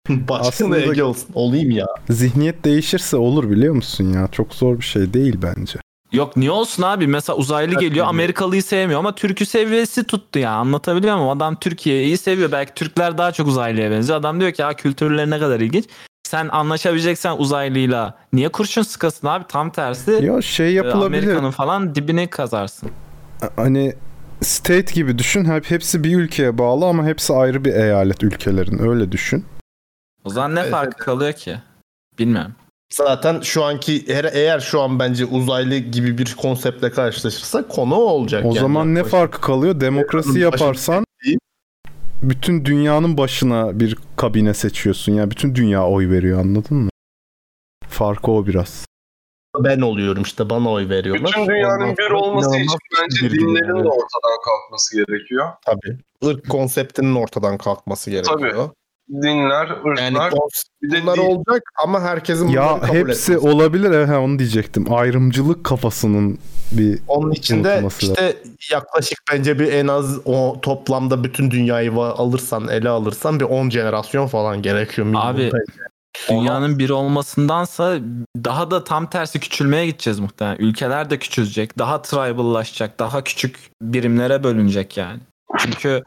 Başkanı 0.10 0.48
Aslında- 0.48 0.80
Ege 0.80 1.04
olsun. 1.04 1.30
Olayım 1.34 1.72
ya. 1.72 1.86
Zihniyet 2.10 2.64
değişirse 2.66 3.18
olur 3.18 3.50
biliyor 3.50 3.76
musun 3.76 4.14
ya? 4.14 4.28
Çok 4.32 4.54
zor 4.54 4.78
bir 4.78 4.86
şey 4.86 5.14
değil 5.14 5.38
bence. 5.42 5.80
Yok 6.12 6.38
niye 6.38 6.52
olsun 6.52 6.84
abi 6.84 7.08
mesela 7.08 7.38
uzaylı 7.38 7.72
Evet, 7.72 7.82
geliyor. 7.82 8.06
Amerikalıyı 8.06 8.64
sevmiyor 8.64 9.00
ama 9.00 9.16
Türk'ü 9.16 9.46
seviyesi 9.46 10.04
tuttu 10.04 10.40
ya 10.40 10.52
anlatabiliyor 10.52 11.16
muyum? 11.16 11.30
Adam 11.30 11.56
Türkiye'yi 11.56 12.18
seviyor 12.18 12.52
belki 12.52 12.74
Türkler 12.74 13.18
daha 13.18 13.32
çok 13.32 13.48
uzaylıya 13.48 13.92
benziyor. 13.92 14.20
Adam 14.20 14.40
diyor 14.40 14.52
ki 14.52 14.62
ya 14.62 14.74
kültürleri 14.74 15.30
ne 15.30 15.40
kadar 15.40 15.60
ilginç. 15.60 15.86
Sen 16.28 16.48
anlaşabileceksen 16.48 17.38
uzaylıyla 17.38 18.18
niye 18.34 18.50
kurşun 18.50 18.82
sıkasın 18.82 19.28
abi 19.28 19.46
tam 19.48 19.70
tersi. 19.72 20.12
Ya 20.12 20.42
şey 20.42 20.68
e, 20.68 20.72
yapılabilir. 20.72 21.24
Amerika'nın 21.24 21.52
falan 21.52 21.96
dibine 21.96 22.30
kazarsın. 22.30 22.90
Hani 23.56 23.94
state 24.42 24.94
gibi 24.94 25.18
düşün. 25.18 25.46
Hep 25.46 25.72
hepsi 25.72 26.04
bir 26.04 26.18
ülkeye 26.18 26.58
bağlı 26.58 26.86
ama 26.86 27.06
hepsi 27.06 27.34
ayrı 27.34 27.66
bir 27.66 27.74
eyalet 27.74 28.24
ülkelerin. 28.24 28.80
Öyle 28.90 29.12
düşün. 29.12 29.46
O 30.24 30.30
zaman 30.30 30.56
ne 30.56 30.60
Evet, 30.60 30.72
farkı 30.72 31.06
kalıyor 31.06 31.34
ki? 31.34 31.58
Bilmiyorum. 32.20 32.52
Zaten 32.94 33.42
şu 33.42 33.64
anki 33.64 34.06
eğer, 34.08 34.30
eğer 34.34 34.60
şu 34.60 34.82
an 34.82 35.00
bence 35.00 35.26
uzaylı 35.26 35.78
gibi 35.78 36.18
bir 36.18 36.36
konseptle 36.42 36.92
karşılaşırsak 36.92 37.70
konu 37.70 37.96
olacak. 37.96 38.46
O 38.46 38.48
yani. 38.48 38.60
zaman 38.60 38.96
ne 38.96 39.04
farkı 39.04 39.42
kalıyor? 39.42 39.80
Demokrasi 39.80 40.40
yaparsan 40.40 41.06
bütün 42.22 42.66
dünyanın 42.66 43.18
başına 43.18 43.80
bir 43.80 43.98
kabine 44.16 44.54
seçiyorsun. 44.54 45.14
Yani 45.14 45.32
bütün 45.32 45.56
dünya 45.56 45.88
oy 45.88 46.10
veriyor 46.10 46.40
anladın 46.40 46.78
mı? 46.78 46.90
Farkı 47.88 48.32
o 48.32 48.48
biraz. 48.48 48.86
Ben 49.60 49.82
oluyorum 49.82 50.24
işte 50.24 50.50
bana 50.50 50.72
oy 50.72 50.90
veriyorlar. 50.90 51.26
Bütün 51.28 51.48
dünyanın 51.48 51.82
Ondan 51.82 51.98
bir 51.98 52.12
olması 52.12 52.58
için 52.58 52.80
bence 53.02 53.26
bir 53.26 53.40
dinlerin 53.40 53.74
dünya. 53.74 53.84
de 53.84 53.88
ortadan 53.88 54.38
kalkması 54.46 54.96
gerekiyor. 54.96 55.50
Tabii. 55.66 55.98
Irk 56.22 56.50
konseptinin 56.50 57.16
ortadan 57.16 57.58
kalkması 57.58 58.12
gerekiyor. 58.12 58.70
Dinler, 59.10 59.68
Yani 59.98 60.18
ırklar, 60.18 60.34
bir 60.82 60.92
de 60.92 61.02
bunlar 61.02 61.16
din. 61.16 61.22
olacak 61.22 61.64
ama 61.84 62.02
herkesin 62.02 62.48
bunları 62.48 62.56
Ya 62.58 62.80
kabul 62.80 62.94
hepsi 62.96 63.32
etmesi. 63.34 63.38
olabilir. 63.38 63.92
Evet 63.92 64.10
onu 64.10 64.40
diyecektim. 64.40 64.94
Ayrımcılık 64.94 65.64
kafasının 65.64 66.40
bir 66.72 67.00
Onun 67.08 67.32
içinde 67.32 67.84
işte 68.02 68.38
yaklaşık 68.72 69.20
bence 69.34 69.60
bir 69.60 69.74
en 69.74 69.88
az 69.88 70.20
o 70.26 70.58
toplamda 70.62 71.24
bütün 71.24 71.52
dünyayı 71.52 71.92
alırsan 71.94 72.68
ele 72.68 72.90
alırsan 72.90 73.40
bir 73.40 73.46
10 73.46 73.70
jenerasyon 73.70 74.28
falan 74.28 74.62
gerekiyor. 74.62 75.08
minimum 75.08 75.28
Abi, 75.28 75.42
bence. 75.54 75.82
Dünyanın 76.30 76.80
bir 76.80 76.90
olmasındansa 76.90 77.98
daha 78.46 78.72
da 78.72 78.84
tam 78.84 79.10
tersi 79.10 79.40
küçülmeye 79.40 79.86
gideceğiz 79.86 80.20
muhtemelen. 80.20 80.58
Ülkeler 80.58 81.10
de 81.10 81.20
küçülecek, 81.20 81.78
daha 81.78 82.02
triballaşacak, 82.02 83.00
daha 83.00 83.24
küçük 83.24 83.60
birimlere 83.82 84.44
bölünecek 84.44 84.98
yani. 84.98 85.20
Çünkü 85.60 86.04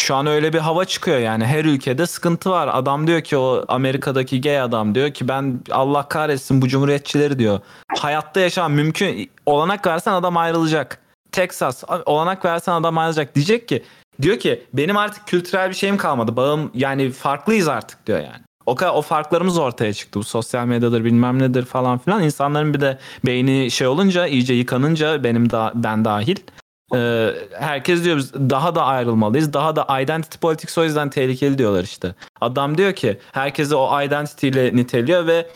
şu 0.00 0.14
an 0.14 0.26
öyle 0.26 0.52
bir 0.52 0.58
hava 0.58 0.84
çıkıyor 0.84 1.18
yani 1.18 1.46
her 1.46 1.64
ülkede 1.64 2.06
sıkıntı 2.06 2.50
var. 2.50 2.70
Adam 2.72 3.06
diyor 3.06 3.20
ki 3.20 3.36
o 3.36 3.64
Amerika'daki 3.68 4.40
gay 4.40 4.60
adam 4.60 4.94
diyor 4.94 5.10
ki 5.10 5.28
ben 5.28 5.60
Allah 5.70 6.08
kahretsin 6.08 6.62
bu 6.62 6.68
cumhuriyetçileri 6.68 7.38
diyor. 7.38 7.60
Hayatta 7.98 8.40
yaşam 8.40 8.72
mümkün 8.72 9.30
olanak 9.46 9.86
versen 9.86 10.12
adam 10.12 10.36
ayrılacak. 10.36 10.98
Texas 11.32 11.84
olanak 12.06 12.44
versen 12.44 12.72
adam 12.72 12.98
ayrılacak. 12.98 13.34
Diyecek 13.34 13.68
ki 13.68 13.82
diyor 14.22 14.38
ki 14.38 14.66
benim 14.72 14.96
artık 14.96 15.26
kültürel 15.26 15.70
bir 15.70 15.74
şeyim 15.74 15.96
kalmadı. 15.96 16.36
Bağım 16.36 16.70
yani 16.74 17.10
farklıyız 17.10 17.68
artık 17.68 18.06
diyor 18.06 18.18
yani. 18.18 18.42
O 18.66 18.76
o 18.94 19.02
farklarımız 19.02 19.58
ortaya 19.58 19.92
çıktı. 19.92 20.18
Bu 20.18 20.24
sosyal 20.24 20.66
medyadır 20.66 21.04
bilmem 21.04 21.38
nedir 21.38 21.64
falan 21.64 21.98
filan. 21.98 22.22
İnsanların 22.22 22.74
bir 22.74 22.80
de 22.80 22.98
beyni 23.26 23.70
şey 23.70 23.86
olunca 23.86 24.26
iyice 24.26 24.54
yıkanınca 24.54 25.24
benim 25.24 25.50
da 25.50 25.72
ben 25.74 26.04
dahil. 26.04 26.36
E, 26.94 27.30
herkes 27.52 28.04
diyor 28.04 28.16
biz 28.16 28.34
daha 28.34 28.74
da 28.74 28.84
ayrılmalıyız. 28.84 29.52
Daha 29.52 29.76
da 29.76 30.00
identity 30.00 30.38
politics 30.38 30.78
o 30.78 30.84
yüzden 30.84 31.10
tehlikeli 31.10 31.58
diyorlar 31.58 31.84
işte. 31.84 32.14
Adam 32.40 32.78
diyor 32.78 32.92
ki 32.92 33.18
herkesi 33.32 33.74
o 33.74 34.02
identity 34.02 34.48
ile 34.48 34.76
niteliyor 34.76 35.26
ve 35.26 35.46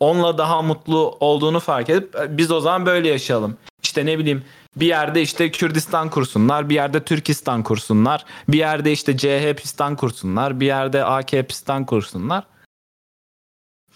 onunla 0.00 0.38
daha 0.38 0.62
mutlu 0.62 1.16
olduğunu 1.20 1.60
fark 1.60 1.90
edip 1.90 2.16
"E, 2.16 2.36
biz 2.38 2.50
o 2.50 2.60
zaman 2.60 2.86
böyle 2.86 3.08
yaşayalım. 3.08 3.56
İşte 3.82 4.06
ne 4.06 4.18
bileyim 4.18 4.44
bir 4.76 4.86
yerde 4.86 5.22
işte 5.22 5.50
Kürdistan 5.50 6.10
kursunlar, 6.10 6.68
bir 6.68 6.74
yerde 6.74 7.00
Türkistan 7.04 7.62
kursunlar, 7.62 8.24
bir 8.48 8.58
yerde 8.58 8.92
işte 8.92 9.16
CHPistan 9.16 9.96
kursunlar, 9.96 10.60
bir 10.60 10.66
yerde 10.66 11.04
AKPistan 11.04 11.86
kursunlar. 11.86 12.44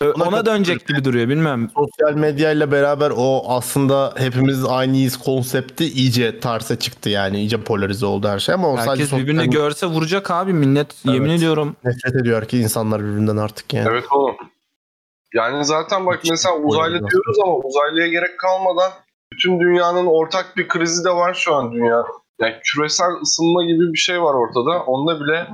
Ona 0.01 0.25
Ona 0.29 0.47
dönecek 0.47 0.87
gibi 0.89 1.05
duruyor 1.05 1.29
bilmem. 1.29 1.71
Sosyal 1.75 2.19
medyayla 2.19 2.73
beraber 2.73 3.13
o 3.17 3.43
aslında 3.49 4.15
hepimiz 4.17 4.65
aynıyız 4.65 5.17
konsepti 5.17 5.85
iyice 5.85 6.41
terse 6.41 6.79
çıktı 6.79 7.09
yani. 7.09 7.39
iyice 7.39 7.61
polarize 7.65 8.07
oldu 8.07 8.29
her 8.29 8.39
şey 8.39 8.55
ama 8.55 8.69
o 8.73 8.77
sadece 8.77 8.91
Herkes 8.91 9.09
sosyal 9.11 9.27
birbirini 9.27 9.51
görse 9.51 9.87
vuracak 9.87 10.31
abi 10.31 10.53
millet. 10.53 10.95
Yemin 11.05 11.29
Evet. 11.29 11.39
ediyorum. 11.39 11.77
nefret 11.85 12.15
ediyor 12.23 12.45
ki 12.45 12.59
insanlar 12.59 13.01
birbirinden 13.01 13.37
artık 13.37 13.75
yani. 13.75 13.89
Evet 13.91 14.05
oğlum. 14.13 14.37
Yani 15.35 15.65
zaten 15.65 16.07
bak 16.07 16.19
Hiç 16.23 16.31
mesela 16.31 16.57
uzaylı 16.57 16.99
diyoruz 16.99 17.37
ama 17.45 17.55
uzaylıya 17.57 18.07
gerek 18.09 18.39
kalmadan 18.39 18.91
bütün 19.33 19.61
dünyanın 19.61 20.07
ortak 20.07 20.57
bir 20.57 20.69
krizi 20.69 21.05
de 21.05 21.11
var 21.11 21.35
şu 21.35 21.55
an 21.55 21.73
dünya. 21.73 22.05
Yani 22.41 22.55
küresel 22.65 23.11
ısınma 23.23 23.65
gibi 23.65 23.93
bir 23.93 23.99
şey 23.99 24.23
var 24.23 24.35
ortada. 24.35 24.83
Onda 24.83 25.21
bile 25.21 25.47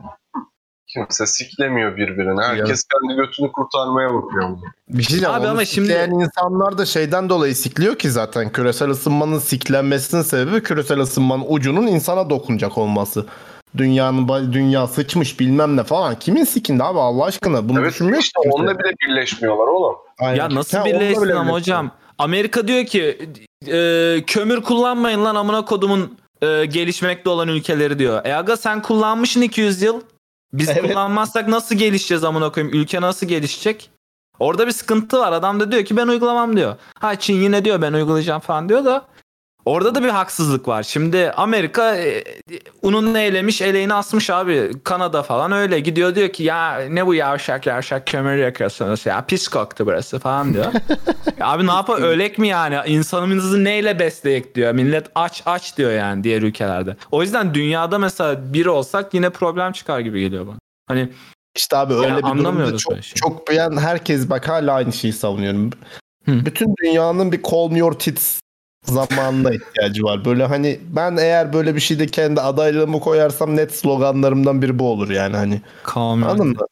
kimse 0.94 1.26
siklemiyor 1.26 1.96
birbirini. 1.96 2.42
Herkes 2.42 2.82
kendi 2.84 3.16
götünü 3.16 3.52
kurtarmaya 3.52 4.14
bakıyor. 4.14 4.56
Bir 4.88 5.02
şey 5.02 5.10
diyeceğim, 5.10 5.34
Abi 5.34 5.48
ama 5.48 5.64
şimdi- 5.64 6.10
insanlar 6.12 6.78
da 6.78 6.86
şeyden 6.86 7.28
dolayı 7.28 7.54
sikliyor 7.56 7.96
ki 7.96 8.10
zaten 8.10 8.52
küresel 8.52 8.90
ısınmanın 8.90 9.38
siklenmesinin 9.38 10.22
sebebi 10.22 10.62
küresel 10.62 10.98
ısınmanın 11.00 11.44
ucunun 11.48 11.86
insana 11.86 12.30
dokunacak 12.30 12.78
olması. 12.78 13.26
Dünyanın 13.76 14.52
dünya 14.52 14.86
sıçmış 14.86 15.40
bilmem 15.40 15.76
ne 15.76 15.82
falan. 15.84 16.18
Kimin 16.18 16.44
sikindi 16.44 16.82
abi 16.84 16.98
Allah 16.98 17.24
aşkına? 17.24 17.68
Bunu 17.68 17.80
Evet 17.80 17.90
düşünmüyor 17.92 18.18
işte 18.20 18.40
ki 18.40 18.42
kimse. 18.42 18.56
onunla 18.56 18.78
bile 18.78 18.92
birleşmiyorlar 19.06 19.66
oğlum. 19.66 19.96
Aynen. 20.18 20.36
Ya 20.38 20.54
nasıl 20.54 20.84
birleşsin 20.84 21.28
ama 21.30 21.52
hocam. 21.52 21.90
Amerika 22.18 22.68
diyor 22.68 22.84
ki 22.84 23.28
e, 23.72 24.16
kömür 24.26 24.62
kullanmayın 24.62 25.24
lan 25.24 25.34
amına 25.34 25.64
kodumun 25.64 26.18
e, 26.42 26.64
gelişmekte 26.64 27.30
olan 27.30 27.48
ülkeleri 27.48 27.98
diyor. 27.98 28.20
E 28.24 28.34
aga 28.34 28.56
sen 28.56 28.82
kullanmışsın 28.82 29.40
200 29.42 29.82
yıl. 29.82 30.00
Biz 30.58 30.68
Evet. 30.68 30.82
kullanmazsak 30.82 31.48
nasıl 31.48 31.74
gelişeceğiz 31.74 32.24
amına 32.24 32.52
koyayım? 32.52 32.74
Ülke 32.76 33.00
nasıl 33.00 33.26
gelişecek? 33.26 33.90
Orada 34.38 34.66
bir 34.66 34.72
sıkıntı 34.72 35.18
var. 35.18 35.32
Adam 35.32 35.60
da 35.60 35.72
diyor 35.72 35.84
ki 35.84 35.96
ben 35.96 36.08
uygulamam 36.08 36.56
diyor. 36.56 36.76
Ha 36.98 37.18
Çin 37.18 37.34
yine 37.42 37.64
diyor 37.64 37.82
ben 37.82 37.92
uygulayacağım 37.92 38.40
falan 38.40 38.68
diyor 38.68 38.84
da 38.84 39.04
Orada 39.64 39.94
da 39.94 40.02
bir 40.02 40.08
haksızlık 40.08 40.68
var. 40.68 40.82
Şimdi 40.82 41.30
Amerika 41.30 41.96
e, 41.96 42.24
unun 42.82 43.14
eylemiş 43.14 43.62
eleğini 43.62 43.94
asmış 43.94 44.30
abi. 44.30 44.70
Kanada 44.84 45.22
falan 45.22 45.52
öyle 45.52 45.80
gidiyor 45.80 46.14
diyor 46.14 46.28
ki 46.28 46.42
ya 46.42 46.78
ne 46.90 47.06
bu 47.06 47.14
yavşak 47.14 47.66
yavşak 47.66 48.06
kömür 48.06 48.36
yakıyorsunuz 48.36 49.06
ya 49.06 49.24
pis 49.26 49.48
koktu 49.48 49.86
burası 49.86 50.18
falan 50.18 50.54
diyor. 50.54 50.66
Abi 51.40 51.66
ne 51.66 51.72
yapar 51.72 52.02
ölek 52.02 52.38
mi 52.38 52.48
yani 52.48 52.78
insanımızı 52.86 53.64
neyle 53.64 53.98
besleyek 53.98 54.54
diyor. 54.54 54.72
Millet 54.72 55.06
aç 55.14 55.42
aç 55.46 55.76
diyor 55.76 55.92
yani 55.92 56.24
diğer 56.24 56.42
ülkelerde. 56.42 56.96
O 57.10 57.22
yüzden 57.22 57.54
dünyada 57.54 57.98
mesela 57.98 58.52
bir 58.52 58.66
olsak 58.66 59.14
yine 59.14 59.30
problem 59.30 59.72
çıkar 59.72 60.00
gibi 60.00 60.20
geliyor 60.20 60.46
bana. 60.46 60.58
Hani 60.88 61.08
İşte 61.56 61.76
abi 61.76 61.94
öyle 61.94 62.16
bir 62.16 62.22
durumda 62.22 62.76
çok 62.76 63.02
şey. 63.02 63.14
çok 63.14 63.48
beğen 63.48 63.76
herkes 63.76 64.30
bak 64.30 64.48
hala 64.48 64.72
aynı 64.72 64.92
şeyi 64.92 65.12
savunuyorum. 65.12 65.70
Hı. 66.24 66.46
Bütün 66.46 66.74
dünyanın 66.82 67.32
bir 67.32 67.42
call 67.42 67.70
me 67.70 67.78
your 67.78 67.92
tits 67.92 68.40
zamanına 68.84 69.50
ihtiyacı 69.54 70.04
var. 70.04 70.24
Böyle 70.24 70.44
hani 70.46 70.80
ben 70.88 71.16
eğer 71.16 71.52
böyle 71.52 71.74
bir 71.74 71.80
şeyde 71.80 72.06
kendi 72.06 72.40
adaylığımı 72.40 73.00
koyarsam 73.00 73.56
net 73.56 73.74
sloganlarımdan 73.74 74.62
biri 74.62 74.78
bu 74.78 74.90
olur 74.90 75.10
yani 75.10 75.36
hani. 75.36 75.62
Anladın 76.26 76.48
mı? 76.48 76.66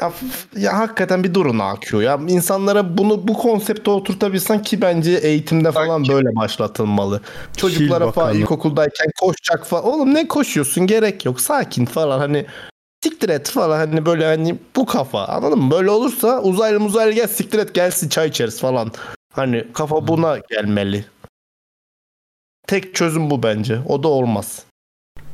Ya, 0.00 0.12
ya 0.56 0.78
hakikaten 0.78 1.24
bir 1.24 1.34
durun 1.34 1.58
AQ 1.58 2.02
ya. 2.02 2.20
İnsanlara 2.28 2.98
bunu 2.98 3.28
bu 3.28 3.34
konsepte 3.38 3.90
oturtabilsen 3.90 4.62
ki 4.62 4.80
bence 4.80 5.12
eğitimde 5.12 5.72
falan 5.72 5.86
Sanki- 5.86 6.12
böyle 6.12 6.36
başlatılmalı. 6.36 7.20
Çocuklara 7.56 8.12
falan 8.12 8.34
ilkokuldayken 8.34 9.06
koşacak 9.20 9.66
falan. 9.66 9.84
Oğlum 9.84 10.14
ne 10.14 10.28
koşuyorsun 10.28 10.86
gerek 10.86 11.24
yok. 11.24 11.40
Sakin 11.40 11.84
falan 11.84 12.18
hani 12.18 12.46
siktir 13.04 13.28
et 13.28 13.50
falan 13.50 13.76
hani 13.78 14.06
böyle 14.06 14.26
hani 14.26 14.58
bu 14.76 14.86
kafa 14.86 15.24
anladın 15.24 15.58
mı? 15.58 15.70
Böyle 15.70 15.90
olursa 15.90 16.42
uzaylı 16.42 16.84
uzaylı 16.84 17.12
gel 17.12 17.26
siktir 17.26 17.58
et 17.58 17.74
gelsin 17.74 18.08
çay 18.08 18.28
içeriz 18.28 18.60
falan. 18.60 18.92
Hani 19.32 19.64
kafa 19.72 20.08
buna 20.08 20.38
gelmeli. 20.50 21.04
Tek 22.66 22.94
çözüm 22.94 23.30
bu 23.30 23.42
bence. 23.42 23.78
O 23.88 24.02
da 24.02 24.08
olmaz. 24.08 24.62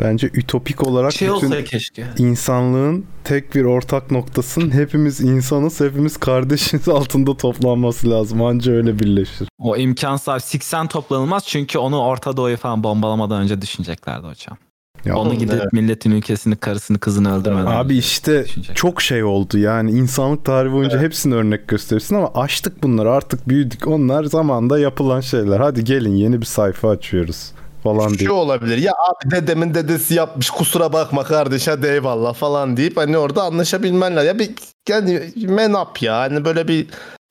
Bence 0.01 0.27
ütopik 0.35 0.87
olarak 0.87 1.13
Şey 1.13 1.29
bütün 1.29 1.47
olsa 1.47 1.65
keşke. 1.65 2.07
insanlığın 2.19 3.07
tek 3.25 3.55
bir 3.55 3.65
ortak 3.65 4.11
noktasının 4.11 4.71
hepimiz 4.71 5.21
insanız, 5.21 5.81
hepimiz 5.81 6.17
kardeşiz 6.17 6.89
altında 6.89 7.37
toplanması 7.37 8.11
lazım. 8.11 8.43
Anca 8.43 8.73
öyle 8.73 8.99
birleşir. 8.99 9.49
O 9.59 9.77
imkansız. 9.77 10.45
Siksen 10.45 10.87
toplanılmaz 10.87 11.45
çünkü 11.47 11.79
onu 11.79 12.01
Orta 12.01 12.37
Doğu'yu 12.37 12.57
falan 12.57 12.85
bombalamadan 12.85 13.43
önce 13.43 13.63
düşüneceklerdi 13.63 14.27
hocam. 14.27 14.59
Ya 15.05 15.17
Onu 15.17 15.35
gidip 15.35 15.55
evet. 15.55 15.73
milletin 15.73 16.11
ülkesini, 16.11 16.57
karısını, 16.57 16.99
kızını 16.99 17.39
öldürmeden. 17.41 17.67
Abi 17.67 17.97
işte 17.97 18.45
Düşünecek. 18.45 18.77
çok 18.77 19.03
şey 19.03 19.25
oldu 19.25 19.59
yani 19.59 19.91
insanlık 19.91 20.45
tarihi 20.45 20.73
boyunca 20.73 21.01
hepsini 21.01 21.35
örnek 21.35 21.69
gösterirsin 21.69 22.15
ama 22.15 22.31
açtık 22.35 22.83
bunları 22.83 23.11
artık 23.11 23.49
büyüdük 23.49 23.87
onlar 23.89 24.25
zamanda 24.25 24.79
yapılan 24.79 25.21
şeyler 25.21 25.61
hadi 25.61 25.85
gelin 25.85 26.15
yeni 26.17 26.41
bir 26.41 26.47
sayfa 26.47 26.91
açıyoruz 26.91 27.53
falan 27.83 28.15
diye. 28.19 28.29
Şu 28.29 28.33
olabilir 28.33 28.79
ya 28.79 28.93
abi 28.93 29.31
dedemin 29.31 29.75
dedesi 29.75 30.15
yapmış 30.15 30.51
kusura 30.51 30.93
bakma 30.93 31.25
kardeş 31.25 31.69
hadi 31.69 31.87
eyvallah 31.87 32.35
falan 32.35 32.77
deyip 32.77 32.97
hani 32.97 33.19
orada 33.19 33.43
anlaşabilmen 33.43 34.17
lazım. 34.17 34.27
Ya 34.29 34.39
bir 34.39 34.51
yani 34.89 35.21
men 35.37 35.73
up 35.73 36.03
ya 36.03 36.19
hani 36.19 36.45
böyle 36.45 36.69
bir 36.69 36.87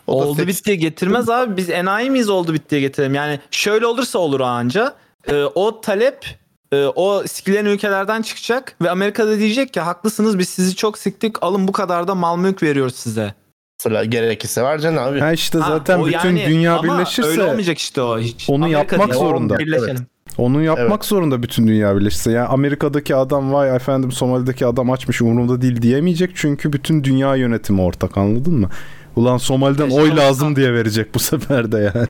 oldu 0.08 0.42
seks- 0.42 0.48
bittiye 0.48 0.76
getirmez 0.76 1.30
abi. 1.30 1.58
Biz 1.58 1.70
enayi 1.70 2.10
miyiz 2.10 2.30
oldu 2.30 2.54
bittiye 2.54 2.82
getirelim. 2.82 3.16
Yani 3.16 3.40
şöyle 3.52 3.86
olursa 3.86 4.20
olur 4.20 4.40
anca. 4.40 4.94
Ee, 5.28 5.44
o 5.44 5.82
talep 5.82 6.26
e, 6.72 6.86
o 6.86 7.24
sikilen 7.28 7.66
ülkelerden 7.66 8.22
çıkacak 8.22 8.76
ve 8.82 8.90
Amerika'da 8.90 9.40
diyecek 9.40 9.74
ki 9.74 9.80
haklısınız 9.80 10.40
biz 10.40 10.50
sizi 10.50 10.76
çok 10.76 10.98
siktik 10.98 11.44
alın 11.44 11.68
bu 11.68 11.72
kadar 11.72 12.08
da 12.08 12.16
mal 12.16 12.38
mülk 12.38 12.64
veriyoruz 12.64 12.96
size. 12.96 13.34
Mesela 13.80 14.06
gerekirse 14.06 14.64
vereceksin 14.64 14.98
abi. 14.98 15.20
Ha 15.20 15.32
işte 15.32 15.60
Ha, 15.60 15.70
zaten 15.70 16.00
o 16.00 16.06
bütün 16.06 16.18
yani- 16.18 16.46
dünya 16.46 16.74
ama 16.74 16.84
öyle 16.84 16.94
birleşirse 16.94 17.44
olmayacak 17.44 17.78
işte 17.78 18.02
o 18.02 18.20
hiç. 18.20 18.50
onu 18.50 18.66
Amerika 18.66 18.80
yapmak 18.96 19.12
diyor, 19.12 19.20
zorunda. 19.22 19.60
Birleşelim. 19.60 20.08
Onun 20.38 20.62
yapmak 20.62 21.06
zorunda 21.06 21.44
bütün 21.44 21.68
dünya 21.68 21.96
birleşse. 21.96 22.32
Yani 22.32 22.48
Amerika'daki 22.48 23.16
adam 23.16 23.54
vay 23.54 23.76
efendim 23.76 24.12
Somali'deki 24.12 24.66
adam 24.66 24.92
açmış 24.92 25.22
umurumda 25.22 25.62
değil 25.62 25.82
diyemeyecek. 25.82 26.32
Çünkü 26.36 26.74
bütün 26.74 27.04
dünya 27.04 27.36
yönetimi 27.36 27.82
ortak 27.82 28.18
anladın 28.18 28.54
mı? 28.54 28.70
Ulan 29.16 29.38
Somali'den 29.38 29.90
Keşke 29.90 30.02
oy 30.02 30.18
lazım 30.18 30.56
diye 30.56 30.74
verecek 30.74 31.16
bu 31.16 31.20
sefer 31.20 31.72
de 31.72 31.78
yani. 31.78 32.08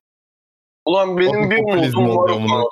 Ulan 0.86 1.18
benim 1.18 1.52
bir 1.52 1.58
umudum 1.58 2.10
var 2.18 2.30
o 2.30 2.34
konuda. 2.34 2.64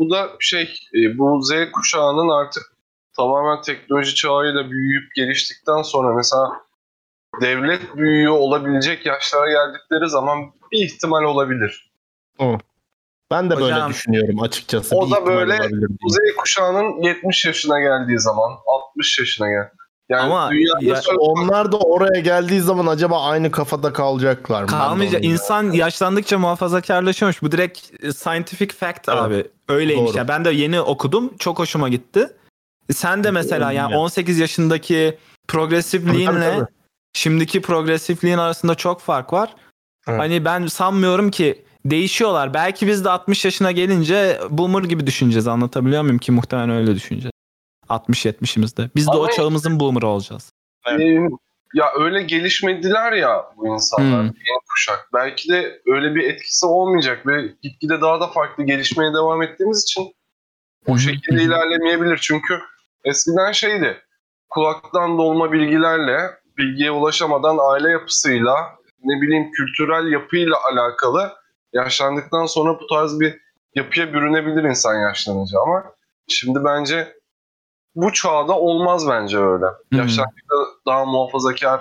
Bu 0.00 0.10
da 0.10 0.30
şey, 0.38 0.62
e, 0.94 1.18
bu 1.18 1.42
Z 1.42 1.50
kuşağının 1.72 2.28
artık 2.28 2.62
tamamen 3.16 3.62
teknoloji 3.62 4.14
çağıyla 4.14 4.70
büyüyüp 4.70 5.14
geliştikten 5.14 5.82
sonra 5.82 6.14
mesela 6.14 6.48
devlet 7.40 7.96
büyüğü 7.96 8.28
olabilecek 8.28 9.06
yaşlara 9.06 9.50
geldikleri 9.50 10.08
zaman 10.08 10.52
bir 10.72 10.84
ihtimal 10.84 11.22
olabilir. 11.22 11.92
Ben 13.30 13.50
de 13.50 13.56
böyle 13.56 13.74
Hocam, 13.74 13.90
düşünüyorum 13.90 14.42
açıkçası. 14.42 14.96
o 14.96 15.06
Bir 15.06 15.10
da 15.10 15.26
böyle 15.26 15.56
Z 16.08 16.16
kuşağının 16.36 17.02
70 17.02 17.44
yaşına 17.44 17.80
geldiği 17.80 18.18
zaman, 18.18 18.52
60 18.66 19.18
yaşına 19.18 19.48
gel. 19.48 19.70
Yani 20.10 20.22
Ama 20.22 20.50
ya- 20.80 21.00
Onlar 21.18 21.72
da 21.72 21.78
oraya 21.78 22.20
geldiği 22.20 22.60
zaman 22.60 22.86
acaba 22.86 23.22
aynı 23.22 23.50
kafada 23.50 23.92
kalacaklar 23.92 24.62
mı? 24.62 24.68
Kalmayacak. 24.68 25.24
İnsan 25.24 25.70
yaşlandıkça 25.72 26.38
muhafazakarlaşıyormuş. 26.38 27.42
Bu 27.42 27.52
direkt 27.52 28.04
e, 28.04 28.12
scientific 28.12 28.74
fact 28.76 29.08
Evet. 29.08 29.18
abi. 29.18 29.44
Öyleymiş. 29.68 30.10
Doğru. 30.10 30.18
Ya 30.18 30.28
ben 30.28 30.44
de 30.44 30.50
yeni 30.50 30.80
okudum. 30.80 31.36
Çok 31.38 31.58
hoşuma 31.58 31.88
gitti. 31.88 32.28
Sen 32.92 33.24
de 33.24 33.30
mesela 33.30 33.72
yani 33.72 33.92
Ya. 33.92 33.98
18 33.98 34.38
yaşındaki 34.38 35.18
progresifliğinle 35.48 36.60
şimdiki 37.12 37.62
progresifliğin 37.62 38.38
arasında 38.38 38.74
çok 38.74 39.00
fark 39.00 39.32
var. 39.32 39.54
Evet. 40.08 40.20
Hani 40.20 40.44
ben 40.44 40.66
sanmıyorum 40.66 41.30
ki 41.30 41.64
değişiyorlar. 41.84 42.54
Belki 42.54 42.86
biz 42.86 43.04
de 43.04 43.10
60 43.10 43.44
yaşına 43.44 43.72
gelince 43.72 44.40
boomer 44.50 44.82
gibi 44.82 45.06
düşüneceğiz. 45.06 45.48
Anlatabiliyor 45.48 46.02
muyum 46.02 46.18
ki 46.18 46.32
muhtemelen 46.32 46.70
öyle 46.70 46.94
düşüneceğiz. 46.94 47.32
60-70'imizde. 47.90 48.90
Biz 48.96 49.06
de 49.06 49.10
o 49.10 49.22
Ama- 49.22 49.30
çağımızın 49.32 49.80
boomer 49.80 50.02
olacağız. 50.02 50.52
Ee, 50.88 51.02
ya 51.74 51.92
öyle 52.00 52.22
gelişmediler 52.22 53.12
ya 53.12 53.44
bu 53.56 53.66
insanlar, 53.74 54.10
Hmm. 54.20 54.24
yeni 54.26 54.58
kuşak. 54.68 55.08
Belki 55.14 55.48
de 55.48 55.82
öyle 55.86 56.14
bir 56.14 56.24
etkisi 56.30 56.66
olmayacak 56.66 57.26
ve 57.26 57.42
gitgide 57.62 58.00
daha 58.00 58.20
da 58.20 58.26
farklı 58.26 58.64
gelişmeye 58.64 59.12
devam 59.12 59.42
ettiğimiz 59.42 59.82
için 59.82 60.14
o 60.86 60.98
şekilde 60.98 61.42
ilerlemeyebilir. 61.42 62.18
Çünkü 62.22 62.58
eskiden 63.04 63.52
şeydi, 63.52 63.96
kulaktan 64.48 65.18
dolma 65.18 65.52
bilgilerle, 65.52 66.18
bilgiye 66.58 66.90
ulaşamadan 66.90 67.58
aile 67.60 67.90
yapısıyla, 67.90 68.54
ne 69.04 69.22
bileyim 69.22 69.50
kültürel 69.52 70.12
yapıyla 70.12 70.56
alakalı 70.72 71.32
yaşlandıktan 71.72 72.46
sonra 72.46 72.80
bu 72.80 72.86
tarz 72.86 73.20
bir 73.20 73.40
yapıya 73.74 74.12
bürünebilir 74.12 74.64
insan 74.64 74.94
yaşlanınca 74.94 75.58
ama 75.60 75.84
şimdi 76.28 76.58
bence 76.64 77.19
bu 77.94 78.12
çağda 78.12 78.58
olmaz 78.58 79.08
bence 79.08 79.38
öyle. 79.38 79.64
hı. 79.66 79.96
Yaşlandıkta 79.96 80.54
daha 80.86 81.04
muhafazakar 81.04 81.80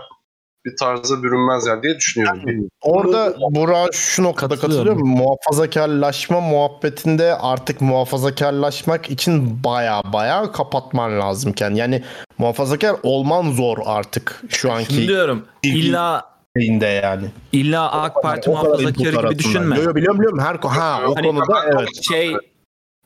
bir 0.65 0.77
tarza 0.77 1.23
bürünmezler 1.23 1.83
diye 1.83 1.95
düşünüyorum. 1.95 2.69
Orada 2.81 3.33
Burak 3.39 3.93
şu 3.93 4.23
noktada 4.23 4.55
Katılıyorum. 4.55 4.87
katılıyorum. 4.93 5.23
Muhafazakarlaşma 5.23 6.39
muhabbetinde 6.41 7.35
artık 7.35 7.81
muhafazakarlaşmak 7.81 9.09
için 9.09 9.63
baya 9.63 10.01
baya 10.13 10.51
kapatman 10.51 11.19
lazımken. 11.19 11.71
Yani 11.75 12.03
muhafazakar 12.37 12.95
olman 13.03 13.51
zor 13.51 13.77
artık 13.85 14.41
şu 14.49 14.71
anki 14.71 14.93
Şunu 14.93 15.07
diyorum. 15.07 15.45
İlla 15.63 16.25
şeyinde 16.57 16.85
yani. 16.85 17.25
illa 17.51 17.91
AK 17.91 18.23
Parti 18.23 18.41
kadar 18.51 18.61
muhafazakarı 18.63 19.27
gibi 19.29 19.39
düşünme. 19.39 19.77
Yo, 19.77 19.83
yo, 19.83 19.95
biliyorum 19.95 20.19
biliyorum. 20.19 20.39
Her 20.39 20.55
ha 20.55 20.99
o 21.07 21.15
Hani- 21.15 21.27
konuda 21.27 21.65
evet. 21.65 21.89
şey 22.09 22.35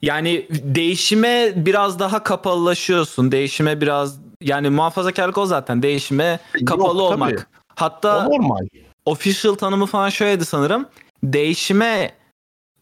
yani 0.04 0.48
değişime 0.52 1.54
biraz 1.56 2.00
daha 2.00 2.24
kapalılaşıyorsun. 2.24 3.32
Değişime 3.32 3.82
biraz 3.82 4.20
yani 4.42 4.70
muhafazakarlık 4.70 5.38
o 5.38 5.46
zaten. 5.46 5.84
Değişime 5.84 6.40
kapalı 6.66 6.88
Yok, 7.00 7.12
olmak. 7.12 7.30
tabii. 7.30 7.42
Hatta 7.76 8.28
O 8.28 8.32
normal. 8.32 8.68
official 9.06 9.54
tanımı 9.56 9.86
falan 9.86 10.10
şöyleydi 10.10 10.46
sanırım. 10.46 10.86
Değişime 11.24 12.12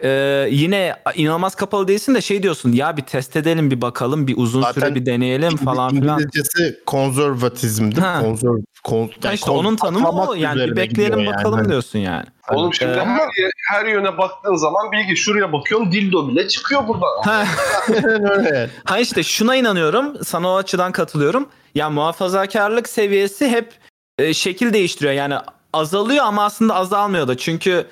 e, 0.04 0.48
yine 0.52 0.96
inanılmaz 1.16 1.56
kapalı 1.56 1.88
değilsin 1.88 2.16
de 2.16 2.22
şey 2.22 2.44
diyorsun 2.44 2.72
ya 2.72 2.98
bir 2.98 3.02
test 3.02 3.36
edelim 3.36 3.72
bir 3.72 3.82
bakalım 3.82 4.28
bir 4.28 4.38
uzun 4.38 4.62
Zaten 4.62 4.82
süre 4.82 4.96
bir 4.96 5.06
deneyelim 5.06 5.58
falan 5.58 5.90
filan. 5.90 6.20
İngilizcesi 6.20 6.80
konservatizmdir. 6.86 8.02
Konserv, 8.22 8.58
kon, 8.84 9.12
Ha 9.24 9.34
işte 9.34 9.52
onun 9.52 9.76
tanımı 9.76 10.10
o 10.10 10.34
yani 10.34 10.62
bir 10.62 10.76
bekleyelim 10.76 11.26
bakalım 11.26 11.58
yani. 11.58 11.70
diyorsun 11.70 12.00
yani. 12.00 12.26
Oğlum 12.50 12.74
şimdi 12.74 12.92
Ee, 12.92 13.06
her, 13.06 13.30
her 13.70 13.86
yöne 13.86 14.18
baktığın 14.18 14.56
zaman 14.56 14.92
bilgi 14.92 15.16
şuraya 15.18 15.54
bakıyorsun 15.54 15.92
dildo 15.92 16.28
bile 16.30 16.48
çıkıyor 16.48 16.88
buradan. 16.88 17.08
Ha 18.86 19.00
işte 19.00 19.24
şuna 19.24 19.56
inanıyorum. 19.56 20.26
Sana 20.26 20.50
o 20.50 20.56
açıdan 20.56 20.92
katılıyorum. 20.92 21.50
Ya 21.76 21.90
muhafazakarlık 21.90 22.90
seviyesi 22.90 23.50
hep 23.50 23.74
e, 24.18 24.34
şekil 24.34 24.74
değiştiriyor. 24.74 25.14
Yani 25.14 25.36
azalıyor 25.74 26.26
ama 26.26 26.44
aslında 26.44 26.76
azalmıyor 26.76 27.28
da. 27.28 27.38
Çünkü 27.38 27.88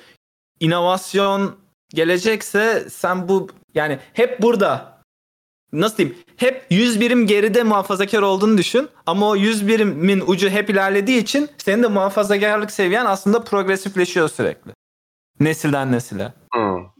inovasyon 0.60 1.56
gelecekse 1.94 2.86
sen 2.90 3.28
bu 3.28 3.48
yani 3.74 3.98
hep 4.12 4.42
burada 4.42 5.00
nasıl 5.72 5.96
diyeyim? 5.96 6.18
Hep 6.36 6.66
100 6.70 7.00
birim 7.00 7.26
geride 7.26 7.62
muhafazakar 7.62 8.22
olduğunu 8.22 8.58
düşün. 8.58 8.88
Ama 9.06 9.28
o 9.28 9.36
100 9.36 9.68
birimin 9.68 10.22
ucu 10.26 10.48
hep 10.50 10.70
ilerlediği 10.70 11.18
için 11.18 11.48
senin 11.58 11.82
de 11.82 11.86
muhafazakarlık 11.88 12.70
seviyen 12.70 13.06
aslında 13.06 13.44
progresifleşiyor 13.44 14.28
sürekli. 14.28 14.70
Nesilden 15.40 15.92
nesile. 15.92 16.32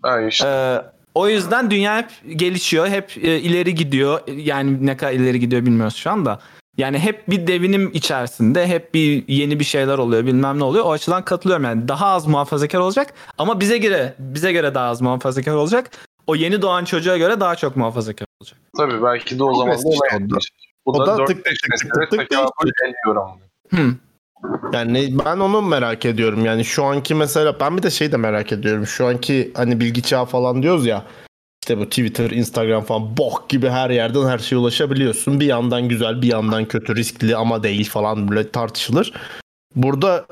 Ben 0.05 0.29
işte 0.29 0.49
Ee, 0.49 0.83
o 1.15 1.29
yüzden 1.29 1.71
dünya 1.71 1.99
hep 1.99 2.11
gelişiyor, 2.39 2.89
hep 2.89 3.17
e, 3.17 3.39
ileri 3.41 3.75
gidiyor. 3.75 4.21
Yani 4.29 4.87
ne 4.87 4.97
kadar 4.97 5.13
ileri 5.13 5.41
gidiyor 5.41 5.67
bilmiyoruz 5.67 5.97
şu 5.97 6.11
anda. 6.11 6.41
Yani 6.77 6.99
hep 6.99 7.29
bir 7.31 7.47
devinim 7.47 7.91
içerisinde, 7.95 8.67
hep 8.67 8.95
bir 8.95 9.29
yeni 9.29 9.61
bir 9.61 9.65
şeyler 9.65 9.99
oluyor, 9.99 10.27
bilmem 10.27 10.59
ne 10.59 10.65
oluyor. 10.65 10.85
O 10.85 10.93
açıdan 10.93 11.25
katılıyorum 11.25 11.65
yani. 11.65 11.89
Daha 11.89 12.07
az 12.07 12.27
muhafazakar 12.27 12.79
olacak 12.79 13.15
ama 13.39 13.61
bize 13.61 13.79
göre 13.79 14.15
bize 14.19 14.53
göre 14.53 14.75
daha 14.75 14.89
az 14.89 15.01
muhafazakar 15.01 15.53
olacak. 15.55 15.91
O 16.27 16.35
yeni 16.35 16.63
doğan 16.63 16.85
çocuğa 16.85 17.17
göre 17.17 17.41
daha 17.41 17.57
çok 17.57 17.77
muhafazakar 17.77 18.27
olacak. 18.41 18.59
tabii 18.77 19.03
belki 19.03 19.39
de 19.39 19.45
o 19.45 19.55
zaman 19.55 19.73
da 19.73 19.77
işte 19.77 19.89
ona 19.89 19.97
o 19.97 20.01
da- 20.01 20.15
yetmiş. 20.23 20.51
Bu 20.87 20.91
o 20.91 21.07
da 21.07 21.07
da 21.07 21.19
4 21.19 21.27
tık 21.27 21.47
5 21.47 21.59
tık 21.59 21.71
tık 21.95 22.11
tık 22.11 22.11
tık. 22.11 22.31
Hı. 23.75 23.95
Yani 24.73 25.15
ben 25.27 25.39
onu 25.39 25.63
merak 25.63 26.05
ediyorum. 26.05 26.45
Yani 26.45 26.65
şu 26.65 26.85
anki 26.85 27.15
mesela 27.15 27.61
ben 27.61 27.77
bir 27.77 27.83
de 27.83 27.91
şey 27.91 28.13
de 28.13 28.17
merak 28.17 28.53
ediyorum. 28.53 28.87
Şu 28.87 29.07
anki 29.07 29.53
hani 29.57 29.81
bilgi 29.81 30.03
çağı 30.03 30.25
falan 30.25 30.63
diyoruz 30.63 30.87
ya. 30.87 31.05
İşte 31.71 31.81
bu 31.81 31.89
Twitter, 31.89 32.31
Instagram 32.31 32.85
falan 32.85 33.17
bok 33.17 33.49
gibi 33.49 33.69
her 33.69 33.91
yerden 33.91 34.27
her 34.27 34.39
şeye 34.39 34.57
ulaşabiliyorsun. 34.57 35.41
Bir 35.41 35.47
yandan 35.47 35.89
güzel, 35.89 36.23
bir 36.23 36.27
yandan 36.27 36.65
kötü, 36.65 36.97
riskli 36.97 37.37
ama 37.37 37.63
değil 37.63 37.91
falan 37.91 38.29
böyle 38.29 38.51
tartışılır. 38.51 39.13
Burada 39.77 40.27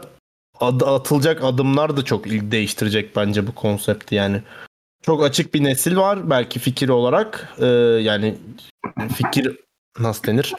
ad- 0.61 0.81
atılacak 0.81 1.45
adımlar 1.45 1.97
da 1.97 2.05
çok 2.05 2.25
değiştirecek 2.27 3.17
bence 3.17 3.47
bu 3.47 3.55
konsepti 3.55 4.15
yani. 4.15 4.43
Çok 5.03 5.25
açık 5.25 5.55
bir 5.55 5.65
nesil 5.65 5.97
var 5.97 6.31
belki 6.31 6.59
fikir 6.59 6.89
olarak. 6.89 7.55
Ee, 7.59 7.67
yani 8.03 8.35
fikir 9.15 9.57
nasıl 9.99 10.27
denir? 10.27 10.55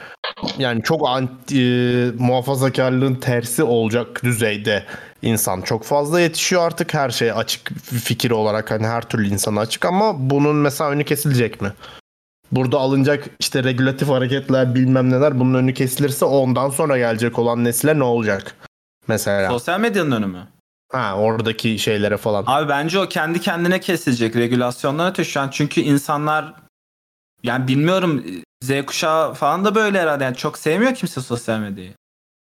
Yani 0.58 0.84
çok 0.84 1.08
anti, 1.08 1.62
e, 1.62 2.12
muhafazakarlığın 2.20 3.16
tersi 3.16 3.64
olacak 3.64 4.24
düzeyde 4.24 4.86
insan 5.22 5.62
çok 5.62 5.84
fazla 5.84 6.20
yetişiyor 6.20 6.62
artık 6.62 6.94
her 6.94 7.10
şeye 7.10 7.34
açık 7.34 7.72
fikir 7.80 8.32
olarak 8.32 8.72
hani 8.72 8.88
her 8.88 9.02
türlü 9.02 9.28
insana 9.28 9.60
açık 9.60 9.86
ama 9.86 10.30
bunun 10.30 10.56
mesela 10.56 10.90
önü 10.90 11.04
kesilecek 11.04 11.62
mi? 11.62 11.74
Burada 12.52 12.80
alınacak 12.80 13.30
işte 13.40 13.64
regülatif 13.64 14.10
hareketler 14.10 14.76
bilmem 14.76 15.10
neler 15.10 15.40
bunun 15.40 15.54
önü 15.54 15.74
kesilirse 15.74 16.26
ondan 16.26 16.70
sonra 16.70 16.98
gelecek 16.98 17.40
olan 17.40 17.64
nesile 17.64 18.00
ne 18.00 18.04
olacak? 18.04 18.56
Mesela. 19.08 19.50
Sosyal 19.50 19.80
medyanın 19.80 20.12
önü 20.12 20.26
mü? 20.26 20.48
Ha 20.92 21.16
oradaki 21.18 21.80
şeylere 21.80 22.18
falan. 22.18 22.44
Abi 22.48 22.70
bence 22.70 23.00
o 23.00 23.08
kendi 23.10 23.42
kendine 23.42 23.80
kesilecek 23.80 24.36
regülasyonlar 24.36 25.12
öte 25.12 25.24
şu 25.24 25.40
an. 25.40 25.50
Çünkü 25.50 25.82
insanlar 25.82 26.54
yani 27.44 27.68
bilmiyorum 27.68 28.26
Z 28.64 28.86
kuşağı 28.86 29.34
falan 29.34 29.66
da 29.66 29.76
böyle 29.76 30.02
herhalde. 30.02 30.24
Yani 30.24 30.36
çok 30.36 30.58
sevmiyor 30.58 30.96
kimse 30.96 31.22
sosyal 31.22 31.60
medyayı. 31.60 31.94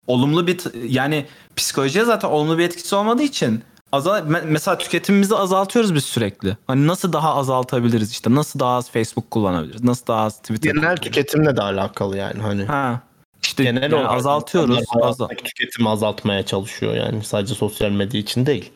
Olumlu 0.08 0.48
bir 0.48 0.60
yani 0.88 1.26
psikolojiye 1.56 2.06
zaten 2.06 2.28
olumlu 2.30 2.58
bir 2.58 2.64
etkisi 2.64 2.96
olmadığı 2.96 3.24
için 3.24 3.64
azal 3.92 4.20
me- 4.20 4.46
mesela 4.46 4.78
tüketimimizi 4.78 5.36
azaltıyoruz 5.36 5.96
biz 5.96 6.04
sürekli. 6.04 6.58
Hani 6.68 6.88
nasıl 6.88 7.14
daha 7.14 7.36
azaltabiliriz 7.36 8.12
işte? 8.12 8.36
Nasıl 8.36 8.60
daha 8.60 8.76
az 8.76 8.92
Facebook 8.92 9.32
kullanabiliriz? 9.32 9.84
Nasıl 9.84 10.08
daha 10.08 10.22
az 10.22 10.38
Twitter 10.38 10.72
Genel 10.74 10.98
tüketimle 10.98 11.56
de 11.58 11.62
alakalı 11.62 12.18
yani 12.18 12.42
hani. 12.42 12.66
Ha. 12.66 13.02
İşte 13.44 13.64
Genel 13.64 13.82
yani 13.82 13.96
olarak 13.96 14.12
azaltıyoruz. 14.12 14.80
Azal- 15.02 15.28
tüketimi 15.28 15.90
azaltmaya 15.90 16.46
çalışıyor 16.46 16.94
yani 16.94 17.24
sadece 17.24 17.56
sosyal 17.56 17.90
medya 17.90 18.20
için 18.20 18.46
değil. 18.46 18.72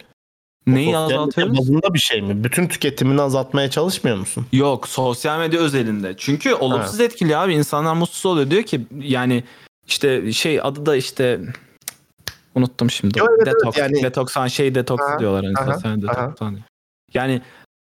Neyi 0.67 0.97
azaltıyoruz? 0.97 1.57
bazında 1.57 1.93
bir 1.93 1.99
şey 1.99 2.21
mi? 2.21 2.43
Bütün 2.43 2.67
tüketimini 2.67 3.21
azaltmaya 3.21 3.69
çalışmıyor 3.69 4.17
musun? 4.17 4.45
Yok 4.51 4.87
sosyal 4.87 5.39
medya 5.39 5.59
özelinde. 5.59 6.13
Çünkü 6.17 6.53
olumsuz 6.53 6.99
etkili 6.99 7.37
abi. 7.37 7.53
İnsanlar 7.53 7.93
mutsuz 7.93 8.25
oluyor. 8.25 8.49
Diyor 8.49 8.63
ki 8.63 8.87
yani 8.99 9.43
işte 9.87 10.31
şey 10.31 10.59
adı 10.61 10.85
da 10.85 10.95
işte 10.95 11.39
unuttum 12.55 12.91
şimdi. 12.91 13.19
Evet, 13.19 13.29
evet, 13.37 13.47
detoks, 13.55 13.77
yani- 13.77 14.03
detoks 14.03 14.33
falan 14.33 14.47
şey 14.47 14.75
detoks 14.75 15.03
Aha, 15.03 15.19
diyorlar 15.19 15.45
hani 15.45 15.57
aha, 15.57 15.73
sosyal 15.73 15.91
aha. 15.91 16.01
detoks 16.01 16.39
falan 16.39 16.55
diyor. 16.55 16.65
Yani 17.13 17.41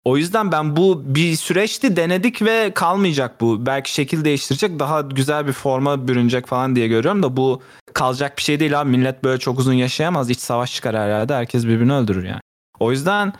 O 0.05 0.17
yüzden 0.17 0.51
ben 0.51 0.75
bu 0.75 1.03
bir 1.15 1.35
süreçti 1.35 1.95
denedik 1.95 2.41
ve 2.41 2.71
kalmayacak 2.73 3.41
bu. 3.41 3.65
Belki 3.65 3.93
şekil 3.93 4.25
değiştirecek 4.25 4.79
daha 4.79 5.01
güzel 5.01 5.47
bir 5.47 5.51
forma 5.51 6.07
bürünecek 6.07 6.47
falan 6.47 6.75
diye 6.75 6.87
görüyorum 6.87 7.23
da 7.23 7.37
bu 7.37 7.61
kalacak 7.93 8.37
bir 8.37 8.41
şey 8.43 8.59
değil 8.59 8.81
abi. 8.81 8.89
Millet 8.89 9.23
böyle 9.23 9.39
çok 9.39 9.59
uzun 9.59 9.73
yaşayamaz. 9.73 10.29
İç 10.29 10.39
savaş 10.39 10.75
çıkar 10.75 10.95
her 10.95 11.07
yerde. 11.07 11.33
Herkes 11.33 11.65
birbirini 11.65 11.93
öldürür 11.93 12.23
yani. 12.23 12.41
O 12.79 12.91
yüzden 12.91 13.33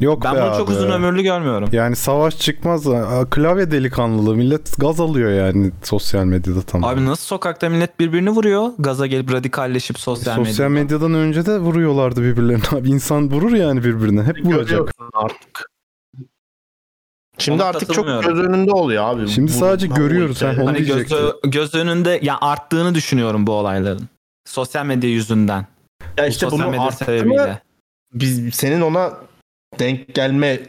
Yok 0.00 0.24
ben 0.24 0.34
be 0.34 0.42
bunu 0.42 0.56
çok 0.58 0.68
abi. 0.68 0.76
uzun 0.76 0.90
ömürlü 0.90 1.22
görmüyorum. 1.22 1.68
Yani 1.72 1.96
savaş 1.96 2.38
çıkmaz. 2.38 2.84
Klavye 3.30 3.70
delikanlılığı. 3.70 4.36
Millet 4.36 4.78
gaz 4.78 5.00
alıyor 5.00 5.30
yani 5.32 5.72
sosyal 5.82 6.24
medyada 6.24 6.62
tamam. 6.62 6.90
Abi 6.90 7.04
nasıl 7.06 7.24
sokakta 7.24 7.68
millet 7.68 8.00
birbirini 8.00 8.30
vuruyor? 8.30 8.68
Gaza 8.78 9.06
gelip 9.06 9.32
radikalleşip 9.32 9.98
sosyal, 9.98 10.36
Sosyal 10.36 10.68
medyada. 10.70 10.84
medyadan 11.08 11.14
önce 11.14 11.46
de 11.46 11.58
vuruyorlardı 11.58 12.22
birbirlerine. 12.22 12.62
Abi 12.78 12.88
insan 12.88 13.30
vurur 13.30 13.52
yani 13.52 13.84
birbirine. 13.84 14.22
Hep 14.22 14.44
vuracak. 14.44 14.92
Artık. 15.14 15.70
Şimdi 17.38 17.62
Ona 17.62 17.68
artık 17.68 17.94
çok 17.94 18.06
göz 18.06 18.38
önünde 18.38 18.72
oluyor 18.72 19.04
abi. 19.04 19.28
Şimdi 19.28 19.52
Bu- 19.52 19.56
sadece 19.56 19.90
bu 19.90 19.94
görüyoruz, 19.94 20.42
ha, 20.42 20.54
onu 20.60 20.66
Hani 20.66 20.84
göz, 20.84 21.06
göz 21.44 21.74
önünde 21.74 22.18
ya 22.22 22.38
arttığını 22.40 22.94
düşünüyorum 22.94 23.46
bu 23.46 23.52
olayların. 23.52 24.08
Sosyal 24.44 24.86
medya 24.86 25.10
yüzünden. 25.10 25.66
Ya 26.16 26.24
Bu 26.24 26.28
işte 26.28 26.46
sosyal 26.46 26.58
bunu 26.62 26.70
medya 26.70 26.84
arttı 26.86 27.24
mı, 27.26 27.58
biz 28.14 28.54
senin 28.54 28.80
ona 28.80 29.12
denk 29.78 30.14
gelme 30.14 30.60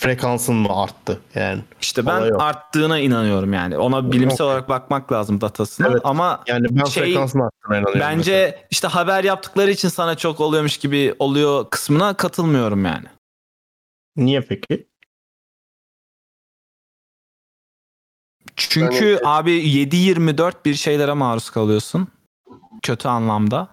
frekansın 0.00 0.54
mı 0.54 0.82
arttı 0.82 1.20
yani? 1.34 1.62
İşte 1.80 2.06
ben 2.06 2.20
o. 2.20 2.42
arttığına 2.42 2.98
inanıyorum 2.98 3.52
yani. 3.52 3.78
Ona 3.78 4.12
bilimsel 4.12 4.34
Okey. 4.34 4.46
olarak 4.46 4.68
bakmak 4.68 5.12
lazım 5.12 5.40
datasına 5.40 5.88
Evet. 5.88 6.00
ama 6.04 6.44
Yani 6.46 6.66
ben 6.70 6.84
Şey, 6.84 7.04
frekansın 7.04 7.40
arttığına 7.40 7.76
inanıyorum. 7.78 8.00
bence 8.00 8.32
mesela. 8.32 8.66
işte 8.70 8.88
haber 8.88 9.24
yaptıkları 9.24 9.70
için 9.70 9.88
sana 9.88 10.14
çok 10.14 10.40
oluyormuş 10.40 10.78
gibi 10.78 11.14
oluyor 11.18 11.70
kısmına 11.70 12.14
katılmıyorum 12.14 12.84
yani. 12.84 13.06
Niye 14.16 14.40
peki? 14.40 14.86
Çünkü 18.56 19.20
abi 19.24 19.50
7-24 19.50 20.64
bir 20.64 20.74
şeylere 20.74 21.12
maruz 21.12 21.50
kalıyorsun. 21.50 22.08
Kötü 22.82 23.08
anlamda. 23.08 23.68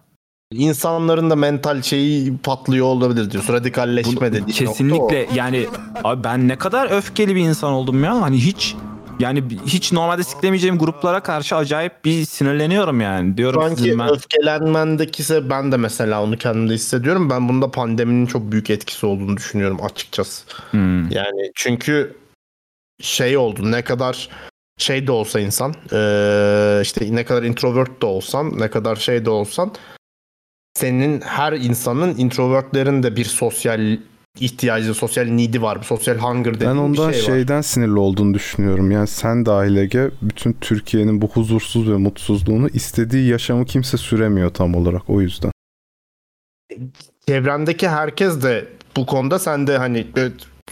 İnsanların 0.52 1.30
da 1.30 1.36
mental 1.36 1.82
şeyi 1.82 2.38
patlıyor 2.38 2.86
olabilir 2.86 3.32
diyorsun. 3.32 3.54
Radikalleşme 3.54 4.34
dediğin 4.34 4.46
kesinlikle 4.46 5.28
yani 5.34 5.68
abi 6.04 6.24
ben 6.24 6.48
ne 6.48 6.58
kadar 6.58 6.92
öfkeli 6.98 7.36
bir 7.36 7.42
insan 7.42 7.72
oldum 7.72 8.04
ya. 8.04 8.22
Hani 8.22 8.38
hiç 8.38 8.76
yani 9.20 9.44
hiç 9.66 9.92
normalde 9.92 10.24
siklemeyeceğim 10.24 10.78
gruplara 10.78 11.20
karşı 11.20 11.56
acayip 11.56 12.06
bir 12.06 12.26
sinirleniyorum 12.26 13.02
yani. 13.02 13.38
Diyorum 13.38 13.62
Sanki 13.62 14.00
ben. 14.00 14.10
öfkelenmendeki 14.10 15.22
ise 15.22 15.50
ben 15.50 15.72
de 15.72 15.78
mesela 15.78 16.24
onu 16.24 16.38
kendimde 16.38 16.74
hissediyorum. 16.74 17.30
Ben 17.30 17.50
bunda 17.50 17.72
pandeminin 17.72 18.26
çok 18.26 18.52
büyük 18.52 18.70
etkisi 18.70 19.06
olduğunu 19.06 19.38
düşünüyorum 19.38 19.84
açıkçası. 19.84 20.46
Hmm. 20.72 21.12
Yani 21.12 21.52
çünkü 21.56 22.16
şey 23.02 23.38
oldu 23.38 23.72
ne 23.72 23.82
kadar 23.82 24.30
şey 24.78 25.08
de 25.08 25.12
olsa 25.12 25.40
insan 25.40 25.72
işte 26.82 27.16
ne 27.16 27.26
kadar 27.26 27.44
introvert 27.44 28.02
de 28.02 28.06
olsan 28.06 28.60
ne 28.60 28.70
kadar 28.70 28.96
şey 28.96 29.26
de 29.26 29.30
olsan 29.30 29.72
senin 30.76 31.22
her 31.22 31.54
insanın 31.54 32.18
introvertlerin 32.18 33.04
de 33.04 33.16
bir 33.16 33.26
sosyal 33.26 33.98
ihtiyacı, 34.40 34.94
sosyal 34.94 35.26
need'i 35.26 35.62
var. 35.62 35.84
Sosyal 35.84 36.18
hunger 36.18 36.54
dediğin 36.54 36.72
Ben 36.72 36.78
ondan 36.78 37.10
bir 37.10 37.14
şey 37.14 37.24
var. 37.24 37.28
şeyden 37.38 37.62
sinirli 37.62 38.00
olduğunu 38.00 38.34
düşünüyorum. 38.34 38.92
Yani 38.92 39.08
sen 39.08 39.46
dahil 39.46 39.76
Ege 39.76 40.10
bütün 40.22 40.54
Türkiye'nin 40.54 41.22
bu 41.22 41.28
huzursuz 41.28 41.90
ve 41.92 41.98
mutsuzluğunu 41.98 42.68
istediği 42.68 43.30
yaşamı 43.30 43.66
kimse 43.66 43.98
süremiyor 43.98 44.54
tam 44.54 44.76
olarak 44.76 45.10
o 45.10 45.22
yüzden. 45.22 45.52
çevrendeki 47.28 47.90
herkes 47.90 48.44
de 48.44 48.68
bu 48.98 49.06
konuda 49.06 49.40
sen 49.40 49.68
de 49.68 49.78
hani 49.78 50.08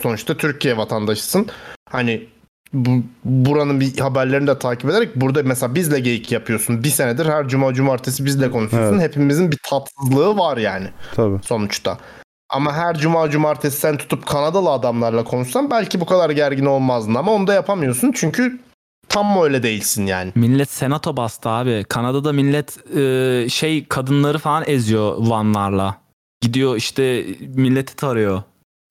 sonuçta 0.01 0.37
Türkiye 0.37 0.77
vatandaşısın. 0.77 1.47
Hani 1.89 2.27
bu, 2.73 3.03
buranın 3.25 3.79
bir 3.79 3.99
haberlerini 3.99 4.47
de 4.47 4.59
takip 4.59 4.89
ederek 4.89 5.15
burada 5.15 5.43
mesela 5.43 5.75
bizle 5.75 5.99
geyik 5.99 6.31
yapıyorsun. 6.31 6.83
Bir 6.83 6.89
senedir 6.89 7.25
her 7.25 7.47
cuma 7.47 7.73
cumartesi 7.73 8.25
bizle 8.25 8.51
konuşuyorsun. 8.51 8.99
Evet. 8.99 9.09
Hepimizin 9.09 9.51
bir 9.51 9.59
tatsızlığı 9.69 10.37
var 10.37 10.57
yani 10.57 10.87
Tabii. 11.15 11.39
sonuçta. 11.43 11.97
Ama 12.49 12.73
her 12.73 12.97
cuma 12.97 13.29
cumartesi 13.29 13.79
sen 13.79 13.97
tutup 13.97 14.25
Kanadalı 14.25 14.69
adamlarla 14.71 15.23
konuşsan 15.23 15.71
belki 15.71 16.01
bu 16.01 16.05
kadar 16.05 16.29
gergin 16.29 16.65
olmazdın 16.65 17.15
ama 17.15 17.31
onu 17.31 17.47
da 17.47 17.53
yapamıyorsun 17.53 18.11
çünkü 18.11 18.59
tam 19.09 19.43
öyle 19.43 19.63
değilsin 19.63 20.05
yani. 20.05 20.31
Millet 20.35 20.69
senato 20.71 21.17
bastı 21.17 21.49
abi. 21.49 21.85
Kanada'da 21.89 22.33
millet 22.33 22.95
e, 22.97 23.49
şey 23.49 23.85
kadınları 23.85 24.37
falan 24.37 24.63
eziyor 24.67 25.15
vanlarla. 25.17 25.97
Gidiyor 26.41 26.75
işte 26.75 27.25
milleti 27.55 27.95
tarıyor. 27.95 28.43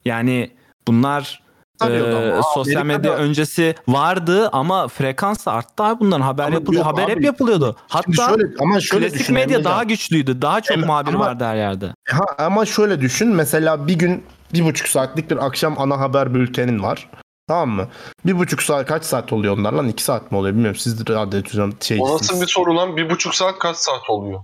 Yani 0.05 0.51
bunlar 0.89 1.42
e, 1.91 2.41
sosyal 2.55 2.85
medya 2.85 3.13
öncesi 3.13 3.75
vardı 3.89 4.49
ama 4.53 4.89
frekans 4.89 5.49
arttı 5.49 5.83
abi 5.83 6.01
bunların 6.01 6.23
haber 6.23 6.45
Ama 6.45 6.55
yapılıyor. 6.55 6.85
Haber 6.85 7.05
abi. 7.05 7.13
hep 7.13 7.25
yapılıyordu. 7.25 7.77
Hatta 7.89 8.29
şöyle, 8.29 8.45
ama 8.61 8.81
şöyle 8.81 9.05
klasik 9.07 9.21
düşün 9.21 9.35
medya 9.35 9.65
daha 9.65 9.83
güçlüydü. 9.83 10.43
Daha 10.43 10.61
çok 10.61 10.77
Em- 10.77 10.87
muhabir 10.87 11.15
ama- 11.15 11.27
vardı 11.27 11.45
her 11.45 11.57
yerde. 11.57 11.95
Ha, 12.09 12.25
ama 12.39 12.67
şöyle 12.67 13.01
düşün 13.01 13.29
mesela 13.29 13.87
bir 13.87 13.95
gün 13.95 14.25
bir 14.55 14.65
buçuk 14.65 14.89
saatlik 14.89 15.31
bir 15.31 15.47
akşam 15.47 15.75
ana 15.79 16.01
haber 16.01 16.35
bültenin 16.35 16.83
var. 16.83 17.09
Tamam 17.49 17.69
mı? 17.71 17.89
Bir 18.27 18.39
buçuk 18.39 18.63
saat 18.63 18.87
kaç 18.87 19.05
saat 19.05 19.33
oluyor 19.33 19.59
onlar 19.59 19.73
lan? 19.73 19.89
İki 19.89 20.03
saat 20.05 20.33
mi 20.33 20.39
oluyor 20.39 20.55
bilmiyorum. 20.55 20.81
Siz 20.81 21.07
de 21.07 21.13
radyo 21.13 21.43
televizyon 21.43 21.75
O 21.99 22.15
nasıl 22.15 22.41
bir 22.41 22.47
soru 22.47 22.77
lan? 22.77 22.97
Bir 22.97 23.11
buçuk 23.11 23.35
saat 23.35 23.59
kaç 23.59 23.77
saat 23.77 24.11
oluyor? 24.11 24.41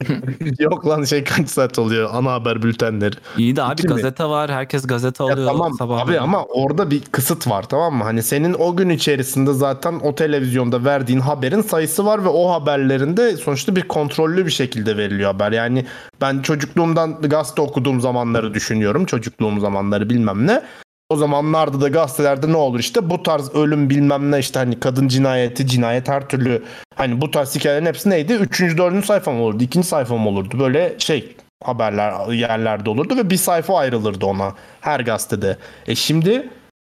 Yok 0.58 0.86
lan 0.88 1.04
şey 1.04 1.24
kaç 1.24 1.48
saat 1.48 1.78
oluyor 1.78 2.10
ana 2.12 2.32
haber 2.32 2.62
bültenleri. 2.62 3.16
İyi 3.38 3.56
de 3.56 3.62
abi 3.62 3.82
mi? 3.82 3.88
gazete 3.88 4.24
var. 4.24 4.50
Herkes 4.50 4.86
gazete 4.86 5.24
Ya 5.24 5.32
alıyor 5.32 5.48
tamam 5.48 5.72
sabah. 5.74 6.00
abi 6.00 6.18
ama 6.20 6.44
orada 6.44 6.90
bir 6.90 7.00
kısıt 7.00 7.48
var 7.48 7.62
tamam 7.68 7.94
mı? 7.94 8.04
Hani 8.04 8.22
senin 8.22 8.54
o 8.58 8.76
gün 8.76 8.88
içerisinde 8.88 9.52
zaten 9.52 9.94
o 10.02 10.14
televizyonda 10.14 10.84
verdiğin 10.84 11.20
haberin 11.20 11.60
sayısı 11.62 12.06
var 12.06 12.24
ve 12.24 12.28
o 12.28 12.50
haberlerinde 12.50 13.36
sonuçta 13.36 13.76
bir 13.76 13.82
kontrollü 13.82 14.46
bir 14.46 14.50
şekilde 14.50 14.96
veriliyor 14.96 15.32
haber. 15.32 15.52
Yani 15.52 15.86
ben 16.20 16.42
çocukluğumdan 16.42 17.20
gazete 17.22 17.62
okuduğum 17.62 18.00
zamanları 18.00 18.54
düşünüyorum. 18.54 19.04
Çocukluğum 19.04 19.60
zamanları 19.60 20.10
bilmem 20.10 20.46
ne. 20.46 20.62
O 21.10 21.16
zamanlarda 21.16 21.80
da 21.80 21.88
gazetelerde 21.88 22.52
ne 22.52 22.56
olur 22.56 22.78
işte 22.78 23.10
bu 23.10 23.22
tarz 23.22 23.54
ölüm 23.54 23.90
bilmem 23.90 24.30
ne 24.30 24.38
işte 24.38 24.58
hani 24.58 24.80
kadın 24.80 25.08
cinayeti, 25.08 25.66
cinayet 25.66 26.08
her 26.08 26.28
türlü 26.28 26.62
hani 26.94 27.20
bu 27.20 27.30
tarz 27.30 27.54
hikayelerin 27.54 27.86
hepsi 27.86 28.10
neydi? 28.10 28.32
Üçüncü, 28.32 28.78
dördüncü 28.78 29.06
sayfa 29.06 29.32
mı 29.32 29.42
olurdu? 29.42 29.64
ikinci 29.64 29.88
sayfa 29.88 30.16
mı 30.16 30.28
olurdu? 30.28 30.58
Böyle 30.58 30.94
şey 30.98 31.36
haberler 31.64 32.32
yerlerde 32.32 32.90
olurdu 32.90 33.16
ve 33.16 33.30
bir 33.30 33.36
sayfa 33.36 33.78
ayrılırdı 33.78 34.26
ona 34.26 34.54
her 34.80 35.00
gazetede. 35.00 35.56
E 35.86 35.94
şimdi 35.94 36.48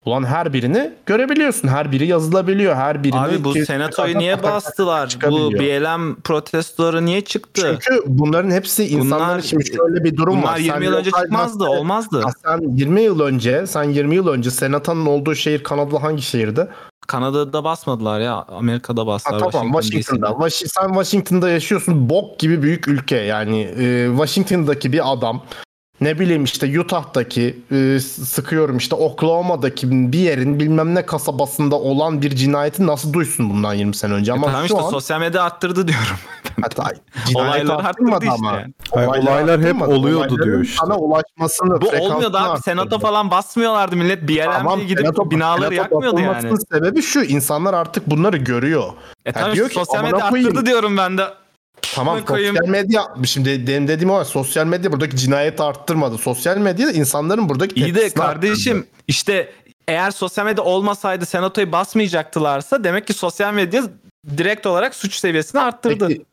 ulan 0.04 0.24
her 0.24 0.52
birini 0.52 0.92
görebiliyorsun. 1.06 1.68
Her 1.68 1.92
biri 1.92 2.06
yazılabiliyor. 2.06 2.74
Her 2.76 3.04
birini 3.04 3.18
Abi 3.20 3.44
bu 3.44 3.54
senatoyu 3.54 4.18
niye 4.18 4.42
bastılar? 4.42 5.16
Bu. 5.30 5.52
BLM 5.52 6.14
protestoları 6.14 7.04
niye 7.06 7.20
çıktı? 7.20 7.78
Çünkü 7.80 8.02
bunların 8.06 8.50
hepsi 8.50 8.84
insanların 8.86 9.28
Bunlar- 9.28 9.40
şimdi 9.40 9.66
şöyle 9.66 10.04
bir 10.04 10.16
durum 10.16 10.42
Bunlar 10.42 10.52
var. 10.52 10.58
20 10.58 10.84
yıl 10.84 10.92
önce 10.94 11.10
çıkmazdı, 11.10 11.64
olmazdı. 11.64 12.22
Sen 12.44 12.76
20 12.76 13.00
yıl 13.02 13.20
önce, 13.20 13.66
sen 13.66 13.82
20 13.84 14.14
yıl 14.14 14.28
önce 14.28 14.50
Senata'nın 14.50 15.06
olduğu 15.06 15.34
şehir 15.34 15.62
Kanada'da 15.62 16.02
hangi 16.02 16.22
şehirdi? 16.22 16.68
Kanada'da 17.06 17.64
basmadılar 17.64 18.20
ya. 18.20 18.32
Amerika'da 18.48 19.00
Ha, 19.00 19.06
bastılar. 19.06 19.50
tamam 19.52 19.72
Washington'da. 19.82 20.26
DC'de. 20.26 20.34
Washi- 20.46 20.68
sen 20.80 20.88
Washington'da 20.88 21.50
yaşıyorsun. 21.50 22.10
Bok 22.10 22.38
gibi 22.38 22.62
büyük 22.62 22.88
ülke. 22.88 23.16
Yani 23.16 23.60
e, 23.78 24.06
Washington'daki 24.10 24.92
bir 24.92 25.12
adam 25.12 25.42
ne 26.04 26.18
bileyim 26.18 26.44
işte 26.44 26.80
Utah'taki 26.80 27.58
e, 27.72 28.00
sıkıyorum 28.00 28.76
işte 28.76 28.94
Oklahoma'daki 28.94 30.12
bir 30.12 30.18
yerin 30.18 30.60
bilmem 30.60 30.94
ne 30.94 31.06
kasabasında 31.06 31.76
olan 31.76 32.22
bir 32.22 32.30
cinayeti 32.36 32.86
nasıl 32.86 33.12
duysun 33.12 33.50
bundan 33.50 33.74
20 33.74 33.96
sene 33.96 34.12
önce 34.14 34.32
ama 34.32 34.46
E, 34.46 34.50
tamam 34.50 34.68
şu 34.68 34.74
işte 34.74 34.86
an 34.86 34.90
sosyal 34.90 35.20
medya 35.20 35.42
arttırdı 35.42 35.88
diyorum. 35.88 36.16
hatta 36.62 36.82
arttırmadı 37.76 38.14
arttırdı 38.14 38.30
ama. 38.30 38.58
işte. 38.58 38.70
Hayır, 38.94 39.08
olaylar 39.22 39.60
hep 39.60 39.82
oluyordu 39.82 40.24
Olayların 40.34 40.44
diyor 40.44 40.60
işte. 40.64 40.76
Sana 40.80 40.96
ulaşmasını 40.96 41.80
Bu 41.80 41.88
olmuyordu 41.88 42.36
abi. 42.36 42.48
arttırdı. 42.48 42.62
Senato 42.64 42.98
falan 42.98 43.30
basmıyorlardı. 43.30 43.96
Millet 43.96 44.22
BLM'ye 44.28 44.44
Tamam, 44.44 44.80
gidip 44.80 45.06
Senato- 45.06 45.30
binaları 45.30 45.74
Senato 45.74 45.74
yakmıyordu 45.94 46.20
yani. 46.20 46.56
sebebi 46.72 47.02
şu 47.02 47.22
insanlar 47.22 47.74
artık 47.74 48.10
bunları 48.10 48.36
görüyor. 48.36 48.84
E 49.24 49.32
tamam 49.32 49.52
diyor 49.54 49.66
işte 49.70 49.80
ki, 49.80 49.86
sosyal 49.86 50.04
medya 50.04 50.24
arttırdı 50.26 50.66
diyorum 50.66 50.96
ben 50.96 51.18
de. 51.18 51.24
Tamam 51.94 52.24
koyayım. 52.24 52.56
sosyal 52.56 52.70
medya 52.70 53.02
şimdi 53.24 53.66
benim 53.66 53.88
dediğim 53.88 54.10
o 54.10 54.24
sosyal 54.24 54.66
medya 54.66 54.92
buradaki 54.92 55.16
cinayeti 55.16 55.62
arttırmadı. 55.62 56.18
Sosyal 56.18 56.56
medya 56.56 56.90
insanların 56.90 57.48
buradaki 57.48 57.80
İyi 57.80 57.94
de 57.94 58.10
kardeşim 58.10 58.76
arttırdı. 58.76 58.96
işte 59.08 59.52
eğer 59.88 60.10
sosyal 60.10 60.44
medya 60.44 60.64
olmasaydı 60.64 61.26
senatoyu 61.26 61.72
basmayacaktılarsa 61.72 62.84
demek 62.84 63.06
ki 63.06 63.12
sosyal 63.12 63.54
medya 63.54 63.82
direkt 64.36 64.66
olarak 64.66 64.94
suç 64.94 65.14
seviyesini 65.14 65.60
arttırdı. 65.60 66.08
Peki, 66.08 66.24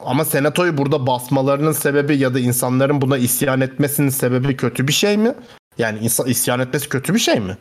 ama 0.00 0.24
senatoyu 0.24 0.78
burada 0.78 1.06
basmalarının 1.06 1.72
sebebi 1.72 2.16
ya 2.16 2.34
da 2.34 2.38
insanların 2.38 3.00
buna 3.00 3.18
isyan 3.18 3.60
etmesinin 3.60 4.08
sebebi 4.08 4.56
kötü 4.56 4.88
bir 4.88 4.92
şey 4.92 5.16
mi? 5.16 5.34
Yani 5.78 5.98
insan 5.98 6.26
isyan 6.26 6.60
etmesi 6.60 6.88
kötü 6.88 7.14
bir 7.14 7.18
şey 7.18 7.40
mi? 7.40 7.56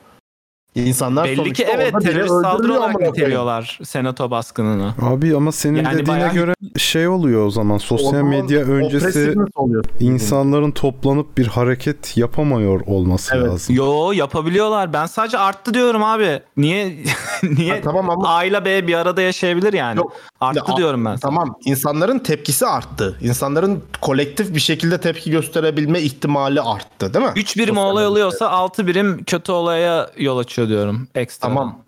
İnsanlar 0.76 1.26
Belli 1.26 1.54
ki 1.54 1.64
evet 1.76 1.94
terörist 2.02 2.34
saldırı 2.42 2.74
olarak 2.80 3.00
niteliyorlar 3.02 3.80
senato 3.84 4.32
baskınını. 4.32 4.94
Abi 5.02 5.36
ama 5.36 5.52
senin 5.52 5.76
Yani 5.84 5.88
dediğine 5.98 6.08
bayağı- 6.08 6.34
göre 6.34 6.54
şey 6.78 7.08
oluyor 7.08 7.46
o 7.46 7.50
zaman. 7.50 7.78
Sosyal 7.78 8.22
medya 8.22 8.60
öncesi 8.62 9.36
insanların 10.00 10.72
toplanıp 10.72 11.38
bir 11.38 11.48
hareket 11.48 12.18
yapamıyor 12.18 12.82
olması 12.88 13.36
Evet. 13.36 13.48
lazım. 13.48 13.76
Yo 13.76 14.12
yapabiliyorlar. 14.12 14.94
Ben 14.94 15.06
sadece 15.06 15.38
arttı 15.38 15.74
diyorum 15.74 16.04
abi. 16.04 16.40
Niye 16.58 16.96
niye 17.58 17.74
Ha, 17.74 17.80
tamam 17.84 18.10
ama 18.10 18.28
A 18.36 18.44
ile 18.44 18.66
B 18.66 18.88
bir 18.88 18.94
arada 18.94 19.22
yaşayabilir 19.22 19.74
yani. 19.74 19.98
Yok. 19.98 20.14
Arttı 20.42 20.72
Ya, 20.72 20.78
diyorum 20.78 21.06
ben. 21.06 21.18
Tamam 21.18 21.56
insanların 21.66 22.20
tepkisi 22.20 22.66
arttı. 22.66 23.18
İnsanların 23.22 23.84
kolektif 24.02 24.56
bir 24.56 24.60
şekilde 24.60 25.02
tepki 25.02 25.32
gösterebilme 25.32 26.00
ihtimali 26.02 26.62
arttı 26.62 27.14
değil 27.14 27.26
mi? 27.26 27.32
3 27.36 27.58
birim 27.58 27.76
Sosyal 27.76 27.92
olay 27.92 28.08
oluyorsa 28.08 28.50
6 28.50 28.88
birim 28.88 29.24
kötü 29.24 29.52
olaya 29.52 30.10
yol 30.18 30.38
açıyor 30.38 30.65
diyorum 30.70 31.08
ekstra. 31.16 31.48
Tamam. 31.48 31.84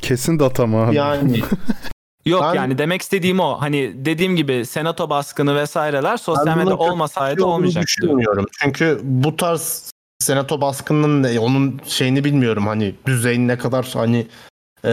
Kesin 0.00 0.38
data 0.38 0.66
mı 0.66 0.76
abi? 0.76 0.94
Yani 0.94 1.40
Yok 2.26 2.42
Ben- 2.42 2.54
yani 2.54 2.78
demek 2.78 3.02
istediğim 3.02 3.40
o. 3.40 3.60
Hani 3.60 3.92
dediğim 4.04 4.36
gibi 4.36 4.66
senato 4.66 5.10
baskını 5.10 5.56
vesaireler 5.56 6.16
sosyal 6.16 6.46
Ben 6.46 6.58
medya 6.58 6.66
bunun 6.66 6.76
kötü 6.78 6.90
olmasaydı 6.90 7.36
şey 7.36 7.44
olduğunu 7.44 7.54
olmayacak 7.56 7.84
diyorum. 8.00 8.18
düşünmüyorum. 8.18 8.46
Çünkü 8.62 9.00
bu 9.02 9.36
tarz 9.36 9.90
senato 10.18 10.60
baskınının 10.60 11.22
ne- 11.22 11.40
onun 11.40 11.80
şeyini 11.86 12.24
bilmiyorum 12.24 12.66
hani 12.66 12.94
düzeyin 13.06 13.48
ne 13.48 13.58
kadar 13.58 13.90
hani 13.94 14.26
e, 14.84 14.90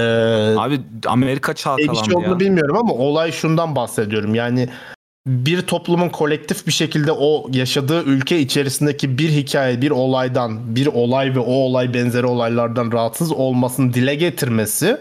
Abi 0.57 0.81
Amerika 1.07 1.53
çalkalandı 1.53 2.05
şey 2.05 2.15
olduğunu 2.15 2.31
ya. 2.33 2.39
bilmiyorum 2.39 2.77
ama 2.77 2.93
olay 2.93 3.31
şundan 3.31 3.75
bahsediyorum. 3.75 4.35
Yani 4.35 4.69
bir 5.27 5.61
toplumun 5.61 6.09
kolektif 6.09 6.67
bir 6.67 6.71
şekilde 6.71 7.11
o 7.11 7.47
yaşadığı 7.51 8.03
ülke 8.03 8.39
içerisindeki 8.39 9.17
bir 9.17 9.29
hikaye, 9.29 9.81
bir 9.81 9.91
olaydan, 9.91 10.75
bir 10.75 10.87
olay 10.87 11.35
ve 11.35 11.39
o 11.39 11.53
olay 11.53 11.93
benzeri 11.93 12.25
olaylardan 12.25 12.91
rahatsız 12.91 13.31
olmasını 13.31 13.93
dile 13.93 14.15
getirmesi 14.15 14.97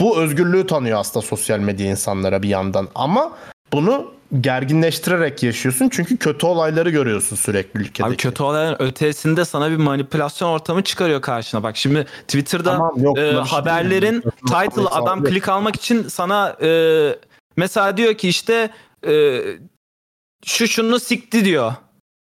bu 0.00 0.18
özgürlüğü 0.18 0.66
tanıyor 0.66 0.98
aslında 0.98 1.26
sosyal 1.26 1.58
medya 1.58 1.86
insanlara 1.86 2.42
bir 2.42 2.48
yandan. 2.48 2.88
Ama 2.94 3.32
bunu 3.72 4.12
gerginleştirerek 4.40 5.42
yaşıyorsun 5.42 5.88
çünkü 5.88 6.16
kötü 6.16 6.46
olayları 6.46 6.90
görüyorsun 6.90 7.36
sürekli 7.36 7.80
ülkedeki. 7.80 8.04
Abi 8.04 8.16
kötü 8.16 8.42
olayların 8.42 8.82
ötesinde 8.82 9.44
sana 9.44 9.70
bir 9.70 9.76
manipülasyon 9.76 10.48
ortamı 10.48 10.82
çıkarıyor 10.84 11.20
karşına. 11.20 11.62
Bak 11.62 11.76
şimdi 11.76 12.06
Twitter'da 12.28 12.72
Tamam, 12.72 12.92
yok, 13.02 13.18
e, 13.18 13.30
şey 13.30 13.32
haberlerin 13.32 14.20
title 14.46 14.88
adam 14.90 15.24
klik 15.24 15.48
almak 15.48 15.76
için 15.76 16.08
sana 16.08 16.56
e, 16.62 16.68
mesela 17.56 17.96
diyor 17.96 18.14
ki 18.14 18.28
işte 18.28 18.70
e, 19.06 19.40
şu 20.44 20.68
şunu 20.68 21.00
sikti 21.00 21.44
diyor. 21.44 21.72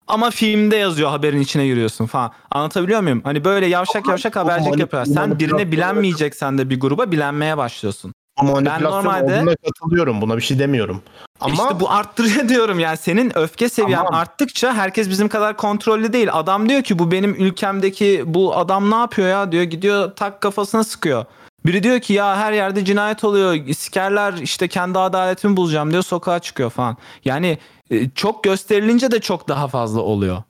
Ama 0.07 0.31
filmde 0.31 0.77
yazıyor 0.77 1.11
haberin 1.11 1.41
içine 1.41 1.67
giriyorsun 1.67 2.07
falan. 2.07 2.33
Anlatabiliyor 2.51 3.01
muyum? 3.01 3.21
Hani 3.25 3.45
böyle 3.45 3.67
yavşak 3.67 4.09
yavşak 4.09 4.37
habercilik 4.37 4.73
manip- 4.73 4.81
yapıyor. 4.81 5.05
Sen 5.05 5.39
birine 5.39 5.73
bilenmeyeceksen 5.73 6.59
de 6.59 6.71
bir 6.71 6.81
gruba 6.81 7.11
bilenmeye 7.13 7.57
başlıyorsun. 7.57 8.13
Bu 8.43 8.45
manipülasyon 8.45 8.91
normalde- 8.91 9.41
olduğuna 9.41 9.55
katılıyorum. 9.57 10.21
Buna 10.21 10.37
bir 10.37 10.43
şey 10.43 10.59
demiyorum. 10.59 11.03
Ama 11.41 11.55
İşte 11.55 11.81
bu 11.81 11.91
arttırıyor 11.91 12.49
diyorum 12.49 12.79
yani 12.81 12.97
senin 12.97 13.39
öfke 13.39 13.69
seviyen 13.69 13.99
Tamam. 14.05 14.15
arttıkça 14.15 14.75
herkes 14.75 15.09
bizim 15.11 15.29
kadar 15.29 15.57
kontrollü 15.57 16.13
değil. 16.13 16.29
Adam 16.33 16.69
diyor 16.69 16.83
ki 16.83 16.99
bu 16.99 17.11
benim 17.11 17.35
ülkemdeki 17.35 18.23
bu 18.27 18.57
adam 18.57 18.91
ne 18.91 18.95
yapıyor 18.95 19.29
ya 19.29 19.53
diyor 19.53 19.65
gidiyor 19.65 20.17
tak 20.17 20.41
kafasına 20.41 20.85
sıkıyor. 20.85 21.25
Biri 21.67 21.83
diyor 21.83 22.01
ki 22.01 22.13
ya 22.13 22.37
her 22.37 22.53
yerde 22.53 22.85
cinayet 22.85 23.25
oluyor 23.25 23.73
sikerler 23.75 24.33
işte 24.33 24.69
kendi 24.69 24.99
adaletimi 24.99 25.57
bulacağım 25.57 25.91
diyor 25.91 26.03
sokağa 26.03 26.39
çıkıyor 26.39 26.71
falan. 26.71 26.97
Yani 27.25 27.59
e, 27.91 28.11
çok 28.11 28.45
gösterilince 28.45 29.11
de 29.11 29.21
çok 29.21 29.49
daha 29.49 29.69
fazla 29.69 30.01
oluyor. 30.01 30.43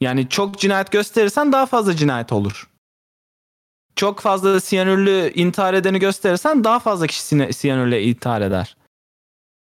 Yani 0.00 0.28
çok 0.28 0.58
cinayet 0.58 0.92
gösterirsen 0.92 1.52
daha 1.52 1.66
fazla 1.66 1.96
cinayet 1.96 2.32
olur. 2.32 2.70
Çok 3.96 4.20
fazla 4.20 4.60
siyanürlü 4.60 5.32
intihar 5.34 5.74
edeni 5.74 5.98
gösterirsen 5.98 6.64
daha 6.64 6.78
fazla 6.78 7.06
kişi 7.06 7.52
siyanürle 7.52 8.02
intihar 8.02 8.40
eder. 8.40 8.76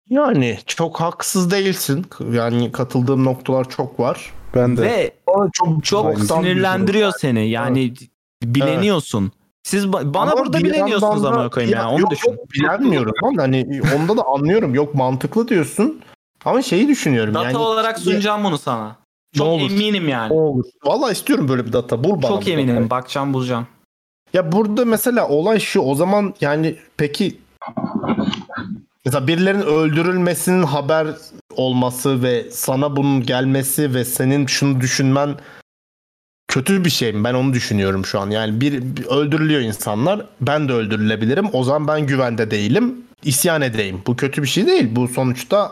Yani 0.10 0.60
çok 0.66 1.02
haksız 1.02 1.52
değilsin. 1.52 2.06
Yani 2.32 2.72
katıldığım 2.72 3.26
noktalar 3.26 3.70
çok 3.70 4.00
var. 4.00 4.32
Ben 4.56 4.78
de 4.78 4.82
Ve 4.82 5.14
çok 5.54 5.84
çok 5.84 6.20
sinirlendiriyor 6.20 7.12
seni. 7.20 7.50
Yani 7.50 7.94
bileniyorsun. 8.44 9.32
Siz 9.64 9.86
ba- 9.86 10.14
bana 10.14 10.32
Ama 10.32 10.46
burada 10.46 10.60
yandan 10.68 11.24
da- 11.24 11.30
amına 11.30 11.50
koyayım 11.50 11.76
ya. 11.76 11.90
Onu 11.90 12.02
yok, 12.02 12.12
düşün. 12.12 12.32
Yok, 12.32 12.52
bilemiyorum 12.54 13.14
lan. 13.24 13.36
Hani 13.38 13.82
onda 13.98 14.18
da 14.18 14.24
anlıyorum. 14.26 14.76
Yok 14.76 14.96
mantıklı 14.96 15.48
diyorsun. 15.48 16.02
Ama 16.46 16.62
şeyi 16.62 16.88
düşünüyorum 16.88 17.34
Data 17.34 17.46
yani. 17.46 17.58
olarak 17.58 18.00
sunacağım 18.00 18.44
bunu 18.44 18.58
sana. 18.58 18.88
Ne 18.88 19.38
Çok 19.38 19.48
olur. 19.48 19.72
eminim 19.72 20.10
yani. 20.10 20.34
Ne 20.34 20.40
olur. 20.40 20.66
Valla 20.86 21.12
istiyorum 21.12 21.48
böyle 21.50 21.66
bir 21.66 21.74
data. 21.74 22.04
Bul 22.04 22.22
bana. 22.22 22.28
Çok 22.28 22.48
eminim. 22.48 22.90
Bakacağım 22.90 23.34
bulacağım. 23.34 23.68
Ya 24.34 24.52
burada 24.52 24.86
mesela 24.86 25.28
olay 25.28 25.60
şu. 25.60 25.80
O 25.82 25.96
zaman 25.96 26.34
yani 26.42 26.76
peki 26.98 27.38
mesela 29.06 29.28
birilerinin 29.28 29.62
öldürülmesinin 29.62 30.64
haber 30.64 31.08
olması 31.56 32.24
ve 32.24 32.52
sana 32.52 32.96
bunun 32.96 33.24
gelmesi 33.24 33.94
ve 33.94 34.06
senin 34.06 34.46
şunu 34.46 34.82
düşünmen 34.82 35.36
kötü 36.52 36.86
bir 36.86 36.90
şey 36.90 37.14
mi? 37.14 37.24
Ben 37.24 37.34
onu 37.34 37.54
düşünüyorum 37.54 38.06
şu 38.06 38.20
an. 38.20 38.30
Yani 38.30 38.62
bir, 38.62 38.98
bir 38.98 39.06
öldürülüyor 39.06 39.62
insanlar. 39.62 40.26
Ben 40.42 40.70
de 40.70 40.74
öldürülebilirim. 40.74 41.46
O 41.54 41.64
zaman 41.64 41.88
ben 41.88 42.08
güvende 42.08 42.52
değilim. 42.52 42.96
İsyan 43.24 43.62
edeyim. 43.62 44.02
Bu 44.08 44.16
kötü 44.16 44.44
bir 44.44 44.48
şey 44.48 44.68
değil. 44.68 44.88
Bu 44.92 45.08
sonuçta 45.08 45.72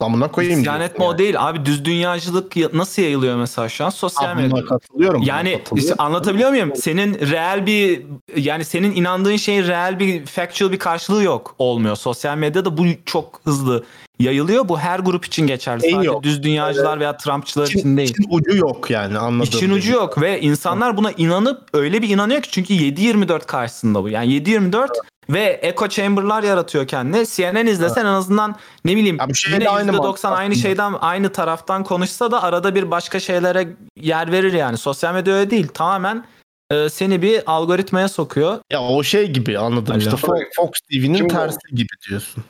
amına 0.00 0.30
koyayım. 0.30 0.60
İsyan 0.60 0.80
etme 0.80 1.04
yani. 1.04 1.14
o 1.14 1.18
değil. 1.18 1.34
Abi 1.38 1.64
düz 1.66 1.84
dünyacılık 1.84 2.56
ya- 2.56 2.68
nasıl 2.72 3.02
yayılıyor 3.02 3.36
mesela 3.36 3.68
şu 3.68 3.84
an? 3.84 3.90
Sosyal 3.90 4.36
medyada. 4.36 4.64
katılıyorum. 4.64 5.22
Yani 5.22 5.50
katılıyorum. 5.52 5.78
işte 5.78 5.94
anlatabiliyor 5.94 6.50
muyum? 6.50 6.76
Senin 6.76 7.14
reel 7.14 7.66
bir 7.66 8.02
yani 8.36 8.64
senin 8.64 8.94
inandığın 8.94 9.36
şeyin 9.36 9.62
reel 9.66 9.98
bir 9.98 10.26
factual 10.26 10.72
bir 10.72 10.78
karşılığı 10.78 11.22
yok 11.22 11.54
olmuyor. 11.58 11.96
Sosyal 11.96 12.36
medyada 12.36 12.76
bu 12.76 12.86
çok 13.06 13.40
hızlı 13.44 13.84
yayılıyor. 14.18 14.68
Bu 14.68 14.78
her 14.78 14.98
grup 14.98 15.24
için 15.24 15.46
geçerli. 15.46 15.80
Şey 15.80 15.90
Sadece 15.90 16.06
yok. 16.06 16.22
düz 16.22 16.42
dünyacılar 16.42 17.00
veya 17.00 17.16
Trumpçılar 17.16 17.66
için 17.66 17.78
İçin, 17.78 17.96
değil. 17.96 18.10
için 18.10 18.26
ucu 18.30 18.56
yok 18.56 18.90
yani 18.90 19.18
anladığım. 19.18 19.40
İçin 19.42 19.70
ucu 19.70 19.92
yok 19.92 20.20
ve 20.20 20.40
insanlar 20.40 20.96
buna 20.96 21.10
inanıp 21.12 21.62
öyle 21.72 22.02
bir 22.02 22.08
inanıyor 22.08 22.42
ki 22.42 22.50
çünkü 22.50 22.74
7-24 22.74 23.46
karşısında 23.46 24.02
bu. 24.02 24.08
Yani 24.08 24.32
7-24 24.32 24.88
ve 25.30 25.60
echo 25.62 25.88
chamber'lar 25.88 26.42
yaratıyor 26.42 26.86
kendine. 26.86 27.26
CNN 27.26 27.66
izlesen 27.66 28.00
en 28.00 28.06
azından 28.06 28.56
ne 28.84 28.96
bileyim 28.96 29.16
Ya 29.20 29.28
şeyle 29.34 29.56
yine 29.56 29.68
aynı 29.68 29.90
%90 29.90 29.96
mantık 29.96 30.24
aynı 30.24 30.56
şeyden 30.56 30.94
aynı 31.00 31.32
taraftan 31.32 31.84
konuşsa 31.84 32.30
da 32.30 32.42
arada 32.42 32.74
bir 32.74 32.90
başka 32.90 33.20
şeylere 33.20 33.68
yer 33.96 34.32
verir 34.32 34.52
yani. 34.52 34.78
Sosyal 34.78 35.14
medya 35.14 35.34
öyle 35.34 35.50
değil. 35.50 35.68
Tamamen 35.68 36.26
e, 36.70 36.88
seni 36.88 37.22
bir 37.22 37.42
algoritmaya 37.46 38.08
sokuyor. 38.08 38.58
Ya 38.72 38.82
o 38.82 39.02
şey 39.02 39.30
gibi 39.30 39.58
anladım 39.58 39.92
Alo. 39.92 39.98
işte 39.98 40.16
Fox, 40.16 40.40
Fox 40.56 40.70
TV'nin 40.90 41.28
tersi 41.28 41.74
gibi 41.74 41.92
diyorsun 42.08 42.44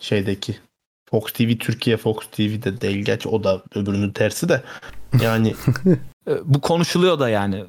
şeydeki. 0.00 0.56
Fox 1.10 1.32
TV 1.32 1.58
Türkiye 1.58 1.96
Fox 1.96 2.16
TV 2.32 2.62
de 2.62 2.80
değil 2.80 3.04
gerçi 3.04 3.28
o 3.28 3.44
da 3.44 3.62
öbürünün 3.74 4.10
tersi 4.10 4.48
de. 4.48 4.62
Yani 5.22 5.54
E, 6.28 6.32
bu 6.44 6.60
konuşuluyor 6.60 7.18
da 7.18 7.28
yani. 7.28 7.64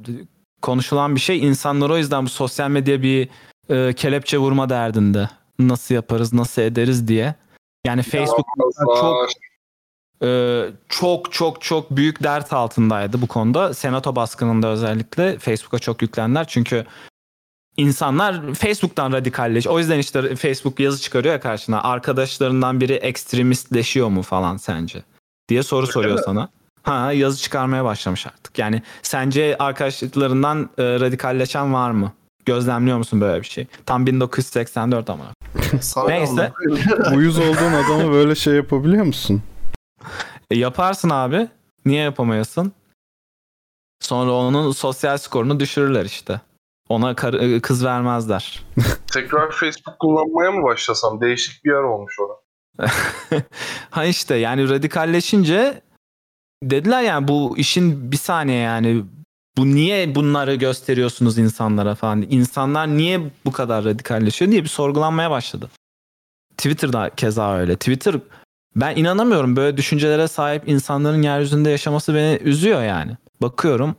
Konuşulan 0.62 1.16
bir 1.16 1.20
şey. 1.20 1.48
İnsanlar 1.48 1.90
o 1.90 1.98
yüzden 1.98 2.26
bu 2.26 2.30
sosyal 2.30 2.70
medya 2.70 3.02
bir 3.02 3.30
e, 3.70 3.94
kelepçe 3.94 4.38
vurma 4.38 4.70
derdinde. 4.70 5.30
Nasıl 5.60 5.96
yaparız, 5.96 6.34
nasıl 6.34 6.62
ederiz 6.62 7.08
diye. 7.08 7.36
Yani 7.86 8.04
Facebook 8.04 8.46
çok 9.00 9.30
e, 10.24 10.62
çok 10.90 11.32
çok 11.32 11.62
çok 11.62 11.92
büyük 11.92 12.24
dert 12.24 12.54
altındaydı 12.54 13.22
bu 13.22 13.28
konuda. 13.28 13.74
Senato 13.74 14.16
baskınında 14.16 14.68
özellikle 14.68 15.40
Facebook'a 15.40 15.80
çok 15.80 16.02
yüklendiler. 16.02 16.48
Çünkü 16.48 16.86
insanlar 17.78 18.54
Facebook'tan 18.54 19.12
radikalleş. 19.12 19.68
O 19.68 19.80
yüzden 19.80 20.00
işte 20.00 20.36
Facebook 20.36 20.80
yazı 20.80 21.02
çıkarıyor 21.02 21.34
ya 21.34 21.40
karşına. 21.40 21.84
Arkadaşlarından 21.84 22.82
biri 22.82 22.94
ekstremistleşiyor 22.94 24.10
mu 24.10 24.22
falan 24.22 24.58
sence? 24.58 25.04
Diye 25.50 25.64
soru 25.64 25.88
soruyor 25.88 26.20
sana. 26.26 26.50
Ha 26.86 27.12
yazı 27.12 27.42
çıkarmaya 27.42 27.86
başlamış 27.86 28.28
artık. 28.28 28.60
Yani 28.60 28.82
sence 29.02 29.56
arkadaşlarından 29.60 30.70
e, 30.78 30.84
radikalleşen 30.84 31.74
var 31.74 31.92
mı? 31.92 32.12
Gözlemliyor 32.46 32.98
musun 32.98 33.22
böyle 33.22 33.42
bir 33.42 33.48
şey? 33.48 33.68
Tam 33.86 34.06
1984 34.06 35.10
ama. 35.10 35.24
sana 35.82 36.08
Neyse. 36.08 36.54
uyuz 37.16 37.40
olduğun 37.40 37.74
adamı 37.74 38.12
böyle 38.12 38.36
şey 38.36 38.54
yapabiliyor 38.54 39.06
musun? 39.06 39.44
E, 40.52 40.58
yaparsın 40.58 41.10
abi. 41.10 41.48
Niye 41.86 42.04
yapamayasın? 42.04 42.72
Sonra 44.02 44.32
onun 44.32 44.72
sosyal 44.72 45.18
skorunu 45.18 45.60
düşürürler 45.60 46.06
işte. 46.06 46.42
Ona 46.90 47.16
kar- 47.16 47.34
e, 47.34 47.62
kız 47.62 47.86
vermezler. 47.86 48.64
Tekrar 49.14 49.52
Facebook 49.52 50.00
kullanmaya 50.00 50.52
mı 50.52 50.64
başlasam? 50.64 51.22
Değişik 51.22 51.66
bir 51.66 51.70
yer 51.70 51.84
olmuş 51.84 52.16
orada. 52.20 52.46
ha 53.90 54.06
işte 54.06 54.36
yani 54.36 54.70
radikalleşince 54.70 55.82
dediler 56.64 57.04
yani 57.04 57.28
bu 57.28 57.58
işin 57.58 58.12
bir 58.12 58.18
saniye 58.18 58.58
yani 58.58 59.04
bu 59.58 59.66
niye 59.66 60.16
bunları 60.16 60.56
gösteriyorsunuz 60.56 61.38
insanlara 61.38 61.96
falan. 61.96 62.26
İnsanlar 62.30 62.88
niye 62.88 63.22
bu 63.46 63.52
kadar 63.52 63.86
radikalleşiyor 63.86 64.52
diye 64.52 64.64
bir 64.64 64.70
sorgulanmaya 64.70 65.32
başladı. 65.32 65.70
Twitter'da 66.58 67.10
keza 67.16 67.58
öyle. 67.58 67.76
Twitter 67.76 68.16
ben 68.76 68.96
inanamıyorum 68.96 69.56
böyle 69.56 69.78
düşüncelere 69.78 70.28
sahip 70.28 70.70
insanların 70.70 71.22
yeryüzünde 71.22 71.70
yaşaması 71.70 72.16
beni 72.16 72.40
üzüyor 72.44 72.84
yani. 72.84 73.18
Bakıyorum 73.42 73.96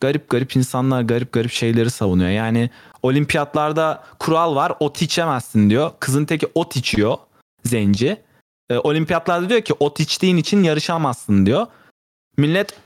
garip 0.00 0.28
garip 0.30 0.56
insanlar 0.56 1.02
garip 1.02 1.32
garip 1.32 1.50
şeyleri 1.50 1.90
savunuyor. 1.90 2.30
Yani 2.30 2.70
olimpiyatlarda 3.02 4.04
kural 4.18 4.54
var 4.54 4.72
ot 4.80 5.02
içemezsin 5.02 5.70
diyor. 5.70 5.90
Kızın 6.00 6.24
teki 6.24 6.48
ot 6.54 6.76
içiyor 6.76 7.16
zenci. 7.64 8.16
E, 8.70 8.78
olimpiyatlarda 8.78 9.48
diyor 9.48 9.60
ki 9.60 9.74
ot 9.80 10.00
içtiğin 10.00 10.36
için 10.36 10.62
yarışamazsın 10.62 11.46
diyor. 11.46 11.66
Millet 12.36 12.78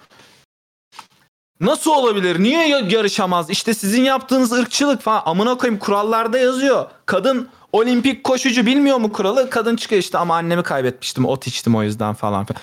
Nasıl 1.61 1.91
olabilir? 1.91 2.43
Niye 2.43 2.69
ya- 2.69 2.79
yarışamaz? 2.79 3.51
İşte 3.51 3.75
sizin 3.75 4.03
yaptığınız 4.03 4.53
ırkçılık 4.53 5.03
falan. 5.03 5.23
Amına 5.25 5.57
koyayım 5.59 5.81
kurallarda 5.81 6.39
yazıyor. 6.39 6.91
Kadın 7.07 7.49
olimpik 7.73 8.25
koşucu 8.25 8.67
bilmiyor 8.67 8.97
mu 8.99 9.13
kuralı? 9.13 9.51
Kadın 9.51 9.77
çıkıyor 9.77 10.01
işte 10.03 10.19
ama 10.19 10.37
annemi 10.37 10.63
kaybetmiştim. 10.63 11.25
Ot 11.25 11.47
içtim 11.47 11.75
o 11.77 11.83
yüzden 11.83 12.15
falan. 12.15 12.45
filan. 12.45 12.63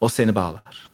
O 0.00 0.08
seni 0.08 0.34
bağlar. 0.34 0.88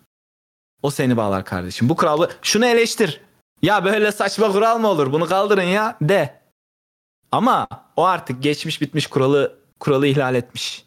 O 0.82 0.90
seni 0.90 1.16
bağlar 1.16 1.44
kardeşim. 1.44 1.88
Bu 1.88 1.96
kuralı 1.96 2.30
şunu 2.42 2.66
eleştir. 2.66 3.20
Ya 3.62 3.84
böyle 3.84 4.12
saçma 4.12 4.52
kural 4.52 4.78
mı 4.78 4.88
olur? 4.88 5.12
Bunu 5.12 5.26
kaldırın 5.26 5.62
ya 5.62 5.96
de. 6.02 6.40
Ama 7.32 7.66
o 7.96 8.04
artık 8.04 8.42
geçmiş 8.42 8.80
bitmiş 8.80 9.06
kuralı 9.06 9.58
kuralı 9.80 10.06
ihlal 10.06 10.34
etmiş. 10.34 10.84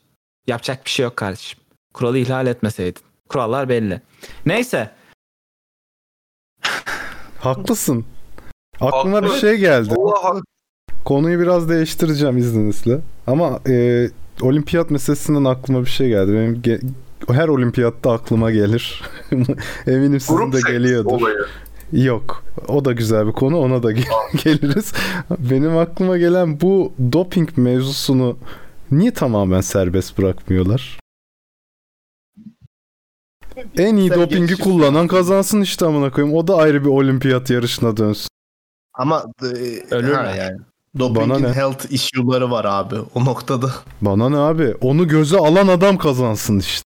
Yapacak 0.47 0.85
bir 0.85 0.89
şey 0.89 1.03
yok 1.03 1.17
kardeşim. 1.17 1.59
Kuralı 1.93 2.17
ihlal 2.17 2.47
etmeseydin. 2.47 3.06
Kurallar 3.29 3.69
belli. 3.69 4.01
Neyse. 4.45 4.91
Haklısın. 7.39 8.05
Aklıma 8.81 9.21
bir 9.23 9.27
Haklı. 9.27 9.39
şey 9.39 9.57
geldi. 9.57 9.93
Allah 9.97 10.41
Konuyu 11.05 11.39
biraz 11.39 11.69
değiştireceğim 11.69 12.37
izninizle. 12.37 12.99
Ama 13.27 13.59
e, 13.69 14.07
olimpiyat 14.41 14.91
meselesinden 14.91 15.43
aklıma 15.43 15.81
bir 15.81 15.89
şey 15.89 16.07
geldi. 16.09 16.33
Benim 16.33 16.55
ge- 16.55 16.81
her 17.31 17.47
olimpiyatta 17.47 18.11
aklıma 18.11 18.51
gelir. 18.51 19.01
Eminim 19.87 20.19
sizin 20.19 20.35
grup 20.37 20.53
de 20.53 20.71
geliyordur. 20.71 21.11
olayı. 21.11 21.37
Yok. 21.91 22.43
O 22.67 22.85
da 22.85 22.91
güzel 22.93 23.27
bir 23.27 23.31
konu. 23.31 23.57
Ona 23.59 23.83
da 23.83 23.91
gel- 23.91 24.03
geliriz. 24.43 24.93
Benim 25.39 25.77
aklıma 25.77 26.17
gelen 26.17 26.61
bu 26.61 26.93
doping 27.13 27.49
mevzusunu 27.57 28.37
niye 28.91 29.13
tamamen 29.13 29.61
serbest 29.61 30.17
bırakmıyorlar? 30.17 30.99
En 33.77 33.95
iyi 33.95 34.09
Sen 34.09 34.19
dopingi 34.21 34.57
kullanan 34.57 35.07
kazansın 35.07 35.61
işte 35.61 35.85
amına 35.85 36.11
koyayım. 36.11 36.37
O 36.37 36.47
da 36.47 36.55
ayrı 36.55 36.85
bir 36.85 36.89
olimpiyat 36.89 37.49
yarışına 37.49 37.97
dönsün. 37.97 38.29
Ama 38.93 39.25
e, 39.41 39.45
Ölürler. 39.95 40.25
ha 40.25 40.35
yani. 40.35 40.57
Bana 40.93 41.15
Doping'in 41.15 41.43
ne? 41.43 41.53
health 41.53 41.91
issue'ları 41.91 42.51
var 42.51 42.65
abi 42.65 42.95
o 43.15 43.25
noktada. 43.25 43.71
Bana 44.01 44.29
ne 44.29 44.37
abi? 44.37 44.75
Onu 44.81 45.07
göze 45.07 45.37
alan 45.37 45.67
adam 45.67 45.97
kazansın 45.97 46.59
işte. 46.59 46.83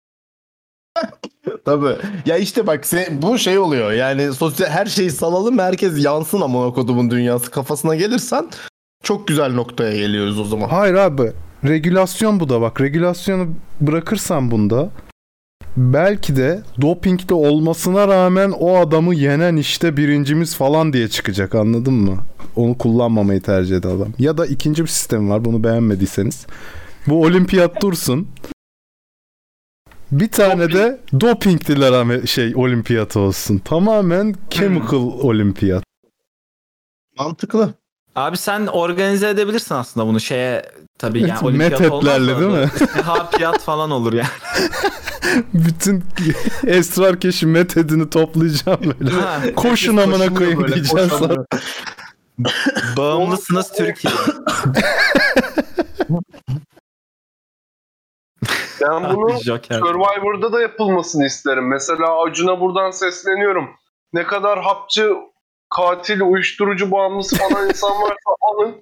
Tabii. 1.65 1.95
Ya 2.25 2.37
işte 2.37 2.67
bak 2.67 2.85
sen, 2.85 3.21
bu 3.21 3.37
şey 3.37 3.59
oluyor 3.59 3.91
yani 3.91 4.33
sosyal 4.33 4.67
her 4.69 4.85
şeyi 4.85 5.11
salalım 5.11 5.59
herkes 5.59 6.05
yansın 6.05 6.41
ama 6.41 6.73
kodumun 6.73 7.11
dünyası 7.11 7.51
kafasına 7.51 7.95
gelirsen 7.95 8.49
çok 9.03 9.27
güzel 9.27 9.53
noktaya 9.53 9.97
geliyoruz 9.97 10.39
o 10.39 10.43
zaman. 10.43 10.69
Hayır 10.69 10.93
abi. 10.93 11.31
Regülasyon 11.63 12.39
bu 12.39 12.49
da 12.49 12.61
bak. 12.61 12.81
Regülasyonu 12.81 13.47
bırakırsan 13.81 14.51
bunda 14.51 14.89
belki 15.77 16.35
de 16.35 16.63
dopingde 16.81 17.33
olmasına 17.33 18.07
rağmen 18.07 18.51
o 18.59 18.77
adamı 18.77 19.15
yenen 19.15 19.55
işte 19.55 19.97
birincimiz 19.97 20.55
falan 20.55 20.93
diye 20.93 21.07
çıkacak 21.07 21.55
anladın 21.55 21.93
mı? 21.93 22.17
Onu 22.55 22.77
kullanmamayı 22.77 23.41
tercih 23.41 23.77
eden 23.77 23.89
adam. 23.89 24.07
Ya 24.19 24.37
da 24.37 24.45
ikinci 24.45 24.83
bir 24.83 24.87
sistem 24.87 25.29
var 25.29 25.45
bunu 25.45 25.63
beğenmediyseniz. 25.63 26.45
Bu 27.07 27.21
olimpiyat 27.23 27.81
dursun. 27.81 28.27
Bir 30.11 30.31
tane 30.31 30.73
de 30.73 31.01
dopingliler 31.21 32.27
şey 32.27 32.55
olimpiyat 32.55 33.17
olsun. 33.17 33.57
Tamamen 33.57 34.35
chemical 34.49 35.11
olimpiyat. 35.21 35.83
Mantıklı. 37.19 37.73
Abi 38.17 38.37
sen 38.37 38.67
organize 38.67 39.29
edebilirsin 39.29 39.75
aslında 39.75 40.07
bunu 40.07 40.19
şeye 40.19 40.71
tabii 40.99 41.21
yani 41.21 41.39
olimpiyat 41.43 41.71
Methetlerle 41.71 42.33
olmaz 42.33 42.51
da 42.51 42.79
değil 42.79 42.91
mi? 42.95 43.01
Harpiyat 43.01 43.59
falan 43.59 43.91
olur 43.91 44.13
yani. 44.13 44.27
Bütün 45.53 46.03
esrar 46.67 47.19
keşi 47.19 47.45
metedini 47.45 48.09
toplayacağım 48.09 48.79
böyle. 48.99 49.11
Ha, 49.11 49.41
Koşun 49.55 49.97
amına 49.97 50.33
koyayım 50.33 50.61
böyle, 50.61 50.75
diyeceğim 50.75 51.09
sonra. 51.09 51.45
Bağımlısınız 52.97 53.71
Türkiye. 53.77 54.13
Ben 58.81 59.37
Joker. 59.43 59.79
Survivor'da 59.79 60.53
da 60.53 60.61
yapılmasını 60.61 61.25
isterim. 61.25 61.67
Mesela 61.67 62.23
Acun'a 62.23 62.59
buradan 62.59 62.91
sesleniyorum. 62.91 63.69
Ne 64.13 64.23
kadar 64.23 64.63
hapçı, 64.63 65.13
katil, 65.69 66.21
uyuşturucu 66.21 66.91
bağımlısı 66.91 67.35
falan 67.37 67.69
insan 67.69 67.91
varsa 68.01 68.15
alın. 68.41 68.75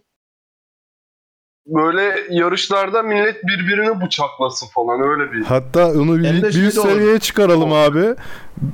Böyle 1.68 2.24
yarışlarda 2.30 3.02
millet 3.03 3.44
birbirini 3.44 4.02
bıçaklasın 4.02 4.68
falan 4.68 5.02
öyle 5.02 5.32
bir. 5.32 5.44
Hatta 5.45 5.88
onu 5.91 6.18
bir, 6.18 6.24
bir 6.44 6.76
de 6.76 6.80
olur. 6.80 6.90
seviyeye 6.90 7.20
çıkaralım 7.20 7.74
abi. 7.74 8.16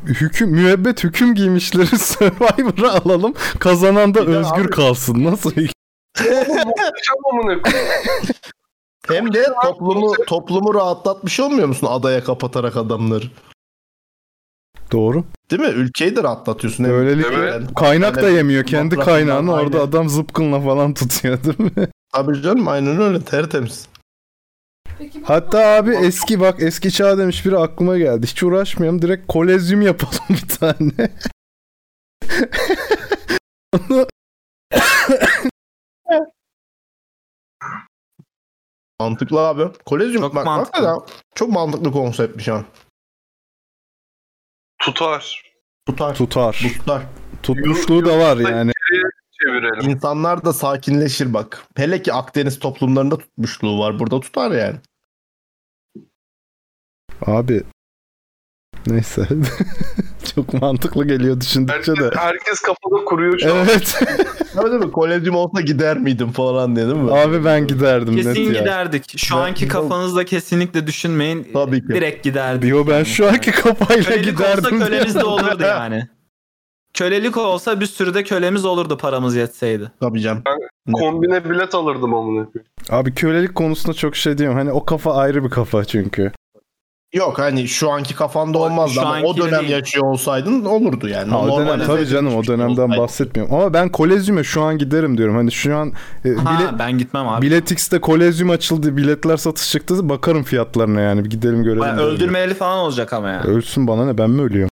Hüküm, 0.06 0.50
müebbet 0.50 1.04
hüküm 1.04 1.36
giymişleri 1.36 1.86
Survivor'a 2.00 2.92
alalım. 2.92 3.34
Kazanan 3.60 4.14
da 4.16 4.28
Bir 4.28 4.34
özgür 4.36 4.62
abi- 4.66 4.70
kalsın. 4.70 5.24
Nasıl? 5.24 5.52
Hem 9.08 9.34
de 9.34 9.46
toplumu 9.64 10.14
toplumu 10.28 10.74
rahatlatmış 10.76 11.40
olmuyor 11.40 11.68
musun 11.68 11.88
adaya 11.92 12.24
kapatarak 12.24 12.78
adamları? 12.78 13.26
Doğru. 14.92 15.24
Değil 15.52 15.62
mi? 15.62 15.68
Ülkeyi 15.68 16.16
de 16.16 16.24
rahatlatıyorsun. 16.24 16.86
Böylelikle 16.86 17.36
Evet. 17.36 17.62
kaynak 17.76 18.16
da 18.22 18.30
yemiyor. 18.30 18.64
Kendi 18.64 18.96
kaynağını 18.96 19.52
orada 19.54 19.78
aynen. 19.78 19.88
adam 19.90 20.10
zıpkınla 20.10 20.62
falan 20.62 20.94
tutuyor 20.94 21.44
değil 21.44 21.60
mi? 21.78 21.88
Tabii 22.14 22.42
canım 22.42 22.68
aynen 22.68 23.02
öyle 23.02 23.22
tertemiz. 23.22 23.88
Peki 24.98 25.22
Hatta 25.24 25.66
abi 25.68 25.96
eski 25.96 26.40
bak 26.40 26.56
eski 26.62 26.92
çağ 26.92 27.18
demiş 27.18 27.46
biri 27.46 27.58
aklıma 27.58 27.98
geldi. 27.98 28.28
Hiç 28.28 28.44
uğraşmayalım. 28.44 29.02
Direkt 29.02 29.28
kolezyum 29.28 29.82
yapalım 29.82 30.14
bir 30.30 30.48
tane. 30.48 31.12
Onu 33.74 34.08
Mantıklı 39.00 39.40
abi. 39.48 39.64
Kolezyum 39.86 40.22
Çok 40.22 40.36
bak, 40.36 40.46
mantıklı. 40.46 40.86
hakikaten 40.88 41.16
çok 41.36 41.50
mantıklı 41.50 41.92
konseptmiş 41.92 42.48
ha. 42.48 42.66
Tutar. 44.82 45.44
Tutar. 45.86 46.16
tutar. 46.16 46.54
Tutar. 46.78 47.02
Tutmuşluğu 47.44 48.06
da 48.06 48.20
var 48.20 48.38
yani. 48.38 48.72
Çevirelim. 49.42 49.90
İnsanlar 49.90 50.46
da 50.46 50.54
sakinleşir 50.54 51.34
bak. 51.34 51.64
Hele 51.76 52.02
ki 52.02 52.14
Akdeniz 52.14 52.60
toplumlarında 52.60 53.18
tutmuşluğu 53.18 53.80
var. 53.80 54.00
Burada 54.00 54.20
tutar 54.20 54.52
yani. 54.52 54.76
Abi 57.26 57.64
neyse. 58.88 59.28
Çok 60.36 60.54
mantıklı 60.54 61.08
geliyor 61.08 61.42
düşündükçe 61.42 61.92
Herkes, 61.92 62.12
de. 62.12 62.20
herkes 62.20 62.60
kafada 62.60 63.06
kuruyor 63.06 63.40
şu 63.40 63.56
an. 63.56 63.68
Tabii 64.56 64.72
değil 64.72 64.84
mi? 64.84 64.92
Kolezyum 64.92 65.36
olsa 65.36 65.62
gider 65.62 65.98
miydim 65.98 66.32
falan 66.32 66.76
diye 66.76 66.86
değil 66.88 66.98
mi? 66.98 67.12
Abi 67.14 67.46
ben 67.46 67.68
giderdim 67.68 68.16
net 68.16 68.24
Kesin 68.24 68.54
ya. 68.54 68.60
giderdik. 68.60 69.18
Şu 69.20 69.36
Ben- 69.36 69.42
anki 69.42 69.68
kafanızda 69.68 70.26
kesinlikle 70.26 70.88
düşünmeyin. 70.88 71.48
Tabii 71.54 71.82
ki. 71.82 71.88
Direkt 71.88 72.24
giderdik. 72.24 72.70
Yo 72.70 72.88
ben 72.88 73.04
şu 73.04 73.28
anki 73.28 73.52
kafayla 73.52 74.04
Kölelik 74.04 74.26
giderdim. 74.38 74.76
olsa 74.76 74.86
kölemiz 74.86 75.16
de 75.16 75.24
olurdu 75.24 75.64
yani. 75.68 76.08
Kölelik 76.94 77.38
olsa 77.38 77.80
bir 77.80 77.86
sürü 77.86 78.14
de 78.14 78.24
kölemiz 78.24 78.66
olurdu 78.66 78.98
paramız 78.98 79.36
yetseydi. 79.36 79.92
Tabii 80.00 80.22
canım. 80.22 80.44
Kombine 80.94 81.50
bilet 81.50 81.76
alırdım 81.76 82.14
amına. 82.14 82.48
Abi 82.90 83.14
kölelik 83.14 83.56
konusunda 83.56 83.94
çok 83.94 84.16
şey 84.16 84.38
diyorum. 84.38 84.58
Hani 84.58 84.72
o 84.72 84.86
kafa 84.86 85.16
ayrı 85.16 85.44
bir 85.44 85.50
kafa 85.50 85.86
çünkü. 85.86 86.32
Yok 87.14 87.40
hani 87.40 87.68
şu 87.68 87.90
anki 87.92 88.16
kafanda 88.16 88.58
O- 88.58 88.62
olmazdı 88.66 88.94
şu 88.94 89.02
ama 89.08 89.28
o 89.28 89.38
dönem 89.38 89.60
değil. 89.60 89.72
yaşıyor 89.72 90.06
olsaydın 90.06 90.66
olurdu 90.66 91.08
yani. 91.08 91.30
Ha, 91.32 91.40
o 91.40 91.48
dönem 91.48 91.68
Normalize 91.68 91.88
tabii 91.88 92.08
canım 92.08 92.36
o 92.36 92.44
şey 92.44 92.54
dönemden 92.58 92.82
olsaydı. 92.84 93.02
bahsetmiyorum. 93.02 93.56
Ama 93.56 93.74
ben 93.74 93.90
kolezyume 93.90 94.44
şu 94.44 94.62
an 94.62 94.78
giderim 94.78 95.18
diyorum. 95.18 95.36
Hani 95.36 95.52
şu 95.52 95.78
an 95.78 95.92
e, 96.26 96.30
Ha, 96.30 96.60
bile, 96.60 96.80
ben 96.80 96.98
gitmem 96.98 97.28
abi. 97.28 97.46
Biletix'te 97.46 98.02
kolezyum 98.02 98.50
açıldı. 98.50 98.98
Biletler 98.98 99.38
satış 99.38 99.72
çıktı. 99.72 100.10
Bakarım 100.10 100.44
fiyatlarına 100.44 101.02
yani. 101.02 101.24
Bir 101.26 101.30
gidelim 101.30 101.64
görelim. 101.64 101.80
Bayağı 101.82 101.98
derim. 101.98 102.10
öldürmeli 102.10 102.54
falan 102.54 102.78
olacak 102.80 103.14
ama 103.14 103.30
yani. 103.30 103.46
Ölsün 103.48 103.88
bana 103.88 104.06
ne 104.06 104.18
ben 104.18 104.30
mi 104.30 104.42
ölüyorum? 104.42 104.70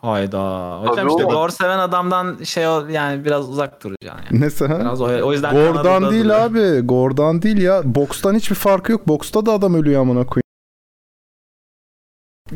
Hayda. 0.00 0.38
Hocam 0.80 0.96
Tabii 0.96 1.10
işte 1.10 1.22
gore 1.22 1.52
seven 1.52 1.78
adamdan 1.78 2.36
şey 2.44 2.64
yani 2.90 3.24
biraz 3.24 3.48
uzak 3.50 3.84
duracaksın 3.84 4.24
yani. 4.30 4.40
Neyse 4.42 4.66
ha? 4.66 4.80
Biraz 4.80 5.00
o, 5.00 5.04
o 5.04 5.32
yüzden 5.32 5.54
Gordan 5.54 5.82
Kanada'da 5.82 6.10
değil 6.10 6.24
duruyor. 6.24 6.40
abi. 6.40 6.80
Gordan 6.86 7.42
değil 7.42 7.58
ya. 7.58 7.82
Bokstan 7.84 8.34
hiçbir 8.34 8.54
farkı 8.56 8.92
yok. 8.92 9.08
Boksta 9.08 9.46
da 9.46 9.52
adam 9.52 9.74
ölüyor 9.74 10.00
amına 10.00 10.24
koyayım. 10.26 10.45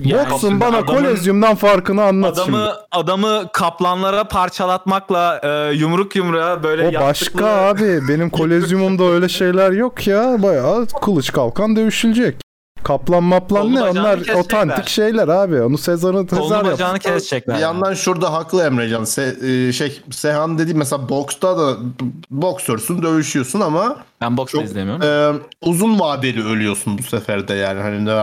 Yani 0.05 0.31
Boksun 0.31 0.61
bana 0.61 0.77
adamın- 0.77 0.87
kolezyumdan 0.87 1.55
farkını 1.55 2.03
anlat 2.05 2.33
Adamı 2.39 2.47
şimdi. 2.57 2.71
adamı 2.93 3.43
kaplanlara 3.53 4.25
parçalatmakla 4.25 5.41
e, 5.43 5.75
yumruk 5.75 6.17
yumruğa 6.17 6.63
böyle 6.63 6.99
O 6.99 7.01
başka 7.01 7.47
abi. 7.47 8.01
Benim 8.09 8.31
kolezyumumda 8.41 9.05
öyle 9.05 9.29
şeyler 9.29 9.71
yok 9.73 10.07
ya. 10.07 10.43
Bayağı 10.43 10.87
kılıç 11.03 11.33
kalkan 11.33 11.77
dövüşülecek. 11.77 12.37
Kaplan 12.83 13.23
maplan 13.23 13.63
Kolunu 13.63 13.75
ne 13.77 13.83
onlar 13.83 14.13
kesecekler. 14.19 14.41
otantik 14.41 14.89
şeyler 14.89 15.29
abi. 15.29 15.63
Onu 15.63 15.79
Sezar'ın 15.79 16.27
Sezar 16.27 16.57
yap. 16.57 16.73
bacağını 16.73 16.99
kesecekler. 16.99 17.57
Bir 17.57 17.61
yandan 17.61 17.95
şurada 17.95 18.33
haklı 18.33 18.63
Emrecan. 18.65 19.03
Se- 19.05 19.69
e, 19.69 19.73
şey 19.73 20.03
Sehan 20.11 20.59
dedi 20.59 20.75
mesela 20.75 21.09
boksta 21.09 21.59
da 21.59 21.77
boksörsün 22.31 23.03
dövüşüyorsun 23.03 23.61
ama 23.61 23.97
Ben 24.21 24.37
boks 24.37 24.53
Çok- 24.53 24.65
izlemiyorum. 24.65 25.03
e, 25.03 25.41
uzun 25.69 26.01
vadeli 26.01 26.45
ölüyorsun 26.45 26.99
bu 26.99 27.03
sefer 27.03 27.49
de 27.49 27.55
yani 27.55 27.81
hani 27.81 28.05
ne 28.05 28.17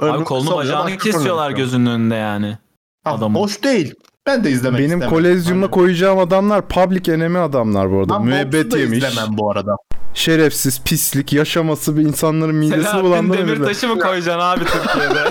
Abi 0.00 0.24
kolunu 0.24 0.56
bacağını 0.56 0.98
kesiyorlar 0.98 1.50
gözünün 1.50 1.86
önünde 1.86 2.14
yani. 2.14 2.58
Ha, 3.04 3.12
adamın. 3.14 3.34
Boş 3.40 3.62
değil. 3.64 3.94
Ben 4.26 4.44
de 4.44 4.50
izlemek 4.50 4.78
Benim 4.78 4.90
istemem. 4.90 5.08
kolezyumda 5.10 5.62
Hani- 5.64 5.70
koyacağım 5.70 6.18
adamlar 6.18 6.68
public 6.68 7.12
enemy 7.12 7.38
adamlar 7.38 7.90
bu 7.92 7.98
arada. 7.98 8.14
Ben 8.14 8.26
Müebbet 8.26 8.76
yemiş. 8.76 8.98
izlemem 8.98 9.28
bu 9.38 9.50
arada. 9.50 9.76
Şerefsiz, 10.14 10.82
pislik, 10.84 11.32
yaşaması 11.32 11.96
bir 11.96 12.02
insanların 12.02 12.54
midesini 12.54 12.82
Selahattin 12.82 13.04
bulandırır. 13.10 13.48
Demirtaş'ı 13.48 13.88
mı 13.88 14.00
koyacaksın 14.00 14.40
abi 14.40 14.64
Türkiye'de? 14.64 15.30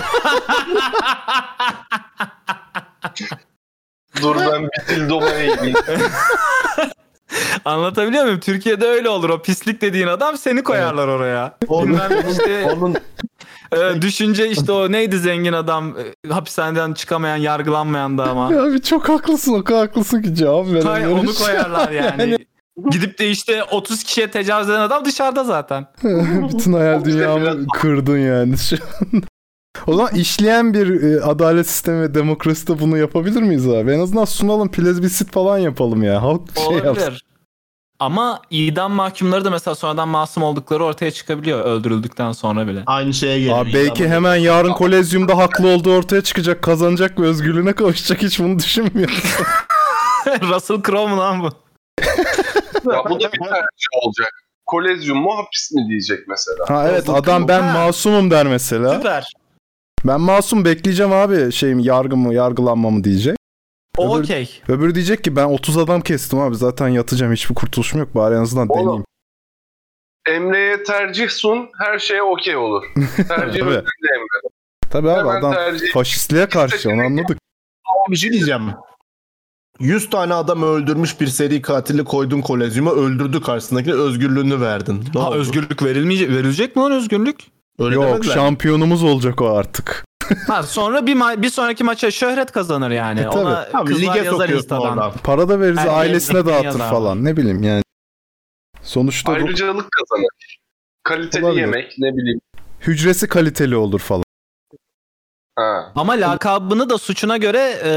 Dur 4.22 4.36
ben 4.36 4.62
bir 4.62 4.96
dildoma 4.96 5.30
eğileyim. 5.30 5.76
Anlatabiliyor 7.64 8.24
muyum? 8.24 8.40
Türkiye'de 8.40 8.86
öyle 8.86 9.08
olur. 9.08 9.30
O 9.30 9.42
pislik 9.42 9.80
dediğin 9.80 10.06
adam 10.06 10.38
seni 10.38 10.62
koyarlar 10.62 11.08
oraya. 11.08 11.56
Onun, 11.68 11.98
işte 12.30 12.64
onun 12.64 12.96
e, 13.72 14.02
düşünce 14.02 14.50
işte 14.50 14.72
o 14.72 14.92
neydi 14.92 15.18
zengin 15.18 15.52
adam 15.52 15.94
e, 15.98 16.28
hapishaneden 16.28 16.92
çıkamayan 16.92 17.36
yargılanmayan 17.36 18.18
da 18.18 18.24
ama. 18.30 18.52
Ya 18.52 18.62
abi 18.64 18.82
çok 18.82 19.08
haklısın 19.08 19.54
o 19.54 19.64
kadar 19.64 19.80
haklısın 19.86 20.22
ki 20.22 20.34
cevap 20.34 20.66
veremiyorum. 20.66 21.18
onu 21.18 21.34
koyarlar 21.34 21.90
yani. 21.92 22.38
Gidip 22.90 23.18
de 23.18 23.30
işte 23.30 23.64
30 23.64 24.02
kişiye 24.02 24.30
tecavüz 24.30 24.68
eden 24.68 24.80
adam 24.80 25.04
dışarıda 25.04 25.44
zaten. 25.44 25.86
Bütün 26.52 26.72
hayal 26.72 27.04
dünyamı 27.04 27.66
kırdın 27.74 28.18
yani 28.18 28.58
şu 28.58 28.76
an. 28.76 29.22
O 29.86 29.94
zaman 29.96 30.14
işleyen 30.14 30.74
bir 30.74 31.02
e, 31.02 31.22
adalet 31.22 31.66
sistemi 31.66 32.02
ve 32.02 32.14
demokraside 32.14 32.78
bunu 32.80 32.98
yapabilir 32.98 33.42
miyiz 33.42 33.68
abi? 33.68 33.90
En 33.90 34.00
azından 34.00 34.24
sunalım 34.24 34.70
plezbisit 34.70 35.32
falan 35.32 35.58
yapalım 35.58 36.02
ya. 36.02 36.22
Halk 36.22 36.40
şey 36.68 36.76
yapsın. 36.78 37.14
Ama 38.00 38.40
idam 38.50 38.92
mahkumları 38.92 39.44
da 39.44 39.50
mesela 39.50 39.74
sonradan 39.74 40.08
masum 40.08 40.42
oldukları 40.42 40.84
ortaya 40.84 41.10
çıkabiliyor 41.10 41.64
öldürüldükten 41.64 42.32
sonra 42.32 42.66
bile. 42.66 42.82
aynı 42.86 43.14
şeye 43.14 43.38
geliyor. 43.38 43.58
Abi 43.58 43.72
belki 43.74 44.02
İdam- 44.04 44.08
hemen 44.10 44.36
yarın 44.36 44.72
kolezyumda 44.72 45.38
haklı 45.38 45.68
olduğu 45.68 45.94
ortaya 45.96 46.22
çıkacak, 46.22 46.62
kazanacak 46.62 47.20
ve 47.20 47.26
özgürlüğüne 47.26 47.72
kavuşacak 47.72 48.22
hiç 48.22 48.38
bunu 48.40 48.58
düşünmüyor. 48.58 49.10
Russell 50.42 50.82
Crowe 50.82 51.06
mu 51.14 51.18
lan 51.18 51.40
bu? 51.42 51.48
ya 52.92 53.04
bu 53.10 53.14
da 53.14 53.32
bir 53.32 53.38
tercih 53.38 53.88
olacak. 54.02 54.28
Kolezyum 54.66 55.18
mu 55.18 55.36
hapis 55.36 55.72
mi 55.72 55.88
diyecek 55.88 56.28
mesela. 56.28 56.64
Ha 56.68 56.88
evet 56.88 57.00
Russell 57.00 57.14
adam 57.14 57.48
ben 57.48 57.62
Ha. 57.62 57.72
masumum 57.86 58.30
der 58.30 58.46
mesela. 58.46 58.94
Süper. 58.94 59.32
Ben 60.04 60.20
masum 60.20 60.64
bekleyeceğim 60.64 61.12
abi 61.12 61.52
şeyim 61.52 61.78
yargı 61.78 62.16
mı 62.16 62.34
yargılanma 62.34 62.90
mı 62.90 63.04
diyecek. 63.04 63.36
O 63.98 64.16
Öbür- 64.16 64.24
okey. 64.24 64.60
Öbürü 64.68 64.94
diyecek 64.94 65.24
ki 65.24 65.36
ben 65.36 65.44
30 65.44 65.78
adam 65.78 66.00
kestim 66.00 66.38
abi 66.38 66.56
zaten 66.56 66.88
yatacağım 66.88 67.32
hiçbir 67.32 67.54
kurtuluşum 67.54 68.00
yok 68.00 68.14
bari 68.14 68.34
en 68.34 68.38
azından 68.40 68.68
Oğlum, 68.68 68.78
deneyeyim. 68.82 69.04
Emre'ye 70.28 70.82
tercih 70.82 71.28
sun 71.28 71.68
her 71.78 71.98
şeye 71.98 72.22
okey 72.22 72.56
olur. 72.56 72.84
Tercih 73.16 73.60
Tabii. 73.60 73.70
Emre. 73.70 73.84
Tabii 74.90 75.10
abi 75.10 75.18
Hemen 75.28 75.38
adam 75.40 75.52
tercih. 75.54 75.92
faşistliğe 75.92 76.48
karşı 76.48 76.90
onu 76.90 77.02
anladık. 77.02 77.38
Bir 78.10 78.16
şey 78.16 78.30
diyeceğim. 78.32 78.62
100 79.80 80.10
tane 80.10 80.34
adam 80.34 80.62
öldürmüş 80.62 81.20
bir 81.20 81.26
seri 81.26 81.62
katili 81.62 82.04
koydun 82.04 82.40
kolezyuma 82.40 82.90
öldürdü 82.92 83.40
karşısındakine 83.42 83.94
özgürlüğünü 83.94 84.60
verdin. 84.60 85.04
Ne 85.14 85.20
Ha, 85.20 85.28
oldu? 85.28 85.36
özgürlük 85.36 85.82
verilmeyecek. 85.82 86.30
Verilecek 86.30 86.76
mi 86.76 86.82
lan 86.82 86.92
özgürlük? 86.92 87.40
Öyle 87.78 87.94
Yok 87.94 88.04
demediler. 88.04 88.34
şampiyonumuz 88.34 89.02
olacak 89.04 89.40
o 89.42 89.46
artık. 89.56 90.04
Ha, 90.48 90.62
sonra 90.62 91.06
bir 91.06 91.16
ma- 91.16 91.42
bir 91.42 91.50
sonraki 91.50 91.84
maça 91.84 92.10
şöhret 92.10 92.52
kazanır 92.52 92.90
yani. 92.90 93.20
E, 93.20 93.22
tabii. 93.22 93.38
Ona 93.38 93.84
kızlar 93.84 94.14
lige 94.16 94.24
yazar 94.26 94.48
Insta'dan. 94.48 94.80
oradan. 94.80 95.12
Para 95.24 95.48
da 95.48 95.60
veririz 95.60 95.78
Her 95.78 95.86
ailesine 95.88 96.46
dağıtır 96.46 96.64
yazar. 96.64 96.90
falan 96.90 97.24
ne 97.24 97.36
bileyim 97.36 97.62
yani. 97.62 97.82
Sonuçta 98.82 99.32
bu 99.32 99.36
Ayrıcalık 99.36 99.88
kazanır. 99.92 100.28
Kaliteli 101.02 101.44
Olabilir. 101.44 101.60
yemek 101.60 101.94
ne 101.98 102.12
bileyim. 102.16 102.40
hücresi 102.80 103.28
kaliteli 103.28 103.76
olur 103.76 104.00
falan. 104.00 104.22
Ha. 105.58 105.92
Ama 105.94 106.12
lakabını 106.12 106.90
da 106.90 106.98
suçuna 106.98 107.36
göre 107.36 107.58
e, 107.84 107.90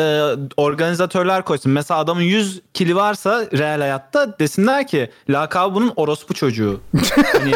organizatörler 0.58 1.45
koysun. 1.45 1.72
Mesela 1.72 1.99
adamın 1.99 2.22
100 2.22 2.62
kili 2.74 2.95
varsa 2.95 3.45
real 3.58 3.80
hayatta 3.80 4.40
desinler 4.40 4.88
ki 4.88 5.12
lakabı 5.30 5.76
bunun 5.76 5.94
orospu 5.95 6.34
çocuğu. 6.34 6.82
hani 7.34 7.53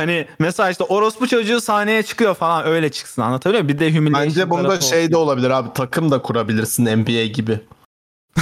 Hani 0.00 0.26
mesela 0.38 0.70
işte 0.70 0.84
orospu 0.84 1.28
çocuğu 1.28 1.60
sahneye 1.60 2.02
çıkıyor 2.02 2.34
falan 2.34 2.66
öyle 2.66 2.90
çıksın 2.90 3.22
anlatabiliyor 3.22 3.64
muyum? 3.64 3.78
Bir 3.78 3.84
de 3.84 3.96
humiliation 3.98 4.26
Bence 4.26 4.50
bunda 4.50 4.80
şey 4.80 5.10
de 5.10 5.16
olabilir 5.16 5.50
abi 5.50 5.68
takım 5.74 6.10
da 6.10 6.22
kurabilirsin 6.22 6.84
NBA 6.84 7.24
gibi. 7.26 7.60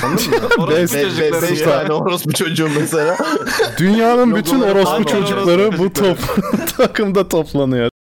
Anladın 0.03 0.31
mı? 0.31 0.37
Orospu 0.59 0.97
Best- 0.97 1.59
Be- 1.61 1.65
tane 1.65 1.93
orospu 1.93 2.33
çocuğu 2.33 2.69
mesela. 2.81 3.17
Dünyanın 3.79 4.37
bütün 4.37 4.61
orospu 4.61 5.05
çocukları 5.05 5.79
bu 5.79 5.93
top 5.93 6.19
takımda 6.77 7.29
toplanıyor. 7.29 7.91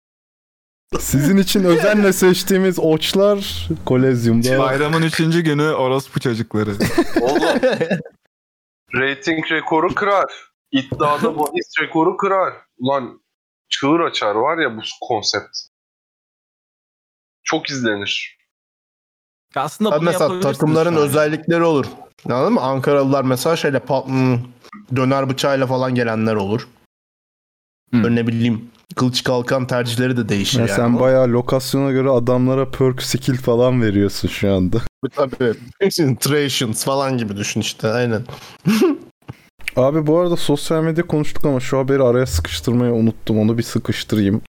Sizin 1.01 1.37
için 1.37 1.65
özenle 1.65 2.13
seçtiğimiz 2.13 2.79
oçlar 2.79 3.69
kolezyumda. 3.87 4.59
Bayramın 4.59 5.03
3. 5.03 5.17
günü 5.17 5.73
orospu 5.73 6.21
çocukları. 6.21 6.71
Oğlum. 7.21 7.61
Rating 8.95 9.51
rekoru 9.53 9.95
kırar. 9.95 10.25
İddiada 10.73 11.39
bahis 11.39 11.73
rekoru 11.81 12.17
kırar. 12.17 12.55
Ulan 12.79 13.21
çığır 13.69 14.01
açar 14.01 14.35
var 14.35 14.59
ya 14.59 14.77
bu 14.77 14.81
konsept. 15.01 15.59
Çok 17.45 17.70
izlenir. 17.70 18.39
Aslında 19.57 19.90
Abi 19.90 20.01
bunu 20.01 20.05
mesela 20.07 20.40
takımların 20.40 20.97
özellikleri 20.97 21.62
olur. 21.62 21.86
Anladın 22.27 22.53
mı? 22.53 22.61
Ankaralılar 22.61 23.24
mesela 23.24 23.57
şeyle 23.57 23.78
pa- 23.78 24.07
hmm, 24.07 24.39
döner 24.97 25.28
bıçağıyla 25.31 25.66
falan 25.66 25.95
gelenler 25.95 26.35
olur. 26.35 26.69
Böyle 27.93 28.15
ne 28.15 28.27
bileyim 28.27 28.70
kılıç 28.97 29.24
kalkan 29.24 29.66
tercihleri 29.66 30.16
de 30.16 30.28
değişir 30.28 30.61
Ya 30.61 30.66
yani. 30.66 30.77
sen 30.77 30.95
O- 30.95 31.01
bayağı 31.01 31.28
lokasyona 31.28 31.90
göre 31.90 32.11
adamlara 32.11 32.70
perk 32.70 33.03
skill 33.03 33.36
falan 33.36 33.82
veriyorsun 33.82 34.28
şu 34.28 34.53
anda. 34.53 34.82
Tabii. 35.15 35.55
Trations 36.20 36.85
falan 36.85 37.19
gibi 37.19 37.36
düşün 37.36 37.61
işte 37.61 37.89
aynen. 37.89 38.24
Abi 39.77 40.07
bu 40.07 40.19
arada 40.19 40.36
sosyal 40.36 40.82
medya 40.82 41.07
konuştuk 41.07 41.45
ama 41.47 41.61
şu 41.61 41.78
haberi 41.78 42.03
araya 42.03 42.27
sıkıştırmayı 42.27 42.93
unuttum. 42.93 43.39
Onu 43.39 43.59
bir 43.59 43.62
sıkıştırayım. 43.62 44.43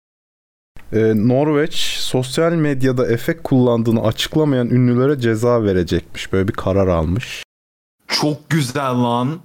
Ee, 0.93 1.13
Norveç 1.17 1.75
sosyal 1.99 2.53
medyada 2.53 3.07
efekt 3.13 3.43
kullandığını 3.43 4.03
açıklamayan 4.03 4.69
ünlülere 4.71 5.21
ceza 5.21 5.63
verecekmiş. 5.65 6.33
Böyle 6.33 6.49
bir 6.49 6.53
karar 6.53 6.89
almış. 6.89 7.43
Çok 8.09 8.51
güzel 8.51 8.91
lan. 8.93 9.41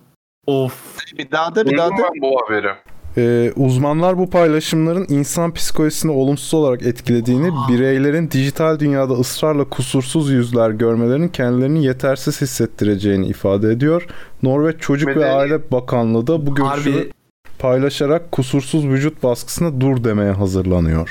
Of. 0.47 0.97
Bir 1.17 1.31
daha 1.31 1.55
da 1.55 1.65
bir 1.65 1.77
daha 1.77 1.89
da. 1.89 2.03
bu 2.21 2.41
haberi. 2.45 2.71
Ee, 3.17 3.53
uzmanlar 3.55 4.17
bu 4.17 4.29
paylaşımların 4.29 5.05
insan 5.09 5.53
psikolojisini 5.53 6.11
olumsuz 6.11 6.53
olarak 6.53 6.81
etkilediğini, 6.83 7.51
bireylerin 7.69 8.31
dijital 8.31 8.79
dünyada 8.79 9.13
ısrarla 9.13 9.69
kusursuz 9.69 10.29
yüzler 10.31 10.69
görmelerinin 10.69 11.27
kendilerini 11.27 11.85
yetersiz 11.85 12.41
hissettireceğini 12.41 13.27
ifade 13.27 13.71
ediyor. 13.71 14.07
Norveç 14.43 14.75
Çocuk 14.79 15.09
ve 15.09 15.13
Medeni- 15.13 15.25
Aile 15.35 15.71
Bakanlığı 15.71 16.27
da 16.27 16.45
bu 16.47 16.55
görüşü 16.55 16.91
Harbi 16.91 17.11
paylaşarak 17.59 18.31
kusursuz 18.31 18.85
vücut 18.85 19.23
baskısına 19.23 19.81
dur 19.81 20.03
demeye 20.03 20.31
hazırlanıyor. 20.31 21.09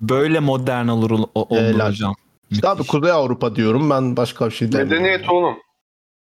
böyle 0.00 0.40
modern 0.40 0.88
olur 0.88 1.10
o, 1.10 1.26
olur 1.34 1.60
Helal. 1.60 1.88
hocam. 1.88 2.14
İşte 2.50 2.68
abi 2.68 2.86
Kuzey 2.86 3.10
Avrupa 3.10 3.56
diyorum 3.56 3.90
ben 3.90 4.16
başka 4.16 4.46
bir 4.46 4.50
şey 4.50 4.72
demiyorum. 4.72 4.90
Medeniyet 4.92 5.30
oğlum. 5.30 5.54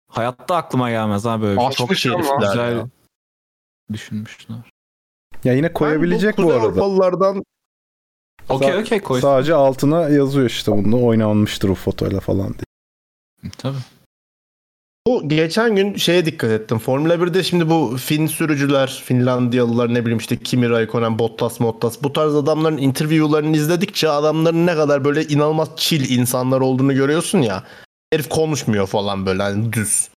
Hayatta 0.07 0.55
aklıma 0.55 0.89
gelmez 0.89 1.25
ha 1.25 1.41
böyle 1.41 1.59
bir 1.59 1.65
şey. 1.65 1.71
Çok 1.71 1.95
şey 1.95 2.11
güzel 2.39 2.77
ya. 2.77 2.87
düşünmüşler. 3.93 4.57
Ya 5.43 5.53
yine 5.53 5.73
koyabilecek 5.73 6.37
Ben 6.37 6.43
bu, 6.43 6.47
Kuzey 6.47 6.61
arada. 6.61 6.67
Avrupalılardan 6.67 7.43
Okey 8.49 8.75
okey 8.75 8.99
koy. 8.99 9.21
Sadece 9.21 9.53
altına 9.53 10.09
yazıyor 10.09 10.45
işte 10.49 10.71
bunda 10.71 10.95
oynanmıştır 10.95 11.69
bu 11.69 11.75
fotoyla 11.75 12.19
falan 12.19 12.53
diye. 12.53 13.51
Tabii. 13.57 13.77
Bu 15.07 15.29
geçen 15.29 15.75
gün 15.75 15.95
şeye 15.95 16.25
dikkat 16.25 16.51
ettim. 16.51 16.79
Formula 16.79 17.13
1'de 17.13 17.43
şimdi 17.43 17.69
bu 17.69 17.97
Fin 17.97 18.27
sürücüler, 18.27 19.01
Finlandiyalılar 19.05 19.93
ne 19.93 20.01
bileyim 20.01 20.17
işte 20.17 20.37
Kimi 20.37 20.69
Raikkonen, 20.69 21.19
Bottas, 21.19 21.59
Mottas 21.59 22.03
bu 22.03 22.13
tarz 22.13 22.35
adamların 22.35 22.77
interview'larını 22.77 23.55
izledikçe 23.57 24.09
adamların 24.09 24.65
ne 24.65 24.75
kadar 24.75 25.05
böyle 25.05 25.23
inanılmaz 25.23 25.69
chill 25.75 26.17
insanlar 26.17 26.61
olduğunu 26.61 26.93
görüyorsun 26.93 27.39
ya. 27.39 27.63
Herif 28.13 28.29
konuşmuyor 28.29 28.87
falan 28.87 29.25
böyle 29.25 29.43
hani 29.43 29.73
düz 29.73 30.09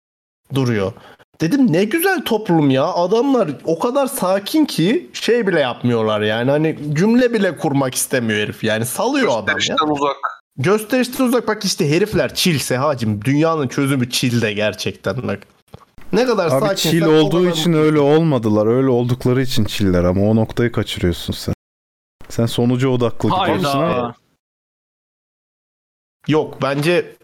duruyor. 0.54 0.92
Dedim 1.40 1.72
ne 1.72 1.84
güzel 1.84 2.24
toplum 2.24 2.70
ya. 2.70 2.84
Adamlar 2.84 3.50
o 3.64 3.78
kadar 3.78 4.06
sakin 4.06 4.64
ki 4.64 5.10
şey 5.12 5.46
bile 5.46 5.60
yapmıyorlar 5.60 6.20
yani. 6.20 6.50
Hani 6.50 6.78
cümle 6.92 7.32
bile 7.32 7.56
kurmak 7.56 7.94
istemiyor 7.94 8.40
herif. 8.40 8.64
Yani 8.64 8.86
salıyor 8.86 9.28
adam 9.28 9.46
ya. 9.48 9.54
Gösterişten 9.54 9.88
uzak. 9.88 10.16
Gösterişten 10.56 11.24
uzak 11.24 11.48
bak 11.48 11.64
işte 11.64 11.90
herifler 11.90 12.34
chill 12.34 12.58
Sehacım. 12.58 13.24
Dünyanın 13.24 13.68
çözümü 13.68 14.10
chill 14.10 14.42
de 14.42 14.52
gerçekten 14.52 15.28
bak. 15.28 15.46
Ne 16.12 16.24
kadar 16.24 16.46
Abi 16.50 16.66
sakin. 16.66 17.00
o 17.00 17.10
olduğu 17.10 17.38
kadar 17.44 17.52
için 17.52 17.72
öyle 17.72 17.98
olmadılar. 17.98 18.66
Öyle 18.66 18.88
oldukları 18.88 19.42
için 19.42 19.64
chiller 19.64 20.04
ama 20.04 20.20
o 20.30 20.36
noktayı 20.36 20.72
kaçırıyorsun 20.72 21.32
sen. 21.32 21.54
Sen 22.28 22.46
sonuca 22.46 22.88
odaklı 22.88 23.30
gidiyorsun 23.30 23.64
ama. 23.78 23.94
Hayda. 23.94 24.14
Yok 26.28 26.62
bence 26.62 27.16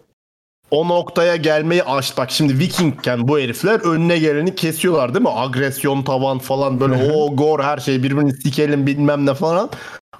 o 0.70 0.88
noktaya 0.88 1.36
gelmeyi 1.36 1.84
aş. 1.84 2.18
Bak 2.18 2.30
şimdi 2.30 2.58
Vikingken 2.58 3.28
bu 3.28 3.38
herifler 3.38 3.80
önüne 3.80 4.18
geleni 4.18 4.54
kesiyorlar 4.54 5.14
değil 5.14 5.24
mi? 5.24 5.30
Agresyon 5.34 6.02
tavan 6.02 6.38
falan 6.38 6.80
böyle 6.80 7.12
o 7.12 7.36
gor 7.36 7.60
her 7.60 7.78
şey 7.78 8.02
birbirini 8.02 8.32
sikelim 8.32 8.86
bilmem 8.86 9.26
ne 9.26 9.34
falan. 9.34 9.70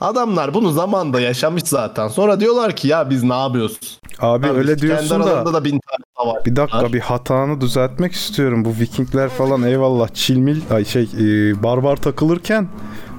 Adamlar 0.00 0.54
bunu 0.54 0.70
zamanda 0.70 1.20
yaşamış 1.20 1.62
zaten. 1.62 2.08
Sonra 2.08 2.40
diyorlar 2.40 2.76
ki 2.76 2.88
ya 2.88 3.10
biz 3.10 3.22
ne 3.22 3.34
yapıyoruz? 3.34 4.00
Abi 4.20 4.46
biz 4.46 4.50
öyle 4.50 4.78
diyorsun 4.78 5.20
da 5.22 5.54
da 5.54 5.64
bin 5.64 5.70
tane 5.70 6.04
savaş 6.18 6.46
bir 6.46 6.56
dakika 6.56 6.82
var. 6.82 6.92
bir 6.92 7.00
hatanı 7.00 7.60
düzeltmek 7.60 8.12
istiyorum. 8.12 8.64
Bu 8.64 8.74
Vikingler 8.80 9.28
falan 9.28 9.62
eyvallah 9.62 10.08
çilmil 10.14 10.60
ay 10.70 10.84
şey 10.84 11.02
e, 11.02 11.62
barbar 11.62 11.96
takılırken 11.96 12.68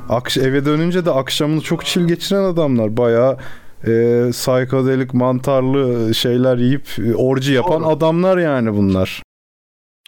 akş 0.09 0.37
eve 0.37 0.65
dönünce 0.65 1.05
de 1.05 1.11
akşamını 1.11 1.61
çok 1.61 1.85
çil 1.85 2.07
geçiren 2.07 2.43
adamlar. 2.43 2.97
Bayağı 2.97 3.37
e, 3.83 4.23
psikodelik 4.31 5.13
mantarlı 5.13 6.15
şeyler 6.15 6.57
yiyip 6.57 6.87
e, 6.99 7.15
orji 7.15 7.53
yapan 7.53 7.83
Doğru. 7.83 7.89
adamlar 7.89 8.37
yani 8.37 8.73
bunlar. 8.73 9.21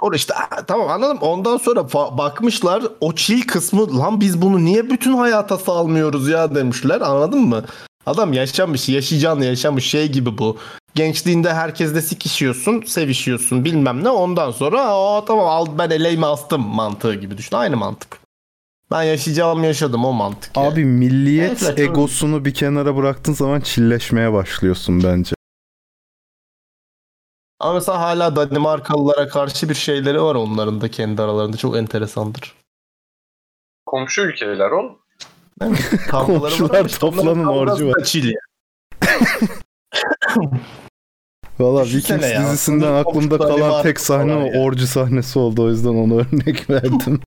Orada 0.02 0.16
işte 0.16 0.34
"Aa, 0.34 0.66
tamam 0.66 0.90
anladım. 0.90 1.18
Ondan 1.22 1.58
sonra 1.58 1.94
bakmışlar 1.94 2.84
o 3.02 3.14
çil 3.16 3.42
kısmı 3.48 3.98
lan 3.98 4.22
biz 4.22 4.42
bunu 4.42 4.66
niye 4.66 4.90
bütün 4.90 5.14
hayata 5.18 5.58
salmıyoruz 5.58 6.30
ya 6.30 6.56
demişler. 6.56 7.02
Anladın 7.02 7.40
mı? 7.42 7.66
Adam 8.06 8.34
yaşamış, 8.34 8.90
yaşayacağını 8.90 9.46
yaşamış 9.46 9.86
şey 9.86 10.12
gibi 10.12 10.38
bu. 10.38 10.58
Gençliğinde 10.96 11.54
herkesle 11.54 12.02
sikişiyorsun, 12.02 12.82
sevişiyorsun 12.82 13.66
bilmem 13.66 14.04
ne. 14.04 14.10
Ondan 14.10 14.52
sonra 14.52 14.98
o 14.98 15.26
tamam 15.26 15.48
al 15.48 15.66
ben 15.78 15.90
eleğimi 15.90 16.26
astım 16.26 16.62
mantığı 16.62 17.14
gibi 17.16 17.38
düşün. 17.38 17.56
Aynı 17.56 17.78
mantık. 17.78 18.18
Ben 18.92 19.04
yaşayacağımı 19.04 19.66
yaşadım 19.66 20.06
o 20.06 20.14
mantık. 20.14 20.58
yani. 20.58 20.68
Abi 20.68 20.86
milliyet 20.86 21.64
Evet, 21.64 21.80
egosunu 21.80 22.46
bir 22.46 22.54
kenara 22.54 22.96
bıraktığın 22.96 23.34
zaman 23.34 23.62
çilleşmeye 23.62 24.34
başlıyorsun 24.34 25.04
bence. 25.04 25.36
Ama 27.60 27.74
mesela 27.74 28.00
hala 28.00 28.36
Danimarkalılara 28.36 29.28
karşı 29.28 29.70
bir 29.70 29.76
şeyleri 29.76 30.22
var 30.22 30.36
onların 30.36 30.82
da 30.82 30.92
kendi 30.92 31.22
aralarında. 31.22 31.58
Çok 31.58 31.78
enteresandır. 31.78 32.56
Komşu 33.86 34.22
ülkeler. 34.22 34.72
Kavgaları 36.08 36.40
Komşular 36.58 36.86
işte 36.86 37.00
toplanın 37.00 37.46
orcu 37.46 37.88
var. 37.88 38.04
çil 38.04 38.30
ya. 38.34 38.40
Valla 41.60 41.84
Vikings 41.86 42.24
dizisinden 42.40 42.94
aklımda 42.94 43.38
kalan 43.38 43.84
tek 43.84 44.00
sahne 44.00 44.34
o 44.36 44.64
orcu 44.64 44.88
sahnesi 44.88 45.40
oldu. 45.40 45.64
O 45.64 45.70
yüzden 45.70 45.90
onu 45.90 46.16
örnek 46.34 46.70
verdim. 46.70 47.22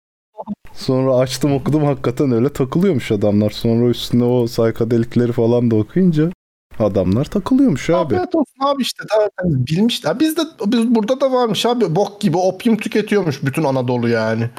Sonra 0.74 1.14
açtım 1.16 1.52
okudum 1.52 1.84
hakikaten 1.84 2.32
öyle 2.32 2.52
takılıyormuş 2.52 3.12
adamlar. 3.12 3.50
Sonra 3.50 3.90
üstüne 3.90 4.24
o 4.24 4.46
saykadelikleri 4.46 5.32
falan 5.32 5.70
da 5.70 5.76
okuyunca 5.76 6.30
adamlar 6.78 7.24
takılıyormuş 7.24 7.90
abi. 7.90 8.14
Afiyet 8.14 8.34
olsun 8.34 8.60
abi 8.60 8.82
işte 8.82 9.04
zaten 9.14 9.66
bilmiş. 9.66 10.04
Ha 10.04 10.20
biz 10.20 10.36
de 10.36 10.40
biz 10.66 10.94
burada 10.94 11.20
da 11.20 11.32
varmış 11.32 11.66
abi 11.66 11.96
bok 11.96 12.20
gibi 12.20 12.36
opium 12.36 12.76
tüketiyormuş 12.76 13.42
bütün 13.42 13.64
Anadolu 13.64 14.08
yani. 14.08 14.50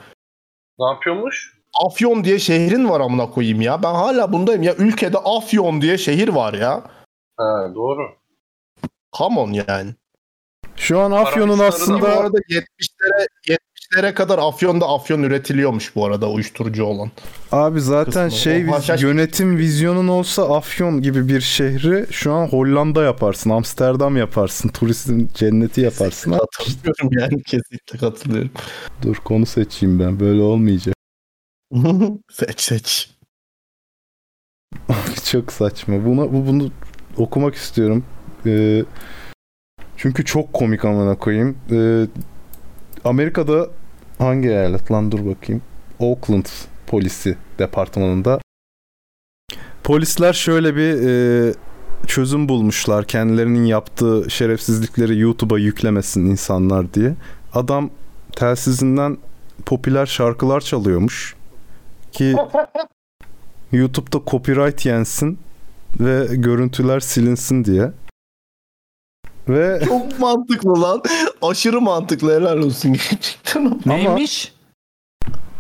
Ne 0.80 0.86
yapıyormuş? 0.86 1.54
Afyon 1.86 2.24
diye 2.24 2.40
şehrin 2.40 2.90
var 2.90 3.02
amına 3.02 3.30
koyayım 3.30 3.62
ya. 3.62 3.84
Ben 3.84 3.94
hala 3.94 4.34
bundayım 4.34 4.64
ya. 4.64 4.76
Ülkede 4.76 5.18
Afyon 5.18 5.82
diye 5.82 5.98
şehir 5.98 6.28
var 6.28 6.54
ya. 6.54 6.84
Ha 7.38 7.72
doğru. 7.76 8.02
Come 9.18 9.40
on 9.40 9.52
yani. 9.52 9.96
Şu 10.76 11.00
an 11.00 11.12
Afyon'un 11.12 11.60
Arabistan'da 11.60 12.02
Bu 12.02 12.06
aslında 12.06 12.20
arada 12.20 12.38
70'lere 12.38 13.28
70'lere 13.94 14.14
kadar 14.14 14.40
Afyon'da 14.40 14.88
Afyon 14.90 15.24
üretiliyormuş 15.24 15.96
bu 15.96 16.06
arada 16.06 16.30
uyuşturucu 16.30 16.84
olan. 16.84 17.12
abi 17.52 17.82
zaten 17.82 18.30
kısmı. 18.30 18.40
şey 18.40 18.70
O 18.70 18.72
haşhaş- 18.72 19.02
yönetim 19.04 19.58
vizyonun 19.58 20.08
olsa 20.08 20.56
Afyon 20.58 21.02
gibi 21.02 21.28
bir 21.28 21.42
şehri 21.42 22.06
şu 22.12 22.34
an 22.34 22.48
Hollanda 22.48 23.04
yaparsın, 23.04 23.50
Amsterdam 23.50 24.18
yaparsın, 24.18 24.70
turistin 24.70 25.30
cenneti 25.34 25.82
yaparsın. 25.82 26.32
Katılıyorum 26.32 27.10
yani 27.20 27.44
kesinlikle 27.44 27.98
katılıyorum. 28.00 28.52
Dur 29.02 29.16
konu 29.16 29.46
seçeyim 29.46 30.00
ben 30.00 30.20
böyle 30.20 30.42
olmayacak. 30.42 30.96
seç 32.32 32.62
seç. 32.62 33.10
Çok 35.32 35.52
saçma. 35.54 36.06
Buna 36.06 36.34
bu 36.34 36.48
bunu 36.48 36.72
okumak 37.18 37.56
istiyorum. 37.56 38.06
Ee, 38.46 38.84
çünkü 39.98 40.26
çok 40.26 40.54
komik 40.54 40.86
amına 40.86 41.18
koyayım. 41.18 41.58
Ee, 41.72 42.06
Amerika'da 43.06 43.68
hangi 44.24 44.48
eyalet 44.48 44.92
lan 44.92 45.12
dur 45.12 45.26
bakayım. 45.26 45.62
Oakland 46.00 46.46
polisi 46.88 47.38
departmanında 47.60 48.40
polisler 49.84 50.34
şöyle 50.34 50.76
bir 50.76 51.08
e, 51.08 51.54
çözüm 52.08 52.50
bulmuşlar. 52.50 53.06
Kendilerinin 53.06 53.66
yaptığı 53.66 54.30
şerefsizlikleri 54.30 55.20
YouTube'a 55.20 55.60
yüklemesin 55.60 56.26
insanlar 56.26 56.94
diye. 56.94 57.16
Adam 57.54 57.90
telsizinden 58.36 59.18
popüler 59.66 60.06
şarkılar 60.06 60.62
çalıyormuş 60.62 61.36
ki 62.12 62.36
YouTube'da 63.72 64.22
copyright 64.28 64.86
yensin 64.86 65.40
ve 66.00 66.28
görüntüler 66.36 67.00
silinsin 67.00 67.66
diye. 67.66 67.92
Ve 69.50 69.82
Çok 69.88 70.20
mantıklı 70.20 70.82
lan. 70.82 71.02
Aşırı 71.42 71.82
mantıklı 71.82 72.36
helal 72.36 72.58
olsun 72.58 72.94
gerçekten. 72.94 73.80
Neymiş? 73.86 74.54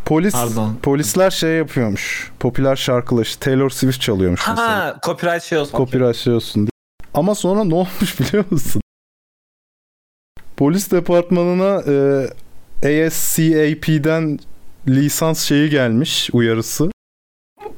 polis 0.05 0.33
Pardon. 0.33 0.75
polisler 0.83 1.31
şey 1.31 1.51
yapıyormuş. 1.57 2.31
Popüler 2.39 2.75
şarkılar 2.75 3.21
işte 3.23 3.45
Taylor 3.45 3.69
Swift 3.69 4.01
çalıyormuş 4.01 4.47
mesela. 4.47 4.67
Ha, 4.69 4.99
copyright 5.05 5.43
şey 5.43 5.57
olsun. 5.57 5.77
Copyright 5.77 6.15
şey 6.15 6.33
olsun 6.33 6.61
diye. 6.61 6.69
Ama 7.13 7.35
sonra 7.35 7.63
ne 7.63 7.75
olmuş 7.75 8.19
biliyor 8.19 8.45
musun? 8.49 8.81
Polis 10.57 10.91
departmanına 10.91 11.81
e, 12.83 13.05
ASCAP'den 13.07 14.39
lisans 14.87 15.43
şeyi 15.43 15.69
gelmiş 15.69 16.29
uyarısı. 16.33 16.91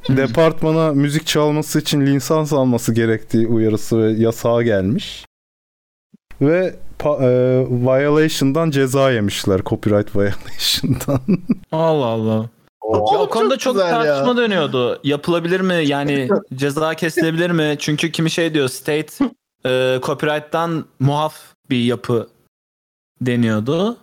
Departmana 0.09 0.91
müzik 0.93 1.27
çalması 1.27 1.79
için 1.79 2.01
lisans 2.05 2.53
alması 2.53 2.93
gerektiği 2.93 3.47
uyarısı 3.47 3.99
ve 4.03 4.11
yasağı 4.11 4.63
gelmiş. 4.63 5.25
Ve 6.41 6.75
pa- 6.99 7.23
e, 7.23 7.65
violation'dan 7.69 8.71
ceza 8.71 9.11
yemişler. 9.11 9.61
Copyright 9.65 10.15
violation'dan. 10.15 11.21
Allah 11.71 12.05
Allah. 12.05 12.35
Ya, 12.35 12.49
o 12.81 13.17
Oğlum, 13.17 13.29
konuda 13.29 13.57
çok, 13.57 13.77
ya. 13.79 13.89
tartışma 13.89 14.37
dönüyordu. 14.37 14.99
Yapılabilir 15.03 15.61
mi? 15.61 15.73
Yani 15.85 16.29
ceza 16.55 16.93
kesilebilir 16.93 17.51
mi? 17.51 17.75
Çünkü 17.79 18.11
kimi 18.11 18.31
şey 18.31 18.53
diyor 18.53 18.67
state 18.69 19.25
e, 19.65 19.99
copyright'tan 20.03 20.85
muaf 20.99 21.35
bir 21.69 21.83
yapı 21.83 22.27
deniyordu. 23.21 23.97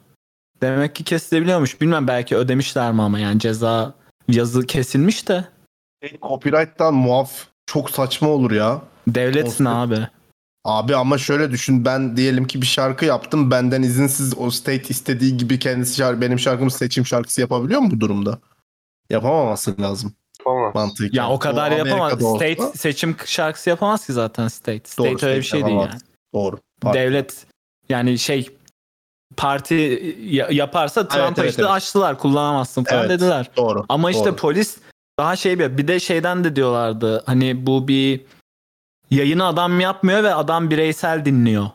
Demek 0.62 0.94
ki 0.94 1.04
kesilebiliyormuş. 1.04 1.80
Bilmem 1.80 2.06
belki 2.08 2.36
ödemişler 2.36 2.92
mi 2.92 3.02
ama 3.02 3.18
yani 3.18 3.40
ceza 3.40 3.94
yazı 4.28 4.66
kesilmiş 4.66 5.28
de 5.28 5.44
Copyright'tan 6.22 6.94
muaf 6.94 7.32
çok 7.66 7.90
saçma 7.90 8.28
olur 8.28 8.50
ya. 8.50 8.82
devletsin 9.08 9.64
Olsun. 9.64 9.76
abi. 9.76 10.08
Abi 10.64 10.96
ama 10.96 11.18
şöyle 11.18 11.50
düşün 11.50 11.84
ben 11.84 12.16
diyelim 12.16 12.46
ki 12.46 12.62
bir 12.62 12.66
şarkı 12.66 13.04
yaptım 13.04 13.50
benden 13.50 13.82
izinsiz 13.82 14.38
o 14.38 14.50
state 14.50 14.88
istediği 14.88 15.36
gibi 15.36 15.58
kendisi 15.58 15.96
şarkı, 15.96 16.20
benim 16.20 16.38
şarkımı 16.38 16.70
seçim 16.70 17.06
şarkısı 17.06 17.40
yapabiliyor 17.40 17.80
mu 17.80 17.90
bu 17.90 18.00
durumda? 18.00 18.38
Yapamaması 19.10 19.82
lazım 19.82 20.14
Tamam. 20.44 20.72
mantıken. 20.74 21.18
Ya 21.22 21.30
o 21.30 21.38
kadar 21.38 21.70
O 21.72 21.74
yapamaz. 21.76 22.00
Amerika'da 22.00 22.26
olsa- 22.26 22.36
State 22.54 22.78
seçim 22.78 23.16
şarkısı 23.24 23.70
yapamaz 23.70 24.06
ki 24.06 24.12
zaten 24.12 24.48
state. 24.48 24.82
State 24.84 25.10
Doğru, 25.20 25.26
öyle 25.26 25.38
bir 25.38 25.42
şey 25.46 25.64
değil 25.64 25.74
yapamaz. 25.76 25.92
yani. 25.92 26.02
Doğru. 26.34 26.58
Pardon. 26.80 27.00
Devlet 27.00 27.46
yani 27.88 28.18
şey 28.18 28.50
parti 29.36 29.74
ya- 30.22 30.48
yaparsa 30.50 31.08
Trump'a 31.08 31.42
evet, 31.42 31.50
işte 31.50 31.62
evet. 31.62 31.70
açtılar 31.72 32.18
kullanamazsın 32.18 32.84
falan 32.84 33.00
Evet. 33.00 33.10
dediler. 33.10 33.50
Doğru. 33.56 33.84
Ama 33.88 34.10
işte 34.10 34.24
doğru. 34.24 34.36
polis 34.36 34.76
daha 35.18 35.36
şey 35.36 35.58
bir 35.58 35.78
bir 35.78 35.88
de 35.88 36.00
şeyden 36.00 36.44
de 36.44 36.56
diyorlardı. 36.56 37.22
Hani 37.26 37.66
bu 37.66 37.88
bir 37.88 38.20
yayını 39.12 39.46
adam 39.46 39.80
yapmıyor 39.80 40.22
ve 40.22 40.34
adam 40.34 40.70
bireysel 40.70 41.24
dinliyor. 41.24 41.66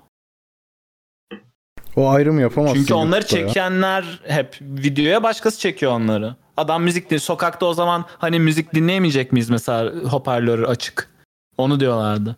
O 1.95 2.09
ayrım 2.09 2.39
yapamazsın. 2.39 2.79
Çünkü 2.79 2.93
onları 2.93 3.19
YouTube'da 3.19 3.39
ya. 3.39 3.47
çekenler 3.47 4.19
hep 4.23 4.57
videoya 4.61 5.23
başkası 5.23 5.59
çekiyor 5.59 5.91
onları. 5.91 6.35
Adam 6.57 6.83
müzik 6.83 7.09
din 7.09 7.17
sokakta 7.17 7.65
o 7.65 7.73
zaman 7.73 8.05
hani 8.17 8.39
müzik 8.39 8.73
dinleyemeyecek 8.73 9.31
miyiz 9.31 9.49
mesela 9.49 9.91
hoparlörü 9.95 10.65
açık. 10.65 11.09
Onu 11.57 11.79
diyorlardı. 11.79 12.37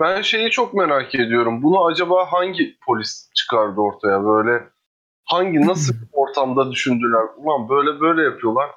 Ben 0.00 0.22
şeyi 0.22 0.50
çok 0.50 0.74
merak 0.74 1.14
ediyorum. 1.14 1.62
Bunu 1.62 1.84
acaba 1.84 2.32
hangi 2.32 2.78
polis 2.86 3.30
çıkardı 3.34 3.80
ortaya 3.80 4.24
böyle? 4.24 4.64
Hangi 5.24 5.66
nasıl 5.66 5.94
bir 5.94 6.08
ortamda 6.12 6.72
düşündüler? 6.72 7.22
Ulan 7.36 7.68
böyle 7.68 8.00
böyle 8.00 8.22
yapıyorlar. 8.22 8.70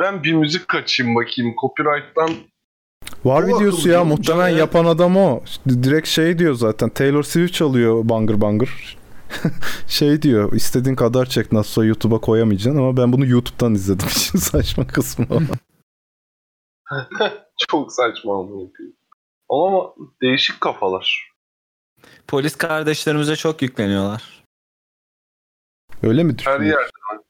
Ben 0.00 0.22
bir 0.22 0.32
müzik 0.32 0.68
kaçayım 0.68 1.14
bakayım. 1.14 1.54
Copyright'tan 1.60 2.30
Var 3.24 3.48
Bu 3.48 3.56
videosu 3.56 3.88
ya 3.88 4.04
muhtemelen 4.04 4.48
Evet. 4.50 4.58
yapan 4.58 4.84
adam 4.84 5.16
o. 5.16 5.42
Direkt 5.68 6.08
şey 6.08 6.38
diyor 6.38 6.54
zaten. 6.54 6.88
Taylor 6.88 7.22
Swift 7.22 7.54
çalıyor 7.54 8.08
bangır 8.08 8.40
bangır. 8.40 8.96
şey 9.88 10.22
diyor 10.22 10.52
istediğin 10.52 10.96
kadar 10.96 11.26
çek 11.26 11.52
nasılsa 11.52 11.84
YouTube'a 11.84 12.20
koyamayacaksın 12.20 12.78
ama 12.80 12.96
ben 12.96 13.12
bunu 13.12 13.26
YouTube'dan 13.26 13.74
izledim. 13.74 14.06
İşin 14.16 14.38
saçma 14.38 14.86
kısmı 14.86 15.26
o. 15.30 15.38
Çok 17.70 17.92
saçma 17.92 18.32
koyayım. 18.32 18.72
Ama 19.48 19.94
değişik 20.22 20.60
kafalar. 20.60 21.32
Polis 22.28 22.56
kardeşlerimize 22.56 23.36
çok 23.36 23.62
yükleniyorlar. 23.62 24.44
Öyle 26.02 26.22
mi 26.24 26.32
Her 26.32 26.38
düşünüyorsun? 26.38 26.64
yer. 27.12 27.20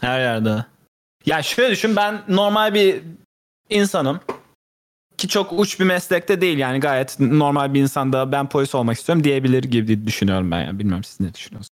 Her 0.00 0.20
yerde. 0.20 0.64
Ya 1.26 1.42
şöyle 1.42 1.70
düşün 1.72 1.96
ben 1.96 2.22
normal 2.28 2.74
bir 2.74 3.02
insanım. 3.70 4.20
Ki 5.20 5.28
çok 5.28 5.52
uç 5.52 5.80
bir 5.80 5.84
meslekte 5.84 6.40
değil 6.40 6.58
yani 6.58 6.80
gayet 6.80 7.20
normal 7.20 7.74
bir 7.74 7.80
insan 7.80 8.12
da 8.12 8.32
ben 8.32 8.48
polis 8.48 8.74
olmak 8.74 8.98
istiyorum 8.98 9.24
diyebilir 9.24 9.62
gibi 9.64 10.06
düşünüyorum 10.06 10.50
ben 10.50 10.64
yani. 10.64 10.78
Bilmiyorum 10.78 11.04
siz 11.04 11.20
ne 11.20 11.34
düşünüyorsunuz. 11.34 11.68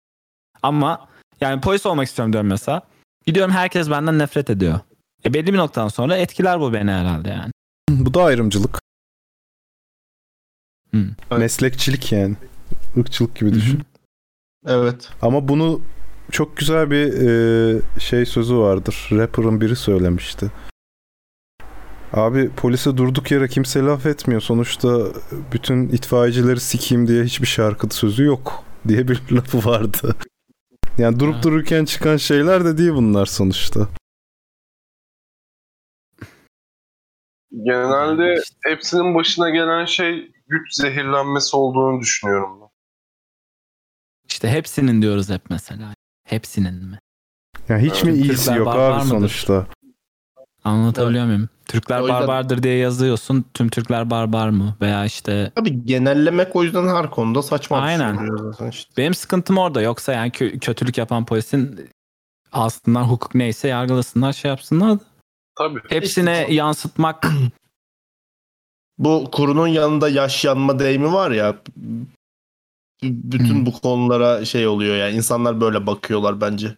Ama 0.62 1.08
yani 1.40 1.60
polis 1.60 1.86
olmak 1.86 2.08
istiyorum 2.08 2.32
diyorum 2.32 2.50
mesela. 2.50 2.82
Gidiyorum 3.26 3.52
herkes 3.52 3.90
benden 3.90 4.18
nefret 4.18 4.50
ediyor. 4.50 4.80
E 5.24 5.34
belli 5.34 5.52
bir 5.52 5.58
noktadan 5.58 5.88
sonra 5.88 6.16
etkiler 6.16 6.60
bu 6.60 6.72
beni 6.72 6.90
herhalde 6.90 7.28
yani. 7.28 7.52
Bu 7.90 8.14
da 8.14 8.24
ayrımcılık. 8.24 8.78
Hı. 10.94 11.04
Meslekçilik 11.38 12.12
yani. 12.12 12.36
Irkçılık 12.96 13.36
gibi 13.36 13.54
düşün. 13.54 13.82
Evet. 14.66 15.08
Ama 15.22 15.48
bunu 15.48 15.80
çok 16.30 16.56
güzel 16.56 16.90
bir 16.90 17.12
e, 17.12 18.00
şey 18.00 18.26
sözü 18.26 18.56
vardır. 18.56 19.08
Rapper'ın 19.12 19.60
biri 19.60 19.76
söylemişti. 19.76 20.50
Abi 22.12 22.50
polise 22.50 22.96
durduk 22.96 23.30
yere 23.30 23.48
kimse 23.48 23.80
laf 23.80 24.06
etmiyor. 24.06 24.40
Sonuçta 24.40 24.98
bütün 25.52 25.88
itfaiyecileri 25.88 26.60
sikeyim 26.60 27.08
diye 27.08 27.24
hiçbir 27.24 27.46
şarkı 27.46 27.94
sözü 27.94 28.24
yok 28.24 28.64
diye 28.88 29.08
bir 29.08 29.22
lafı 29.32 29.70
vardı. 29.70 30.16
Yani 30.98 31.20
durup 31.20 31.34
Evet. 31.34 31.44
dururken 31.44 31.84
çıkan 31.84 32.16
şeyler 32.16 32.64
de 32.64 32.78
değil 32.78 32.90
bunlar 32.92 33.26
sonuçta. 33.26 33.88
Genelde 37.64 38.42
hepsinin 38.64 39.14
başına 39.14 39.50
gelen 39.50 39.84
şey 39.84 40.32
güç 40.48 40.74
zehirlenmesi 40.74 41.56
olduğunu 41.56 42.00
düşünüyorum 42.00 42.60
ben. 42.60 42.68
İşte 44.28 44.48
hepsinin 44.50 45.02
diyoruz 45.02 45.30
hep 45.30 45.42
mesela. 45.50 45.94
Hepsinin 46.24 46.74
mi? 46.74 46.98
Yani 47.68 47.90
hiç 47.90 48.04
mi 48.04 48.10
Evet. 48.10 48.24
iyisi 48.24 48.36
Türkler 48.44 48.56
yok 48.56 48.68
abi 48.68 49.04
sonuçta? 49.08 49.66
Anlatabiliyor 50.64 51.26
muyum? 51.26 51.48
Türkler 51.66 51.98
O 51.98 52.02
yüzden- 52.02 52.20
barbardır 52.20 52.62
diye 52.62 52.76
yazıyorsun. 52.76 53.44
Tüm 53.54 53.68
Türkler 53.68 54.10
barbar 54.10 54.48
mı? 54.48 54.76
Veya 54.80 55.04
işte 55.04 55.52
Tabii 55.54 55.86
genellemek 55.86 56.56
o 56.56 56.64
yüzden 56.64 56.88
her 56.88 57.10
konuda 57.10 57.42
saçma 57.42 57.78
Aynen. 57.78 58.18
şey 58.18 58.26
zaten 58.38 58.70
işte. 58.70 58.92
benim 58.96 59.14
sıkıntım 59.14 59.58
orada. 59.58 59.82
Yoksa 59.82 60.12
yani 60.12 60.30
kö- 60.30 60.58
kötülük 60.58 60.98
yapan 60.98 61.24
polisin 61.24 61.88
alsınlar 62.52 63.10
hukuk 63.10 63.34
neyse 63.34 63.68
yargılasınlar 63.68 64.32
şey 64.32 64.48
yapsınlar 64.48 64.90
da. 65.00 65.04
Tabii. 65.58 65.80
Hepsine 65.88 66.46
yansıtmak 66.54 67.26
Bu 68.98 69.28
kurunun 69.32 69.66
yanında 69.66 70.08
yaş 70.08 70.44
yanma 70.44 70.78
deyimi 70.78 71.12
var 71.12 71.30
ya. 71.30 71.56
Bütün 73.02 73.54
Hmm. 73.54 73.66
bu 73.66 73.72
konulara 73.80 74.44
şey 74.44 74.66
oluyor 74.66 74.96
yani 74.96 75.16
insanlar 75.16 75.60
böyle 75.60 75.86
bakıyorlar 75.86 76.40
bence. 76.40 76.76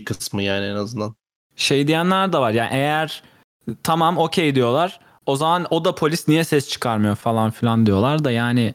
Bir 0.00 0.04
kısmı 0.04 0.42
yani 0.42 0.66
en 0.66 0.74
azından. 0.74 1.14
şey 1.56 1.88
diyenler 1.88 2.32
de 2.32 2.38
var. 2.38 2.50
Yani 2.50 2.70
eğer 2.72 3.22
tamam 3.82 4.18
okey 4.18 4.54
diyorlar. 4.54 5.00
O 5.26 5.36
zaman 5.36 5.66
o 5.70 5.84
da 5.84 5.94
polis 5.94 6.28
niye 6.28 6.44
ses 6.44 6.68
çıkarmıyor 6.68 7.16
falan 7.16 7.50
filan 7.50 7.86
diyorlar 7.86 8.24
da 8.24 8.30
yani 8.30 8.74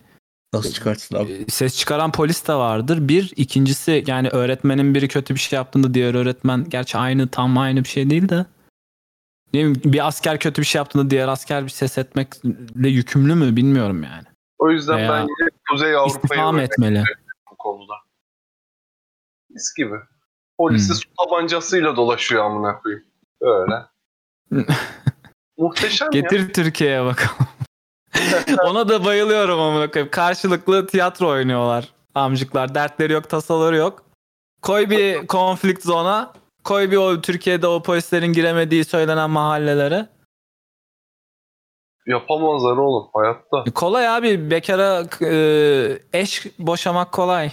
Nasıl 0.53 0.71
çıkartsın 0.71 1.15
abi? 1.15 1.31
e, 1.31 1.51
ses 1.51 1.77
çıkaran 1.77 2.11
polis 2.11 2.47
de 2.47 2.53
vardır. 2.53 3.07
Bir 3.09 3.33
ikincisi 3.35 4.03
yani 4.07 4.29
öğretmenin 4.29 4.95
biri 4.95 5.07
kötü 5.07 5.35
bir 5.35 5.39
şey 5.39 5.57
yaptığında 5.57 5.93
diğer 5.93 6.13
öğretmen 6.13 6.69
gerçi 6.69 6.97
aynı 6.97 7.27
tam 7.27 7.57
aynı 7.57 7.83
bir 7.83 7.89
şey 7.89 8.09
değil 8.09 8.29
de 8.29 8.45
ne 9.53 9.59
bileyim, 9.59 9.81
bir 9.85 10.07
asker 10.07 10.39
kötü 10.39 10.61
bir 10.61 10.67
şey 10.67 10.79
yaptığında 10.79 11.09
diğer 11.09 11.27
asker 11.27 11.63
bir 11.63 11.69
ses 11.69 11.97
etmekle 11.97 12.89
yükümlü 12.89 13.35
mü 13.35 13.55
bilmiyorum 13.55 14.03
yani. 14.03 14.23
O 14.57 14.71
yüzden 14.71 14.97
Veya 14.97 15.11
ben 15.11 15.27
Kuzey 15.69 15.95
Avrupa'yı 15.95 16.17
İstifam 16.23 16.59
etmeli. 16.59 17.03
bu 17.51 17.55
konuda. 17.57 17.93
Mis 19.49 19.73
gibi. 19.77 19.95
Polisi 20.57 20.89
Hmm. 20.89 20.95
su 20.95 21.09
tabancasıyla 21.19 21.95
dolaşıyor 21.95 22.45
amına 22.45 22.79
koyayım. 22.79 23.05
Öyle. 23.41 23.85
Muhteşem 25.57 26.09
ya. 26.13 26.21
Getir 26.21 26.53
Türkiye'ye 26.53 27.05
bakalım. 27.05 27.47
Ona 28.65 28.89
da 28.89 29.05
bayılıyorum 29.05 29.59
amına 29.59 29.91
koyayım. 29.91 30.11
Karşılıklı 30.11 30.87
tiyatro 30.87 31.27
oynuyorlar 31.29 31.93
amcıklar. 32.15 32.75
Dertleri 32.75 33.13
yok, 33.13 33.29
tasaları 33.29 33.75
yok. 33.75 34.03
Koy 34.61 34.89
bir 34.89 35.27
konflikt 35.27 35.83
zona. 35.83 36.33
Koy 36.63 36.91
bir 36.91 36.97
o 36.97 37.21
Türkiye'de 37.21 37.67
o 37.67 37.83
polislerin 37.83 38.33
giremediği 38.33 38.85
söylenen 38.85 39.29
mahallelere. 39.29 40.07
Yapamazlar 42.07 42.77
oğlum 42.77 43.09
hayatta. 43.13 43.71
Kolay 43.75 44.07
abi. 44.07 44.51
Bekara 44.51 45.03
e, 45.21 45.99
eş 46.13 46.45
boşamak 46.59 47.11
kolay. 47.11 47.51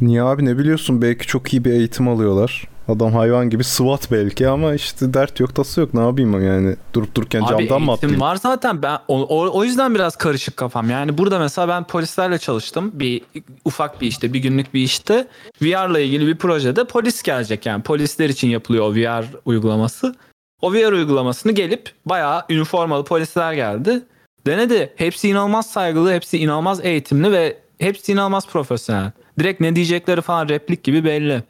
Niye 0.00 0.22
abi 0.22 0.44
ne 0.44 0.58
biliyorsun 0.58 1.02
belki 1.02 1.26
çok 1.26 1.52
iyi 1.52 1.64
bir 1.64 1.70
eğitim 1.70 2.08
alıyorlar. 2.08 2.68
Adam 2.88 3.12
hayvan 3.12 3.50
gibi 3.50 3.64
SWAT 3.64 4.10
belki 4.10 4.48
ama 4.48 4.74
işte 4.74 5.14
dert 5.14 5.40
yok 5.40 5.54
tası 5.54 5.80
yok 5.80 5.94
ne 5.94 6.00
yapayım 6.00 6.44
yani 6.44 6.76
durup 6.94 7.14
dururken 7.14 7.40
Abi 7.40 7.48
camdan 7.48 7.82
mı 7.82 7.92
atlayayım? 7.92 8.20
var 8.20 8.36
zaten. 8.36 8.82
Ben 8.82 8.98
o, 9.08 9.22
o, 9.22 9.58
o 9.58 9.64
yüzden 9.64 9.94
biraz 9.94 10.16
karışık 10.16 10.56
kafam. 10.56 10.90
Yani 10.90 11.18
burada 11.18 11.38
mesela 11.38 11.68
ben 11.68 11.84
polislerle 11.84 12.38
çalıştım. 12.38 12.90
Bir 12.94 13.22
ufak 13.64 14.00
bir 14.00 14.06
işte, 14.06 14.32
bir 14.32 14.38
günlük 14.38 14.74
bir 14.74 14.80
işte. 14.80 15.28
VR'la 15.62 16.00
ilgili 16.00 16.26
bir 16.26 16.36
projede 16.36 16.84
polis 16.84 17.22
gelecek 17.22 17.66
yani. 17.66 17.82
Polisler 17.82 18.28
için 18.28 18.48
yapılıyor 18.48 18.84
o 18.84 18.94
VR 18.94 19.24
uygulaması. 19.44 20.14
O 20.62 20.72
VR 20.72 20.92
uygulamasını 20.92 21.52
gelip 21.52 21.92
bayağı 22.06 22.44
üniformalı 22.48 23.04
polisler 23.04 23.52
geldi. 23.52 24.02
Denedi. 24.46 24.92
Hepsi 24.96 25.28
inanılmaz 25.28 25.70
saygılı, 25.70 26.12
hepsi 26.12 26.38
inanılmaz 26.38 26.84
eğitimli 26.84 27.32
ve 27.32 27.58
hepsi 27.78 28.12
inanılmaz 28.12 28.46
profesyonel. 28.46 29.10
Direkt 29.38 29.60
ne 29.60 29.76
diyecekleri 29.76 30.20
falan 30.20 30.48
replik 30.48 30.84
gibi 30.84 31.04
belli. 31.04 31.42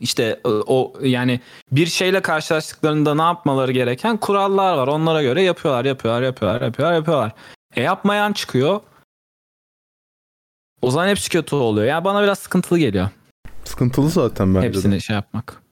İşte 0.00 0.40
e, 0.44 0.48
o 0.48 0.92
yani 1.02 1.40
bir 1.72 1.86
şeyle 1.86 2.22
karşılaştıklarında 2.22 3.14
ne 3.14 3.22
yapmaları 3.22 3.72
gereken 3.72 4.16
kurallar 4.16 4.76
var. 4.76 4.88
Onlara 4.88 5.22
göre 5.22 5.42
yapıyorlar, 5.42 5.84
yapıyorlar, 5.84 6.22
yapıyorlar, 6.22 6.60
yapıyorlar, 6.62 6.94
yapıyorlar. 6.96 7.32
E 7.76 7.82
yapmayan 7.82 8.32
çıkıyor. 8.32 8.80
O 10.82 10.90
zaman 10.90 11.08
hepsi 11.08 11.30
kötü 11.30 11.56
oluyor. 11.56 11.86
Yani 11.86 12.04
bana 12.04 12.22
biraz 12.22 12.38
sıkıntılı 12.38 12.78
geliyor. 12.78 13.08
Sıkıntılı 13.64 14.10
zaten 14.10 14.54
bence 14.54 14.62
de. 14.68 14.68
Hepsini 14.68 15.00
şey 15.00 15.14
yapmak. 15.16 15.62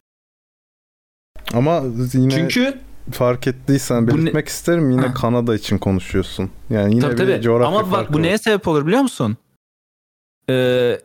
Ama 1.55 1.83
yine 2.13 2.31
Çünkü 2.31 2.79
fark 3.11 3.47
ettiysen 3.47 4.07
Bu 4.09 4.11
ne- 4.13 4.19
belirtmek 4.19 4.49
isterim 4.49 4.91
yine 4.91 5.07
Ha. 5.07 5.15
Kanada 5.15 5.55
için 5.55 5.79
konuşuyorsun. 5.79 6.51
Yani 6.71 6.91
yine 6.95 7.01
tabii 7.01 7.13
bir 7.13 7.17
tabii. 7.33 7.43
coğrafya 7.43 7.79
Ama 7.79 7.93
bak 7.93 8.13
bu 8.13 8.19
var. 8.19 8.23
neye 8.23 8.39
sebep 8.39 8.69
olur 8.69 8.87
biliyor 8.87 9.03
musun? 9.03 9.37
Ee, 10.51 11.01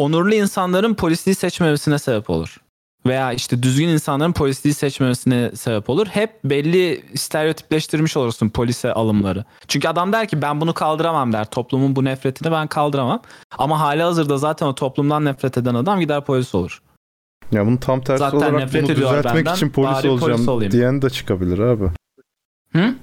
onurlu 0.00 0.34
insanların 0.34 0.94
polisliği 0.94 1.34
seçmemesine 1.34 1.98
sebep 1.98 2.30
olur. 2.30 2.56
Veya 3.06 3.32
işte 3.32 3.62
düzgün 3.62 3.88
insanların 3.88 4.32
polisliği 4.32 4.74
seçmemesine 4.74 5.50
sebep 5.56 5.90
olur. 5.90 6.06
Hep 6.06 6.44
belli 6.44 7.04
stereotipleştirmiş 7.14 8.16
olursun 8.16 8.48
polise 8.48 8.92
alımları. 8.92 9.44
Çünkü 9.68 9.88
adam 9.88 10.12
der 10.12 10.28
ki 10.28 10.42
ben 10.42 10.60
bunu 10.60 10.74
kaldıramam 10.74 11.32
der. 11.32 11.44
Toplumun 11.50 11.96
bu 11.96 12.04
nefretini 12.04 12.52
ben 12.52 12.66
kaldıramam. 12.66 13.22
Ama 13.58 13.80
hali 13.80 14.02
hazırda 14.02 14.38
zaten 14.38 14.66
o 14.66 14.74
toplumdan 14.74 15.24
nefret 15.24 15.58
eden 15.58 15.74
adam 15.74 16.00
gider 16.00 16.24
polis 16.24 16.54
olur. 16.54 16.82
Ya 17.52 17.66
bunun 17.66 17.76
tam 17.76 18.00
tersi 18.00 18.18
Zaten 18.18 18.36
olarak 18.36 18.74
bunu 18.74 18.88
düzeltmek 18.88 19.34
benden, 19.34 19.54
için 19.54 19.70
polis 19.70 20.02
polis 20.02 20.22
olacağım 20.22 20.48
olayım. 20.48 20.72
diyen 20.72 21.02
de 21.02 21.10
çıkabilir 21.10 21.58
abi. 21.58 21.84
Hı? 22.72 22.94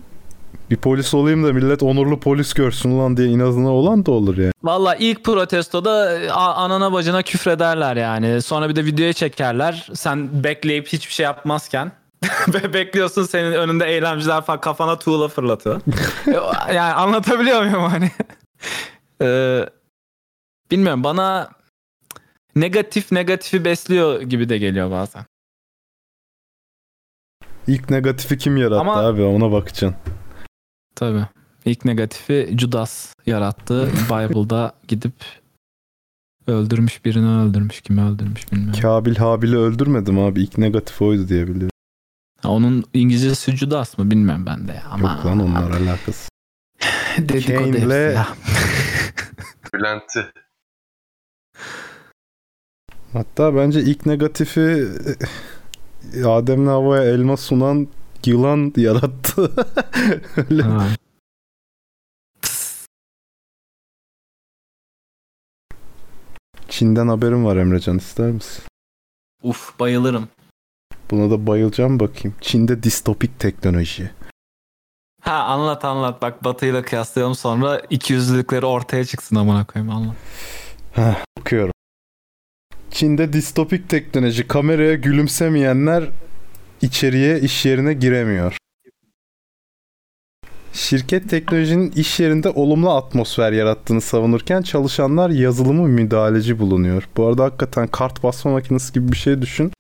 Bir 0.70 0.78
polis 0.78 1.14
olayım 1.14 1.44
da 1.44 1.54
millet 1.54 1.84
onurlu 1.84 2.20
polis 2.20 2.54
görsün 2.54 3.00
lan 3.00 3.18
diye 3.18 3.28
inadına 3.28 3.70
olan 3.70 4.06
da 4.06 4.12
olur 4.12 4.38
yani. 4.38 4.52
Valla 4.64 4.96
ilk 4.96 5.24
protestoda 5.24 6.20
e, 6.20 6.30
anana 6.32 6.94
bacına 6.94 7.22
küfrederler 7.22 7.96
yani. 7.96 8.42
Sonra 8.42 8.70
bir 8.70 8.76
de 8.76 8.86
videoya 8.86 9.14
çekerler. 9.14 9.90
Sen 9.94 10.44
bekleyip 10.44 10.88
hiçbir 10.88 11.14
şey 11.14 11.24
yapmazken. 11.24 11.92
Ve 12.48 12.74
bekliyorsun 12.74 13.24
senin 13.24 13.52
önünde 13.52 13.86
eylemciler 13.86 14.42
falan 14.42 14.62
kafana 14.62 15.00
tuğla 15.00 15.28
fırlatıyor. 15.28 15.82
yani 16.68 16.94
anlatabiliyor 16.94 17.64
muyum 17.64 17.84
hani? 17.84 18.12
Ee, 19.22 19.70
bilmiyorum 20.72 21.04
bana 21.04 21.50
negatif 22.56 23.12
negatifi 23.12 23.66
besliyor 23.66 24.22
gibi 24.22 24.50
de 24.50 24.58
geliyor 24.58 24.92
bazen. 24.92 25.26
İlk 27.68 27.90
negatifi 27.90 28.38
kim 28.38 28.58
yarattı 28.58 28.80
Ama- 28.80 29.06
abi 29.08 29.24
ona 29.24 29.52
bakacaksın. 29.52 29.96
Tabii. 30.98 31.26
İlk 31.66 31.86
negatifi 31.86 32.56
Judas 32.60 33.14
yarattı. 33.26 33.90
Bible'da 34.10 34.74
gidip 34.88 35.14
öldürmüş 36.48 37.06
birini 37.06 37.30
öldürmüş. 37.42 37.82
Kimi 37.82 38.02
öldürmüş 38.02 38.52
bilmiyorum. 38.52 38.82
Kabil 38.82 39.16
Habil'i 39.16 39.58
öldürmedim 39.58 40.20
abi. 40.20 40.42
İlk 40.44 40.58
negatif 40.58 41.02
oydu 41.02 41.28
diye 41.30 41.48
biliyorum. 41.48 41.70
Ha, 42.42 42.50
Onun 42.50 42.84
İngilizcesi 42.94 43.52
Judas 43.58 43.98
mı 43.98 44.12
bilmiyorum 44.12 44.46
ben 44.46 44.68
de 44.68 44.72
ya. 44.72 44.84
Ama 44.92 45.12
Yok 45.16 45.26
lan 45.26 45.40
onlar 45.40 45.72
alakası. 45.72 46.30
dedikodu 47.18 47.68
hepsi 47.68 47.80
Kane'le- 47.84 48.14
ya. 48.14 48.28
Bülent'i. 49.74 50.26
Hatta 53.14 53.56
bence 53.56 53.82
ilk 53.82 54.06
negatifi 54.06 54.88
Adem'le 56.26 56.68
havaya 56.68 57.04
elma 57.04 57.38
sunan 57.38 57.88
yılan 58.26 58.74
yarattı. 58.78 59.52
Öyle. 60.50 60.62
Ha. 60.62 60.88
Çin'den 66.70 67.08
haberim 67.08 67.46
var 67.46 67.58
Emrecan 67.58 67.98
ister 67.98 68.32
misin? 68.32 68.64
Uf 69.44 69.80
bayılırım. 69.80 70.28
Buna 71.12 71.32
da 71.32 71.48
bayılacağım 71.48 72.00
bakayım. 72.00 72.36
Çin'de 72.42 72.84
distopik 72.84 73.40
teknoloji. 73.40 74.12
Ha 75.22 75.34
anlat 75.34 75.86
anlat 75.86 76.22
bak 76.22 76.44
Batı'yla 76.44 76.82
kıyaslayalım 76.82 77.36
sonra 77.36 77.82
ikiyüzlülükleri 77.90 78.66
ortaya 78.66 79.06
çıksın 79.06 79.36
amına 79.36 79.66
koyayım 79.66 79.96
anlat. 79.96 80.16
Okuyorum. 81.40 81.74
Çin'de 82.92 83.34
distopik 83.34 83.90
teknoloji 83.90 84.48
kameraya 84.48 84.96
gülümsemeyenler 84.96 86.10
içeriye 86.82 87.40
iş 87.40 87.66
yerine 87.66 87.94
giremiyor. 87.94 88.58
Şirket 90.74 91.30
teknolojinin 91.30 91.92
iş 91.92 92.20
yerinde 92.20 92.50
olumlu 92.50 92.90
atmosfer 92.90 93.52
yarattığını 93.52 94.02
savunurken 94.02 94.62
çalışanlar 94.62 95.30
yazılımı 95.30 95.88
müdahaleci 95.88 96.60
bulunuyor. 96.60 97.10
Bu 97.18 97.28
arada 97.28 97.44
hakikaten 97.44 97.88
kart 97.88 98.24
basma 98.24 98.52
makinesi 98.52 98.94
gibi 98.94 99.12
bir 99.12 99.18
şey 99.18 99.42
düşün. 99.42 99.72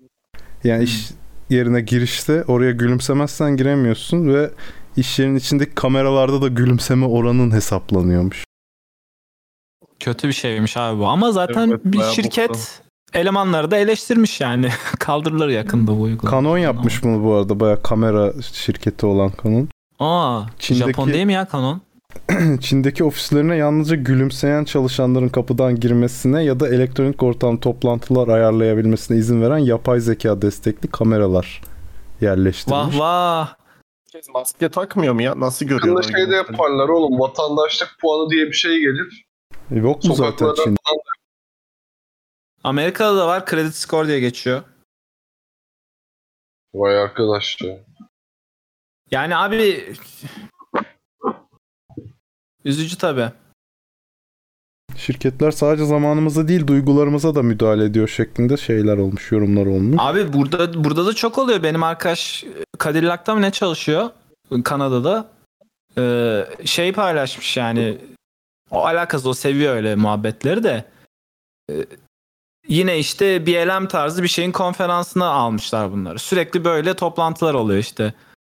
Yani 0.63 0.83
iş 0.83 1.09
yerine 1.49 1.81
girişte 1.81 2.43
oraya 2.43 2.71
gülümsemezsen 2.71 3.57
giremiyorsun 3.57 4.33
ve 4.33 4.51
iş 4.97 5.19
yerinin 5.19 5.35
içindeki 5.35 5.75
kameralarda 5.75 6.41
da 6.41 6.47
gülümseme 6.47 7.05
oranın 7.05 7.51
hesaplanıyormuş. 7.51 8.43
Kötü 9.99 10.27
bir 10.27 10.33
şeymiş 10.33 10.77
abi 10.77 10.99
bu 10.99 11.07
ama 11.07 11.31
zaten 11.31 11.69
Evet, 11.69 11.81
bir 11.85 12.01
şirket 12.03 12.49
boktan. 12.49 12.86
Elemanları 13.13 13.71
da 13.71 13.77
eleştirmiş 13.77 14.41
yani. 14.41 14.69
Kaldırılır 14.99 15.49
yakında 15.49 15.91
bu 15.91 16.01
uygulama. 16.01 16.37
Canon 16.37 16.57
yapmış 16.57 17.03
bunu 17.03 17.23
bu 17.23 17.33
arada. 17.33 17.59
Baya 17.59 17.81
kamera 17.81 18.33
şirketi 18.53 19.05
olan 19.05 19.31
Canon. 19.43 19.69
Aa, 19.99 20.41
Çin'deki- 20.59 20.85
Japon 20.87 21.13
değil 21.13 21.25
mi 21.25 21.33
ya 21.33 21.47
Canon? 21.51 21.81
Çin'deki 22.61 23.03
ofislerine 23.03 23.55
yalnızca 23.55 23.95
gülümseyen 23.95 24.63
çalışanların 24.63 25.29
kapıdan 25.29 25.79
girmesine 25.79 26.43
ya 26.43 26.59
da 26.59 26.67
elektronik 26.67 27.23
ortam 27.23 27.57
toplantılar 27.57 28.27
ayarlayabilmesine 28.27 29.17
izin 29.17 29.41
veren 29.41 29.57
yapay 29.57 29.99
zeka 29.99 30.41
destekli 30.41 30.87
kameralar 30.91 31.61
yerleştirilmiş. 32.21 32.95
Vah 32.95 32.99
vah. 32.99 33.55
Herkes 34.13 34.29
maske 34.33 34.69
takmıyor 34.69 35.13
mu 35.13 35.21
ya? 35.21 35.39
Nasıl 35.39 35.65
görüyorlar? 35.65 36.03
Yakında 36.03 36.17
şey 36.17 36.31
de 36.31 36.35
yaparlar 36.35 36.89
oğlum. 36.89 37.19
Vatandaşlık 37.19 37.95
puanı 38.01 38.29
diye 38.29 38.45
bir 38.45 38.53
şey 38.53 38.79
gelir. 38.79 39.25
E, 39.71 39.75
Yok 39.75 40.03
mu 40.03 40.15
zaten 40.15 40.31
Sokaklarda 40.31 40.63
Çin? 40.63 40.75
Amerika'da 42.67 43.17
da 43.17 43.27
var 43.27 43.45
credit 43.45 43.75
score 43.75 44.07
diye 44.07 44.19
geçiyor. 44.19 44.63
Vay 46.73 46.97
arkadaş 46.97 47.61
ya. 47.61 47.77
Yani 49.11 49.35
abi 49.35 49.93
üzücü 52.65 52.97
tabi. 52.97 53.31
Şirketler 54.95 55.51
sadece 55.51 55.85
zamanımıza 55.85 56.47
değil 56.47 56.67
duygularımıza 56.67 57.35
da 57.35 57.43
müdahale 57.43 57.83
ediyor 57.83 58.07
şeklinde 58.07 58.57
şeyler 58.57 58.97
olmuş, 58.97 59.31
yorumlar 59.31 59.65
olmuş. 59.65 59.97
Abi 59.99 60.33
burada 60.33 60.83
burada 60.83 61.05
da 61.05 61.13
çok 61.13 61.37
oluyor. 61.37 61.63
Benim 61.63 61.83
arkadaş 61.83 62.45
Cadillac'ta 62.83 63.35
mı 63.35 63.41
ne 63.41 63.51
çalışıyor? 63.51 64.09
Kanada'da. 64.63 65.29
Ee, 65.97 66.45
şey 66.65 66.93
paylaşmış 66.93 67.57
yani. 67.57 67.97
O 68.71 68.85
alakası 68.85 69.29
o 69.29 69.33
seviyor 69.33 69.75
öyle 69.75 69.95
muhabbetleri 69.95 70.63
de. 70.63 70.85
Ee, 71.71 71.85
yine 72.67 72.99
işte 72.99 73.45
BLM 73.45 73.87
tarzı 73.87 74.23
bir 74.23 74.27
şeyin 74.27 74.51
konferansına 74.51 75.27
almışlar 75.27 75.91
bunları. 75.91 76.19
Sürekli 76.19 76.65
böyle 76.65 76.93
toplantılar 76.93 77.53
oluyor 77.53 77.79
işte. 77.79 78.13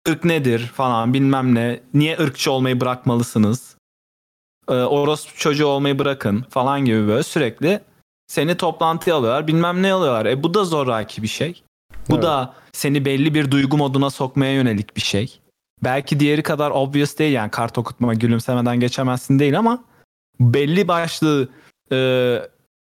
Irk 0.09 0.25
nedir 0.25 0.67
falan 0.67 1.15
bilmem 1.15 1.55
ne. 1.55 1.81
Niye 1.95 2.19
ırkçı 2.19 2.53
olmayı 2.53 2.81
bırakmalısınız? 2.81 3.77
Ee, 4.69 4.73
orospu 4.73 5.37
çocuğu 5.37 5.67
olmayı 5.67 5.99
bırakın 5.99 6.47
falan 6.51 6.85
gibi 6.85 7.09
böyle 7.09 7.23
sürekli 7.23 7.81
seni 8.27 8.57
toplantıya 8.57 9.17
alıyorlar 9.17 9.47
bilmem 9.47 9.83
ne 9.83 9.93
alıyorlar. 9.93 10.27
E 10.27 10.43
bu 10.43 10.55
da 10.55 10.65
zoraki 10.65 11.23
bir 11.23 11.29
şey. 11.29 11.63
Bu 12.09 12.15
Evet. 12.15 12.23
da 12.23 12.55
seni 12.73 13.05
belli 13.05 13.35
bir 13.35 13.51
duygu 13.51 13.77
moduna 13.77 14.11
sokmaya 14.11 14.53
yönelik 14.53 14.97
bir 14.97 15.01
şey. 15.01 15.41
Belki 15.85 16.21
diğeri 16.21 16.43
kadar 16.43 16.71
obvious 16.71 17.19
değil 17.19 17.33
yani 17.33 17.51
kart 17.51 17.79
okutma 17.79 18.15
gülümsemeden 18.15 18.81
geçemezsin 18.81 19.39
değil 19.39 19.59
ama 19.59 19.85
belli 20.41 20.89
başlı 20.89 21.49
e, 21.93 21.97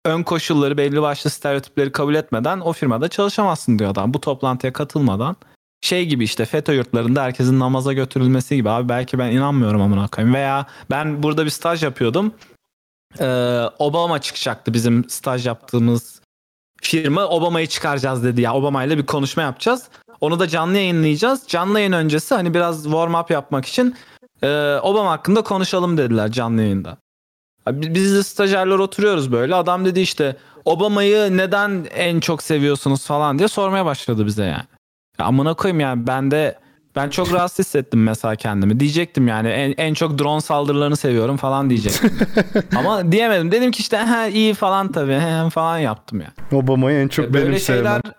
ön 0.05 0.23
koşulları 0.23 0.77
belli 0.77 1.03
başlı 1.03 1.31
stereotipleri 1.31 1.93
kabul 1.93 2.15
etmeden 2.15 2.61
o 2.61 2.73
firmada 2.73 3.09
çalışamazsın 3.09 3.79
diyor 3.79 3.91
adam. 3.91 4.15
Bu 4.15 4.21
toplantıya 4.21 4.73
katılmadan 4.73 5.37
şey 5.81 6.07
gibi 6.07 6.25
işte 6.25 6.45
FETÖ 6.45 6.73
yurtlarında 6.73 7.23
herkesin 7.23 7.61
namaza 7.61 7.93
götürülmesi 7.93 8.57
gibi 8.57 8.71
abi 8.71 8.89
belki 8.89 9.19
ben 9.19 9.31
inanmıyorum 9.31 9.83
amına 9.83 10.09
koyayım 10.09 10.35
veya 10.35 10.67
ben 10.91 11.23
burada 11.23 11.45
bir 11.45 11.51
staj 11.51 11.83
yapıyordum. 11.83 12.33
Ee, 13.21 13.63
Obama 13.79 14.21
çıkacaktı 14.21 14.75
bizim 14.75 15.09
staj 15.09 15.47
yaptığımız 15.47 16.21
firma 16.83 17.27
Obama'yı 17.27 17.67
çıkaracağız 17.67 18.25
dedi 18.25 18.41
ya. 18.41 18.55
Obama 18.55 18.85
ile 18.85 18.99
bir 18.99 19.07
konuşma 19.07 19.43
yapacağız. 19.43 19.89
Onu 20.21 20.41
da 20.41 20.49
canlı 20.49 20.77
yayınlayacağız. 20.77 21.43
Canlı 21.49 21.79
yayın 21.79 21.93
öncesi 21.93 22.35
hani 22.35 22.55
biraz 22.55 22.85
warm 22.85 23.15
up 23.15 23.31
yapmak 23.31 23.67
için 23.67 23.97
e, 24.43 24.77
Obama 24.83 25.11
hakkında 25.11 25.43
konuşalım 25.43 25.97
dediler 25.97 26.33
canlı 26.33 26.63
yayında. 26.63 26.97
Biz 27.73 28.15
de 28.15 28.23
stajyerler 28.23 28.79
oturuyoruz 28.79 29.33
böyle. 29.33 29.55
Adam 29.55 29.85
dedi 29.85 30.01
işte 30.01 30.37
Obama'yı 30.65 31.37
neden 31.37 31.87
en 31.95 32.21
çok 32.21 32.43
seviyorsunuz 32.43 33.07
falan 33.07 33.39
diye 33.39 33.49
sormaya 33.49 33.85
başladı 33.85 34.27
bize 34.27 34.45
yani. 34.45 34.65
Ya 35.19 35.27
amına 35.27 35.55
koyayım 35.55 35.81
yani 35.81 36.07
ben 36.07 36.31
de 36.31 36.59
ben 36.97 37.11
çok 37.11 37.33
rahatsız 37.33 37.67
hissettim 37.67 38.03
mesela 38.03 38.37
kendimi. 38.37 38.81
Diyecektim 38.81 39.29
yani 39.29 39.49
en, 39.49 39.75
en 39.77 39.95
çok 39.95 40.19
drone 40.19 40.41
saldırılarını 40.41 40.97
seviyorum 40.97 41.37
falan 41.37 41.71
diyecektim. 41.71 42.19
Ama 42.77 43.13
diyemedim. 43.13 43.53
Dedim 43.53 43.71
ki 43.71 43.81
işte 43.81 43.99
he, 43.99 44.31
iyi 44.33 44.55
falan 44.55 44.93
tabii 44.93 45.15
he, 45.15 45.51
falan 45.51 45.79
yaptım 45.79 46.21
ya. 46.21 46.33
Obama'yı 46.53 46.99
en 46.99 47.09
çok 47.09 47.33
Böyle 47.33 47.47
benim 47.47 47.59
şeyler 47.59 47.83
sevmem. 47.83 48.15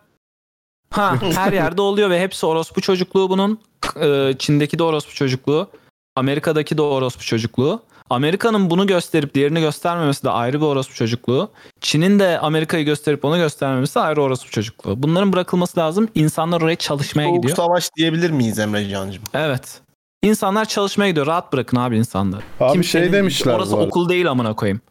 ha 0.89 1.15
her 1.35 1.53
yerde 1.53 1.81
oluyor 1.81 2.09
ve 2.09 2.21
hepsi 2.21 2.45
orospu 2.45 2.81
çocukluğu 2.81 3.29
bunun. 3.29 3.59
Ee, 4.01 4.33
Çin'deki 4.39 4.79
de 4.79 4.83
orospu 4.83 5.13
çocukluğu. 5.13 5.69
Amerika'daki 6.15 6.77
de 6.77 6.81
orospu 6.81 7.23
çocukluğu. 7.23 7.83
Amerika'nın 8.11 8.69
bunu 8.69 8.87
gösterip 8.87 9.33
diğerini 9.33 9.59
göstermemesi 9.59 10.23
de 10.23 10.29
ayrı 10.29 10.61
bir 10.61 10.65
orospu 10.65 10.93
çocukluğu. 10.93 11.51
Çin'in 11.81 12.19
de 12.19 12.39
Amerika'yı 12.39 12.85
gösterip 12.85 13.25
onu 13.25 13.37
göstermemesi 13.37 13.99
ayrı 13.99 14.21
orospu 14.21 14.51
çocukluğu. 14.51 15.03
Bunların 15.03 15.33
bırakılması 15.33 15.79
lazım. 15.79 16.09
İnsanlar 16.15 16.61
oraya 16.61 16.75
çalışmaya 16.75 17.27
Soğuk 17.27 17.35
gidiyor. 17.35 17.57
savaş 17.57 17.89
diyebilir 17.97 18.29
miyiz 18.31 18.59
Emre 18.59 18.89
Can'cığım? 18.89 19.23
Evet. 19.33 19.81
İnsanlar 20.23 20.65
çalışmaya 20.65 21.09
gidiyor. 21.09 21.27
Rahat 21.27 21.53
bırakın 21.53 21.77
abi 21.77 21.97
insanları. 21.97 22.41
Abi 22.59 22.73
Kimsenin- 22.73 23.03
şey 23.03 23.13
demişler 23.13 23.53
Orası 23.53 23.71
bu 23.71 23.81
okul 23.81 24.09
değil 24.09 24.29
amına 24.31 24.55
koyayım. 24.55 24.81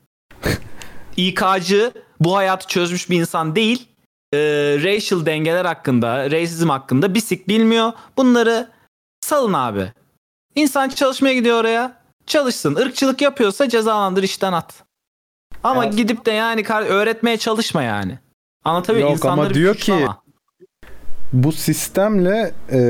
İK'cı 1.16 1.92
bu 2.20 2.36
hayatı 2.36 2.66
çözmüş 2.66 3.10
bir 3.10 3.20
insan 3.20 3.56
değil. 3.56 3.88
Ee, 4.34 4.38
racial 4.82 5.26
dengeler 5.26 5.64
hakkında, 5.64 6.30
racism 6.30 6.68
hakkında 6.68 7.14
bir 7.14 7.20
sik 7.20 7.48
bilmiyor. 7.48 7.92
Bunları 8.16 8.68
salın 9.20 9.52
abi. 9.52 9.92
İnsan 10.54 10.88
çalışmaya 10.88 11.34
gidiyor 11.34 11.60
oraya. 11.60 11.99
Çalışsın. 12.30 12.76
Irkçılık 12.76 13.20
yapıyorsa 13.20 13.68
cezalandır 13.68 14.22
işten 14.22 14.52
at. 14.52 14.84
Ama 15.62 15.84
Evet. 15.84 15.96
gidip 15.96 16.26
de 16.26 16.30
yani 16.30 16.64
öğretmeye 16.68 17.36
çalışma 17.36 17.82
yani. 17.82 18.18
Anlatabiliyor 18.64 19.10
Yok 19.10 19.24
ama 19.24 19.54
diyor 19.54 19.74
ki-. 19.74 20.06
Bu 21.32 21.52
sistemle 21.52 22.54
e, 22.72 22.80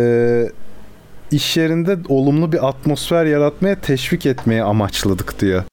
iş 1.30 1.56
yerinde 1.56 1.98
olumlu 2.08 2.52
bir 2.52 2.68
atmosfer 2.68 3.24
yaratmaya 3.26 3.80
teşvik 3.80 4.26
etmeye 4.26 4.62
amaçladık 4.62 5.40
diyor. 5.40 5.64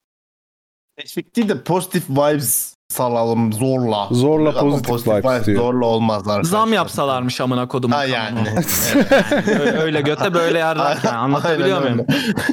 Teşvik 0.97 1.35
değil 1.35 1.49
de 1.49 1.63
pozitif 1.63 2.09
vibes 2.09 2.76
salalım 2.89 3.53
zorla. 3.53 4.07
Zorla 4.11 4.59
Ama 4.59 4.81
pozitif 4.81 5.13
vibes 5.13 5.45
diyor. 5.45 5.61
Zorla 5.61 5.85
olmaz 5.85 6.17
arkadaşlar. 6.27 6.43
Zam 6.43 6.73
yapsalarmış 6.73 7.41
amına 7.41 7.67
kodum. 7.67 7.91
Ha 7.91 8.05
yani. 8.05 8.39
Öyle, 9.47 9.71
öyle 9.77 10.01
göte 10.01 10.33
böyle 10.33 10.59
yarrak 10.59 11.03
yani. 11.03 11.17
Anlatabiliyor 11.17 11.77
Aynen 11.81 11.93
muyum? 11.93 12.07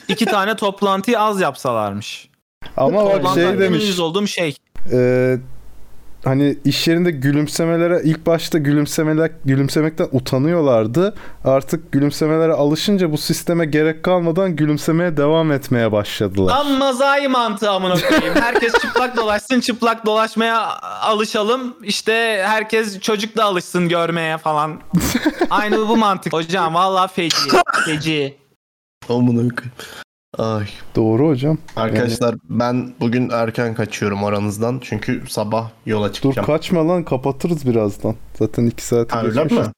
İki 0.09 0.25
tane 0.25 0.57
toplantıyı 0.57 1.21
az 1.21 1.41
yapsalarmış. 1.41 2.29
Ama 2.77 3.05
bak 3.25 3.35
şey 3.35 3.59
demiş. 3.59 3.83
uyuz 3.85 4.01
olduğum 4.01 4.27
şey. 4.27 4.57
e, 4.93 5.37
hani 6.25 6.59
iş 6.65 6.89
yerinde 6.89 7.11
gülümsemelere 7.11 8.01
ilk 8.05 8.27
başta 8.27 8.59
gülümsemeler 8.59 9.31
gülümsemekten 9.45 10.09
utanıyorlardı. 10.13 11.15
Artık 11.45 11.93
gülümsemelere 11.93 12.53
alışınca 12.53 13.13
bu 13.13 13.19
sisteme 13.19 13.67
gerek 13.67 14.03
kalmadan 14.03 14.57
gülümsemeye 14.57 15.17
devam 15.17 15.53
etmeye 15.53 15.93
başladılar. 15.93 16.57
Amma 16.57 16.93
zayi 16.93 17.29
mantığı 17.29 17.71
amına 17.71 17.95
koyayım. 17.95 18.35
Herkes 18.35 18.73
çıplak 18.73 19.17
dolaşsın, 19.17 19.61
çıplak 19.61 20.07
dolaşmaya 20.07 20.81
alışalım. 21.01 21.77
İşte 21.83 22.45
herkes 22.47 23.01
çocuk 23.01 23.37
da 23.37 23.45
alışsın 23.45 23.89
görmeye 23.89 24.39
falan. 24.39 24.81
Aynı 25.51 25.89
bu 25.89 25.97
mantık. 25.97 26.33
Hocam 26.33 26.75
vallahi 26.75 27.13
feci. 27.13 27.37
Feci. 27.87 28.37
Amına 29.09 29.35
koyayım. 29.37 29.73
Ay. 30.39 30.67
Doğru 30.97 31.29
hocam. 31.29 31.59
Arkadaşlar 31.77 32.35
ben 32.51 32.95
bugün 33.01 33.31
erken 33.31 33.75
kaçıyorum 33.75 34.25
aranızdan. 34.25 34.79
Çünkü 34.83 35.23
sabah 35.29 35.71
yola 35.87 36.09
Dur 36.09 36.13
çıkacağım. 36.13 36.47
kaçma 36.47 36.89
lan 36.89 37.05
kapatırız 37.05 37.67
birazdan. 37.67 38.15
Zaten 38.39 38.67
iki 38.67 38.85
saati 38.85 39.15
Ha, 39.15 39.23
öyle 39.23 39.43
geçmiş. 39.43 39.67
mi? 39.67 39.73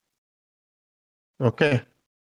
Okey. 1.43 1.81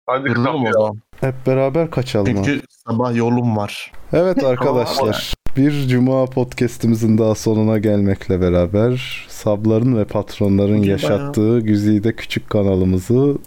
Hadi 0.06 0.30
o 0.66 0.72
zaman. 0.72 0.98
Hep 1.22 1.36
beraber 1.48 1.91
kaçalım 1.91 2.38
abi. 2.38 2.45
Çünkü 2.45 2.62
sabah 2.88 3.16
yolum 3.16 3.58
var. 3.58 3.91
Evet 4.14 4.44
arkadaşlar 4.44 5.34
bir 5.58 5.88
Cuma 5.88 6.26
podcastimizin 6.26 7.18
daha 7.18 7.36
sonuna 7.36 7.78
gelmekle 7.78 8.41
beraber 8.41 9.26
sabların 9.30 9.98
ve 9.98 10.06
patronların 10.06 10.78
Bugün 10.78 10.90
yaşattığı 10.90 11.60
güzide 11.60 12.16
küçük 12.16 12.49
kanalımızı 12.49 13.38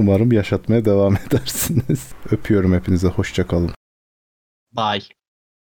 umarım 0.00 0.32
yaşatmaya 0.32 0.84
devam 0.84 1.16
edersiniz. 1.26 2.12
Öpüyorum 2.30 2.74
hepinize 2.74 3.08
hoşçakalın. 3.08 3.70
Bye. 4.76 5.19